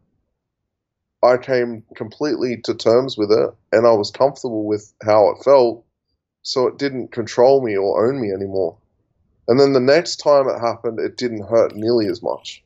I 1.23 1.37
came 1.37 1.83
completely 1.95 2.57
to 2.63 2.73
terms 2.73 3.17
with 3.17 3.31
it 3.31 3.49
and 3.71 3.85
I 3.85 3.91
was 3.91 4.11
comfortable 4.11 4.65
with 4.65 4.91
how 5.03 5.29
it 5.29 5.43
felt, 5.43 5.85
so 6.41 6.67
it 6.67 6.77
didn't 6.77 7.11
control 7.11 7.63
me 7.63 7.77
or 7.77 8.07
own 8.07 8.19
me 8.19 8.31
anymore. 8.31 8.77
And 9.47 9.59
then 9.59 9.73
the 9.73 9.79
next 9.79 10.17
time 10.17 10.47
it 10.47 10.59
happened, 10.59 10.99
it 10.99 11.17
didn't 11.17 11.47
hurt 11.47 11.75
nearly 11.75 12.07
as 12.07 12.23
much. 12.23 12.63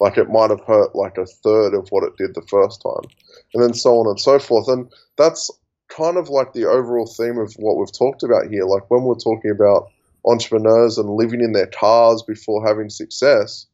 Like 0.00 0.18
it 0.18 0.28
might 0.28 0.50
have 0.50 0.64
hurt 0.66 0.94
like 0.94 1.16
a 1.16 1.26
third 1.26 1.74
of 1.74 1.88
what 1.90 2.04
it 2.04 2.16
did 2.16 2.34
the 2.34 2.46
first 2.48 2.82
time. 2.82 3.10
And 3.54 3.62
then 3.62 3.74
so 3.74 3.98
on 4.00 4.08
and 4.08 4.20
so 4.20 4.38
forth. 4.38 4.68
And 4.68 4.92
that's 5.16 5.50
kind 5.88 6.16
of 6.16 6.28
like 6.28 6.52
the 6.52 6.68
overall 6.68 7.06
theme 7.06 7.38
of 7.38 7.54
what 7.54 7.76
we've 7.76 7.96
talked 7.96 8.22
about 8.22 8.50
here. 8.50 8.64
Like 8.64 8.90
when 8.90 9.04
we're 9.04 9.14
talking 9.14 9.50
about 9.50 9.90
entrepreneurs 10.26 10.98
and 10.98 11.08
living 11.08 11.40
in 11.40 11.52
their 11.52 11.68
cars 11.68 12.22
before 12.22 12.66
having 12.66 12.90
success, 12.90 13.66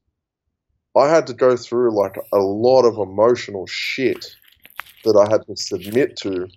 I 1.00 1.08
had 1.08 1.26
to 1.28 1.34
go 1.34 1.56
through 1.56 1.96
like 1.96 2.16
a 2.32 2.38
lot 2.38 2.84
of 2.84 2.98
emotional 2.98 3.66
shit 3.66 4.26
that 5.04 5.16
I 5.16 5.30
had 5.30 5.46
to 5.46 5.56
submit 5.56 6.16
to 6.18 6.48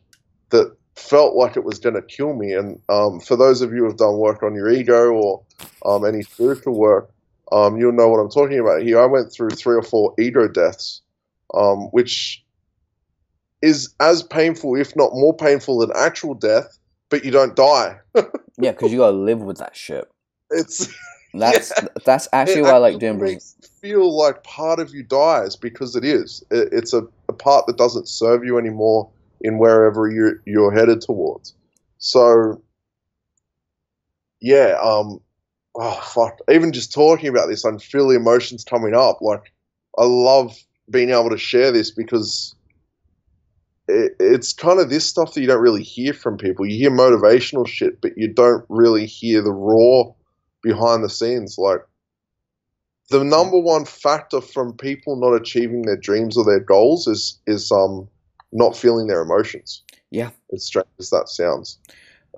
that 0.49 0.75
felt 0.95 1.35
like 1.35 1.57
it 1.57 1.63
was 1.63 1.79
going 1.79 1.95
to 1.95 2.01
kill 2.01 2.35
me. 2.35 2.53
And 2.53 2.79
um, 2.89 3.19
for 3.19 3.35
those 3.35 3.61
of 3.61 3.71
you 3.71 3.79
who 3.79 3.85
have 3.85 3.97
done 3.97 4.17
work 4.17 4.43
on 4.43 4.53
your 4.53 4.69
ego 4.69 5.11
or 5.11 5.43
um, 5.85 6.05
any 6.05 6.23
spiritual 6.23 6.75
work, 6.77 7.09
um, 7.51 7.77
you'll 7.77 7.93
know 7.93 8.09
what 8.09 8.19
I'm 8.19 8.29
talking 8.29 8.59
about 8.59 8.81
here. 8.81 9.01
I 9.01 9.05
went 9.05 9.31
through 9.31 9.51
three 9.51 9.75
or 9.75 9.83
four 9.83 10.13
ego 10.19 10.47
deaths, 10.47 11.01
um, 11.53 11.87
which 11.91 12.43
is 13.61 13.93
as 13.99 14.23
painful, 14.23 14.75
if 14.75 14.95
not 14.95 15.11
more 15.13 15.35
painful 15.35 15.79
than 15.79 15.91
actual 15.95 16.33
death, 16.33 16.77
but 17.09 17.23
you 17.23 17.31
don't 17.31 17.55
die. 17.55 17.97
yeah, 18.57 18.71
because 18.71 18.91
you 18.91 18.99
gotta 18.99 19.15
live 19.15 19.41
with 19.41 19.57
that 19.57 19.75
shit. 19.75 20.09
It's 20.49 20.93
that's 21.33 21.71
yeah. 21.75 21.87
that's 22.05 22.27
actually 22.31 22.61
it 22.61 22.63
why 22.63 22.71
I 22.71 22.77
like 22.77 22.99
doing 22.99 23.19
makes 23.19 23.55
feel 23.83 24.17
like 24.17 24.43
part 24.45 24.79
of 24.79 24.95
you 24.95 25.03
dies 25.03 25.57
because 25.57 25.93
it 25.97 26.05
is. 26.05 26.41
It, 26.49 26.69
it's 26.71 26.93
a, 26.93 27.05
a 27.27 27.33
part 27.33 27.67
that 27.67 27.77
doesn't 27.77 28.07
serve 28.07 28.45
you 28.45 28.57
anymore 28.57 29.09
in 29.41 29.57
wherever 29.57 30.09
you 30.09 30.39
you're 30.45 30.71
headed 30.71 31.01
towards. 31.01 31.53
So 31.97 32.61
yeah, 34.39 34.77
um, 34.81 35.19
oh 35.75 36.01
fuck. 36.01 36.39
Even 36.49 36.71
just 36.71 36.93
talking 36.93 37.27
about 37.27 37.49
this, 37.49 37.65
I 37.65 37.77
feel 37.77 38.07
the 38.07 38.15
emotions 38.15 38.63
coming 38.63 38.95
up. 38.95 39.21
Like 39.21 39.51
I 39.97 40.05
love 40.05 40.57
being 40.89 41.09
able 41.09 41.29
to 41.29 41.37
share 41.37 41.73
this 41.73 41.91
because 41.91 42.55
it's 43.89 44.53
kind 44.53 44.79
of 44.79 44.89
this 44.89 45.05
stuff 45.05 45.33
that 45.33 45.41
you 45.41 45.47
don't 45.47 45.61
really 45.61 45.83
hear 45.83 46.13
from 46.13 46.37
people. 46.37 46.65
You 46.65 46.77
hear 46.77 46.89
motivational 46.89 47.67
shit, 47.67 47.99
but 47.99 48.17
you 48.17 48.29
don't 48.29 48.63
really 48.69 49.05
hear 49.05 49.41
the 49.41 49.51
raw 49.51 50.13
behind 50.63 51.03
the 51.03 51.09
scenes. 51.09 51.57
Like 51.57 51.81
the 53.09 53.23
number 53.23 53.59
one 53.59 53.85
factor 53.85 54.41
from 54.41 54.75
people 54.75 55.15
not 55.15 55.35
achieving 55.35 55.83
their 55.83 55.97
dreams 55.97 56.37
or 56.37 56.43
their 56.43 56.59
goals 56.59 57.05
is 57.07 57.39
is 57.45 57.71
um 57.71 58.07
not 58.51 58.75
feeling 58.75 59.07
their 59.07 59.21
emotions. 59.21 59.83
Yeah, 60.09 60.31
as 60.51 60.65
strange 60.65 60.87
as 60.99 61.09
that 61.11 61.29
sounds, 61.29 61.77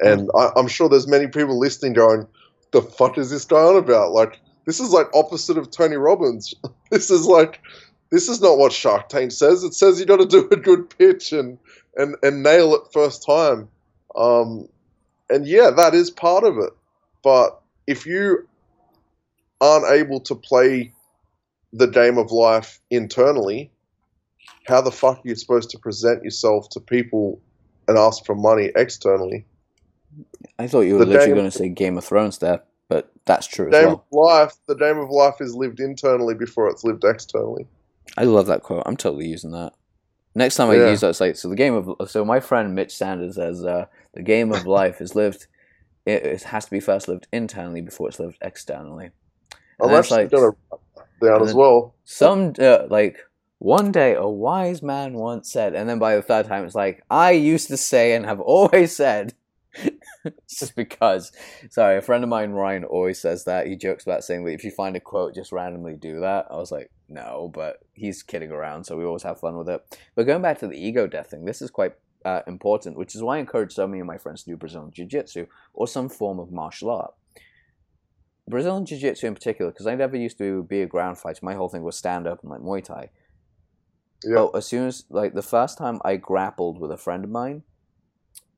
and 0.01 0.29
I, 0.35 0.51
I'm 0.57 0.67
sure 0.67 0.89
there's 0.89 1.07
many 1.07 1.27
people 1.27 1.57
listening 1.57 1.93
going, 1.93 2.27
"The 2.71 2.81
fuck 2.81 3.17
is 3.17 3.29
this 3.29 3.45
guy 3.45 3.57
on 3.57 3.77
about?" 3.77 4.11
Like 4.11 4.39
this 4.65 4.79
is 4.79 4.91
like 4.91 5.07
opposite 5.13 5.57
of 5.57 5.71
Tony 5.71 5.95
Robbins. 5.95 6.53
this 6.89 7.09
is 7.09 7.25
like 7.25 7.61
this 8.11 8.27
is 8.29 8.41
not 8.41 8.57
what 8.57 8.71
Shark 8.71 9.09
Tank 9.09 9.31
says. 9.31 9.63
It 9.63 9.73
says 9.73 9.99
you 9.99 10.05
got 10.05 10.17
to 10.17 10.25
do 10.25 10.47
a 10.51 10.57
good 10.57 10.89
pitch 10.97 11.31
and 11.31 11.57
and 11.95 12.15
and 12.23 12.43
nail 12.43 12.73
it 12.75 12.81
first 12.91 13.25
time. 13.25 13.69
Um, 14.15 14.67
and 15.29 15.45
yeah, 15.45 15.71
that 15.71 15.93
is 15.93 16.09
part 16.09 16.43
of 16.43 16.57
it. 16.57 16.71
But 17.23 17.59
if 17.87 18.05
you 18.05 18.47
aren't 19.61 19.87
able 19.91 20.19
to 20.21 20.35
play 20.35 20.93
the 21.73 21.87
game 21.87 22.17
of 22.17 22.31
life 22.31 22.79
internally, 22.89 23.71
how 24.65 24.81
the 24.81 24.91
fuck 24.91 25.17
are 25.17 25.27
you 25.27 25.35
supposed 25.35 25.69
to 25.71 25.79
present 25.79 26.23
yourself 26.23 26.69
to 26.69 26.79
people 26.79 27.39
and 27.87 27.97
ask 27.97 28.25
for 28.25 28.35
money 28.35 28.71
externally? 28.75 29.45
I 30.57 30.67
thought 30.67 30.81
you 30.81 30.93
were 30.93 31.05
the 31.05 31.11
literally 31.11 31.33
going 31.33 31.45
to 31.45 31.51
say 31.51 31.69
Game 31.69 31.97
of 31.97 32.05
Thrones 32.05 32.37
there, 32.37 32.61
but 32.87 33.11
that's 33.25 33.47
true. 33.47 33.69
Game 33.69 33.87
well. 33.87 34.05
of 34.11 34.17
life, 34.17 34.53
the 34.67 34.75
game 34.75 34.97
of 34.97 35.09
life 35.09 35.35
is 35.41 35.55
lived 35.55 35.79
internally 35.79 36.33
before 36.33 36.69
it's 36.69 36.83
lived 36.83 37.03
externally. 37.03 37.67
I 38.17 38.23
love 38.23 38.47
that 38.47 38.63
quote. 38.63 38.83
I'm 38.85 38.97
totally 38.97 39.27
using 39.27 39.51
that. 39.51 39.73
Next 40.35 40.55
time 40.55 40.69
I 40.69 40.75
yeah. 40.75 40.89
use 40.89 41.01
that, 41.01 41.09
it's 41.09 41.21
like 41.21 41.35
so. 41.35 41.49
The 41.49 41.55
game 41.55 41.73
of 41.73 42.11
so 42.11 42.25
my 42.25 42.39
friend 42.39 42.75
Mitch 42.75 42.95
Sanders 42.95 43.35
says 43.35 43.63
uh, 43.63 43.85
the 44.13 44.21
game 44.21 44.51
of 44.51 44.65
life 44.65 44.99
is 45.01 45.15
lived. 45.15 45.47
It, 46.05 46.25
it, 46.25 46.43
has 46.43 46.65
to 46.65 46.71
be 46.71 46.79
first 46.79 47.07
lived 47.07 47.27
internally 47.31 47.81
before 47.81 48.09
it's 48.09 48.19
lived 48.19 48.37
externally. 48.41 49.09
And 49.79 49.91
I'm 49.91 49.97
actually 49.97 50.23
like, 50.23 50.31
gonna 50.31 50.51
down 51.21 51.41
as 51.43 51.53
well. 51.53 51.95
Some 52.03 52.53
uh, 52.59 52.87
like 52.89 53.17
one 53.59 53.91
day 53.91 54.13
a 54.13 54.27
wise 54.27 54.83
man 54.83 55.13
once 55.13 55.51
said, 55.51 55.73
and 55.73 55.89
then 55.89 55.99
by 55.99 56.15
the 56.15 56.21
third 56.21 56.47
time 56.47 56.65
it's 56.65 56.75
like 56.75 57.03
I 57.09 57.31
used 57.31 57.67
to 57.69 57.77
say 57.77 58.13
and 58.13 58.25
have 58.25 58.39
always 58.39 58.95
said. 58.95 59.33
just 60.47 60.75
because. 60.75 61.31
Sorry, 61.69 61.97
a 61.97 62.01
friend 62.01 62.23
of 62.23 62.29
mine, 62.29 62.51
Ryan, 62.51 62.83
always 62.83 63.19
says 63.19 63.43
that. 63.45 63.67
He 63.67 63.75
jokes 63.75 64.03
about 64.05 64.23
saying 64.23 64.45
that 64.45 64.53
if 64.53 64.63
you 64.63 64.71
find 64.71 64.95
a 64.95 64.99
quote, 64.99 65.35
just 65.35 65.51
randomly 65.51 65.95
do 65.95 66.21
that. 66.21 66.47
I 66.49 66.55
was 66.55 66.71
like, 66.71 66.91
no, 67.09 67.51
but 67.53 67.79
he's 67.93 68.23
kidding 68.23 68.51
around, 68.51 68.85
so 68.85 68.97
we 68.97 69.05
always 69.05 69.23
have 69.23 69.39
fun 69.39 69.57
with 69.57 69.69
it. 69.69 69.99
But 70.15 70.25
going 70.25 70.41
back 70.41 70.59
to 70.59 70.67
the 70.67 70.77
ego 70.77 71.07
death 71.07 71.31
thing, 71.31 71.45
this 71.45 71.61
is 71.61 71.69
quite 71.69 71.93
uh, 72.25 72.41
important, 72.47 72.97
which 72.97 73.15
is 73.15 73.21
why 73.21 73.37
I 73.37 73.39
encourage 73.39 73.73
so 73.73 73.87
many 73.87 74.01
of 74.01 74.07
my 74.07 74.17
friends 74.17 74.43
to 74.43 74.49
do 74.49 74.57
Brazilian 74.57 74.91
Jiu 74.91 75.05
Jitsu 75.05 75.45
or 75.73 75.87
some 75.87 76.09
form 76.09 76.39
of 76.39 76.51
martial 76.51 76.89
art. 76.89 77.13
Brazilian 78.47 78.85
Jiu 78.85 78.97
Jitsu 78.97 79.27
in 79.27 79.33
particular, 79.35 79.71
because 79.71 79.87
I 79.87 79.95
never 79.95 80.17
used 80.17 80.37
to 80.39 80.63
be 80.63 80.81
a 80.81 80.87
ground 80.87 81.17
fighter. 81.17 81.39
My 81.43 81.53
whole 81.53 81.69
thing 81.69 81.83
was 81.83 81.95
stand 81.95 82.27
up 82.27 82.41
and 82.41 82.51
like 82.51 82.61
Muay 82.61 82.83
Thai. 82.83 83.09
Yeah. 84.23 84.35
But 84.35 84.57
as 84.57 84.65
soon 84.65 84.87
as, 84.87 85.05
like, 85.09 85.33
the 85.33 85.41
first 85.41 85.77
time 85.77 85.99
I 86.03 86.15
grappled 86.15 86.79
with 86.79 86.91
a 86.91 86.97
friend 86.97 87.23
of 87.23 87.29
mine, 87.29 87.63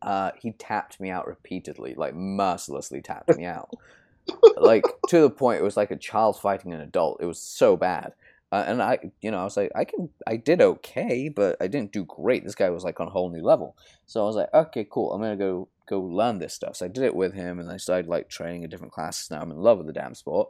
uh, 0.02 0.32
he 0.40 0.52
tapped 0.52 1.00
me 1.00 1.10
out 1.10 1.28
repeatedly, 1.28 1.96
like 1.96 2.16
mercilessly 2.16 3.02
tapped 3.02 3.36
me 3.36 3.46
out. 3.46 3.70
like 4.58 4.84
to 5.08 5.22
the 5.22 5.30
point 5.30 5.60
it 5.60 5.64
was 5.64 5.78
like 5.78 5.92
a 5.92 5.96
child 5.96 6.40
fighting 6.40 6.74
an 6.74 6.82
adult. 6.82 7.20
It 7.22 7.26
was 7.26 7.42
so 7.42 7.76
bad. 7.76 8.14
Uh, 8.52 8.64
and 8.66 8.82
I, 8.82 9.00
you 9.22 9.30
know, 9.30 9.40
I 9.40 9.44
was 9.44 9.58
like, 9.58 9.72
I 9.76 9.84
can, 9.84 10.10
I 10.26 10.38
did 10.38 10.62
okay, 10.62 11.28
but 11.28 11.58
I 11.60 11.68
didn't 11.68 11.92
do 11.92 12.06
great. 12.06 12.46
This 12.46 12.56
guy 12.56 12.70
was 12.70 12.84
like 12.84 13.00
on 13.00 13.08
a 13.08 13.12
whole 13.12 13.30
new 13.30 13.44
level. 13.44 13.76
So 14.06 14.24
I 14.24 14.26
was 14.26 14.38
like, 14.38 14.54
okay, 14.54 14.88
cool. 14.90 15.12
I'm 15.12 15.22
gonna 15.22 15.36
go 15.36 15.68
go 15.88 16.02
learn 16.02 16.40
this 16.40 16.54
stuff. 16.54 16.78
So 16.78 16.86
I 16.86 16.90
did 16.90 17.04
it 17.04 17.16
with 17.16 17.34
him, 17.34 17.60
and 17.60 17.70
I 17.70 17.78
started 17.78 18.08
like 18.08 18.30
training 18.30 18.64
in 18.64 18.70
different 18.70 18.94
classes. 18.94 19.30
Now 19.30 19.42
I'm 19.42 19.52
in 19.52 19.58
love 19.58 19.80
with 19.80 19.88
the 19.88 19.94
damn 19.94 20.16
sport. 20.16 20.50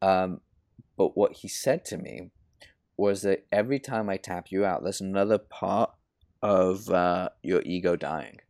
Um, 0.00 0.40
but 0.96 1.16
what 1.16 1.32
he 1.32 1.48
said 1.48 1.84
to 1.86 1.98
me 1.98 2.30
was 2.96 3.22
that 3.22 3.44
every 3.52 3.78
time 3.78 4.08
I 4.08 4.16
tap 4.16 4.46
you 4.50 4.64
out, 4.64 4.82
there's 4.82 5.00
another 5.00 5.38
part 5.38 5.90
of 6.42 6.88
uh, 6.88 7.30
your 7.42 7.62
ego 7.62 7.96
dying. 7.96 8.40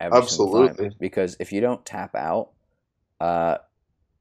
Absolutely. 0.00 0.90
Because 0.98 1.36
if 1.40 1.52
you 1.52 1.60
don't 1.60 1.84
tap 1.86 2.14
out, 2.14 2.50
uh, 3.20 3.58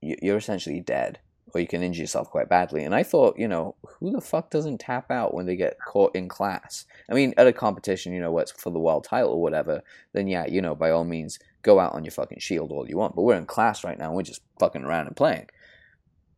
you're 0.02 0.38
essentially 0.38 0.80
dead 0.82 1.20
or 1.54 1.62
you 1.62 1.68
can 1.68 1.84
injure 1.84 2.02
yourself 2.02 2.30
quite 2.30 2.50
badly. 2.50 2.84
And 2.84 2.94
I 2.94 3.04
thought, 3.04 3.38
you 3.38 3.48
know, 3.48 3.76
who 3.84 4.12
the 4.12 4.22
fuck 4.22 4.50
doesn't 4.50 4.80
tap 4.80 5.10
out 5.12 5.34
when 5.34 5.46
they 5.46 5.56
get 5.56 5.78
caught 5.86 6.16
in 6.16 6.28
class? 6.28 6.86
I 7.10 7.14
mean, 7.14 7.34
at 7.38 7.48
a 7.48 7.54
competition, 7.54 8.14
you 8.14 8.22
know, 8.22 8.32
what's 8.32 8.52
for 8.52 8.72
the 8.72 8.80
world 8.80 9.04
title 9.04 9.32
or 9.32 9.42
whatever, 9.42 9.82
then 10.14 10.28
yeah, 10.28 10.46
you 10.48 10.62
know, 10.62 10.76
by 10.76 10.92
all 10.92 11.06
means, 11.06 11.40
go 11.62 11.80
out 11.80 11.94
on 11.94 12.04
your 12.04 12.12
fucking 12.12 12.40
shield 12.40 12.72
all 12.72 12.88
you 12.88 12.98
want. 12.98 13.16
But 13.16 13.24
we're 13.24 13.36
in 13.36 13.46
class 13.46 13.84
right 13.84 13.98
now, 13.98 14.08
and 14.08 14.16
we're 14.16 14.24
just 14.24 14.42
fucking 14.60 14.84
around 14.84 15.08
and 15.08 15.16
playing. 15.16 15.48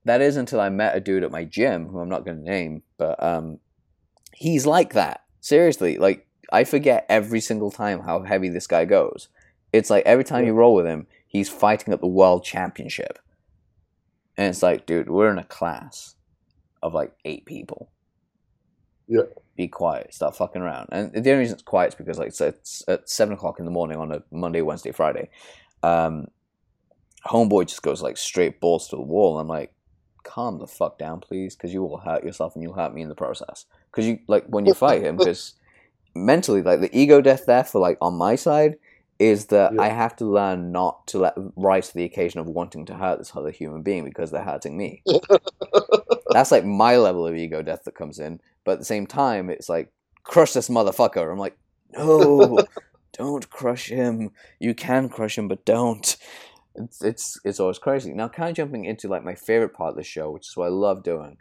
That 0.05 0.21
is 0.21 0.35
until 0.35 0.59
I 0.59 0.69
met 0.69 0.95
a 0.95 0.99
dude 0.99 1.23
at 1.23 1.31
my 1.31 1.45
gym, 1.45 1.87
who 1.87 1.99
I'm 1.99 2.09
not 2.09 2.25
going 2.25 2.37
to 2.37 2.49
name, 2.49 2.83
but 2.97 3.21
um, 3.23 3.59
he's 4.33 4.65
like 4.65 4.93
that. 4.93 5.23
Seriously, 5.41 5.97
like, 5.97 6.27
I 6.51 6.63
forget 6.63 7.05
every 7.07 7.39
single 7.39 7.71
time 7.71 8.01
how 8.01 8.23
heavy 8.23 8.49
this 8.49 8.67
guy 8.67 8.85
goes. 8.85 9.29
It's 9.71 9.89
like 9.89 10.05
every 10.05 10.23
time 10.23 10.45
you 10.45 10.53
roll 10.53 10.73
with 10.73 10.85
him, 10.85 11.07
he's 11.27 11.49
fighting 11.49 11.93
at 11.93 12.01
the 12.01 12.07
world 12.07 12.43
championship 12.43 13.19
and 14.37 14.49
it's 14.49 14.63
like, 14.63 14.85
dude, 14.85 15.09
we're 15.09 15.31
in 15.31 15.37
a 15.37 15.43
class 15.43 16.15
of 16.81 16.93
like 16.93 17.13
eight 17.25 17.45
people. 17.45 17.91
Yeah. 19.07 19.23
Be 19.57 19.67
quiet. 19.67 20.13
Stop 20.13 20.35
fucking 20.35 20.61
around. 20.61 20.89
And 20.91 21.11
the 21.13 21.31
only 21.31 21.41
reason 21.41 21.55
it's 21.55 21.63
quiet 21.63 21.89
is 21.89 21.95
because 21.95 22.17
like 22.17 22.33
so 22.33 22.47
it's 22.47 22.83
at 22.87 23.09
seven 23.09 23.33
o'clock 23.33 23.59
in 23.59 23.65
the 23.65 23.71
morning 23.71 23.97
on 23.97 24.11
a 24.11 24.23
Monday, 24.31 24.61
Wednesday, 24.61 24.91
Friday. 24.91 25.29
Um, 25.83 26.27
homeboy 27.25 27.67
just 27.67 27.81
goes 27.81 28.01
like 28.01 28.17
straight 28.17 28.59
balls 28.59 28.87
to 28.89 28.95
the 28.95 29.01
wall. 29.01 29.39
I'm 29.39 29.47
like, 29.47 29.73
calm 30.23 30.59
the 30.59 30.67
fuck 30.67 30.97
down, 30.97 31.19
please, 31.19 31.55
because 31.55 31.73
you 31.73 31.83
will 31.83 31.97
hurt 31.97 32.23
yourself 32.23 32.55
and 32.55 32.63
you'll 32.63 32.73
hurt 32.73 32.93
me 32.93 33.01
in 33.01 33.09
the 33.09 33.15
process. 33.15 33.65
Because 33.91 34.07
you 34.07 34.19
like 34.27 34.45
when 34.47 34.65
you 34.65 34.73
fight 34.73 35.03
him, 35.03 35.17
because 35.17 35.55
mentally, 36.15 36.61
like 36.61 36.79
the 36.79 36.97
ego 36.97 37.21
death 37.21 37.45
there 37.45 37.63
for 37.63 37.79
like 37.79 37.97
on 38.01 38.13
my 38.13 38.35
side 38.35 38.77
is 39.21 39.45
that 39.45 39.75
yeah. 39.75 39.81
I 39.81 39.89
have 39.89 40.15
to 40.15 40.25
learn 40.25 40.71
not 40.71 41.05
to 41.07 41.19
let 41.19 41.35
rise 41.55 41.89
to 41.89 41.93
the 41.93 42.05
occasion 42.05 42.39
of 42.39 42.47
wanting 42.47 42.87
to 42.87 42.95
hurt 42.95 43.19
this 43.19 43.35
other 43.35 43.51
human 43.51 43.83
being 43.83 44.03
because 44.03 44.31
they're 44.31 44.43
hurting 44.43 44.75
me. 44.75 45.03
That's 46.31 46.51
like 46.51 46.65
my 46.65 46.97
level 46.97 47.27
of 47.27 47.35
ego 47.35 47.61
death 47.61 47.83
that 47.83 47.93
comes 47.93 48.17
in. 48.17 48.41
But 48.63 48.73
at 48.73 48.79
the 48.79 48.85
same 48.85 49.05
time, 49.05 49.51
it's 49.51 49.69
like, 49.69 49.91
crush 50.23 50.53
this 50.53 50.69
motherfucker. 50.69 51.31
I'm 51.31 51.37
like, 51.37 51.55
no, 51.91 52.65
don't 53.13 53.47
crush 53.51 53.89
him. 53.89 54.31
You 54.59 54.73
can 54.73 55.07
crush 55.07 55.37
him, 55.37 55.47
but 55.47 55.65
don't. 55.65 56.17
It's, 56.73 57.03
it's 57.03 57.39
it's 57.45 57.59
always 57.59 57.77
crazy. 57.77 58.13
Now, 58.13 58.27
kind 58.27 58.49
of 58.49 58.55
jumping 58.55 58.85
into 58.85 59.07
like 59.07 59.23
my 59.23 59.35
favorite 59.35 59.73
part 59.73 59.91
of 59.91 59.97
the 59.97 60.03
show, 60.03 60.31
which 60.31 60.47
is 60.47 60.57
what 60.57 60.65
I 60.65 60.69
love 60.69 61.03
doing, 61.03 61.37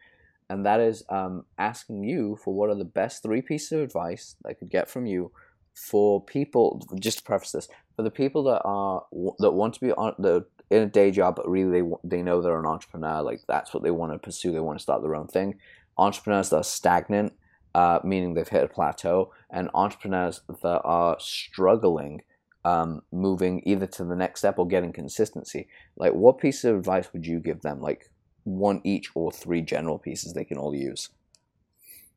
and 0.51 0.66
that 0.66 0.81
is 0.81 1.02
um, 1.09 1.44
asking 1.57 2.05
you 2.05 2.36
for 2.44 2.52
what 2.52 2.69
are 2.69 2.74
the 2.74 2.85
best 2.85 3.23
three 3.23 3.40
pieces 3.40 3.73
of 3.73 3.81
advice 3.81 4.36
I 4.44 4.52
could 4.52 4.69
get 4.69 4.90
from 4.90 5.07
you 5.07 5.31
for 5.74 6.22
people, 6.24 6.86
just 7.01 7.18
to 7.18 7.24
preface 7.24 7.52
this, 7.52 7.68
for 7.97 8.02
the 8.02 8.10
people 8.10 8.44
that 8.44 8.62
are 8.64 9.05
that 9.38 9.52
want 9.52 9.74
to 9.74 9.80
be 9.80 9.92
on 9.92 10.14
the 10.18 10.44
in 10.70 10.82
a 10.82 10.86
day 10.86 11.10
job, 11.10 11.36
but 11.36 11.48
really 11.48 11.82
they 11.82 11.88
they 12.05 12.22
know 12.22 12.40
they're 12.40 12.59
an 12.59 12.66
entrepreneur, 12.66 13.22
like 13.22 13.40
that's 13.48 13.74
what 13.74 13.82
they 13.82 13.90
want 13.90 14.12
to 14.12 14.18
pursue. 14.18 14.52
They 14.52 14.60
want 14.60 14.78
to 14.78 14.82
start 14.82 15.02
their 15.02 15.16
own 15.16 15.26
thing. 15.26 15.59
Entrepreneurs 15.98 16.51
that 16.51 16.56
are 16.56 16.64
stagnant, 16.64 17.32
uh, 17.74 17.98
meaning 18.05 18.34
they've 18.34 18.48
hit 18.48 18.64
a 18.64 18.68
plateau, 18.68 19.32
and 19.51 19.68
entrepreneurs 19.74 20.40
that 20.62 20.80
are 20.84 21.16
struggling, 21.18 22.22
um, 22.64 23.02
moving 23.12 23.62
either 23.66 23.86
to 23.86 24.05
the 24.05 24.16
next 24.16 24.40
step 24.40 24.59
or 24.59 24.66
getting 24.66 24.92
consistency. 24.92 25.68
Like, 25.97 26.12
what 26.12 26.38
piece 26.38 26.64
of 26.64 26.76
advice 26.76 27.12
would 27.12 27.26
you 27.26 27.40
give 27.40 27.62
them? 27.62 27.80
Like 27.80 28.10
one 28.44 28.80
each 28.84 29.10
or 29.14 29.30
three 29.30 29.62
general 29.62 29.98
pieces 29.98 30.32
they 30.32 30.44
can 30.44 30.59
all 30.59 30.74
use. 30.74 31.10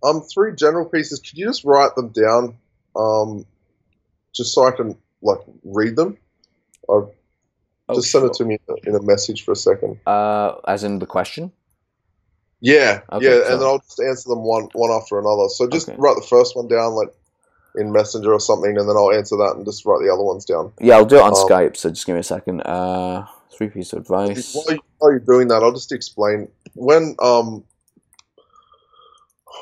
Um, 0.03 0.21
three 0.21 0.53
general 0.55 0.85
pieces. 0.85 1.19
Could 1.19 1.37
you 1.37 1.47
just 1.47 1.63
write 1.63 1.95
them 1.95 2.09
down? 2.09 2.57
Um, 2.95 3.45
just 4.33 4.53
so 4.53 4.65
I 4.65 4.71
can 4.71 4.97
like 5.21 5.39
read 5.63 5.95
them? 5.95 6.17
I've 6.89 7.07
oh, 7.89 7.95
just 7.95 8.11
send 8.11 8.25
it 8.25 8.33
to 8.33 8.45
me 8.45 8.57
in 8.85 8.95
a 8.95 9.01
message 9.01 9.43
for 9.43 9.51
a 9.51 9.55
second. 9.55 9.99
Uh, 10.05 10.55
as 10.67 10.83
in 10.83 10.99
the 10.99 11.05
question. 11.05 11.51
Yeah, 12.59 13.01
okay, 13.11 13.25
yeah, 13.25 13.43
so. 13.43 13.51
and 13.51 13.61
then 13.61 13.67
I'll 13.67 13.79
just 13.79 13.99
answer 13.99 14.29
them 14.29 14.43
one 14.43 14.69
one 14.73 14.91
after 14.91 15.19
another. 15.19 15.49
So 15.49 15.67
just 15.67 15.89
okay. 15.89 15.97
write 15.99 16.15
the 16.15 16.25
first 16.27 16.55
one 16.55 16.67
down, 16.67 16.93
like 16.93 17.09
in 17.75 17.91
Messenger 17.91 18.31
or 18.31 18.39
something, 18.39 18.77
and 18.77 18.87
then 18.87 18.95
I'll 18.95 19.13
answer 19.13 19.35
that 19.37 19.55
and 19.57 19.65
just 19.65 19.85
write 19.85 20.01
the 20.01 20.11
other 20.13 20.23
ones 20.23 20.45
down. 20.45 20.71
Yeah, 20.79 20.95
I'll 20.95 21.05
do 21.05 21.17
it 21.17 21.21
on 21.21 21.29
um, 21.29 21.33
Skype. 21.33 21.75
So 21.75 21.89
just 21.89 22.05
give 22.05 22.13
me 22.13 22.21
a 22.21 22.23
second. 22.23 22.61
Uh, 22.61 23.25
three 23.51 23.67
piece 23.67 23.93
of 23.93 23.99
advice. 23.99 24.53
While, 24.53 24.77
while 24.97 25.11
you're 25.11 25.19
doing 25.19 25.49
that, 25.49 25.61
I'll 25.61 25.73
just 25.73 25.91
explain 25.91 26.47
when 26.75 27.15
um 27.21 27.63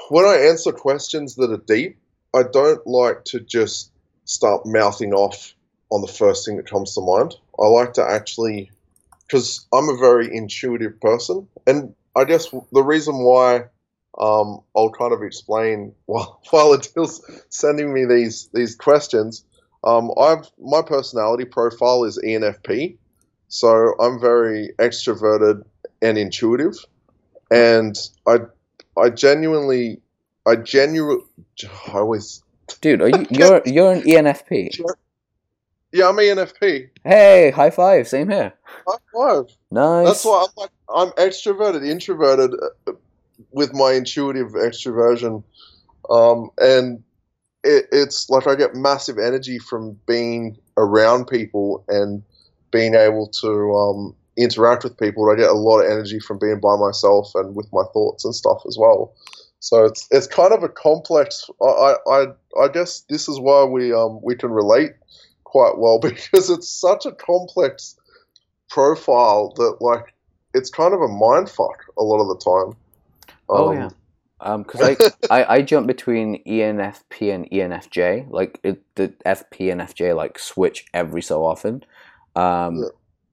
when 0.09 0.25
I 0.25 0.37
answer 0.49 0.71
questions 0.71 1.35
that 1.35 1.51
are 1.51 1.63
deep, 1.65 1.97
I 2.33 2.43
don't 2.43 2.85
like 2.87 3.25
to 3.25 3.39
just 3.39 3.91
start 4.25 4.65
mouthing 4.65 5.13
off 5.13 5.53
on 5.91 6.01
the 6.01 6.07
first 6.07 6.45
thing 6.45 6.57
that 6.57 6.69
comes 6.69 6.93
to 6.95 7.01
mind. 7.01 7.35
I 7.59 7.67
like 7.67 7.93
to 7.93 8.03
actually, 8.03 8.71
because 9.21 9.67
I'm 9.73 9.89
a 9.89 9.97
very 9.97 10.33
intuitive 10.33 10.99
person, 11.01 11.47
and 11.67 11.93
I 12.15 12.23
guess 12.23 12.47
the 12.71 12.83
reason 12.83 13.19
why 13.19 13.65
um, 14.19 14.61
I'll 14.75 14.91
kind 14.91 15.13
of 15.13 15.21
explain 15.21 15.93
while 16.05 16.41
while 16.49 16.73
Adil's 16.73 17.21
sending 17.49 17.93
me 17.93 18.05
these 18.05 18.49
these 18.53 18.75
questions. 18.75 19.43
Um, 19.83 20.11
I've 20.17 20.49
my 20.59 20.81
personality 20.81 21.45
profile 21.45 22.03
is 22.03 22.19
ENFP, 22.23 22.97
so 23.47 23.95
I'm 23.99 24.19
very 24.19 24.71
extroverted 24.77 25.63
and 26.01 26.17
intuitive, 26.17 26.75
and 27.49 27.97
I 28.27 28.41
I 28.97 29.09
genuinely 29.09 30.01
I 30.45 30.55
genuinely 30.55 31.23
I 31.87 31.99
always 31.99 32.41
dude 32.81 33.01
are 33.01 33.09
you 33.09 33.27
you're 33.29 33.61
you're 33.65 33.91
an 33.93 34.01
ENFP. 34.01 34.79
Yeah, 35.93 36.07
I'm 36.07 36.15
ENFP. 36.15 36.89
Hey, 37.03 37.51
high 37.51 37.69
five! 37.69 38.07
Same 38.07 38.29
here. 38.29 38.53
High 38.87 38.97
five. 39.13 39.45
Nice. 39.71 40.07
That's 40.07 40.25
why 40.25 40.45
I'm 40.47 40.53
like 40.55 40.69
I'm 40.93 41.09
extroverted, 41.11 41.85
introverted, 41.87 42.51
uh, 42.87 42.93
with 43.51 43.73
my 43.73 43.93
intuitive 43.93 44.51
extroversion, 44.53 45.43
um, 46.09 46.49
and 46.57 47.03
it, 47.63 47.87
it's 47.91 48.29
like 48.29 48.47
I 48.47 48.55
get 48.55 48.73
massive 48.73 49.17
energy 49.17 49.59
from 49.59 49.99
being 50.07 50.57
around 50.77 51.25
people 51.25 51.83
and 51.87 52.23
being 52.71 52.95
able 52.95 53.27
to 53.41 53.73
um, 53.73 54.15
interact 54.37 54.83
with 54.83 54.97
people. 54.97 55.29
I 55.29 55.35
get 55.35 55.49
a 55.49 55.53
lot 55.53 55.81
of 55.81 55.91
energy 55.91 56.19
from 56.19 56.39
being 56.39 56.59
by 56.59 56.77
myself 56.77 57.31
and 57.35 57.55
with 57.55 57.67
my 57.73 57.83
thoughts 57.93 58.23
and 58.23 58.33
stuff 58.33 58.61
as 58.65 58.77
well. 58.79 59.13
So 59.61 59.85
it's 59.85 60.07
it's 60.09 60.27
kind 60.27 60.51
of 60.53 60.63
a 60.63 60.69
complex. 60.69 61.49
I 61.61 61.95
I, 62.09 62.25
I 62.59 62.67
guess 62.67 63.01
this 63.09 63.29
is 63.29 63.39
why 63.39 63.63
we 63.63 63.93
um 63.93 64.19
we 64.21 64.35
can 64.35 64.51
relate 64.51 64.91
quite 65.43 65.77
well 65.77 65.99
because 66.01 66.49
it's 66.49 66.67
such 66.67 67.05
a 67.05 67.11
complex 67.11 67.95
profile 68.69 69.53
that 69.57 69.77
like 69.79 70.13
it's 70.53 70.69
kind 70.69 70.93
of 70.93 71.01
a 71.01 71.07
mind 71.07 71.49
fuck 71.49 71.85
a 71.97 72.03
lot 72.03 72.19
of 72.19 72.27
the 72.27 72.37
time. 72.43 72.75
Oh, 73.47 73.69
um, 73.69 73.69
oh 73.69 73.71
yeah. 73.73 74.57
Because 74.57 74.81
um, 74.81 75.11
I, 75.29 75.43
I 75.43 75.55
I 75.57 75.61
jump 75.61 75.85
between 75.85 76.43
ENFP 76.45 77.31
and 77.31 77.49
ENFJ. 77.51 78.31
Like 78.31 78.59
it, 78.63 78.81
the 78.95 79.09
FP 79.27 79.71
and 79.71 79.81
FJ 79.81 80.15
like 80.15 80.39
switch 80.39 80.85
every 80.91 81.21
so 81.21 81.45
often. 81.45 81.85
Um, 82.35 82.77
yeah. 82.77 82.85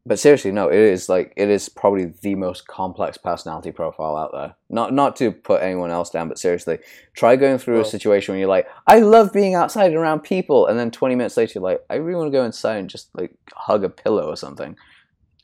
But 0.09 0.19
seriously, 0.19 0.53
no, 0.53 0.69
it 0.69 0.79
is 0.79 1.09
like 1.09 1.35
it 1.37 1.51
is 1.51 1.69
probably 1.69 2.07
the 2.07 2.35
most 2.35 2.67
complex 2.67 3.19
personality 3.19 3.73
profile 3.73 4.17
out 4.17 4.33
there. 4.33 4.55
Not 4.71 4.95
not 4.95 5.17
to 5.17 5.31
put 5.31 5.63
anyone 5.63 5.91
else 5.91 6.09
down, 6.09 6.29
but 6.29 6.39
seriously, 6.39 6.79
try 7.13 7.37
going 7.37 7.59
through 7.59 7.81
a 7.81 7.85
situation 7.85 8.33
where 8.33 8.41
you're 8.41 8.49
like, 8.49 8.67
I 8.87 9.01
love 9.01 9.33
being 9.33 9.55
outside 9.55 9.89
and 9.89 9.97
around 9.97 10.21
people, 10.21 10.67
and 10.67 10.79
then 10.79 10.91
20 10.91 11.15
minutes 11.15 11.37
later, 11.37 11.53
you're 11.57 11.63
like, 11.63 11.85
I 11.91 11.97
really 11.97 12.21
want 12.21 12.33
to 12.33 12.39
go 12.39 12.45
inside 12.45 12.79
and 12.79 12.89
just 12.89 13.11
like 13.15 13.35
hug 13.53 13.85
a 13.85 13.91
pillow 13.91 14.27
or 14.27 14.37
something. 14.37 14.77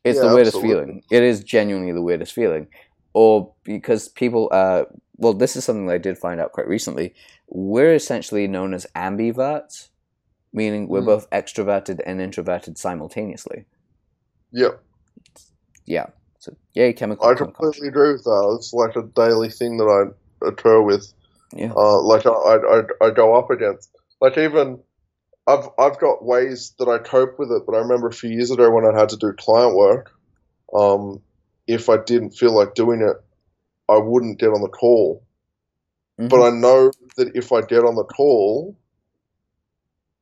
It's 0.02 0.16
yeah, 0.16 0.28
the 0.28 0.34
weirdest 0.34 0.56
absolutely. 0.56 0.84
feeling. 0.84 1.02
It 1.10 1.22
is 1.22 1.44
genuinely 1.44 1.92
the 1.92 2.02
weirdest 2.02 2.32
feeling 2.32 2.68
or 3.14 3.52
because 3.62 4.08
people, 4.08 4.48
uh, 4.52 4.84
well, 5.16 5.32
this 5.32 5.56
is 5.56 5.64
something 5.64 5.88
I 5.88 5.98
did 5.98 6.18
find 6.18 6.40
out 6.40 6.52
quite 6.52 6.68
recently. 6.68 7.14
We're 7.48 7.94
essentially 7.94 8.46
known 8.46 8.74
as 8.74 8.86
ambiverts, 8.94 9.88
meaning 10.52 10.88
we're 10.88 11.00
mm. 11.00 11.06
both 11.06 11.30
extroverted 11.30 12.00
and 12.04 12.20
introverted 12.20 12.76
simultaneously. 12.76 13.64
Yep. 14.54 14.80
Yeah. 15.84 16.06
So, 16.38 16.54
yay, 16.74 16.92
chemical. 16.92 17.26
I 17.26 17.34
completely 17.34 17.88
agree 17.88 18.12
with 18.12 18.24
that. 18.24 18.54
It's 18.56 18.72
like 18.72 18.96
a 18.96 19.02
daily 19.02 19.50
thing 19.50 19.76
that 19.78 19.84
I 19.84 20.46
occur 20.46 20.80
with. 20.80 21.12
Yeah. 21.52 21.72
Uh, 21.76 22.00
like 22.02 22.24
I, 22.24 22.30
I, 22.30 23.06
I 23.06 23.10
go 23.10 23.34
up 23.34 23.50
against. 23.50 23.90
Like 24.20 24.38
even 24.38 24.80
I've 25.46 25.68
I've 25.78 25.98
got 25.98 26.24
ways 26.24 26.74
that 26.78 26.88
I 26.88 26.98
cope 26.98 27.38
with 27.38 27.50
it, 27.50 27.64
but 27.66 27.74
I 27.74 27.78
remember 27.78 28.08
a 28.08 28.12
few 28.12 28.30
years 28.30 28.50
ago 28.50 28.70
when 28.70 28.86
I 28.86 28.98
had 28.98 29.10
to 29.10 29.16
do 29.16 29.32
client 29.32 29.76
work. 29.76 30.12
Um, 30.72 31.20
if 31.66 31.88
I 31.88 31.98
didn't 31.98 32.30
feel 32.30 32.54
like 32.54 32.74
doing 32.74 33.02
it, 33.02 33.16
I 33.92 33.98
wouldn't 33.98 34.38
get 34.38 34.48
on 34.48 34.62
the 34.62 34.68
call. 34.68 35.24
Mm-hmm. 36.18 36.28
But 36.28 36.46
I 36.46 36.50
know 36.50 36.92
that 37.16 37.34
if 37.34 37.52
I 37.52 37.60
get 37.62 37.84
on 37.84 37.96
the 37.96 38.04
call, 38.04 38.76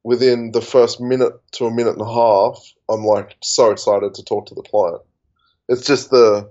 within 0.05 0.53
the 0.53 0.61
first 0.61 1.01
minute 1.01 1.33
to 1.53 1.67
a 1.67 1.71
minute 1.71 1.93
and 1.93 2.03
a 2.03 2.13
half, 2.13 2.73
I'm 2.89 3.05
like 3.05 3.37
so 3.43 3.71
excited 3.71 4.15
to 4.15 4.25
talk 4.25 4.47
to 4.47 4.55
the 4.55 4.63
client. 4.63 5.03
It's 5.69 5.87
just 5.87 6.11
the 6.11 6.51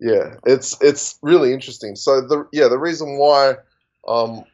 yeah, 0.00 0.36
it's 0.46 0.76
it's 0.80 1.18
really 1.22 1.52
interesting. 1.52 1.96
So 1.96 2.20
the 2.20 2.46
yeah, 2.52 2.68
the 2.68 2.78
reason 2.78 3.18
why 3.18 3.56
um, 4.08 4.44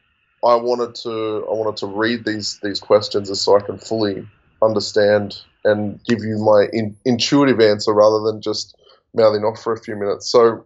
I 0.43 0.55
wanted 0.55 0.95
to 0.95 1.45
I 1.49 1.53
wanted 1.53 1.77
to 1.77 1.87
read 1.87 2.25
these 2.25 2.59
these 2.61 2.79
questions 2.79 3.29
is 3.29 3.41
so 3.41 3.55
I 3.55 3.61
can 3.61 3.77
fully 3.77 4.27
understand 4.61 5.37
and 5.63 6.03
give 6.05 6.23
you 6.23 6.37
my 6.37 6.67
in, 6.73 6.95
intuitive 7.05 7.59
answer 7.59 7.93
rather 7.93 8.19
than 8.19 8.41
just 8.41 8.75
mouthing 9.13 9.43
off 9.43 9.61
for 9.61 9.73
a 9.73 9.79
few 9.79 9.95
minutes. 9.95 10.29
So 10.29 10.65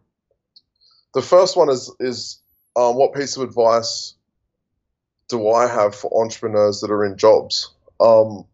the 1.14 1.22
first 1.22 1.58
one 1.58 1.70
is 1.70 1.94
is 1.99 2.41
um, 2.76 2.95
what 2.95 3.14
piece 3.14 3.38
of 3.38 3.44
advice 3.44 4.16
do 5.32 5.49
I 5.49 5.66
have 5.66 5.95
for 5.95 6.24
entrepreneurs 6.24 6.82
that 6.82 6.91
are 6.91 7.06
in 7.06 7.18
jobs? 7.18 7.72
Um, 7.99 8.45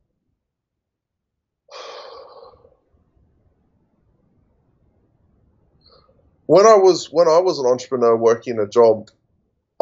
when 6.46 6.66
I 6.66 6.76
was 6.76 7.08
when 7.12 7.28
I 7.28 7.40
was 7.40 7.60
an 7.60 7.66
entrepreneur 7.66 8.16
working 8.16 8.60
a 8.60 8.68
job, 8.68 9.10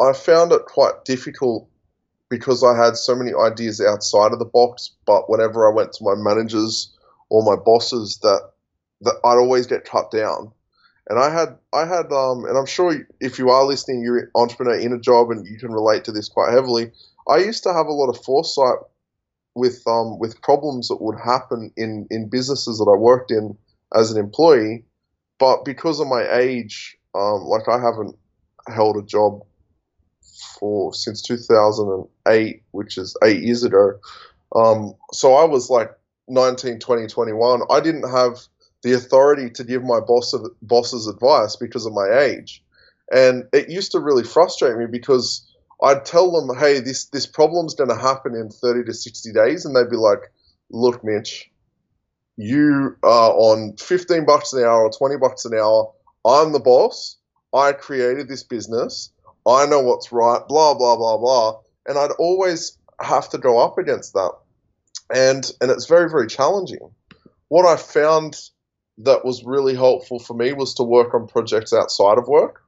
I 0.00 0.14
found 0.14 0.52
it 0.52 0.64
quite 0.64 1.04
difficult 1.04 1.68
because 2.30 2.64
I 2.64 2.76
had 2.76 2.96
so 2.96 3.14
many 3.14 3.32
ideas 3.34 3.80
outside 3.80 4.32
of 4.32 4.38
the 4.38 4.46
box. 4.46 4.92
But 5.04 5.28
whenever 5.28 5.70
I 5.70 5.74
went 5.74 5.92
to 5.94 6.04
my 6.04 6.14
managers 6.16 6.96
or 7.28 7.42
my 7.44 7.62
bosses, 7.62 8.18
that 8.22 8.52
that 9.02 9.16
I'd 9.22 9.36
always 9.36 9.66
get 9.66 9.84
cut 9.84 10.10
down. 10.10 10.52
And 11.08 11.18
I 11.18 11.30
had, 11.30 11.56
I 11.72 11.86
had, 11.86 12.12
um, 12.12 12.44
and 12.46 12.58
I'm 12.58 12.66
sure 12.66 13.06
if 13.20 13.38
you 13.38 13.50
are 13.50 13.64
listening, 13.64 14.02
you're 14.02 14.18
an 14.18 14.30
entrepreneur 14.34 14.78
in 14.78 14.92
a 14.92 14.98
job, 14.98 15.30
and 15.30 15.46
you 15.46 15.58
can 15.58 15.72
relate 15.72 16.04
to 16.04 16.12
this 16.12 16.28
quite 16.28 16.52
heavily. 16.52 16.90
I 17.28 17.38
used 17.38 17.62
to 17.62 17.72
have 17.72 17.86
a 17.86 17.92
lot 17.92 18.08
of 18.08 18.22
foresight 18.24 18.78
with, 19.54 19.82
um, 19.86 20.18
with 20.18 20.42
problems 20.42 20.88
that 20.88 21.00
would 21.00 21.18
happen 21.18 21.72
in 21.76 22.06
in 22.10 22.28
businesses 22.28 22.78
that 22.78 22.92
I 22.92 22.98
worked 22.98 23.30
in 23.30 23.56
as 23.94 24.10
an 24.10 24.18
employee, 24.18 24.84
but 25.38 25.64
because 25.64 26.00
of 26.00 26.08
my 26.08 26.26
age, 26.30 26.96
um, 27.14 27.44
like 27.44 27.68
I 27.68 27.80
haven't 27.80 28.16
held 28.68 28.96
a 28.96 29.02
job 29.02 29.42
for 30.58 30.92
since 30.92 31.22
2008, 31.22 32.62
which 32.72 32.98
is 32.98 33.16
eight 33.24 33.42
years 33.42 33.64
ago. 33.64 33.94
Um, 34.54 34.94
so 35.12 35.34
I 35.34 35.44
was 35.44 35.70
like 35.70 35.90
19, 36.28 36.78
20, 36.78 37.06
21. 37.06 37.62
I 37.70 37.80
didn't 37.80 38.08
have 38.08 38.38
the 38.82 38.92
authority 38.92 39.50
to 39.50 39.64
give 39.64 39.82
my 39.82 40.00
boss 40.00 40.34
bosses 40.62 41.06
advice 41.06 41.56
because 41.56 41.86
of 41.86 41.92
my 41.92 42.18
age. 42.20 42.62
And 43.12 43.44
it 43.52 43.68
used 43.68 43.92
to 43.92 44.00
really 44.00 44.24
frustrate 44.24 44.76
me 44.76 44.86
because 44.86 45.46
I'd 45.82 46.04
tell 46.04 46.30
them, 46.32 46.56
"Hey, 46.56 46.80
this 46.80 47.06
this 47.06 47.26
problem's 47.26 47.74
going 47.74 47.90
to 47.90 47.96
happen 47.96 48.34
in 48.34 48.50
30 48.50 48.84
to 48.84 48.94
60 48.94 49.32
days," 49.32 49.64
and 49.64 49.74
they'd 49.74 49.90
be 49.90 49.96
like, 49.96 50.32
"Look, 50.70 51.04
Mitch, 51.04 51.50
you 52.36 52.96
are 53.02 53.32
on 53.32 53.76
15 53.76 54.24
bucks 54.24 54.52
an 54.52 54.64
hour 54.64 54.84
or 54.84 54.90
20 54.90 55.16
bucks 55.16 55.44
an 55.44 55.54
hour. 55.54 55.92
I'm 56.24 56.52
the 56.52 56.60
boss. 56.60 57.16
I 57.52 57.72
created 57.72 58.28
this 58.28 58.42
business. 58.42 59.10
I 59.46 59.66
know 59.66 59.80
what's 59.80 60.12
right. 60.12 60.46
Blah 60.48 60.74
blah 60.74 60.96
blah 60.96 61.18
blah." 61.18 61.60
And 61.86 61.98
I'd 61.98 62.12
always 62.12 62.76
have 63.00 63.28
to 63.30 63.38
go 63.38 63.58
up 63.58 63.78
against 63.78 64.14
that, 64.14 64.32
and 65.14 65.50
and 65.60 65.70
it's 65.70 65.86
very 65.86 66.10
very 66.10 66.26
challenging. 66.26 66.94
What 67.48 67.66
I 67.66 67.76
found 67.76 68.40
that 68.98 69.24
was 69.24 69.44
really 69.44 69.74
helpful 69.74 70.18
for 70.18 70.34
me 70.34 70.52
was 70.52 70.74
to 70.74 70.82
work 70.82 71.14
on 71.14 71.26
projects 71.26 71.72
outside 71.72 72.18
of 72.18 72.28
work, 72.28 72.62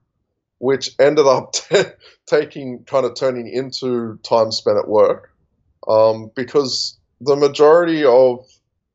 which 0.58 0.90
ended 0.98 1.26
up 1.26 1.52
t- 1.52 1.82
taking 2.26 2.84
kind 2.84 3.06
of 3.06 3.14
turning 3.14 3.48
into 3.48 4.18
time 4.22 4.52
spent 4.52 4.78
at 4.78 4.88
work, 4.88 5.32
um, 5.86 6.30
because 6.34 6.98
the 7.20 7.36
majority 7.36 8.04
of 8.04 8.46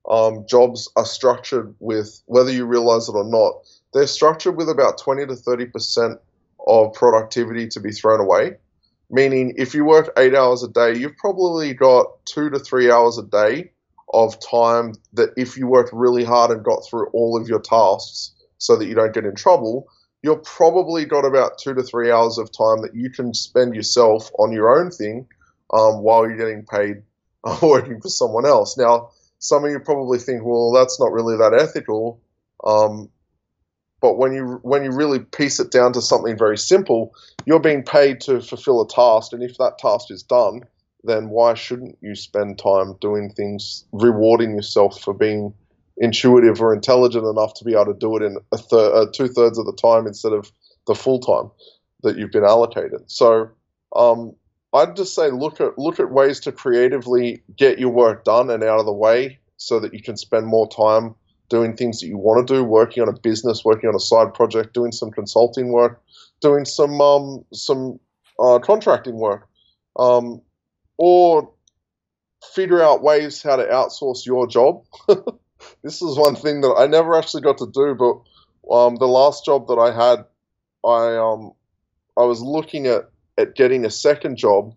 um, 0.10 0.46
jobs 0.48 0.90
are 0.96 1.06
structured 1.06 1.74
with 1.80 2.22
whether 2.26 2.52
you 2.52 2.66
realize 2.66 3.08
it 3.08 3.16
or 3.16 3.24
not. 3.24 3.54
They're 3.94 4.08
structured 4.08 4.58
with 4.58 4.70
about 4.70 4.98
20 4.98 5.28
to 5.28 5.36
30 5.36 5.66
percent 5.68 6.20
of 6.68 6.94
productivity 6.94 7.68
to 7.68 7.80
be 7.80 7.92
thrown 7.92 8.20
away. 8.20 8.58
Meaning, 9.10 9.54
if 9.58 9.76
you 9.76 9.86
work 9.86 10.12
eight 10.18 10.34
hours 10.34 10.64
a 10.64 10.68
day, 10.68 10.98
you've 10.98 11.18
probably 11.18 11.74
got 11.74 12.26
two 12.26 12.50
to 12.50 12.58
three 12.58 12.90
hours 12.90 13.18
a 13.18 13.24
day 13.24 13.73
of 14.14 14.40
time 14.40 14.94
that 15.14 15.30
if 15.38 15.58
you 15.58 15.68
worked 15.68 15.92
really 15.94 16.24
hard 16.24 16.52
and 16.52 16.64
got 16.64 16.82
through 16.88 17.08
all 17.08 17.40
of 17.40 17.48
your 17.48 17.60
tasks 17.60 18.32
so 18.58 18.76
that 18.76 18.88
you 18.88 18.96
don't 18.96 19.14
get 19.14 19.26
in 19.26 19.36
trouble, 19.36 19.88
you've 20.22 20.44
probably 20.44 21.06
got 21.06 21.26
about 21.26 21.58
two 21.58 21.74
to 21.74 21.84
three 21.84 22.12
hours 22.12 22.38
of 22.38 22.52
time 22.52 22.82
that 22.82 22.96
you 22.96 23.10
can 23.10 23.34
spend 23.34 23.76
yourself 23.76 24.32
on 24.40 24.52
your 24.52 24.80
own 24.80 24.90
thing 24.90 25.28
um, 25.74 26.02
while 26.02 26.28
you're 26.28 26.38
getting 26.38 26.66
paid 26.66 27.04
uh, 27.44 27.58
working 27.62 28.00
for 28.00 28.10
someone 28.10 28.46
else. 28.46 28.78
Now, 28.78 29.10
some 29.40 29.66
of 29.66 29.72
you 29.72 29.80
probably 29.80 30.20
think, 30.20 30.44
well, 30.44 30.72
that's 30.72 31.00
not 31.00 31.12
really 31.12 31.36
that 31.38 31.54
ethical. 31.54 32.22
Um, 32.64 33.10
but 34.04 34.18
when 34.18 34.34
you 34.34 34.60
when 34.64 34.84
you 34.84 34.92
really 34.92 35.20
piece 35.20 35.62
it 35.62 35.72
down 35.72 35.94
to 35.94 36.02
something 36.02 36.38
very 36.38 36.58
simple, 36.58 37.14
you're 37.46 37.62
being 37.62 37.84
paid 37.84 38.20
to 38.22 38.42
fulfill 38.42 38.82
a 38.82 38.88
task, 38.88 39.32
and 39.32 39.42
if 39.42 39.58
that 39.60 39.78
task 39.78 40.12
is 40.12 40.24
done, 40.24 40.64
then 41.04 41.30
why 41.30 41.54
shouldn't 41.54 41.98
you 42.02 42.16
spend 42.16 42.58
time 42.58 42.96
doing 43.02 43.32
things, 43.32 43.86
rewarding 43.92 44.56
yourself 44.56 45.00
for 45.02 45.14
being 45.14 45.54
intuitive 45.98 46.62
or 46.62 46.74
intelligent 46.74 47.26
enough 47.26 47.54
to 47.56 47.66
be 47.66 47.74
able 47.74 47.86
to 47.86 47.94
do 47.94 48.16
it 48.18 48.24
in 48.24 48.38
a 48.52 48.58
thir- 48.58 48.94
uh, 48.94 49.06
two 49.14 49.28
thirds 49.28 49.58
of 49.58 49.66
the 49.66 49.78
time 49.82 50.08
instead 50.08 50.34
of 50.34 50.52
the 50.88 50.96
full 50.96 51.20
time 51.20 51.52
that 52.04 52.18
you've 52.18 52.32
been 52.32 52.46
allocated? 52.46 53.02
So 53.08 53.50
um, 53.96 54.34
I'd 54.74 54.96
just 54.96 55.14
say 55.14 55.30
look 55.30 55.62
at 55.62 55.78
look 55.78 56.00
at 56.00 56.12
ways 56.12 56.40
to 56.42 56.52
creatively 56.52 57.44
get 57.56 57.80
your 57.80 57.92
work 57.92 58.24
done 58.24 58.50
and 58.50 58.64
out 58.64 58.80
of 58.80 58.86
the 58.86 58.94
way 58.94 59.40
so 59.58 59.80
that 59.80 59.94
you 59.94 60.02
can 60.02 60.18
spend 60.18 60.48
more 60.48 60.68
time 60.68 61.16
doing 61.50 61.76
things 61.76 62.00
that 62.00 62.08
you 62.08 62.18
want 62.18 62.48
to 62.48 62.54
do, 62.54 62.64
working 62.64 63.04
on 63.04 63.10
a 63.10 63.20
business, 63.20 63.64
working 63.64 63.88
on 63.88 63.96
a 63.96 64.00
side 64.00 64.34
project, 64.34 64.74
doing 64.74 64.92
some 64.92 65.12
consulting 65.12 65.72
work, 65.72 66.02
doing 66.42 66.66
some 66.66 67.00
um, 67.00 67.46
some 67.54 68.00
uh, 68.40 68.58
contracting 68.60 69.18
work, 69.18 69.48
um, 70.00 70.42
or 70.98 71.52
figure 72.54 72.82
out 72.82 73.04
ways 73.04 73.42
how 73.42 73.56
to 73.56 73.66
outsource 73.66 74.26
your 74.26 74.48
job. 74.48 74.84
this 75.84 76.02
is 76.02 76.18
one 76.18 76.36
thing 76.36 76.62
that 76.62 76.76
I 76.78 76.88
never 76.88 77.16
actually 77.16 77.42
got 77.42 77.58
to 77.60 77.68
do, 77.72 77.96
but 77.96 78.74
um, 78.74 78.96
the 78.96 79.08
last 79.08 79.46
job 79.46 79.68
that 79.68 79.76
I 79.76 79.92
had, 79.92 80.26
I 80.86 81.18
um, 81.18 81.52
I 82.18 82.24
was 82.24 82.42
looking 82.42 82.88
at 82.88 83.10
at 83.38 83.56
getting 83.56 83.86
a 83.86 83.90
second 83.90 84.38
job. 84.38 84.76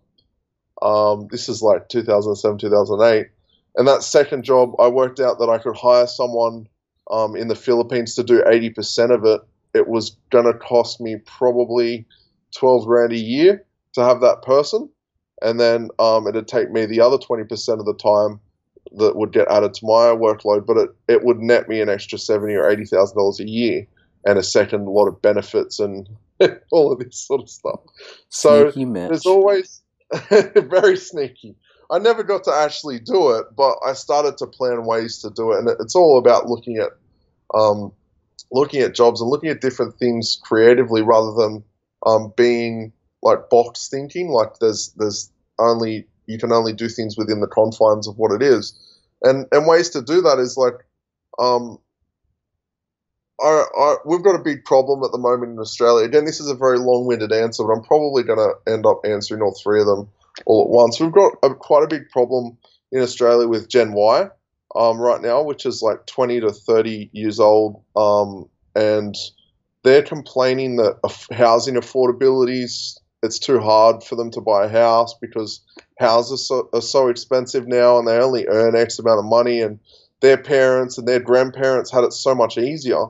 Um, 0.81 1.27
this 1.31 1.49
is 1.49 1.61
like 1.61 1.89
2007, 1.89 2.59
2008 2.59 3.27
and 3.77 3.87
that 3.87 4.03
second 4.03 4.43
job, 4.43 4.73
I 4.79 4.87
worked 4.87 5.19
out 5.19 5.37
that 5.37 5.49
I 5.49 5.59
could 5.59 5.77
hire 5.77 6.07
someone 6.07 6.67
um, 7.11 7.35
in 7.35 7.47
the 7.47 7.55
Philippines 7.55 8.15
to 8.15 8.23
do 8.23 8.41
80% 8.41 9.11
of 9.11 9.23
it. 9.23 9.41
It 9.75 9.87
was 9.87 10.17
going 10.31 10.45
to 10.45 10.53
cost 10.53 10.99
me 10.99 11.17
probably 11.25 12.07
12 12.55 12.85
grand 12.87 13.13
a 13.13 13.17
year 13.17 13.63
to 13.93 14.03
have 14.03 14.21
that 14.21 14.41
person. 14.41 14.89
And 15.41 15.59
then 15.59 15.89
um, 15.99 16.27
it'd 16.27 16.47
take 16.47 16.71
me 16.71 16.85
the 16.85 17.01
other 17.01 17.17
20% 17.17 17.79
of 17.79 17.85
the 17.85 17.93
time 17.93 18.39
that 18.95 19.15
would 19.15 19.31
get 19.31 19.47
added 19.49 19.73
to 19.75 19.85
my 19.85 20.15
workload, 20.15 20.65
but 20.65 20.77
it, 20.77 20.89
it 21.07 21.23
would 21.23 21.39
net 21.39 21.67
me 21.67 21.81
an 21.81 21.89
extra 21.89 22.17
70 22.17 22.53
or 22.55 22.63
$80,000 22.63 23.39
a 23.39 23.47
year 23.49 23.87
and 24.25 24.39
a 24.39 24.43
second 24.43 24.85
lot 24.85 25.07
of 25.07 25.21
benefits 25.21 25.79
and 25.79 26.07
all 26.71 26.91
of 26.91 26.99
this 26.99 27.17
sort 27.19 27.41
of 27.41 27.49
stuff. 27.49 27.79
So 28.29 28.71
there's 28.71 29.25
always 29.25 29.81
very 30.29 30.97
sneaky. 30.97 31.55
I 31.89 31.99
never 31.99 32.23
got 32.23 32.43
to 32.45 32.53
actually 32.53 32.99
do 32.99 33.31
it, 33.31 33.45
but 33.55 33.77
I 33.85 33.93
started 33.93 34.37
to 34.39 34.47
plan 34.47 34.85
ways 34.85 35.19
to 35.19 35.29
do 35.29 35.53
it, 35.53 35.59
and 35.59 35.69
it's 35.79 35.95
all 35.95 36.17
about 36.17 36.47
looking 36.47 36.77
at 36.77 36.89
um, 37.53 37.93
looking 38.51 38.81
at 38.81 38.93
jobs 38.93 39.21
and 39.21 39.29
looking 39.29 39.49
at 39.49 39.61
different 39.61 39.97
things 39.97 40.37
creatively 40.43 41.01
rather 41.01 41.31
than 41.31 41.63
um, 42.05 42.33
being 42.35 42.91
like 43.27 43.49
box 43.49 43.89
thinking. 43.89 44.29
Like 44.29 44.59
there's 44.59 44.93
there's 44.97 45.31
only 45.59 46.07
you 46.25 46.37
can 46.37 46.51
only 46.51 46.73
do 46.73 46.89
things 46.89 47.17
within 47.17 47.41
the 47.41 47.47
confines 47.47 48.07
of 48.07 48.17
what 48.17 48.31
it 48.31 48.41
is, 48.41 48.73
and 49.21 49.45
and 49.51 49.67
ways 49.67 49.89
to 49.91 50.01
do 50.01 50.21
that 50.21 50.39
is 50.39 50.57
like 50.57 50.75
um, 51.39 51.77
I, 53.39 53.65
I, 53.77 53.95
we've 54.05 54.23
got 54.23 54.35
a 54.35 54.43
big 54.43 54.65
problem 54.65 55.03
at 55.03 55.11
the 55.11 55.19
moment 55.19 55.51
in 55.51 55.59
Australia. 55.59 56.05
Again, 56.05 56.25
this 56.25 56.39
is 56.39 56.49
a 56.49 56.55
very 56.55 56.79
long-winded 56.79 57.31
answer, 57.31 57.63
but 57.63 57.73
I'm 57.73 57.83
probably 57.83 58.23
going 58.23 58.39
to 58.39 58.71
end 58.71 58.85
up 58.85 59.01
answering 59.05 59.41
all 59.41 59.53
three 59.53 59.79
of 59.79 59.85
them 59.85 60.09
all 60.47 60.63
at 60.63 60.69
once. 60.69 60.99
We've 60.99 61.11
got 61.11 61.33
a, 61.43 61.53
quite 61.53 61.83
a 61.83 61.87
big 61.87 62.09
problem 62.09 62.57
in 62.91 63.01
Australia 63.01 63.47
with 63.47 63.69
Gen 63.69 63.93
Y 63.93 64.27
um, 64.75 64.99
right 64.99 65.21
now, 65.21 65.43
which 65.43 65.67
is 65.67 65.83
like 65.83 66.05
20 66.07 66.39
to 66.41 66.51
30 66.51 67.11
years 67.13 67.39
old, 67.39 67.83
um, 67.95 68.49
and 68.75 69.15
they're 69.83 70.03
complaining 70.03 70.77
that 70.77 70.97
housing 71.31 71.75
affordability 71.75 72.67
it's 73.23 73.39
too 73.39 73.59
hard 73.59 74.03
for 74.03 74.15
them 74.15 74.31
to 74.31 74.41
buy 74.41 74.65
a 74.65 74.69
house 74.69 75.13
because 75.19 75.61
houses 75.99 76.47
so, 76.47 76.69
are 76.73 76.81
so 76.81 77.07
expensive 77.07 77.67
now, 77.67 77.97
and 77.97 78.07
they 78.07 78.17
only 78.17 78.47
earn 78.47 78.75
X 78.75 78.99
amount 78.99 79.19
of 79.19 79.25
money, 79.25 79.61
and 79.61 79.79
their 80.21 80.37
parents 80.37 80.97
and 80.97 81.07
their 81.07 81.19
grandparents 81.19 81.91
had 81.91 82.03
it 82.03 82.13
so 82.13 82.33
much 82.35 82.57
easier 82.57 83.05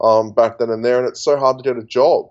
um, 0.00 0.32
back 0.32 0.58
then 0.58 0.70
and 0.70 0.84
there, 0.84 0.98
and 0.98 1.08
it's 1.08 1.22
so 1.22 1.36
hard 1.36 1.58
to 1.58 1.64
get 1.64 1.78
a 1.78 1.86
job. 1.86 2.30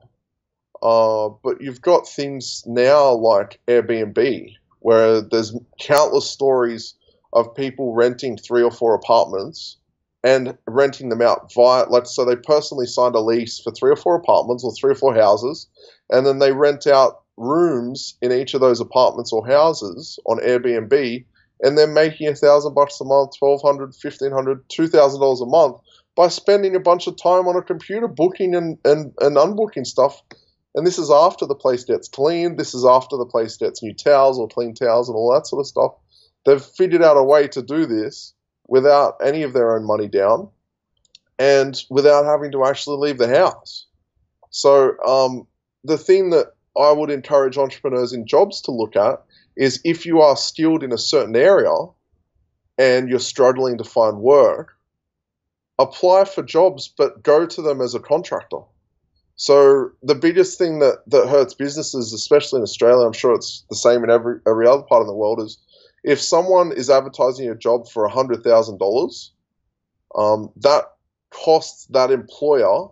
Uh, 0.82 1.30
but 1.44 1.62
you've 1.62 1.82
got 1.82 2.08
things 2.08 2.64
now 2.66 3.12
like 3.12 3.60
Airbnb, 3.68 4.54
where 4.80 5.22
there's 5.22 5.56
countless 5.80 6.30
stories 6.30 6.94
of 7.34 7.54
people 7.56 7.94
renting 7.94 8.38
three 8.38 8.64
or 8.64 8.72
four 8.72 8.94
apartments 8.96 9.78
and 10.24 10.58
renting 10.68 11.10
them 11.10 11.22
out 11.22 11.52
via, 11.54 11.86
like, 11.90 12.06
so 12.06 12.26
they 12.26 12.36
personally 12.36 12.86
signed 12.86 13.16
a 13.16 13.20
lease 13.20 13.60
for 13.60 13.72
three 13.72 13.92
or 13.92 13.96
four 13.96 14.16
apartments 14.16 14.64
or 14.64 14.74
three 14.74 14.92
or 14.92 14.96
four 14.96 15.14
houses, 15.14 15.68
and 16.10 16.26
then 16.26 16.40
they 16.40 16.52
rent 16.52 16.88
out 16.88 17.22
rooms 17.38 18.16
in 18.22 18.32
each 18.32 18.54
of 18.54 18.62
those 18.62 18.80
apartments 18.80 19.32
or 19.32 19.46
houses 19.46 20.20
on 20.26 20.40
Airbnb, 20.40 21.26
and 21.62 21.78
they're 21.78 21.88
making 21.88 22.28
a 22.28 22.36
thousand 22.36 22.74
bucks 22.74 23.00
a 23.00 23.06
month, 23.06 23.38
twelve 23.38 23.62
hundred, 23.62 23.96
fifteen 23.96 24.32
hundred, 24.32 24.68
two 24.70 24.88
thousand 24.88 25.22
dollars 25.22 25.42
a 25.42 25.46
month 25.46 25.78
by 26.16 26.28
spending 26.28 26.76
a 26.76 26.80
bunch 26.80 27.08
of 27.08 27.16
time 27.16 27.48
on 27.48 27.56
a 27.56 27.62
computer 27.62 28.08
booking 28.08 28.56
and, 28.56 28.80
and, 28.84 29.14
and 29.22 29.38
unbooking 29.38 29.86
stuff 29.86 30.24
and 30.78 30.86
this 30.86 31.00
is 31.00 31.10
after 31.10 31.48
the 31.48 31.56
place 31.56 31.84
gets 31.84 32.08
cleaned. 32.08 32.60
This 32.60 32.76
is 32.76 32.86
after 32.86 33.18
the 33.18 33.26
place 33.26 33.58
gets 33.58 33.82
new 33.82 33.96
towels 33.96 34.38
or 34.38 34.48
clean 34.48 34.76
towels 34.76 35.10
and 35.10 35.16
all 35.16 35.34
that 35.34 35.48
sort 35.48 35.62
of 35.62 35.66
stuff. 35.66 35.94
They've 36.46 36.62
figured 36.62 37.02
out 37.02 37.18
a 37.18 37.24
way 37.24 37.48
to 37.48 37.64
do 37.64 37.88
this 37.88 38.36
without 38.68 39.16
any 39.24 39.42
of 39.42 39.54
their 39.54 39.76
own 39.76 39.86
money 39.86 40.08
down 40.08 40.50
and 41.40 41.82
without 41.90 42.26
having 42.26 42.52
to 42.52 42.64
actually 42.64 42.98
leave 42.98 43.18
the 43.18 43.28
house. 43.28 43.88
So 44.52 44.96
um, 45.00 45.48
the 45.88 45.98
thing 45.98 46.30
that 46.32 46.54
I 46.78 46.92
would 46.92 47.10
encourage 47.10 47.58
entrepreneurs 47.58 48.14
in 48.14 48.28
jobs 48.28 48.62
to 48.62 48.72
look 48.72 48.96
at 48.96 49.24
is 49.56 49.82
if 49.84 50.06
you 50.06 50.22
are 50.22 50.38
skilled 50.38 50.84
in 50.84 50.92
a 50.92 50.98
certain 50.98 51.36
area 51.36 51.74
and 52.78 53.10
you're 53.10 53.20
struggling 53.20 53.78
to 53.80 53.84
find 53.84 54.20
work, 54.20 54.76
apply 55.80 56.26
for 56.26 56.44
jobs, 56.44 56.88
but 56.88 57.24
go 57.24 57.46
to 57.46 57.62
them 57.62 57.82
as 57.82 57.96
a 57.96 58.00
contractor. 58.00 58.60
So 59.36 59.92
the 60.04 60.16
biggest 60.16 60.58
thing 60.58 60.80
that, 60.80 61.04
that 61.08 61.28
hurts 61.28 61.54
businesses, 61.54 62.14
especially 62.14 62.58
in 62.58 62.64
Australia, 62.64 63.06
I'm 63.06 63.14
sure 63.14 63.34
it's 63.34 63.64
the 63.70 63.76
same 63.76 64.04
in 64.04 64.10
every 64.10 64.40
every 64.48 64.68
other 64.68 64.84
part 64.84 65.02
of 65.02 65.08
the 65.08 65.14
world, 65.14 65.40
is 65.40 65.60
if 66.04 66.20
someone 66.20 66.72
is 66.72 66.90
advertising 66.90 67.50
a 67.50 67.56
job 67.56 67.88
for 67.88 68.08
hundred 68.08 68.44
thousand 68.44 68.76
um, 68.76 68.80
dollars, 68.80 69.32
that 70.58 70.86
costs 71.30 71.86
that 71.88 72.10
employer 72.10 72.90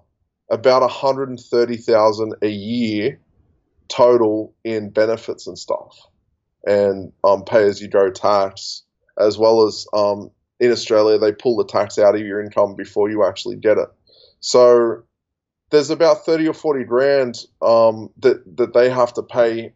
about 0.49 0.89
hundred 0.89 1.30
and 1.30 1.39
thirty 1.39 1.77
thousand 1.77 2.35
a 2.41 2.49
year 2.49 3.19
total 3.88 4.53
in 4.63 4.89
benefits 4.89 5.47
and 5.47 5.57
stuff, 5.57 5.97
and 6.65 7.11
um, 7.23 7.43
pay 7.43 7.63
as 7.63 7.81
you 7.81 7.88
go 7.88 8.09
tax, 8.09 8.84
as 9.19 9.38
well 9.38 9.65
as 9.65 9.85
um, 9.93 10.31
in 10.59 10.72
Australia 10.72 11.17
they 11.17 11.31
pull 11.31 11.57
the 11.57 11.65
tax 11.65 11.97
out 11.97 12.15
of 12.15 12.22
your 12.22 12.41
income 12.41 12.76
before 12.76 13.09
you 13.09 13.26
actually 13.26 13.55
get 13.55 13.77
it. 13.77 13.89
So 14.39 15.03
there's 15.69 15.89
about 15.89 16.26
30 16.26 16.47
or 16.47 16.53
40 16.53 16.84
grand 16.85 17.45
um, 17.61 18.09
that, 18.19 18.57
that 18.57 18.73
they 18.73 18.89
have 18.89 19.13
to 19.13 19.23
pay 19.23 19.73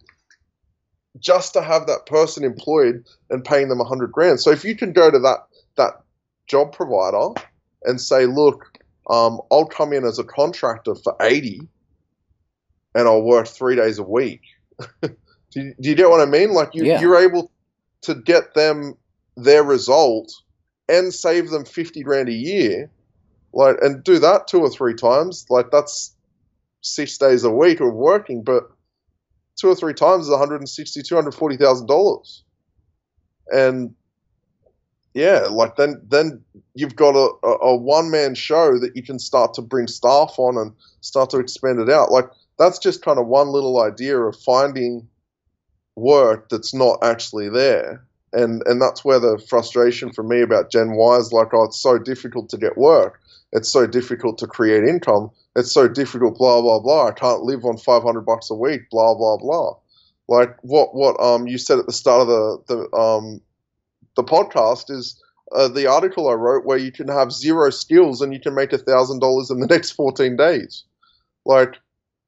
just 1.19 1.53
to 1.53 1.61
have 1.61 1.87
that 1.87 2.05
person 2.05 2.43
employed 2.43 3.03
and 3.29 3.43
paying 3.43 3.67
them 3.69 3.79
100 3.79 4.11
grand. 4.11 4.39
So 4.39 4.51
if 4.51 4.63
you 4.63 4.75
can 4.75 4.93
go 4.93 5.09
to 5.09 5.19
that, 5.19 5.47
that 5.75 6.01
job 6.47 6.71
provider 6.71 7.41
and 7.83 7.99
say, 7.99 8.25
look, 8.25 8.78
um, 9.09 9.41
I'll 9.51 9.65
come 9.65 9.93
in 9.93 10.05
as 10.05 10.19
a 10.19 10.23
contractor 10.23 10.95
for 10.95 11.15
80 11.19 11.61
and 12.95 13.07
I'll 13.07 13.23
work 13.23 13.47
three 13.47 13.75
days 13.75 13.99
a 13.99 14.03
week. 14.03 14.41
do, 15.01 15.09
you, 15.55 15.73
do, 15.79 15.89
you, 15.89 15.95
get 15.95 16.09
what 16.09 16.21
I 16.21 16.25
mean? 16.25 16.53
Like 16.53 16.69
you, 16.73 16.85
yeah. 16.85 17.01
you're 17.01 17.19
able 17.19 17.51
to 18.01 18.15
get 18.15 18.53
them 18.53 18.95
their 19.35 19.63
result 19.63 20.31
and 20.87 21.13
save 21.13 21.49
them 21.49 21.65
50 21.65 22.03
grand 22.03 22.29
a 22.29 22.33
year 22.33 22.89
like 23.53 23.77
and 23.81 24.03
do 24.03 24.19
that 24.19 24.47
two 24.47 24.59
or 24.59 24.69
three 24.69 24.93
times 24.93 25.45
like 25.49 25.71
that's 25.71 26.15
six 26.81 27.17
days 27.17 27.43
a 27.43 27.51
week 27.51 27.79
of 27.79 27.93
working 27.93 28.43
but 28.43 28.69
two 29.55 29.67
or 29.67 29.75
three 29.75 29.93
times 29.93 30.25
is 30.25 30.31
160 30.31 31.01
240000 31.01 31.87
dollars 31.87 32.43
and 33.51 33.93
yeah 35.19 35.47
like 35.49 35.75
then 35.75 36.01
then 36.07 36.43
you've 36.75 36.95
got 36.95 37.15
a, 37.15 37.29
a, 37.45 37.57
a 37.69 37.75
one-man 37.75 38.35
show 38.35 38.79
that 38.79 38.95
you 38.95 39.03
can 39.03 39.19
start 39.19 39.53
to 39.53 39.61
bring 39.61 39.87
staff 39.87 40.35
on 40.37 40.57
and 40.57 40.73
start 41.01 41.29
to 41.29 41.39
expand 41.39 41.79
it 41.79 41.89
out 41.89 42.11
like 42.11 42.29
that's 42.57 42.79
just 42.79 43.03
kind 43.03 43.19
of 43.19 43.27
one 43.27 43.49
little 43.49 43.81
idea 43.81 44.17
of 44.17 44.35
finding 44.35 45.07
work 45.95 46.49
that's 46.49 46.73
not 46.73 46.97
actually 47.03 47.49
there 47.49 48.03
and 48.31 48.61
and 48.65 48.81
that's 48.81 49.03
where 49.03 49.19
the 49.19 49.43
frustration 49.49 50.13
for 50.13 50.23
me 50.23 50.41
about 50.41 50.69
Gen 50.69 50.91
Y 50.91 51.17
is 51.17 51.33
like, 51.33 51.51
oh, 51.51 51.63
it's 51.63 51.81
so 51.81 51.97
difficult 51.97 52.47
to 52.49 52.57
get 52.57 52.77
work 52.77 53.19
it's 53.51 53.69
so 53.69 53.87
difficult 53.87 54.37
to 54.39 54.47
create 54.47 54.83
income. 54.83 55.31
It's 55.55 55.71
so 55.71 55.87
difficult, 55.87 56.37
blah, 56.37 56.61
blah, 56.61 56.79
blah. 56.79 57.07
I 57.07 57.11
can't 57.11 57.41
live 57.41 57.65
on 57.65 57.77
500 57.77 58.21
bucks 58.21 58.49
a 58.49 58.55
week, 58.55 58.89
blah, 58.91 59.15
blah, 59.15 59.37
blah. 59.37 59.73
Like 60.27 60.55
what 60.61 60.93
what 60.93 61.19
um 61.19 61.47
you 61.47 61.57
said 61.57 61.79
at 61.79 61.87
the 61.87 61.91
start 61.91 62.21
of 62.21 62.27
the 62.27 62.63
the 62.67 62.95
um 62.95 63.41
the 64.15 64.23
podcast 64.23 64.89
is 64.89 65.21
uh, 65.51 65.67
the 65.67 65.87
article 65.87 66.29
I 66.29 66.33
wrote 66.33 66.65
where 66.65 66.77
you 66.77 66.91
can 66.91 67.07
have 67.07 67.31
zero 67.31 67.69
skills 67.69 68.21
and 68.21 68.33
you 68.33 68.39
can 68.39 68.53
make 68.55 68.73
a 68.73 68.77
thousand 68.77 69.19
dollars 69.19 69.49
in 69.49 69.59
the 69.59 69.67
next 69.67 69.91
fourteen 69.91 70.35
days. 70.35 70.83
Like 71.45 71.75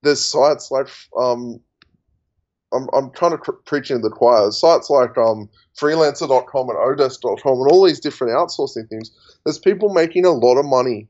there's 0.03 0.23
sites 0.23 0.71
like 0.71 0.87
um 1.17 1.59
I'm 2.73 2.87
I'm 2.93 3.09
kind 3.09 3.33
of 3.33 3.41
preaching 3.65 3.97
to 3.97 4.09
the 4.09 4.15
choir. 4.15 4.51
Sites 4.51 4.89
like 4.89 5.17
um 5.17 5.49
freelancer.com 5.77 6.69
and 6.69 6.77
odesk.com 6.77 7.59
and 7.59 7.71
all 7.71 7.85
these 7.85 7.99
different 7.99 8.33
outsourcing 8.33 8.89
things. 8.89 9.11
There's 9.45 9.59
people 9.59 9.93
making 9.93 10.25
a 10.25 10.31
lot 10.31 10.57
of 10.57 10.65
money 10.65 11.07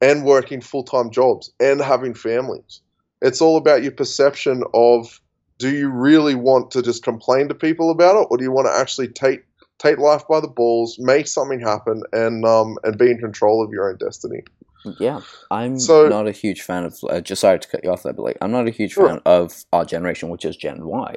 and 0.00 0.24
working 0.24 0.60
full-time 0.60 1.10
jobs 1.10 1.50
and 1.60 1.80
having 1.80 2.14
families. 2.14 2.80
It's 3.22 3.40
all 3.40 3.56
about 3.56 3.82
your 3.82 3.92
perception 3.92 4.62
of 4.74 5.20
do 5.58 5.70
you 5.70 5.88
really 5.88 6.34
want 6.34 6.70
to 6.72 6.82
just 6.82 7.02
complain 7.02 7.48
to 7.48 7.54
people 7.54 7.90
about 7.90 8.20
it 8.20 8.26
or 8.30 8.36
do 8.36 8.44
you 8.44 8.50
want 8.50 8.66
to 8.66 8.78
actually 8.78 9.08
take 9.08 9.44
take 9.78 9.98
life 9.98 10.22
by 10.28 10.40
the 10.40 10.48
balls, 10.48 10.96
make 10.98 11.26
something 11.26 11.60
happen 11.60 12.02
and 12.12 12.44
um 12.44 12.76
and 12.84 12.98
be 12.98 13.10
in 13.10 13.18
control 13.18 13.64
of 13.64 13.70
your 13.70 13.90
own 13.90 13.96
destiny. 13.98 14.42
Yeah, 14.98 15.20
I'm 15.50 15.78
so, 15.78 16.08
not 16.08 16.28
a 16.28 16.32
huge 16.32 16.60
fan 16.60 16.84
of. 16.84 16.98
Uh, 17.08 17.20
just 17.20 17.40
sorry 17.40 17.58
to 17.58 17.68
cut 17.68 17.82
you 17.84 17.90
off 17.90 18.02
there, 18.02 18.12
but 18.12 18.22
like, 18.22 18.38
I'm 18.42 18.50
not 18.50 18.68
a 18.68 18.70
huge 18.70 18.92
sure. 18.92 19.08
fan 19.08 19.20
of 19.24 19.64
our 19.72 19.84
generation, 19.84 20.28
which 20.28 20.44
is 20.44 20.56
Gen 20.56 20.84
Y. 20.84 21.14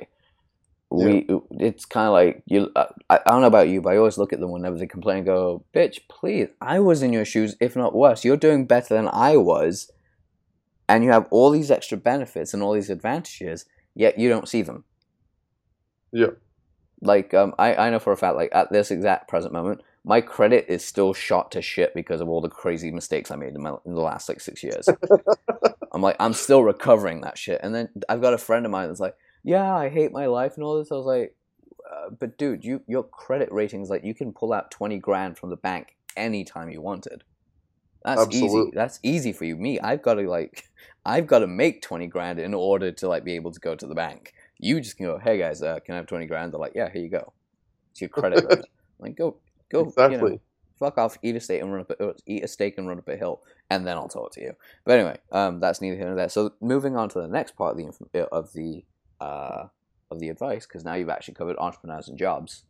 We, 0.90 1.26
yeah. 1.28 1.40
it's 1.52 1.84
kind 1.84 2.08
of 2.08 2.14
like 2.14 2.44
you. 2.46 2.72
Uh, 2.76 2.86
I, 3.10 3.20
I 3.26 3.32
don't 3.32 3.42
know 3.42 3.48
about 3.48 3.68
you, 3.68 3.82
but 3.82 3.94
I 3.94 3.98
always 3.98 4.18
look 4.18 4.32
at 4.32 4.40
them 4.40 4.52
whenever 4.52 4.78
they 4.78 4.88
complain 4.88 5.18
and 5.18 5.26
go, 5.26 5.66
"Bitch, 5.74 6.00
please, 6.08 6.48
I 6.62 6.80
was 6.80 7.04
in 7.04 7.12
your 7.12 7.26
shoes, 7.26 7.58
if 7.60 7.76
not 7.76 7.94
worse. 7.94 8.24
You're 8.24 8.38
doing 8.38 8.66
better 8.66 8.94
than 8.94 9.10
I 9.12 9.36
was, 9.36 9.92
and 10.88 11.04
you 11.04 11.12
have 11.12 11.28
all 11.30 11.52
these 11.52 11.70
extra 11.70 11.98
benefits 11.98 12.54
and 12.54 12.64
all 12.64 12.72
these 12.72 12.90
advantages, 12.90 13.66
yet 13.96 14.18
you 14.18 14.30
don't 14.30 14.48
see 14.48 14.62
them." 14.62 14.86
Yeah. 16.14 16.32
Like, 17.02 17.34
um, 17.34 17.54
I 17.60 17.76
I 17.76 17.90
know 17.90 18.00
for 18.00 18.12
a 18.12 18.18
fact, 18.18 18.36
like 18.36 18.50
at 18.54 18.72
this 18.72 18.92
exact 18.92 19.28
present 19.28 19.54
moment, 19.54 19.82
my 20.04 20.22
credit 20.22 20.66
is 20.70 20.86
still 20.86 21.14
shot 21.14 21.52
to 21.52 21.62
shit 21.62 21.94
because 21.94 22.22
of 22.22 22.30
all 22.30 22.42
the 22.42 22.50
crazy 22.50 22.92
mistakes 22.92 23.30
I 23.30 23.36
made 23.36 23.56
in, 23.56 23.62
my, 23.62 23.76
in 23.86 23.94
the 23.94 24.02
last 24.02 24.30
like 24.30 24.40
six 24.40 24.64
years. 24.64 24.88
I'm 25.92 26.02
like, 26.02 26.16
I'm 26.20 26.34
still 26.34 26.64
recovering 26.64 27.22
that 27.22 27.38
shit. 27.38 27.60
And 27.62 27.76
then 27.76 27.90
I've 28.08 28.22
got 28.22 28.34
a 28.34 28.38
friend 28.38 28.66
of 28.66 28.72
mine 28.72 28.88
that's 28.88 29.00
like, 29.00 29.18
yeah, 29.44 29.76
I 29.76 29.90
hate 29.90 30.12
my 30.12 30.28
life 30.28 30.56
and 30.56 30.64
all 30.64 30.80
this. 30.80 30.92
I 30.92 30.96
was 30.96 31.06
like, 31.06 31.36
uh, 31.92 32.10
but 32.18 32.38
dude, 32.38 32.64
you 32.64 32.82
your 32.88 33.04
credit 33.04 33.52
ratings 33.52 33.90
like 33.90 34.04
you 34.04 34.14
can 34.14 34.34
pull 34.34 34.54
out 34.54 34.72
twenty 34.72 34.98
grand 34.98 35.38
from 35.38 35.50
the 35.50 35.58
bank 35.58 35.96
anytime 36.16 36.70
you 36.70 36.82
wanted. 36.82 37.24
That's 38.06 38.22
Absolutely. 38.22 38.62
easy. 38.62 38.72
That's 38.74 39.00
easy 39.04 39.34
for 39.34 39.46
you. 39.46 39.58
Me, 39.58 39.80
I've 39.80 40.02
got 40.02 40.16
to 40.16 40.30
like, 40.30 40.64
I've 41.06 41.28
got 41.28 41.40
to 41.40 41.48
make 41.48 41.82
twenty 41.82 42.08
grand 42.08 42.40
in 42.40 42.54
order 42.54 42.92
to 42.94 43.08
like 43.08 43.24
be 43.24 43.36
able 43.36 43.52
to 43.52 43.60
go 43.60 43.76
to 43.76 43.86
the 43.86 43.96
bank. 43.96 44.34
You 44.60 44.80
just 44.82 44.98
can 44.98 45.06
go, 45.06 45.18
hey 45.18 45.38
guys, 45.38 45.62
uh, 45.62 45.80
can 45.80 45.94
I 45.94 45.98
have 45.98 46.08
twenty 46.08 46.26
grand? 46.26 46.54
They're 46.54 46.60
like, 46.60 46.74
yeah, 46.76 46.90
here 46.90 47.02
you 47.02 47.10
go. 47.10 47.34
It's 47.92 48.02
your 48.02 48.10
credit 48.10 48.46
like, 49.00 49.16
go 49.16 49.38
Go 49.70 49.82
exactly. 49.82 50.18
You 50.18 50.22
know, 50.30 50.40
fuck 50.80 50.98
off, 50.98 51.18
eat 51.22 51.36
a 51.36 51.40
steak 51.40 51.62
and 51.62 51.72
run 51.72 51.82
up 51.82 51.92
a, 52.00 52.14
eat 52.26 52.44
a 52.44 52.48
steak 52.48 52.78
and 52.78 52.88
run 52.88 53.00
up 53.00 53.08
a 53.08 53.18
hill, 53.18 53.42
and 53.70 53.86
then 53.86 53.98
I'll 53.98 54.08
talk 54.08 54.32
to 54.34 54.42
you. 54.42 54.54
But 54.86 55.00
anyway, 55.00 55.18
um, 55.32 55.60
that's 55.60 55.82
neither 55.82 55.98
here 55.98 56.08
nor 56.08 56.16
there. 56.16 56.30
So 56.30 56.54
moving 56.62 56.96
on 56.96 57.10
to 57.10 57.22
the 57.22 57.28
next 57.28 57.56
part 57.56 57.72
of 57.72 57.78
the 57.78 58.22
uh, 58.22 58.28
of 58.32 58.54
the 58.54 58.86
uh, 59.20 59.66
of 60.10 60.20
the 60.20 60.30
advice, 60.30 60.66
because 60.66 60.86
now 60.86 60.94
you've 60.94 61.10
actually 61.10 61.34
covered 61.34 61.58
entrepreneurs 61.58 62.08
and 62.08 62.18
jobs. 62.18 62.64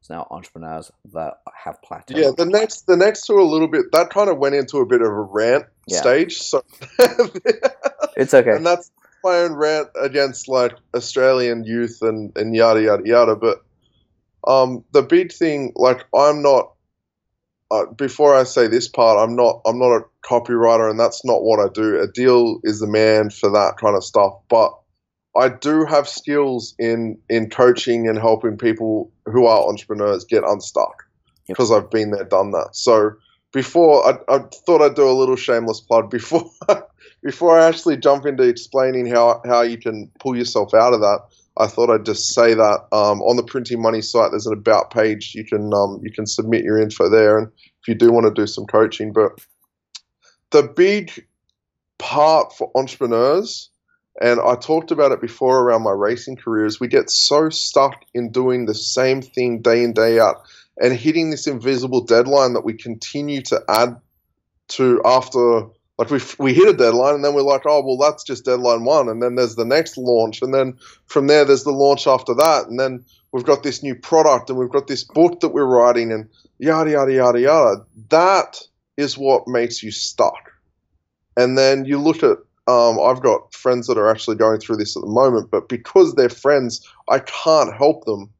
It's 0.00 0.10
now 0.10 0.26
entrepreneurs 0.30 0.90
that 1.12 1.40
have 1.64 1.78
plateaued. 1.80 2.16
Yeah, 2.16 2.30
the 2.36 2.44
next 2.44 2.86
the 2.86 2.96
next 2.96 3.26
two 3.26 3.40
a 3.40 3.42
little 3.42 3.68
bit 3.68 3.86
that 3.92 4.10
kind 4.10 4.28
of 4.28 4.38
went 4.38 4.54
into 4.54 4.78
a 4.78 4.86
bit 4.86 5.00
of 5.00 5.08
a 5.08 5.20
rant 5.22 5.64
yeah. 5.86 6.00
stage. 6.00 6.42
So 6.42 6.62
it's 8.16 8.34
okay, 8.34 8.50
and 8.50 8.66
that's 8.66 8.90
my 9.24 9.38
own 9.38 9.54
rant 9.54 9.88
against 10.00 10.48
like 10.48 10.74
Australian 10.94 11.64
youth 11.64 11.98
and 12.02 12.36
and 12.36 12.54
yada 12.54 12.82
yada 12.82 13.02
yada. 13.04 13.36
But 13.36 13.64
um, 14.46 14.84
the 14.92 15.02
big 15.02 15.32
thing, 15.32 15.72
like 15.74 16.04
I'm 16.14 16.42
not. 16.42 16.70
Uh, 17.70 17.86
before 17.86 18.36
I 18.36 18.44
say 18.44 18.68
this 18.68 18.86
part, 18.86 19.18
I'm 19.18 19.34
not. 19.34 19.62
I'm 19.66 19.78
not 19.78 19.96
a 19.96 20.04
copywriter, 20.22 20.88
and 20.88 21.00
that's 21.00 21.24
not 21.24 21.42
what 21.42 21.58
I 21.58 21.68
do. 21.72 22.06
Adil 22.06 22.60
is 22.62 22.78
the 22.80 22.86
man 22.86 23.30
for 23.30 23.50
that 23.50 23.78
kind 23.78 23.96
of 23.96 24.04
stuff. 24.04 24.34
But 24.48 24.72
I 25.36 25.48
do 25.48 25.84
have 25.84 26.08
skills 26.08 26.74
in 26.78 27.18
in 27.28 27.50
coaching 27.50 28.06
and 28.08 28.18
helping 28.18 28.58
people 28.58 29.10
who 29.26 29.46
are 29.46 29.66
entrepreneurs 29.66 30.24
get 30.24 30.44
unstuck 30.44 31.04
because 31.48 31.70
yep. 31.70 31.84
I've 31.84 31.90
been 31.90 32.10
there, 32.10 32.24
done 32.24 32.52
that. 32.52 32.70
So 32.72 33.12
before 33.52 34.06
I, 34.06 34.34
I 34.34 34.40
thought 34.66 34.82
I'd 34.82 34.94
do 34.94 35.08
a 35.08 35.12
little 35.12 35.36
shameless 35.36 35.80
plug 35.80 36.10
before 36.10 36.50
before 37.24 37.58
I 37.58 37.66
actually 37.66 37.96
jump 37.96 38.26
into 38.26 38.44
explaining 38.44 39.06
how 39.06 39.40
how 39.44 39.62
you 39.62 39.78
can 39.78 40.10
pull 40.20 40.36
yourself 40.36 40.74
out 40.74 40.92
of 40.92 41.00
that. 41.00 41.20
I 41.56 41.66
thought 41.66 41.90
I'd 41.90 42.04
just 42.04 42.34
say 42.34 42.52
that 42.54 42.80
um, 42.92 43.22
on 43.22 43.36
the 43.36 43.42
Printing 43.42 43.80
Money 43.80 44.02
site, 44.02 44.30
there's 44.30 44.46
an 44.46 44.52
about 44.52 44.90
page. 44.90 45.34
You 45.34 45.44
can 45.44 45.72
um, 45.72 46.00
you 46.02 46.12
can 46.12 46.26
submit 46.26 46.62
your 46.62 46.78
info 46.78 47.08
there, 47.08 47.38
and 47.38 47.48
if 47.48 47.88
you 47.88 47.94
do 47.94 48.12
want 48.12 48.26
to 48.26 48.32
do 48.40 48.46
some 48.46 48.66
coaching, 48.66 49.12
but 49.12 49.32
the 50.50 50.62
big 50.62 51.26
part 51.98 52.52
for 52.52 52.70
entrepreneurs, 52.74 53.70
and 54.20 54.38
I 54.40 54.56
talked 54.56 54.90
about 54.90 55.12
it 55.12 55.20
before 55.20 55.60
around 55.60 55.82
my 55.82 55.92
racing 55.92 56.36
career, 56.36 56.66
is 56.66 56.78
we 56.78 56.88
get 56.88 57.08
so 57.08 57.48
stuck 57.48 58.04
in 58.12 58.30
doing 58.30 58.66
the 58.66 58.74
same 58.74 59.22
thing 59.22 59.62
day 59.62 59.82
in 59.82 59.94
day 59.94 60.18
out 60.18 60.42
and 60.80 60.92
hitting 60.92 61.30
this 61.30 61.46
invisible 61.46 62.04
deadline 62.04 62.52
that 62.52 62.64
we 62.64 62.74
continue 62.74 63.40
to 63.42 63.62
add 63.68 63.96
to 64.66 65.00
after 65.04 65.62
like 65.98 66.10
we 66.10 66.20
we 66.38 66.54
hit 66.54 66.68
a 66.68 66.72
deadline 66.76 67.14
and 67.14 67.24
then 67.24 67.34
we're 67.34 67.42
like, 67.42 67.62
oh 67.66 67.82
well, 67.84 67.96
that's 67.96 68.24
just 68.24 68.44
deadline 68.44 68.84
one, 68.84 69.08
and 69.08 69.22
then 69.22 69.36
there's 69.36 69.54
the 69.54 69.64
next 69.64 69.96
launch, 69.96 70.42
and 70.42 70.52
then 70.52 70.76
from 71.06 71.26
there 71.26 71.44
there's 71.44 71.64
the 71.64 71.70
launch 71.70 72.06
after 72.06 72.34
that, 72.34 72.66
and 72.68 72.80
then 72.80 73.04
we've 73.32 73.44
got 73.44 73.62
this 73.62 73.82
new 73.82 73.94
product, 73.94 74.50
and 74.50 74.58
we've 74.58 74.70
got 74.70 74.86
this 74.86 75.04
book 75.04 75.40
that 75.40 75.50
we're 75.50 75.64
writing, 75.64 76.12
and 76.12 76.28
yada 76.58 76.90
yada 76.90 77.12
yada 77.12 77.40
yada. 77.40 77.86
That 78.08 78.60
is 78.96 79.16
what 79.16 79.46
makes 79.46 79.82
you 79.82 79.90
stuck. 79.90 80.52
And 81.36 81.58
then 81.58 81.84
you 81.84 81.98
look 81.98 82.22
at 82.22 82.38
um, 82.66 82.98
I've 83.00 83.22
got 83.22 83.52
friends 83.52 83.86
that 83.86 83.98
are 83.98 84.10
actually 84.10 84.36
going 84.36 84.58
through 84.58 84.76
this 84.76 84.96
at 84.96 85.02
the 85.02 85.08
moment, 85.08 85.50
but 85.50 85.68
because 85.68 86.14
they're 86.14 86.28
friends, 86.28 86.88
I 87.08 87.18
can't 87.20 87.74
help 87.74 88.04
them 88.04 88.30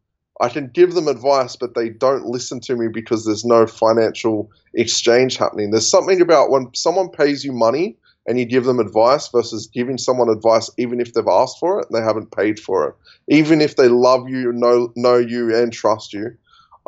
I 0.40 0.48
can 0.48 0.68
give 0.68 0.94
them 0.94 1.08
advice, 1.08 1.56
but 1.56 1.74
they 1.74 1.90
don't 1.90 2.26
listen 2.26 2.60
to 2.60 2.76
me 2.76 2.88
because 2.88 3.24
there's 3.24 3.44
no 3.44 3.66
financial 3.66 4.50
exchange 4.74 5.36
happening. 5.36 5.70
There's 5.70 5.88
something 5.88 6.20
about 6.20 6.50
when 6.50 6.68
someone 6.74 7.08
pays 7.08 7.44
you 7.44 7.52
money 7.52 7.96
and 8.26 8.38
you 8.38 8.44
give 8.44 8.64
them 8.64 8.80
advice 8.80 9.28
versus 9.28 9.68
giving 9.68 9.98
someone 9.98 10.28
advice 10.28 10.70
even 10.78 11.00
if 11.00 11.12
they've 11.12 11.26
asked 11.28 11.58
for 11.60 11.80
it 11.80 11.86
and 11.88 11.96
they 11.96 12.04
haven't 12.04 12.34
paid 12.34 12.58
for 12.58 12.88
it, 12.88 12.94
even 13.28 13.60
if 13.60 13.76
they 13.76 13.88
love 13.88 14.28
you, 14.28 14.52
know 14.52 14.92
know 14.96 15.18
you, 15.18 15.54
and 15.54 15.72
trust 15.72 16.12
you. 16.12 16.30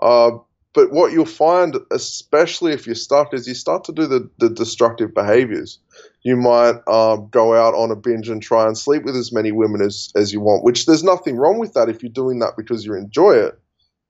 Uh, 0.02 0.30
but 0.76 0.92
what 0.92 1.10
you'll 1.10 1.24
find, 1.24 1.78
especially 1.90 2.74
if 2.74 2.84
you're 2.84 2.94
stuck, 2.94 3.32
is 3.32 3.48
you 3.48 3.54
start 3.54 3.82
to 3.84 3.92
do 3.92 4.06
the, 4.06 4.28
the 4.36 4.50
destructive 4.50 5.14
behaviors. 5.14 5.78
You 6.22 6.36
might 6.36 6.74
uh, 6.86 7.16
go 7.16 7.54
out 7.54 7.72
on 7.72 7.90
a 7.90 7.96
binge 7.96 8.28
and 8.28 8.42
try 8.42 8.66
and 8.66 8.76
sleep 8.76 9.02
with 9.04 9.16
as 9.16 9.32
many 9.32 9.52
women 9.52 9.80
as, 9.80 10.12
as 10.14 10.34
you 10.34 10.40
want, 10.40 10.64
which 10.64 10.84
there's 10.84 11.02
nothing 11.02 11.38
wrong 11.38 11.58
with 11.58 11.72
that 11.72 11.88
if 11.88 12.02
you're 12.02 12.12
doing 12.12 12.40
that 12.40 12.58
because 12.58 12.84
you 12.84 12.92
enjoy 12.94 13.36
it. 13.36 13.58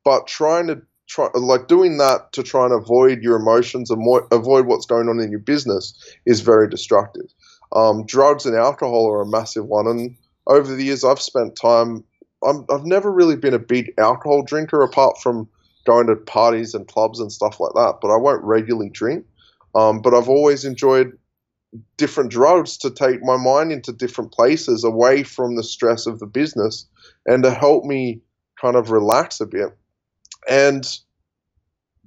But 0.04 0.26
trying 0.26 0.66
to 0.66 0.82
try, 1.08 1.28
like 1.34 1.68
doing 1.68 1.98
that 1.98 2.32
to 2.32 2.42
try 2.42 2.64
and 2.64 2.74
avoid 2.74 3.22
your 3.22 3.36
emotions 3.36 3.88
and 3.88 4.02
more, 4.02 4.26
avoid 4.32 4.66
what's 4.66 4.86
going 4.86 5.08
on 5.08 5.20
in 5.20 5.30
your 5.30 5.38
business 5.38 5.94
is 6.26 6.40
very 6.40 6.68
destructive. 6.68 7.32
Um, 7.76 8.04
drugs 8.06 8.44
and 8.44 8.56
alcohol 8.56 9.08
are 9.08 9.22
a 9.22 9.30
massive 9.30 9.66
one. 9.66 9.86
And 9.86 10.16
over 10.48 10.74
the 10.74 10.82
years, 10.82 11.04
I've 11.04 11.20
spent 11.20 11.54
time, 11.54 12.02
i 12.42 12.54
I've 12.70 12.86
never 12.86 13.12
really 13.12 13.36
been 13.36 13.54
a 13.54 13.60
big 13.60 13.92
alcohol 13.98 14.42
drinker 14.42 14.82
apart 14.82 15.18
from 15.22 15.48
going 15.86 16.08
to 16.08 16.16
parties 16.16 16.74
and 16.74 16.86
clubs 16.86 17.20
and 17.20 17.32
stuff 17.32 17.60
like 17.60 17.72
that, 17.74 17.98
but 18.02 18.10
I 18.10 18.16
won't 18.16 18.42
regularly 18.42 18.90
drink. 18.90 19.24
Um, 19.74 20.00
but 20.00 20.14
I've 20.14 20.28
always 20.28 20.64
enjoyed 20.64 21.12
different 21.96 22.30
drugs 22.30 22.76
to 22.78 22.90
take 22.90 23.22
my 23.22 23.36
mind 23.36 23.72
into 23.72 23.92
different 23.92 24.32
places 24.32 24.84
away 24.84 25.22
from 25.22 25.56
the 25.56 25.62
stress 25.62 26.06
of 26.06 26.18
the 26.18 26.26
business 26.26 26.86
and 27.26 27.42
to 27.42 27.50
help 27.50 27.84
me 27.84 28.20
kind 28.60 28.76
of 28.76 28.90
relax 28.90 29.40
a 29.40 29.46
bit. 29.46 29.76
And 30.48 30.86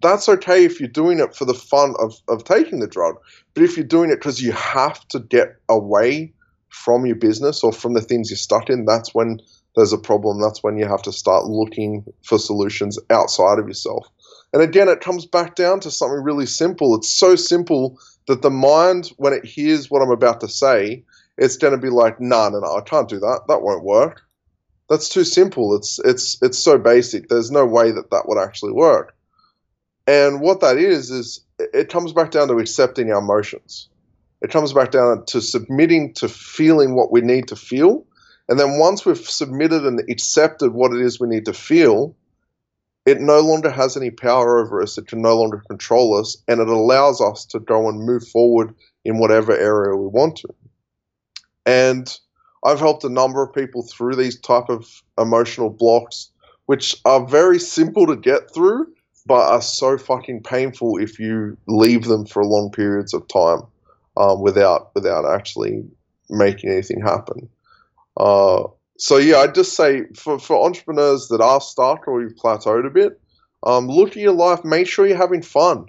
that's 0.02 0.30
okay 0.30 0.66
if 0.66 0.80
you're 0.80 0.90
doing 0.90 1.20
it 1.20 1.36
for 1.36 1.46
the 1.46 1.54
fun 1.54 1.94
of, 2.00 2.16
of 2.28 2.44
taking 2.44 2.80
the 2.80 2.88
drug. 2.88 3.16
But 3.54 3.64
if 3.64 3.78
you're 3.78 3.86
doing 3.86 4.10
it 4.10 4.16
because 4.16 4.42
you 4.42 4.52
have 4.54 5.06
to 5.10 5.20
get 5.20 5.58
away 5.68 6.34
from 6.70 7.06
your 7.06 7.18
business 7.18 7.64
or 7.64 7.74
from 7.74 7.94
the 7.94 8.02
things 8.02 8.30
you're 8.30 8.38
stuck 8.38 8.70
in, 8.70 8.86
that's 8.86 9.14
when 9.14 9.42
there's 9.76 9.94
a 9.94 9.98
problem, 9.98 10.42
that's 10.42 10.64
when 10.64 10.78
you 10.78 10.86
have 10.86 11.02
to 11.04 11.12
start 11.12 11.46
looking 11.46 12.04
for 12.24 12.40
solutions 12.40 13.00
outside 13.10 13.60
of 13.60 13.68
yourself. 13.68 14.08
And 14.52 14.62
again, 14.62 14.90
it 14.90 15.02
comes 15.02 15.26
back 15.26 15.56
down 15.56 15.80
to 15.82 15.92
something 15.92 16.24
really 16.24 16.46
simple. 16.46 16.96
It's 16.96 17.10
so 17.10 17.36
simple 17.36 18.00
that 18.28 18.42
the 18.42 18.50
mind, 18.50 19.12
when 19.18 19.34
it 19.34 19.46
hears 19.46 19.92
what 19.92 20.02
I'm 20.02 20.12
about 20.12 20.42
to 20.42 20.48
say, 20.48 21.04
it's 21.38 21.58
going 21.58 21.74
to 21.74 21.80
be 21.80 21.90
like, 21.90 22.20
no, 22.20 22.50
no, 22.50 22.60
no, 22.60 22.76
I 22.76 22.82
can't 22.82 23.08
do 23.08 23.20
that. 23.20 23.44
That 23.48 23.62
won't 23.62 23.84
work. 23.84 24.22
That's 24.90 25.08
too 25.08 25.24
simple. 25.24 25.76
It's 25.76 26.00
it's 26.04 26.42
it's 26.42 26.58
so 26.58 26.80
basic. 26.80 27.30
There's 27.30 27.52
no 27.52 27.66
way 27.66 27.92
that 27.92 28.10
that 28.10 28.28
would 28.28 28.40
actually 28.40 28.72
work. 28.72 29.16
And 30.08 30.42
what 30.42 30.62
that 30.62 30.78
is 30.78 31.12
is 31.12 31.42
it 31.60 31.90
comes 31.90 32.12
back 32.12 32.32
down 32.32 32.48
to 32.48 32.58
accepting 32.58 33.12
our 33.12 33.20
emotions. 33.20 33.88
It 34.42 34.50
comes 34.50 34.74
back 34.74 34.90
down 34.90 35.26
to 35.28 35.42
submitting 35.42 36.14
to 36.16 36.28
feeling 36.28 36.96
what 36.96 37.12
we 37.12 37.22
need 37.22 37.48
to 37.50 37.56
feel 37.56 38.06
And 38.50 38.60
then 38.60 38.80
once 38.80 39.06
we've 39.06 39.18
submitted 39.18 39.86
and 39.86 40.02
accepted 40.10 40.74
what 40.74 40.92
it 40.92 41.02
is 41.02 41.20
we 41.20 41.28
need 41.28 41.46
to 41.46 41.54
feel, 41.54 42.16
it 43.06 43.22
no 43.22 43.40
longer 43.42 43.70
has 43.70 43.96
any 43.96 44.10
power 44.10 44.60
over 44.60 44.82
us. 44.82 44.98
It 44.98 45.08
can 45.08 45.22
no 45.22 45.40
longer 45.40 45.64
control 45.70 46.18
us, 46.20 46.36
and 46.48 46.60
it 46.60 46.68
allows 46.68 47.22
us 47.22 47.46
to 47.46 47.60
go 47.60 47.88
and 47.88 48.06
move 48.06 48.28
forward 48.28 48.74
in 49.06 49.20
whatever 49.20 49.56
area 49.56 49.96
we 49.96 50.08
want 50.08 50.36
to. 50.38 50.50
And 51.66 52.20
I've 52.66 52.80
helped 52.80 53.04
a 53.04 53.10
number 53.10 53.44
of 53.44 53.54
people 53.54 53.84
through 53.84 54.16
these 54.16 54.40
type 54.40 54.70
of 54.70 55.04
emotional 55.18 55.70
blocks, 55.70 56.32
which 56.66 56.96
are 57.06 57.26
very 57.26 57.60
simple 57.60 58.08
to 58.08 58.16
get 58.16 58.54
through, 58.54 58.88
but 59.28 59.48
are 59.48 59.62
so 59.62 59.98
fucking 59.98 60.42
painful 60.42 60.98
if 60.98 61.20
you 61.20 61.56
leave 61.68 62.06
them 62.06 62.26
for 62.26 62.44
long 62.44 62.72
periods 62.72 63.14
of 63.14 63.28
time 63.28 63.62
um, 64.18 64.42
without 64.42 64.94
without 64.96 65.26
actually 65.26 65.84
making 66.30 66.72
anything 66.72 67.02
happen. 67.02 67.48
Uh, 68.20 68.68
so 68.98 69.18
yeah, 69.18 69.38
I'd 69.38 69.56
just 69.56 69.76
say 69.76 70.04
for, 70.16 70.38
for 70.38 70.66
entrepreneurs 70.66 71.30
that 71.30 71.42
are 71.42 71.62
stuck 71.62 72.08
or 72.08 72.22
you've 72.22 72.36
plateaued 72.36 72.86
a 72.86 72.90
bit, 72.90 73.20
um, 73.64 73.88
look 73.88 74.10
at 74.10 74.18
your 74.18 74.34
life. 74.34 74.64
Make 74.64 74.88
sure 74.88 75.08
you're 75.08 75.18
having 75.18 75.42
fun. 75.42 75.86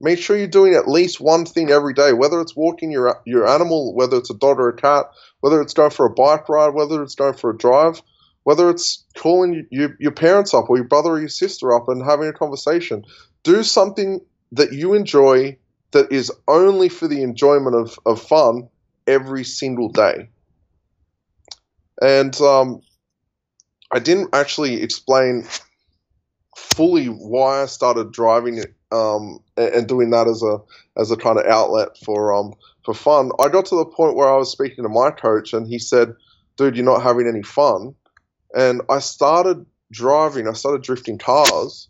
Make 0.00 0.18
sure 0.18 0.36
you're 0.36 0.46
doing 0.46 0.74
at 0.74 0.88
least 0.88 1.20
one 1.20 1.44
thing 1.44 1.70
every 1.70 1.92
day, 1.92 2.12
whether 2.12 2.40
it's 2.40 2.54
walking 2.54 2.92
your 2.92 3.20
your 3.26 3.48
animal, 3.48 3.94
whether 3.94 4.16
it's 4.16 4.30
a 4.30 4.34
dog 4.34 4.60
or 4.60 4.68
a 4.68 4.76
cat, 4.76 5.06
whether 5.40 5.60
it's 5.60 5.74
going 5.74 5.90
for 5.90 6.06
a 6.06 6.10
bike 6.10 6.48
ride, 6.48 6.74
whether 6.74 7.02
it's 7.02 7.16
going 7.16 7.34
for 7.34 7.50
a 7.50 7.56
drive, 7.56 8.00
whether 8.44 8.70
it's 8.70 9.04
calling 9.16 9.66
you, 9.70 9.94
your 9.98 10.12
parents 10.12 10.54
up 10.54 10.70
or 10.70 10.76
your 10.76 10.86
brother 10.86 11.10
or 11.10 11.18
your 11.18 11.28
sister 11.28 11.74
up 11.74 11.88
and 11.88 12.04
having 12.04 12.28
a 12.28 12.32
conversation. 12.32 13.04
Do 13.42 13.62
something 13.64 14.20
that 14.52 14.72
you 14.72 14.94
enjoy 14.94 15.56
that 15.90 16.12
is 16.12 16.30
only 16.46 16.88
for 16.88 17.08
the 17.08 17.22
enjoyment 17.22 17.74
of, 17.74 17.98
of 18.06 18.22
fun 18.22 18.68
every 19.06 19.44
single 19.44 19.88
day. 19.88 20.28
And 22.00 22.38
um, 22.40 22.80
I 23.90 23.98
didn't 23.98 24.34
actually 24.34 24.82
explain 24.82 25.44
fully 26.56 27.06
why 27.06 27.62
I 27.62 27.66
started 27.66 28.12
driving 28.12 28.64
um, 28.90 29.40
and, 29.56 29.74
and, 29.74 29.88
doing 29.88 30.10
that 30.10 30.26
as 30.26 30.42
a 30.42 30.58
as 30.96 31.10
a 31.10 31.16
kind 31.16 31.38
of 31.38 31.46
outlet 31.46 31.96
for 32.04 32.32
um, 32.32 32.54
for 32.84 32.94
fun. 32.94 33.30
I 33.38 33.48
got 33.48 33.66
to 33.66 33.76
the 33.76 33.84
point 33.84 34.16
where 34.16 34.28
I 34.28 34.36
was 34.36 34.50
speaking 34.50 34.84
to 34.84 34.88
my 34.88 35.10
coach, 35.10 35.52
and 35.52 35.66
he 35.66 35.78
said, 35.78 36.14
"Dude, 36.56 36.76
you're 36.76 36.84
not 36.84 37.02
having 37.02 37.28
any 37.28 37.42
fun." 37.42 37.94
And 38.54 38.82
I 38.88 39.00
started 39.00 39.66
driving. 39.92 40.48
I 40.48 40.52
started 40.52 40.82
drifting 40.82 41.18
cars, 41.18 41.88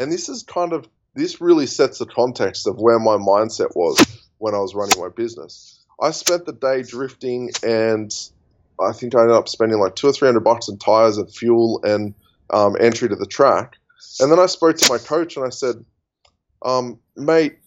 and 0.00 0.10
this 0.10 0.28
is 0.28 0.42
kind 0.42 0.72
of 0.72 0.88
this 1.14 1.40
really 1.40 1.66
sets 1.66 1.98
the 1.98 2.06
context 2.06 2.66
of 2.66 2.78
where 2.78 2.98
my 2.98 3.16
mindset 3.16 3.74
was 3.76 3.98
when 4.38 4.54
I 4.54 4.58
was 4.58 4.74
running 4.74 5.00
my 5.00 5.08
business. 5.08 5.84
I 6.00 6.10
spent 6.10 6.46
the 6.46 6.52
day 6.52 6.82
drifting, 6.82 7.50
and 7.62 8.12
I 8.80 8.92
think 8.92 9.14
I 9.14 9.20
ended 9.22 9.36
up 9.36 9.48
spending 9.48 9.78
like 9.78 9.96
two 9.96 10.08
or 10.08 10.12
three 10.12 10.28
hundred 10.28 10.40
bucks 10.40 10.68
in 10.68 10.78
tires 10.78 11.18
and 11.18 11.32
fuel 11.32 11.80
and 11.84 12.14
um, 12.50 12.76
entry 12.80 13.08
to 13.08 13.16
the 13.16 13.26
track. 13.26 13.76
And 14.20 14.30
then 14.30 14.38
I 14.38 14.46
spoke 14.46 14.76
to 14.76 14.92
my 14.92 14.98
coach 14.98 15.36
and 15.36 15.44
I 15.44 15.50
said, 15.50 15.84
um, 16.64 16.98
"Mate, 17.16 17.58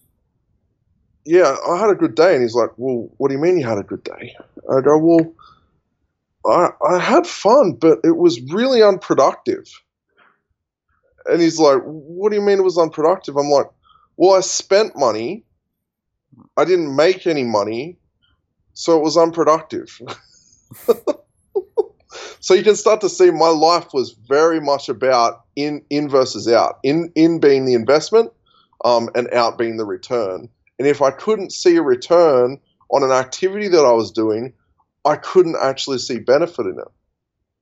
yeah, 1.24 1.56
I 1.68 1.78
had 1.78 1.90
a 1.90 1.94
good 1.94 2.14
day." 2.14 2.34
And 2.34 2.42
he's 2.42 2.54
like, 2.54 2.70
"Well, 2.76 3.10
what 3.16 3.28
do 3.28 3.34
you 3.34 3.40
mean 3.40 3.58
you 3.58 3.66
had 3.66 3.78
a 3.78 3.82
good 3.82 4.04
day?" 4.04 4.36
I 4.70 4.80
go, 4.80 4.98
"Well, 4.98 5.32
I, 6.46 6.70
I 6.86 6.98
had 6.98 7.26
fun, 7.26 7.74
but 7.74 8.00
it 8.04 8.16
was 8.16 8.40
really 8.52 8.82
unproductive." 8.82 9.64
And 11.26 11.40
he's 11.40 11.58
like, 11.58 11.80
"What 11.84 12.30
do 12.30 12.36
you 12.36 12.42
mean 12.42 12.58
it 12.58 12.64
was 12.64 12.78
unproductive?" 12.78 13.36
I'm 13.36 13.48
like, 13.48 13.70
"Well, 14.16 14.36
I 14.36 14.40
spent 14.40 14.96
money. 14.96 15.44
I 16.56 16.64
didn't 16.64 16.94
make 16.94 17.26
any 17.26 17.44
money, 17.44 17.98
so 18.74 18.98
it 18.98 19.02
was 19.02 19.16
unproductive." 19.16 19.98
so 22.40 22.54
you 22.54 22.62
can 22.62 22.76
start 22.76 23.00
to 23.00 23.08
see 23.08 23.30
my 23.30 23.48
life 23.48 23.88
was 23.92 24.12
very 24.12 24.60
much 24.60 24.88
about 24.88 25.44
in 25.56 25.82
in 25.90 26.08
versus 26.08 26.48
out. 26.48 26.78
In 26.82 27.10
in 27.14 27.40
being 27.40 27.64
the 27.64 27.74
investment, 27.74 28.32
um, 28.84 29.08
and 29.14 29.32
out 29.32 29.58
being 29.58 29.76
the 29.76 29.84
return. 29.84 30.48
And 30.78 30.86
if 30.86 31.02
I 31.02 31.10
couldn't 31.10 31.52
see 31.52 31.76
a 31.76 31.82
return 31.82 32.60
on 32.90 33.02
an 33.02 33.10
activity 33.10 33.68
that 33.68 33.84
I 33.84 33.92
was 33.92 34.12
doing, 34.12 34.52
I 35.04 35.16
couldn't 35.16 35.56
actually 35.60 35.98
see 35.98 36.18
benefit 36.18 36.66
in 36.66 36.78
it. 36.78 36.88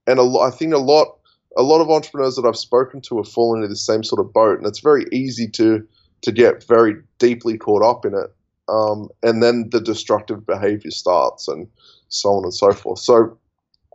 And 0.07 0.19
a, 0.19 0.39
I 0.41 0.51
think 0.51 0.75
a 0.75 0.79
lot 0.79 1.17
a 1.57 1.63
lot 1.63 1.81
of 1.81 1.91
entrepreneurs 1.91 2.37
that 2.37 2.47
I've 2.47 2.57
spoken 2.57 3.01
to 3.03 3.19
have 3.19 3.29
fallen 3.29 3.59
into 3.59 3.69
the 3.69 3.77
same 3.77 4.03
sort 4.03 4.21
of 4.21 4.33
boat, 4.33 4.59
and 4.59 4.67
it's 4.67 4.81
very 4.81 5.07
easy 5.13 5.49
to 5.51 5.87
to 6.23 6.33
get 6.33 6.65
very 6.65 6.97
deeply 7.19 7.59
caught 7.59 7.83
up 7.83 8.05
in 8.05 8.15
it. 8.15 8.31
Um, 8.69 9.09
and 9.23 9.43
then 9.43 9.71
the 9.71 9.81
destructive 9.81 10.47
behavior 10.47 10.91
starts, 10.91 11.47
and 11.49 11.69
so 12.13 12.31
on 12.31 12.45
and 12.45 12.55
so 12.55 12.73
forth. 12.73 12.99
So 12.99 13.39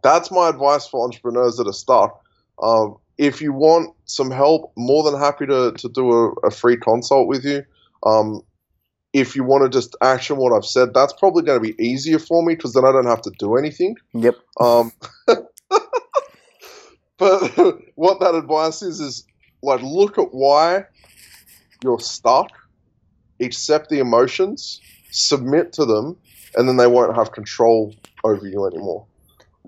that's 0.03 0.31
my 0.31 0.49
advice 0.49 0.87
for 0.87 1.03
entrepreneurs 1.03 1.57
that 1.57 1.67
are 1.67 1.73
stuck. 1.73 2.21
Um, 2.61 2.97
if 3.17 3.41
you 3.41 3.53
want 3.53 3.95
some 4.05 4.31
help, 4.31 4.71
more 4.75 5.03
than 5.03 5.19
happy 5.19 5.45
to, 5.47 5.71
to 5.71 5.89
do 5.89 6.11
a, 6.11 6.31
a 6.47 6.51
free 6.51 6.77
consult 6.77 7.27
with 7.27 7.45
you. 7.45 7.63
Um, 8.03 8.41
if 9.13 9.35
you 9.35 9.43
want 9.43 9.63
to 9.63 9.69
just 9.69 9.95
action 10.01 10.37
what 10.37 10.53
I've 10.53 10.65
said, 10.65 10.93
that's 10.93 11.13
probably 11.13 11.43
going 11.43 11.61
to 11.61 11.73
be 11.73 11.83
easier 11.83 12.19
for 12.19 12.43
me 12.43 12.55
because 12.55 12.73
then 12.73 12.85
I 12.85 12.91
don't 12.91 13.07
have 13.07 13.21
to 13.23 13.31
do 13.39 13.55
anything. 13.55 13.95
Yep. 14.13 14.35
Um, 14.59 14.91
but 17.17 17.57
what 17.95 18.19
that 18.19 18.35
advice 18.35 18.81
is 18.81 18.99
is 18.99 19.25
like 19.63 19.81
look 19.81 20.17
at 20.17 20.33
why 20.33 20.85
you're 21.83 21.99
stuck, 21.99 22.49
accept 23.39 23.89
the 23.89 23.99
emotions, 23.99 24.81
submit 25.11 25.73
to 25.73 25.85
them, 25.85 26.17
and 26.55 26.67
then 26.67 26.77
they 26.77 26.87
won't 26.87 27.15
have 27.15 27.31
control 27.31 27.93
over 28.23 28.47
you 28.47 28.65
anymore. 28.65 29.05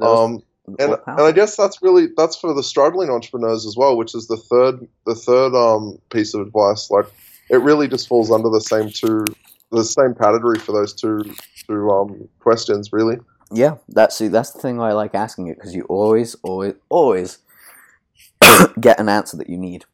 Um, 0.02 0.44
and, 0.78 0.96
and 1.08 1.22
I 1.22 1.32
guess 1.32 1.56
that's 1.56 1.82
really 1.82 2.08
that's 2.16 2.38
for 2.38 2.54
the 2.54 2.64
struggling 2.64 3.10
entrepreneurs 3.10 3.66
as 3.66 3.76
well, 3.76 3.98
which 3.98 4.14
is 4.14 4.28
the 4.28 4.38
third 4.38 4.88
the 5.06 5.16
third 5.16 5.56
um, 5.56 6.00
piece 6.10 6.34
of 6.34 6.42
advice. 6.42 6.92
Like 6.92 7.06
it 7.50 7.58
really 7.58 7.88
just 7.88 8.08
falls 8.08 8.32
under 8.32 8.50
the 8.50 8.62
same 8.62 8.90
two 8.90 9.26
the 9.72 9.84
same 9.84 10.14
category 10.16 10.60
for 10.60 10.72
those 10.72 10.94
two 10.94 11.24
two 11.68 11.90
um, 11.90 12.30
questions, 12.40 12.94
really. 12.94 13.18
Yeah, 13.52 13.78
that's 13.88 14.20
that's 14.20 14.52
the 14.52 14.60
thing 14.60 14.80
I 14.80 14.94
like 14.94 15.16
asking 15.16 15.48
it 15.48 15.56
because 15.56 15.74
you 15.74 15.84
always 15.84 16.36
always 16.44 16.76
always 16.90 17.40
get 18.80 19.00
an 19.00 19.10
answer 19.10 19.38
that 19.38 19.50
you 19.50 19.58
need. 19.58 19.86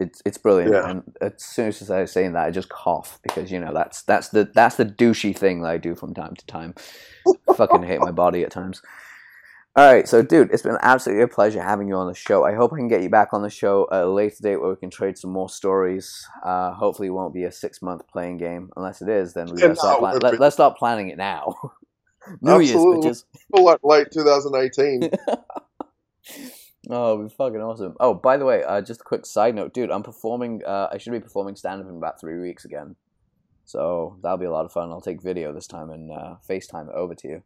It's 0.00 0.20
it's 0.24 0.38
brilliant. 0.38 0.72
Yeah. 0.72 0.90
And 0.90 1.16
as 1.20 1.32
soon 1.38 1.68
as 1.68 1.90
I 1.90 2.00
was 2.00 2.12
saying 2.12 2.32
that, 2.32 2.44
I 2.44 2.50
just 2.50 2.68
cough 2.68 3.20
because 3.22 3.52
you 3.52 3.60
know 3.60 3.72
that's 3.72 4.02
that's 4.02 4.28
the 4.28 4.50
that's 4.52 4.76
the 4.76 4.86
douchey 4.86 5.36
thing 5.36 5.62
that 5.62 5.70
I 5.70 5.78
do 5.78 5.94
from 5.94 6.14
time 6.14 6.34
to 6.34 6.46
time. 6.46 6.74
Fucking 7.56 7.84
hate 7.84 8.00
my 8.00 8.10
body 8.10 8.42
at 8.42 8.50
times. 8.50 8.82
All 9.76 9.92
right, 9.92 10.06
so 10.06 10.22
dude, 10.22 10.52
it's 10.52 10.62
been 10.62 10.78
absolutely 10.82 11.24
a 11.24 11.28
pleasure 11.28 11.60
having 11.60 11.88
you 11.88 11.96
on 11.96 12.06
the 12.06 12.14
show. 12.14 12.44
I 12.44 12.54
hope 12.54 12.72
I 12.72 12.76
can 12.76 12.86
get 12.86 13.02
you 13.02 13.08
back 13.08 13.32
on 13.32 13.42
the 13.42 13.50
show 13.50 13.88
at 13.90 14.02
a 14.02 14.08
later 14.08 14.36
date 14.40 14.60
where 14.60 14.70
we 14.70 14.76
can 14.76 14.90
trade 14.90 15.18
some 15.18 15.32
more 15.32 15.48
stories. 15.48 16.24
Uh, 16.44 16.72
hopefully, 16.72 17.08
it 17.08 17.10
won't 17.10 17.34
be 17.34 17.42
a 17.42 17.50
six 17.50 17.82
month 17.82 18.06
playing 18.06 18.36
game. 18.36 18.70
Unless 18.76 19.02
it 19.02 19.08
is, 19.08 19.34
then 19.34 19.46
we 19.46 19.60
gotta 19.60 19.74
start 19.74 19.98
plan- 19.98 20.18
let, 20.20 20.40
us 20.40 20.54
start 20.54 20.76
planning 20.76 21.08
it 21.08 21.18
now. 21.18 21.56
New 22.40 22.60
Absolutely. 22.60 23.06
Year's 23.06 23.24
bitches. 23.52 23.62
Like 23.62 23.80
late 23.82 24.08
2018. 24.12 25.10
oh, 26.90 27.14
it'd 27.14 27.28
be 27.28 27.34
fucking 27.34 27.60
awesome. 27.60 27.94
Oh, 28.00 28.14
by 28.14 28.36
the 28.36 28.44
way, 28.44 28.62
uh, 28.62 28.80
just 28.80 29.00
a 29.00 29.04
quick 29.04 29.26
side 29.26 29.54
note, 29.54 29.74
dude. 29.74 29.90
I'm 29.90 30.02
performing. 30.02 30.62
Uh, 30.64 30.88
I 30.92 30.98
should 30.98 31.12
be 31.12 31.20
performing 31.20 31.56
stand 31.56 31.80
up 31.80 31.88
in 31.88 31.96
about 31.96 32.20
three 32.20 32.40
weeks 32.40 32.64
again. 32.64 32.96
So 33.64 34.18
that'll 34.22 34.38
be 34.38 34.44
a 34.44 34.50
lot 34.50 34.66
of 34.66 34.72
fun. 34.72 34.90
I'll 34.90 35.00
take 35.00 35.22
video 35.22 35.52
this 35.52 35.66
time 35.66 35.90
and 35.90 36.12
uh, 36.12 36.34
FaceTime 36.48 36.88
it 36.88 36.94
over 36.94 37.14
to 37.14 37.28
you 37.28 37.42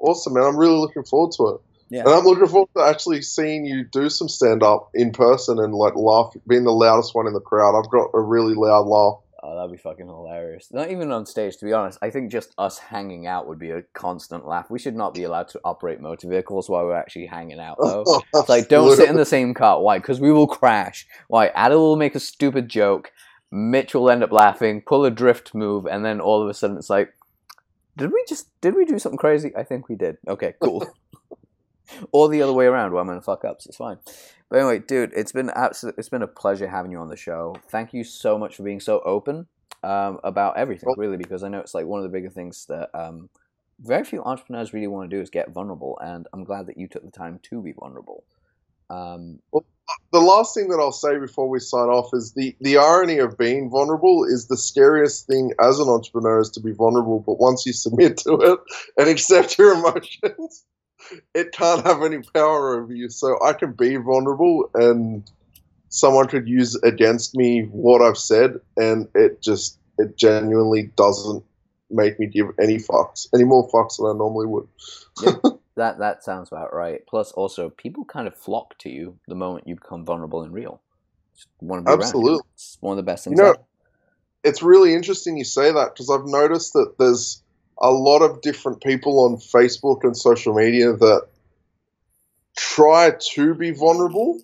awesome, 0.00 0.34
man. 0.34 0.44
I'm 0.44 0.56
really 0.56 0.76
looking 0.76 1.04
forward 1.04 1.32
to 1.36 1.48
it. 1.48 1.60
Yeah. 1.90 2.00
And 2.00 2.10
I'm 2.10 2.24
looking 2.24 2.46
forward 2.46 2.68
to 2.76 2.84
actually 2.84 3.22
seeing 3.22 3.66
you 3.66 3.84
do 3.84 4.08
some 4.08 4.28
stand 4.28 4.62
up 4.62 4.90
in 4.94 5.12
person 5.12 5.58
and 5.58 5.74
like 5.74 5.96
laugh, 5.96 6.32
being 6.46 6.64
the 6.64 6.72
loudest 6.72 7.14
one 7.14 7.26
in 7.26 7.32
the 7.32 7.40
crowd. 7.40 7.76
I've 7.76 7.90
got 7.90 8.10
a 8.14 8.20
really 8.20 8.54
loud 8.54 8.86
laugh. 8.86 9.18
Oh, 9.42 9.56
that'd 9.56 9.70
be 9.70 9.78
fucking 9.78 10.06
hilarious. 10.06 10.68
Not 10.70 10.90
even 10.90 11.10
on 11.10 11.24
stage, 11.24 11.56
to 11.58 11.64
be 11.64 11.72
honest. 11.72 11.98
I 12.02 12.10
think 12.10 12.30
just 12.30 12.52
us 12.58 12.78
hanging 12.78 13.26
out 13.26 13.46
would 13.46 13.58
be 13.58 13.70
a 13.70 13.82
constant 13.94 14.46
laugh. 14.46 14.70
We 14.70 14.78
should 14.78 14.96
not 14.96 15.14
be 15.14 15.22
allowed 15.22 15.48
to 15.48 15.60
operate 15.64 16.00
motor 16.00 16.28
vehicles 16.28 16.68
while 16.68 16.84
we're 16.84 16.96
actually 16.96 17.26
hanging 17.26 17.58
out, 17.58 17.78
though. 17.82 18.02
it's 18.02 18.24
oh, 18.34 18.44
like, 18.48 18.68
don't 18.68 18.94
sit 18.96 19.08
in 19.08 19.16
the 19.16 19.24
same 19.24 19.54
car. 19.54 19.80
Why? 19.80 19.98
Because 19.98 20.20
we 20.20 20.30
will 20.30 20.46
crash. 20.46 21.06
Why? 21.28 21.48
Adil 21.50 21.78
will 21.78 21.96
make 21.96 22.14
a 22.14 22.20
stupid 22.20 22.68
joke. 22.68 23.12
Mitch 23.50 23.94
will 23.94 24.10
end 24.10 24.22
up 24.22 24.30
laughing, 24.30 24.82
pull 24.82 25.04
a 25.04 25.10
drift 25.10 25.54
move, 25.54 25.86
and 25.86 26.04
then 26.04 26.20
all 26.20 26.42
of 26.42 26.48
a 26.48 26.54
sudden 26.54 26.76
it's 26.76 26.90
like, 26.90 27.14
did 27.96 28.12
we 28.12 28.24
just 28.28 28.48
did 28.60 28.74
we 28.74 28.84
do 28.84 28.98
something 28.98 29.18
crazy? 29.18 29.52
I 29.56 29.64
think 29.64 29.88
we 29.88 29.96
did. 29.96 30.18
Okay, 30.28 30.54
cool. 30.62 30.86
or 32.12 32.28
the 32.28 32.42
other 32.42 32.52
way 32.52 32.66
around 32.66 32.92
where 32.92 33.00
I'm 33.00 33.06
gonna 33.06 33.20
fuck 33.20 33.44
up, 33.44 33.62
so 33.62 33.68
it's 33.68 33.76
fine. 33.76 33.98
But 34.48 34.58
anyway, 34.58 34.80
dude, 34.80 35.12
it's 35.14 35.32
been 35.32 35.50
absolute. 35.50 35.94
It's 35.98 36.08
been 36.08 36.22
a 36.22 36.26
pleasure 36.28 36.68
having 36.68 36.90
you 36.90 36.98
on 36.98 37.08
the 37.08 37.16
show. 37.16 37.56
Thank 37.68 37.94
you 37.94 38.04
so 38.04 38.36
much 38.38 38.56
for 38.56 38.62
being 38.62 38.80
so 38.80 39.00
open 39.00 39.46
um, 39.82 40.18
about 40.24 40.56
everything, 40.56 40.92
really, 40.96 41.16
because 41.16 41.44
I 41.44 41.48
know 41.48 41.60
it's 41.60 41.74
like 41.74 41.86
one 41.86 42.00
of 42.00 42.04
the 42.04 42.10
bigger 42.10 42.30
things 42.30 42.66
that 42.66 42.90
um, 42.94 43.28
very 43.80 44.04
few 44.04 44.22
entrepreneurs 44.22 44.72
really 44.72 44.88
want 44.88 45.10
to 45.10 45.16
do 45.16 45.22
is 45.22 45.30
get 45.30 45.50
vulnerable, 45.50 45.98
and 46.02 46.26
I'm 46.32 46.44
glad 46.44 46.66
that 46.66 46.76
you 46.76 46.88
took 46.88 47.04
the 47.04 47.10
time 47.10 47.38
to 47.44 47.62
be 47.62 47.72
vulnerable. 47.72 48.24
Um, 48.90 49.38
well, 49.52 49.64
the 50.12 50.20
last 50.20 50.54
thing 50.54 50.68
that 50.68 50.78
I'll 50.78 50.92
say 50.92 51.18
before 51.18 51.48
we 51.48 51.60
sign 51.60 51.88
off 51.88 52.10
is 52.12 52.32
the, 52.32 52.56
the 52.60 52.76
irony 52.76 53.18
of 53.18 53.38
being 53.38 53.70
vulnerable 53.70 54.24
is 54.24 54.48
the 54.48 54.56
scariest 54.56 55.26
thing 55.26 55.52
as 55.60 55.78
an 55.78 55.88
entrepreneur 55.88 56.40
is 56.40 56.50
to 56.50 56.60
be 56.60 56.72
vulnerable, 56.72 57.20
but 57.20 57.38
once 57.38 57.64
you 57.66 57.72
submit 57.72 58.16
to 58.18 58.34
it 58.34 58.58
and 58.96 59.08
accept 59.08 59.58
your 59.58 59.74
emotions, 59.74 60.64
it 61.34 61.52
can't 61.52 61.84
have 61.84 62.02
any 62.02 62.18
power 62.34 62.80
over 62.80 62.92
you. 62.92 63.08
So 63.08 63.38
I 63.42 63.52
can 63.52 63.72
be 63.72 63.96
vulnerable, 63.96 64.70
and 64.74 65.28
someone 65.88 66.28
could 66.28 66.48
use 66.48 66.76
against 66.76 67.36
me 67.36 67.62
what 67.70 68.02
I've 68.02 68.18
said, 68.18 68.60
and 68.76 69.08
it 69.14 69.42
just 69.42 69.78
it 69.98 70.16
genuinely 70.16 70.90
doesn't 70.96 71.44
make 71.90 72.18
me 72.18 72.26
give 72.26 72.46
any 72.60 72.78
fucks, 72.78 73.26
any 73.34 73.44
more 73.44 73.68
fucks 73.70 73.98
than 73.98 74.06
I 74.06 74.12
normally 74.12 74.46
would. 74.46 74.68
yeah, 75.22 75.34
that 75.76 75.98
that 75.98 76.24
sounds 76.24 76.48
about 76.48 76.74
right. 76.74 77.00
Plus, 77.06 77.32
also, 77.32 77.70
people 77.70 78.04
kind 78.04 78.26
of 78.26 78.36
flock 78.36 78.78
to 78.78 78.90
you 78.90 79.18
the 79.28 79.34
moment 79.34 79.66
you 79.66 79.74
become 79.74 80.04
vulnerable 80.04 80.42
and 80.42 80.52
real. 80.52 80.80
Just 81.34 81.48
want 81.60 81.86
to 81.86 81.96
be 81.96 82.02
Absolutely, 82.02 82.42
it's 82.54 82.78
one 82.80 82.92
of 82.92 82.96
the 82.96 83.10
best 83.10 83.24
things. 83.24 83.38
You 83.38 83.44
know, 83.44 83.56
it's 84.44 84.62
really 84.62 84.94
interesting 84.94 85.36
you 85.36 85.44
say 85.44 85.72
that 85.72 85.94
because 85.94 86.10
I've 86.10 86.26
noticed 86.26 86.72
that 86.74 86.94
there's 86.98 87.42
a 87.80 87.90
lot 87.90 88.20
of 88.20 88.42
different 88.42 88.82
people 88.82 89.24
on 89.24 89.36
Facebook 89.36 90.04
and 90.04 90.16
social 90.16 90.54
media 90.54 90.92
that 90.92 91.26
try 92.56 93.12
to 93.32 93.54
be 93.54 93.70
vulnerable 93.70 94.38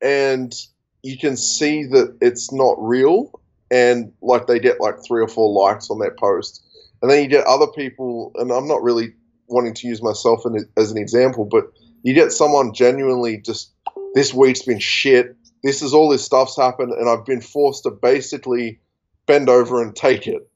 and 0.00 0.54
you 1.02 1.18
can 1.18 1.36
see 1.36 1.84
that 1.84 2.16
it's 2.20 2.52
not 2.52 2.76
real 2.78 3.32
and 3.70 4.12
like 4.22 4.46
they 4.46 4.58
get 4.58 4.80
like 4.80 4.96
three 5.04 5.22
or 5.22 5.28
four 5.28 5.50
likes 5.50 5.90
on 5.90 5.98
their 5.98 6.14
post. 6.18 6.62
And 7.00 7.10
then 7.10 7.22
you 7.22 7.28
get 7.28 7.46
other 7.46 7.66
people 7.66 8.32
and 8.36 8.52
i'm 8.52 8.68
not 8.68 8.82
really 8.82 9.14
wanting 9.48 9.74
to 9.74 9.88
use 9.88 10.02
myself 10.02 10.44
as 10.76 10.90
an 10.92 10.98
example 10.98 11.44
but 11.44 11.64
you 12.04 12.14
get 12.14 12.32
someone 12.32 12.72
genuinely 12.72 13.38
just 13.38 13.72
this 14.14 14.32
week's 14.34 14.62
been 14.62 14.78
shit. 14.78 15.36
This 15.62 15.82
is 15.82 15.94
all 15.94 16.08
this 16.08 16.24
stuff's 16.24 16.56
happened 16.56 16.92
and 16.92 17.08
i've 17.08 17.26
been 17.26 17.40
forced 17.40 17.82
to 17.84 17.90
basically 17.90 18.78
bend 19.26 19.48
over 19.48 19.82
and 19.82 19.96
take 19.96 20.26
it 20.26 20.48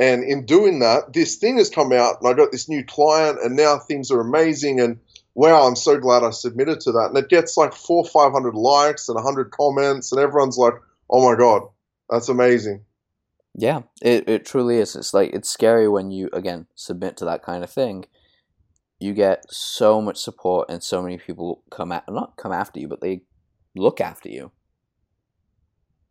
and 0.00 0.24
in 0.24 0.46
doing 0.46 0.78
that, 0.78 1.12
this 1.12 1.36
thing 1.36 1.58
has 1.58 1.68
come 1.68 1.92
out, 1.92 2.16
and 2.20 2.28
I 2.28 2.32
got 2.32 2.50
this 2.50 2.70
new 2.70 2.82
client, 2.82 3.38
and 3.44 3.54
now 3.54 3.78
things 3.78 4.10
are 4.10 4.20
amazing. 4.20 4.80
And 4.80 4.98
wow, 5.34 5.68
I'm 5.68 5.76
so 5.76 5.98
glad 5.98 6.22
I 6.24 6.30
submitted 6.30 6.80
to 6.80 6.92
that. 6.92 7.08
And 7.10 7.18
it 7.18 7.28
gets 7.28 7.58
like 7.58 7.74
four, 7.74 8.06
five 8.06 8.32
hundred 8.32 8.54
likes 8.54 9.10
and 9.10 9.20
hundred 9.20 9.50
comments, 9.50 10.10
and 10.10 10.18
everyone's 10.18 10.56
like, 10.56 10.72
"Oh 11.10 11.30
my 11.30 11.36
god, 11.36 11.68
that's 12.08 12.30
amazing." 12.30 12.82
Yeah, 13.54 13.82
it 14.00 14.26
it 14.26 14.46
truly 14.46 14.78
is. 14.78 14.96
It's 14.96 15.12
like 15.12 15.34
it's 15.34 15.50
scary 15.50 15.86
when 15.86 16.10
you 16.10 16.30
again 16.32 16.66
submit 16.74 17.18
to 17.18 17.26
that 17.26 17.42
kind 17.42 17.62
of 17.62 17.68
thing. 17.68 18.06
You 19.00 19.12
get 19.12 19.44
so 19.50 20.00
much 20.00 20.16
support, 20.16 20.70
and 20.70 20.82
so 20.82 21.02
many 21.02 21.18
people 21.18 21.62
come 21.70 21.92
at 21.92 22.10
not 22.10 22.38
come 22.38 22.52
after 22.52 22.80
you, 22.80 22.88
but 22.88 23.02
they 23.02 23.20
look 23.76 24.00
after 24.00 24.30
you, 24.30 24.50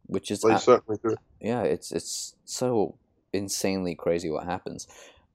which 0.05 0.29
is 0.29 0.41
they 0.41 0.57
certainly 0.57 0.99
do. 1.03 1.15
Yeah, 1.41 1.63
it's 1.63 1.91
it's 1.91 2.35
so 2.45 2.99
insanely 3.34 3.95
crazy 3.95 4.30
what 4.30 4.45
happens. 4.45 4.88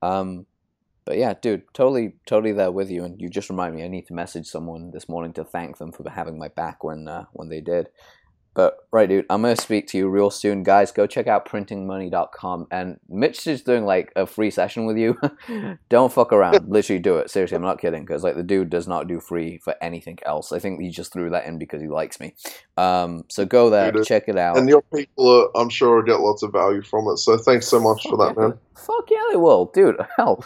Um, 0.02 0.46
but 1.04 1.18
yeah, 1.18 1.34
dude, 1.40 1.62
totally, 1.74 2.16
totally 2.26 2.52
there 2.52 2.72
with 2.72 2.90
you. 2.90 3.04
And 3.04 3.20
you 3.20 3.28
just 3.28 3.50
remind 3.50 3.74
me, 3.74 3.84
I 3.84 3.88
need 3.88 4.06
to 4.06 4.14
message 4.14 4.46
someone 4.46 4.90
this 4.90 5.08
morning 5.08 5.32
to 5.34 5.44
thank 5.44 5.78
them 5.78 5.92
for 5.92 6.08
having 6.08 6.38
my 6.38 6.48
back 6.48 6.82
when 6.82 7.08
uh, 7.08 7.26
when 7.32 7.48
they 7.48 7.60
did. 7.60 7.88
But 8.54 8.78
right, 8.92 9.08
dude, 9.08 9.26
I'm 9.28 9.42
gonna 9.42 9.56
speak 9.56 9.88
to 9.88 9.98
you 9.98 10.08
real 10.08 10.30
soon, 10.30 10.62
guys. 10.62 10.92
Go 10.92 11.06
check 11.06 11.26
out 11.26 11.46
printingmoney.com. 11.48 12.68
And 12.70 13.00
Mitch 13.08 13.46
is 13.48 13.62
doing 13.62 13.84
like 13.84 14.12
a 14.14 14.26
free 14.26 14.50
session 14.50 14.86
with 14.86 14.96
you. 14.96 15.18
Don't 15.88 16.12
fuck 16.12 16.32
around. 16.32 16.68
Literally 16.68 17.00
do 17.00 17.16
it. 17.18 17.30
Seriously, 17.30 17.56
I'm 17.56 17.62
not 17.62 17.80
kidding. 17.80 18.04
Because 18.04 18.22
like 18.22 18.36
the 18.36 18.44
dude 18.44 18.70
does 18.70 18.86
not 18.86 19.08
do 19.08 19.18
free 19.18 19.58
for 19.58 19.74
anything 19.82 20.18
else. 20.24 20.52
I 20.52 20.60
think 20.60 20.80
he 20.80 20.88
just 20.88 21.12
threw 21.12 21.30
that 21.30 21.46
in 21.46 21.58
because 21.58 21.82
he 21.82 21.88
likes 21.88 22.20
me. 22.20 22.34
Um, 22.76 23.24
so 23.28 23.44
go 23.44 23.70
there, 23.70 23.92
check 24.04 24.28
it 24.28 24.38
out. 24.38 24.56
And 24.56 24.68
your 24.68 24.82
people, 24.82 25.28
are, 25.28 25.60
I'm 25.60 25.68
sure, 25.68 25.96
will 25.96 26.02
get 26.02 26.20
lots 26.20 26.44
of 26.44 26.52
value 26.52 26.82
from 26.82 27.08
it. 27.08 27.18
So 27.18 27.36
thanks 27.36 27.66
so 27.66 27.80
much 27.80 28.04
fuck 28.04 28.10
for 28.10 28.16
that, 28.18 28.34
yeah, 28.36 28.48
man. 28.48 28.58
Fuck 28.76 29.08
yeah, 29.10 29.22
they 29.30 29.36
will, 29.36 29.66
dude. 29.66 29.96
Hell 30.16 30.44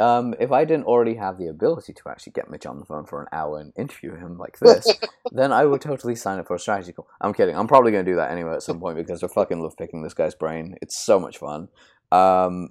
um, 0.00 0.34
if 0.40 0.50
I 0.50 0.64
didn't 0.64 0.86
already 0.86 1.14
have 1.14 1.38
the 1.38 1.48
ability 1.48 1.92
to 1.92 2.02
actually 2.08 2.32
get 2.32 2.50
Mitch 2.50 2.66
on 2.66 2.78
the 2.78 2.86
phone 2.86 3.04
for 3.04 3.20
an 3.20 3.28
hour 3.32 3.60
and 3.60 3.72
interview 3.76 4.16
him 4.16 4.38
like 4.38 4.58
this, 4.62 4.86
then 5.30 5.52
I 5.52 5.66
would 5.66 5.82
totally 5.82 6.16
sign 6.16 6.38
up 6.38 6.48
for 6.48 6.56
a 6.56 6.58
strategy 6.58 6.92
call. 6.92 7.06
I'm 7.20 7.34
kidding. 7.34 7.54
I'm 7.54 7.68
probably 7.68 7.92
going 7.92 8.04
to 8.04 8.10
do 8.10 8.16
that 8.16 8.30
anyway 8.32 8.54
at 8.54 8.62
some 8.62 8.80
point 8.80 8.96
because 8.96 9.22
I 9.22 9.28
fucking 9.28 9.60
love 9.60 9.76
picking 9.76 10.02
this 10.02 10.14
guy's 10.14 10.34
brain. 10.34 10.76
It's 10.80 10.98
so 10.98 11.20
much 11.20 11.38
fun. 11.38 11.68
Um, 12.10 12.70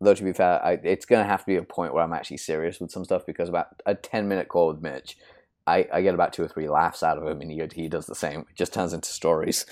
though 0.00 0.14
to 0.14 0.22
be 0.22 0.34
fair, 0.34 0.64
I, 0.64 0.72
it's 0.82 1.06
going 1.06 1.24
to 1.24 1.28
have 1.28 1.40
to 1.40 1.46
be 1.46 1.56
a 1.56 1.62
point 1.62 1.94
where 1.94 2.04
I'm 2.04 2.12
actually 2.12 2.36
serious 2.36 2.78
with 2.78 2.90
some 2.90 3.04
stuff 3.04 3.24
because 3.26 3.48
about 3.48 3.68
a 3.86 3.94
10 3.94 4.28
minute 4.28 4.48
call 4.48 4.68
with 4.68 4.82
Mitch, 4.82 5.16
I, 5.66 5.88
I 5.92 6.02
get 6.02 6.14
about 6.14 6.34
two 6.34 6.44
or 6.44 6.48
three 6.48 6.68
laughs 6.68 7.02
out 7.02 7.16
of 7.16 7.26
him 7.26 7.40
and 7.40 7.50
he, 7.50 7.62
he 7.74 7.88
does 7.88 8.06
the 8.06 8.14
same. 8.14 8.40
It 8.40 8.56
just 8.56 8.74
turns 8.74 8.92
into 8.92 9.08
stories. 9.08 9.64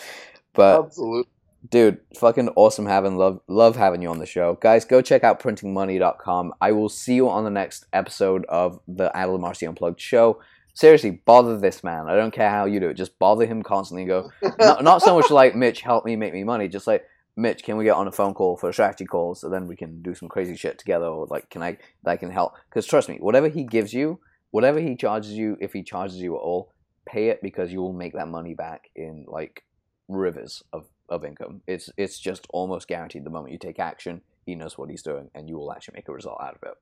But 0.54 0.86
Absolutely 0.86 1.28
dude 1.70 1.98
fucking 2.18 2.50
awesome 2.56 2.86
having 2.86 3.16
love 3.16 3.40
love 3.48 3.76
having 3.76 4.02
you 4.02 4.08
on 4.08 4.18
the 4.18 4.26
show. 4.26 4.58
Guys 4.60 4.84
go 4.84 5.00
check 5.00 5.24
out 5.24 5.40
printingmoney.com 5.40 6.52
i 6.60 6.72
will 6.72 6.88
see 6.88 7.14
you 7.14 7.28
on 7.28 7.44
the 7.44 7.50
next 7.50 7.86
episode 7.92 8.44
of 8.48 8.80
the 8.86 9.10
Adil 9.14 9.38
Amarsi 9.38 9.68
unplugged 9.68 10.00
show. 10.00 10.40
Seriously 10.74 11.22
bother 11.24 11.58
this 11.58 11.84
man. 11.84 12.08
I 12.08 12.16
don't 12.16 12.32
care 12.32 12.50
how 12.50 12.64
you 12.64 12.80
do 12.80 12.88
it. 12.88 12.94
Just 12.94 13.18
bother 13.18 13.46
him 13.46 13.62
constantly 13.62 14.04
go 14.04 14.30
not, 14.58 14.84
not 14.90 15.02
so 15.02 15.18
much 15.18 15.30
like 15.30 15.54
mitch 15.54 15.80
help 15.80 16.04
me 16.04 16.16
make 16.16 16.32
me 16.32 16.44
money. 16.44 16.68
Just 16.68 16.86
like 16.86 17.04
mitch 17.36 17.62
can 17.62 17.76
we 17.76 17.84
get 17.84 17.94
on 17.94 18.08
a 18.08 18.12
phone 18.12 18.34
call 18.34 18.56
for 18.56 18.68
a 18.68 18.72
strategy 18.72 19.04
call 19.04 19.34
so 19.34 19.48
then 19.48 19.66
we 19.66 19.74
can 19.74 20.02
do 20.02 20.14
some 20.14 20.28
crazy 20.28 20.56
shit 20.56 20.78
together 20.78 21.06
or 21.06 21.26
like 21.30 21.50
can 21.50 21.62
i 21.62 21.76
that 22.02 22.20
can 22.20 22.30
help? 22.30 22.52
Because 22.68 22.86
trust 22.86 23.08
me 23.08 23.16
whatever 23.20 23.48
he 23.48 23.64
gives 23.64 23.92
you 23.92 24.20
whatever 24.50 24.80
he 24.80 24.94
charges 24.94 25.32
you 25.32 25.56
if 25.60 25.72
he 25.72 25.82
charges 25.82 26.16
you 26.18 26.36
at 26.36 26.40
all 26.40 26.70
pay 27.06 27.28
it 27.28 27.40
because 27.42 27.72
you 27.72 27.80
will 27.80 27.92
make 27.92 28.14
that 28.14 28.28
money 28.28 28.54
back 28.54 28.88
in 28.94 29.24
like 29.28 29.64
rivers 30.08 30.62
of 30.72 30.86
of 31.08 31.24
income. 31.24 31.62
It's 31.66 31.90
it's 31.96 32.18
just 32.18 32.46
almost 32.50 32.88
guaranteed 32.88 33.24
the 33.24 33.30
moment 33.30 33.52
you 33.52 33.58
take 33.58 33.78
action, 33.78 34.22
he 34.46 34.54
knows 34.54 34.78
what 34.78 34.90
he's 34.90 35.02
doing, 35.02 35.30
and 35.34 35.48
you 35.48 35.56
will 35.56 35.72
actually 35.72 35.94
make 35.96 36.08
a 36.08 36.12
result 36.12 36.38
out 36.40 36.56
of 36.56 36.62
it. 36.62 36.74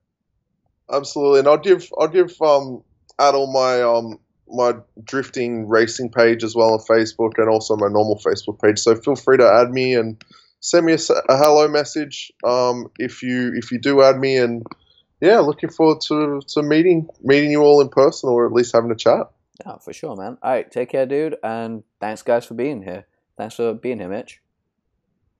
Absolutely, 0.92 1.40
and 1.40 1.48
I'll 1.48 1.58
give 1.58 1.88
I'll 1.98 2.08
give 2.08 2.40
um 2.42 2.82
Adil 3.18 3.52
my 3.52 3.82
um 3.82 4.18
my 4.48 4.74
drifting 5.02 5.68
racing 5.68 6.10
page 6.10 6.44
as 6.44 6.54
well 6.54 6.72
on 6.72 6.80
Facebook 6.80 7.32
and 7.38 7.48
also 7.48 7.76
my 7.76 7.88
normal 7.88 8.18
Facebook 8.18 8.60
page. 8.60 8.78
So 8.78 8.94
feel 8.96 9.16
free 9.16 9.38
to 9.38 9.48
add 9.48 9.70
me 9.70 9.94
and 9.94 10.22
send 10.60 10.86
me 10.86 10.92
a, 10.92 10.98
a 11.28 11.36
hello 11.36 11.68
message 11.68 12.30
um 12.44 12.86
if 12.98 13.22
you 13.22 13.52
if 13.54 13.72
you 13.72 13.78
do 13.78 14.02
add 14.02 14.18
me 14.18 14.36
and 14.36 14.64
yeah, 15.20 15.38
looking 15.38 15.70
forward 15.70 16.00
to 16.08 16.40
to 16.48 16.62
meeting 16.62 17.08
meeting 17.22 17.52
you 17.52 17.62
all 17.62 17.80
in 17.80 17.88
person 17.88 18.28
or 18.28 18.44
at 18.46 18.52
least 18.52 18.74
having 18.74 18.90
a 18.90 18.96
chat. 18.96 19.30
Yeah, 19.64 19.78
for 19.78 19.92
sure, 19.92 20.16
man. 20.16 20.36
All 20.42 20.50
right, 20.50 20.70
take 20.70 20.90
care, 20.90 21.06
dude, 21.06 21.36
and 21.44 21.84
thanks 22.00 22.22
guys 22.22 22.44
for 22.44 22.54
being 22.54 22.82
here. 22.82 23.06
Thanks 23.36 23.56
for 23.56 23.74
being 23.74 23.98
here, 23.98 24.08
Mitch. 24.08 24.40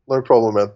No 0.09 0.21
problem, 0.23 0.55
man. 0.55 0.71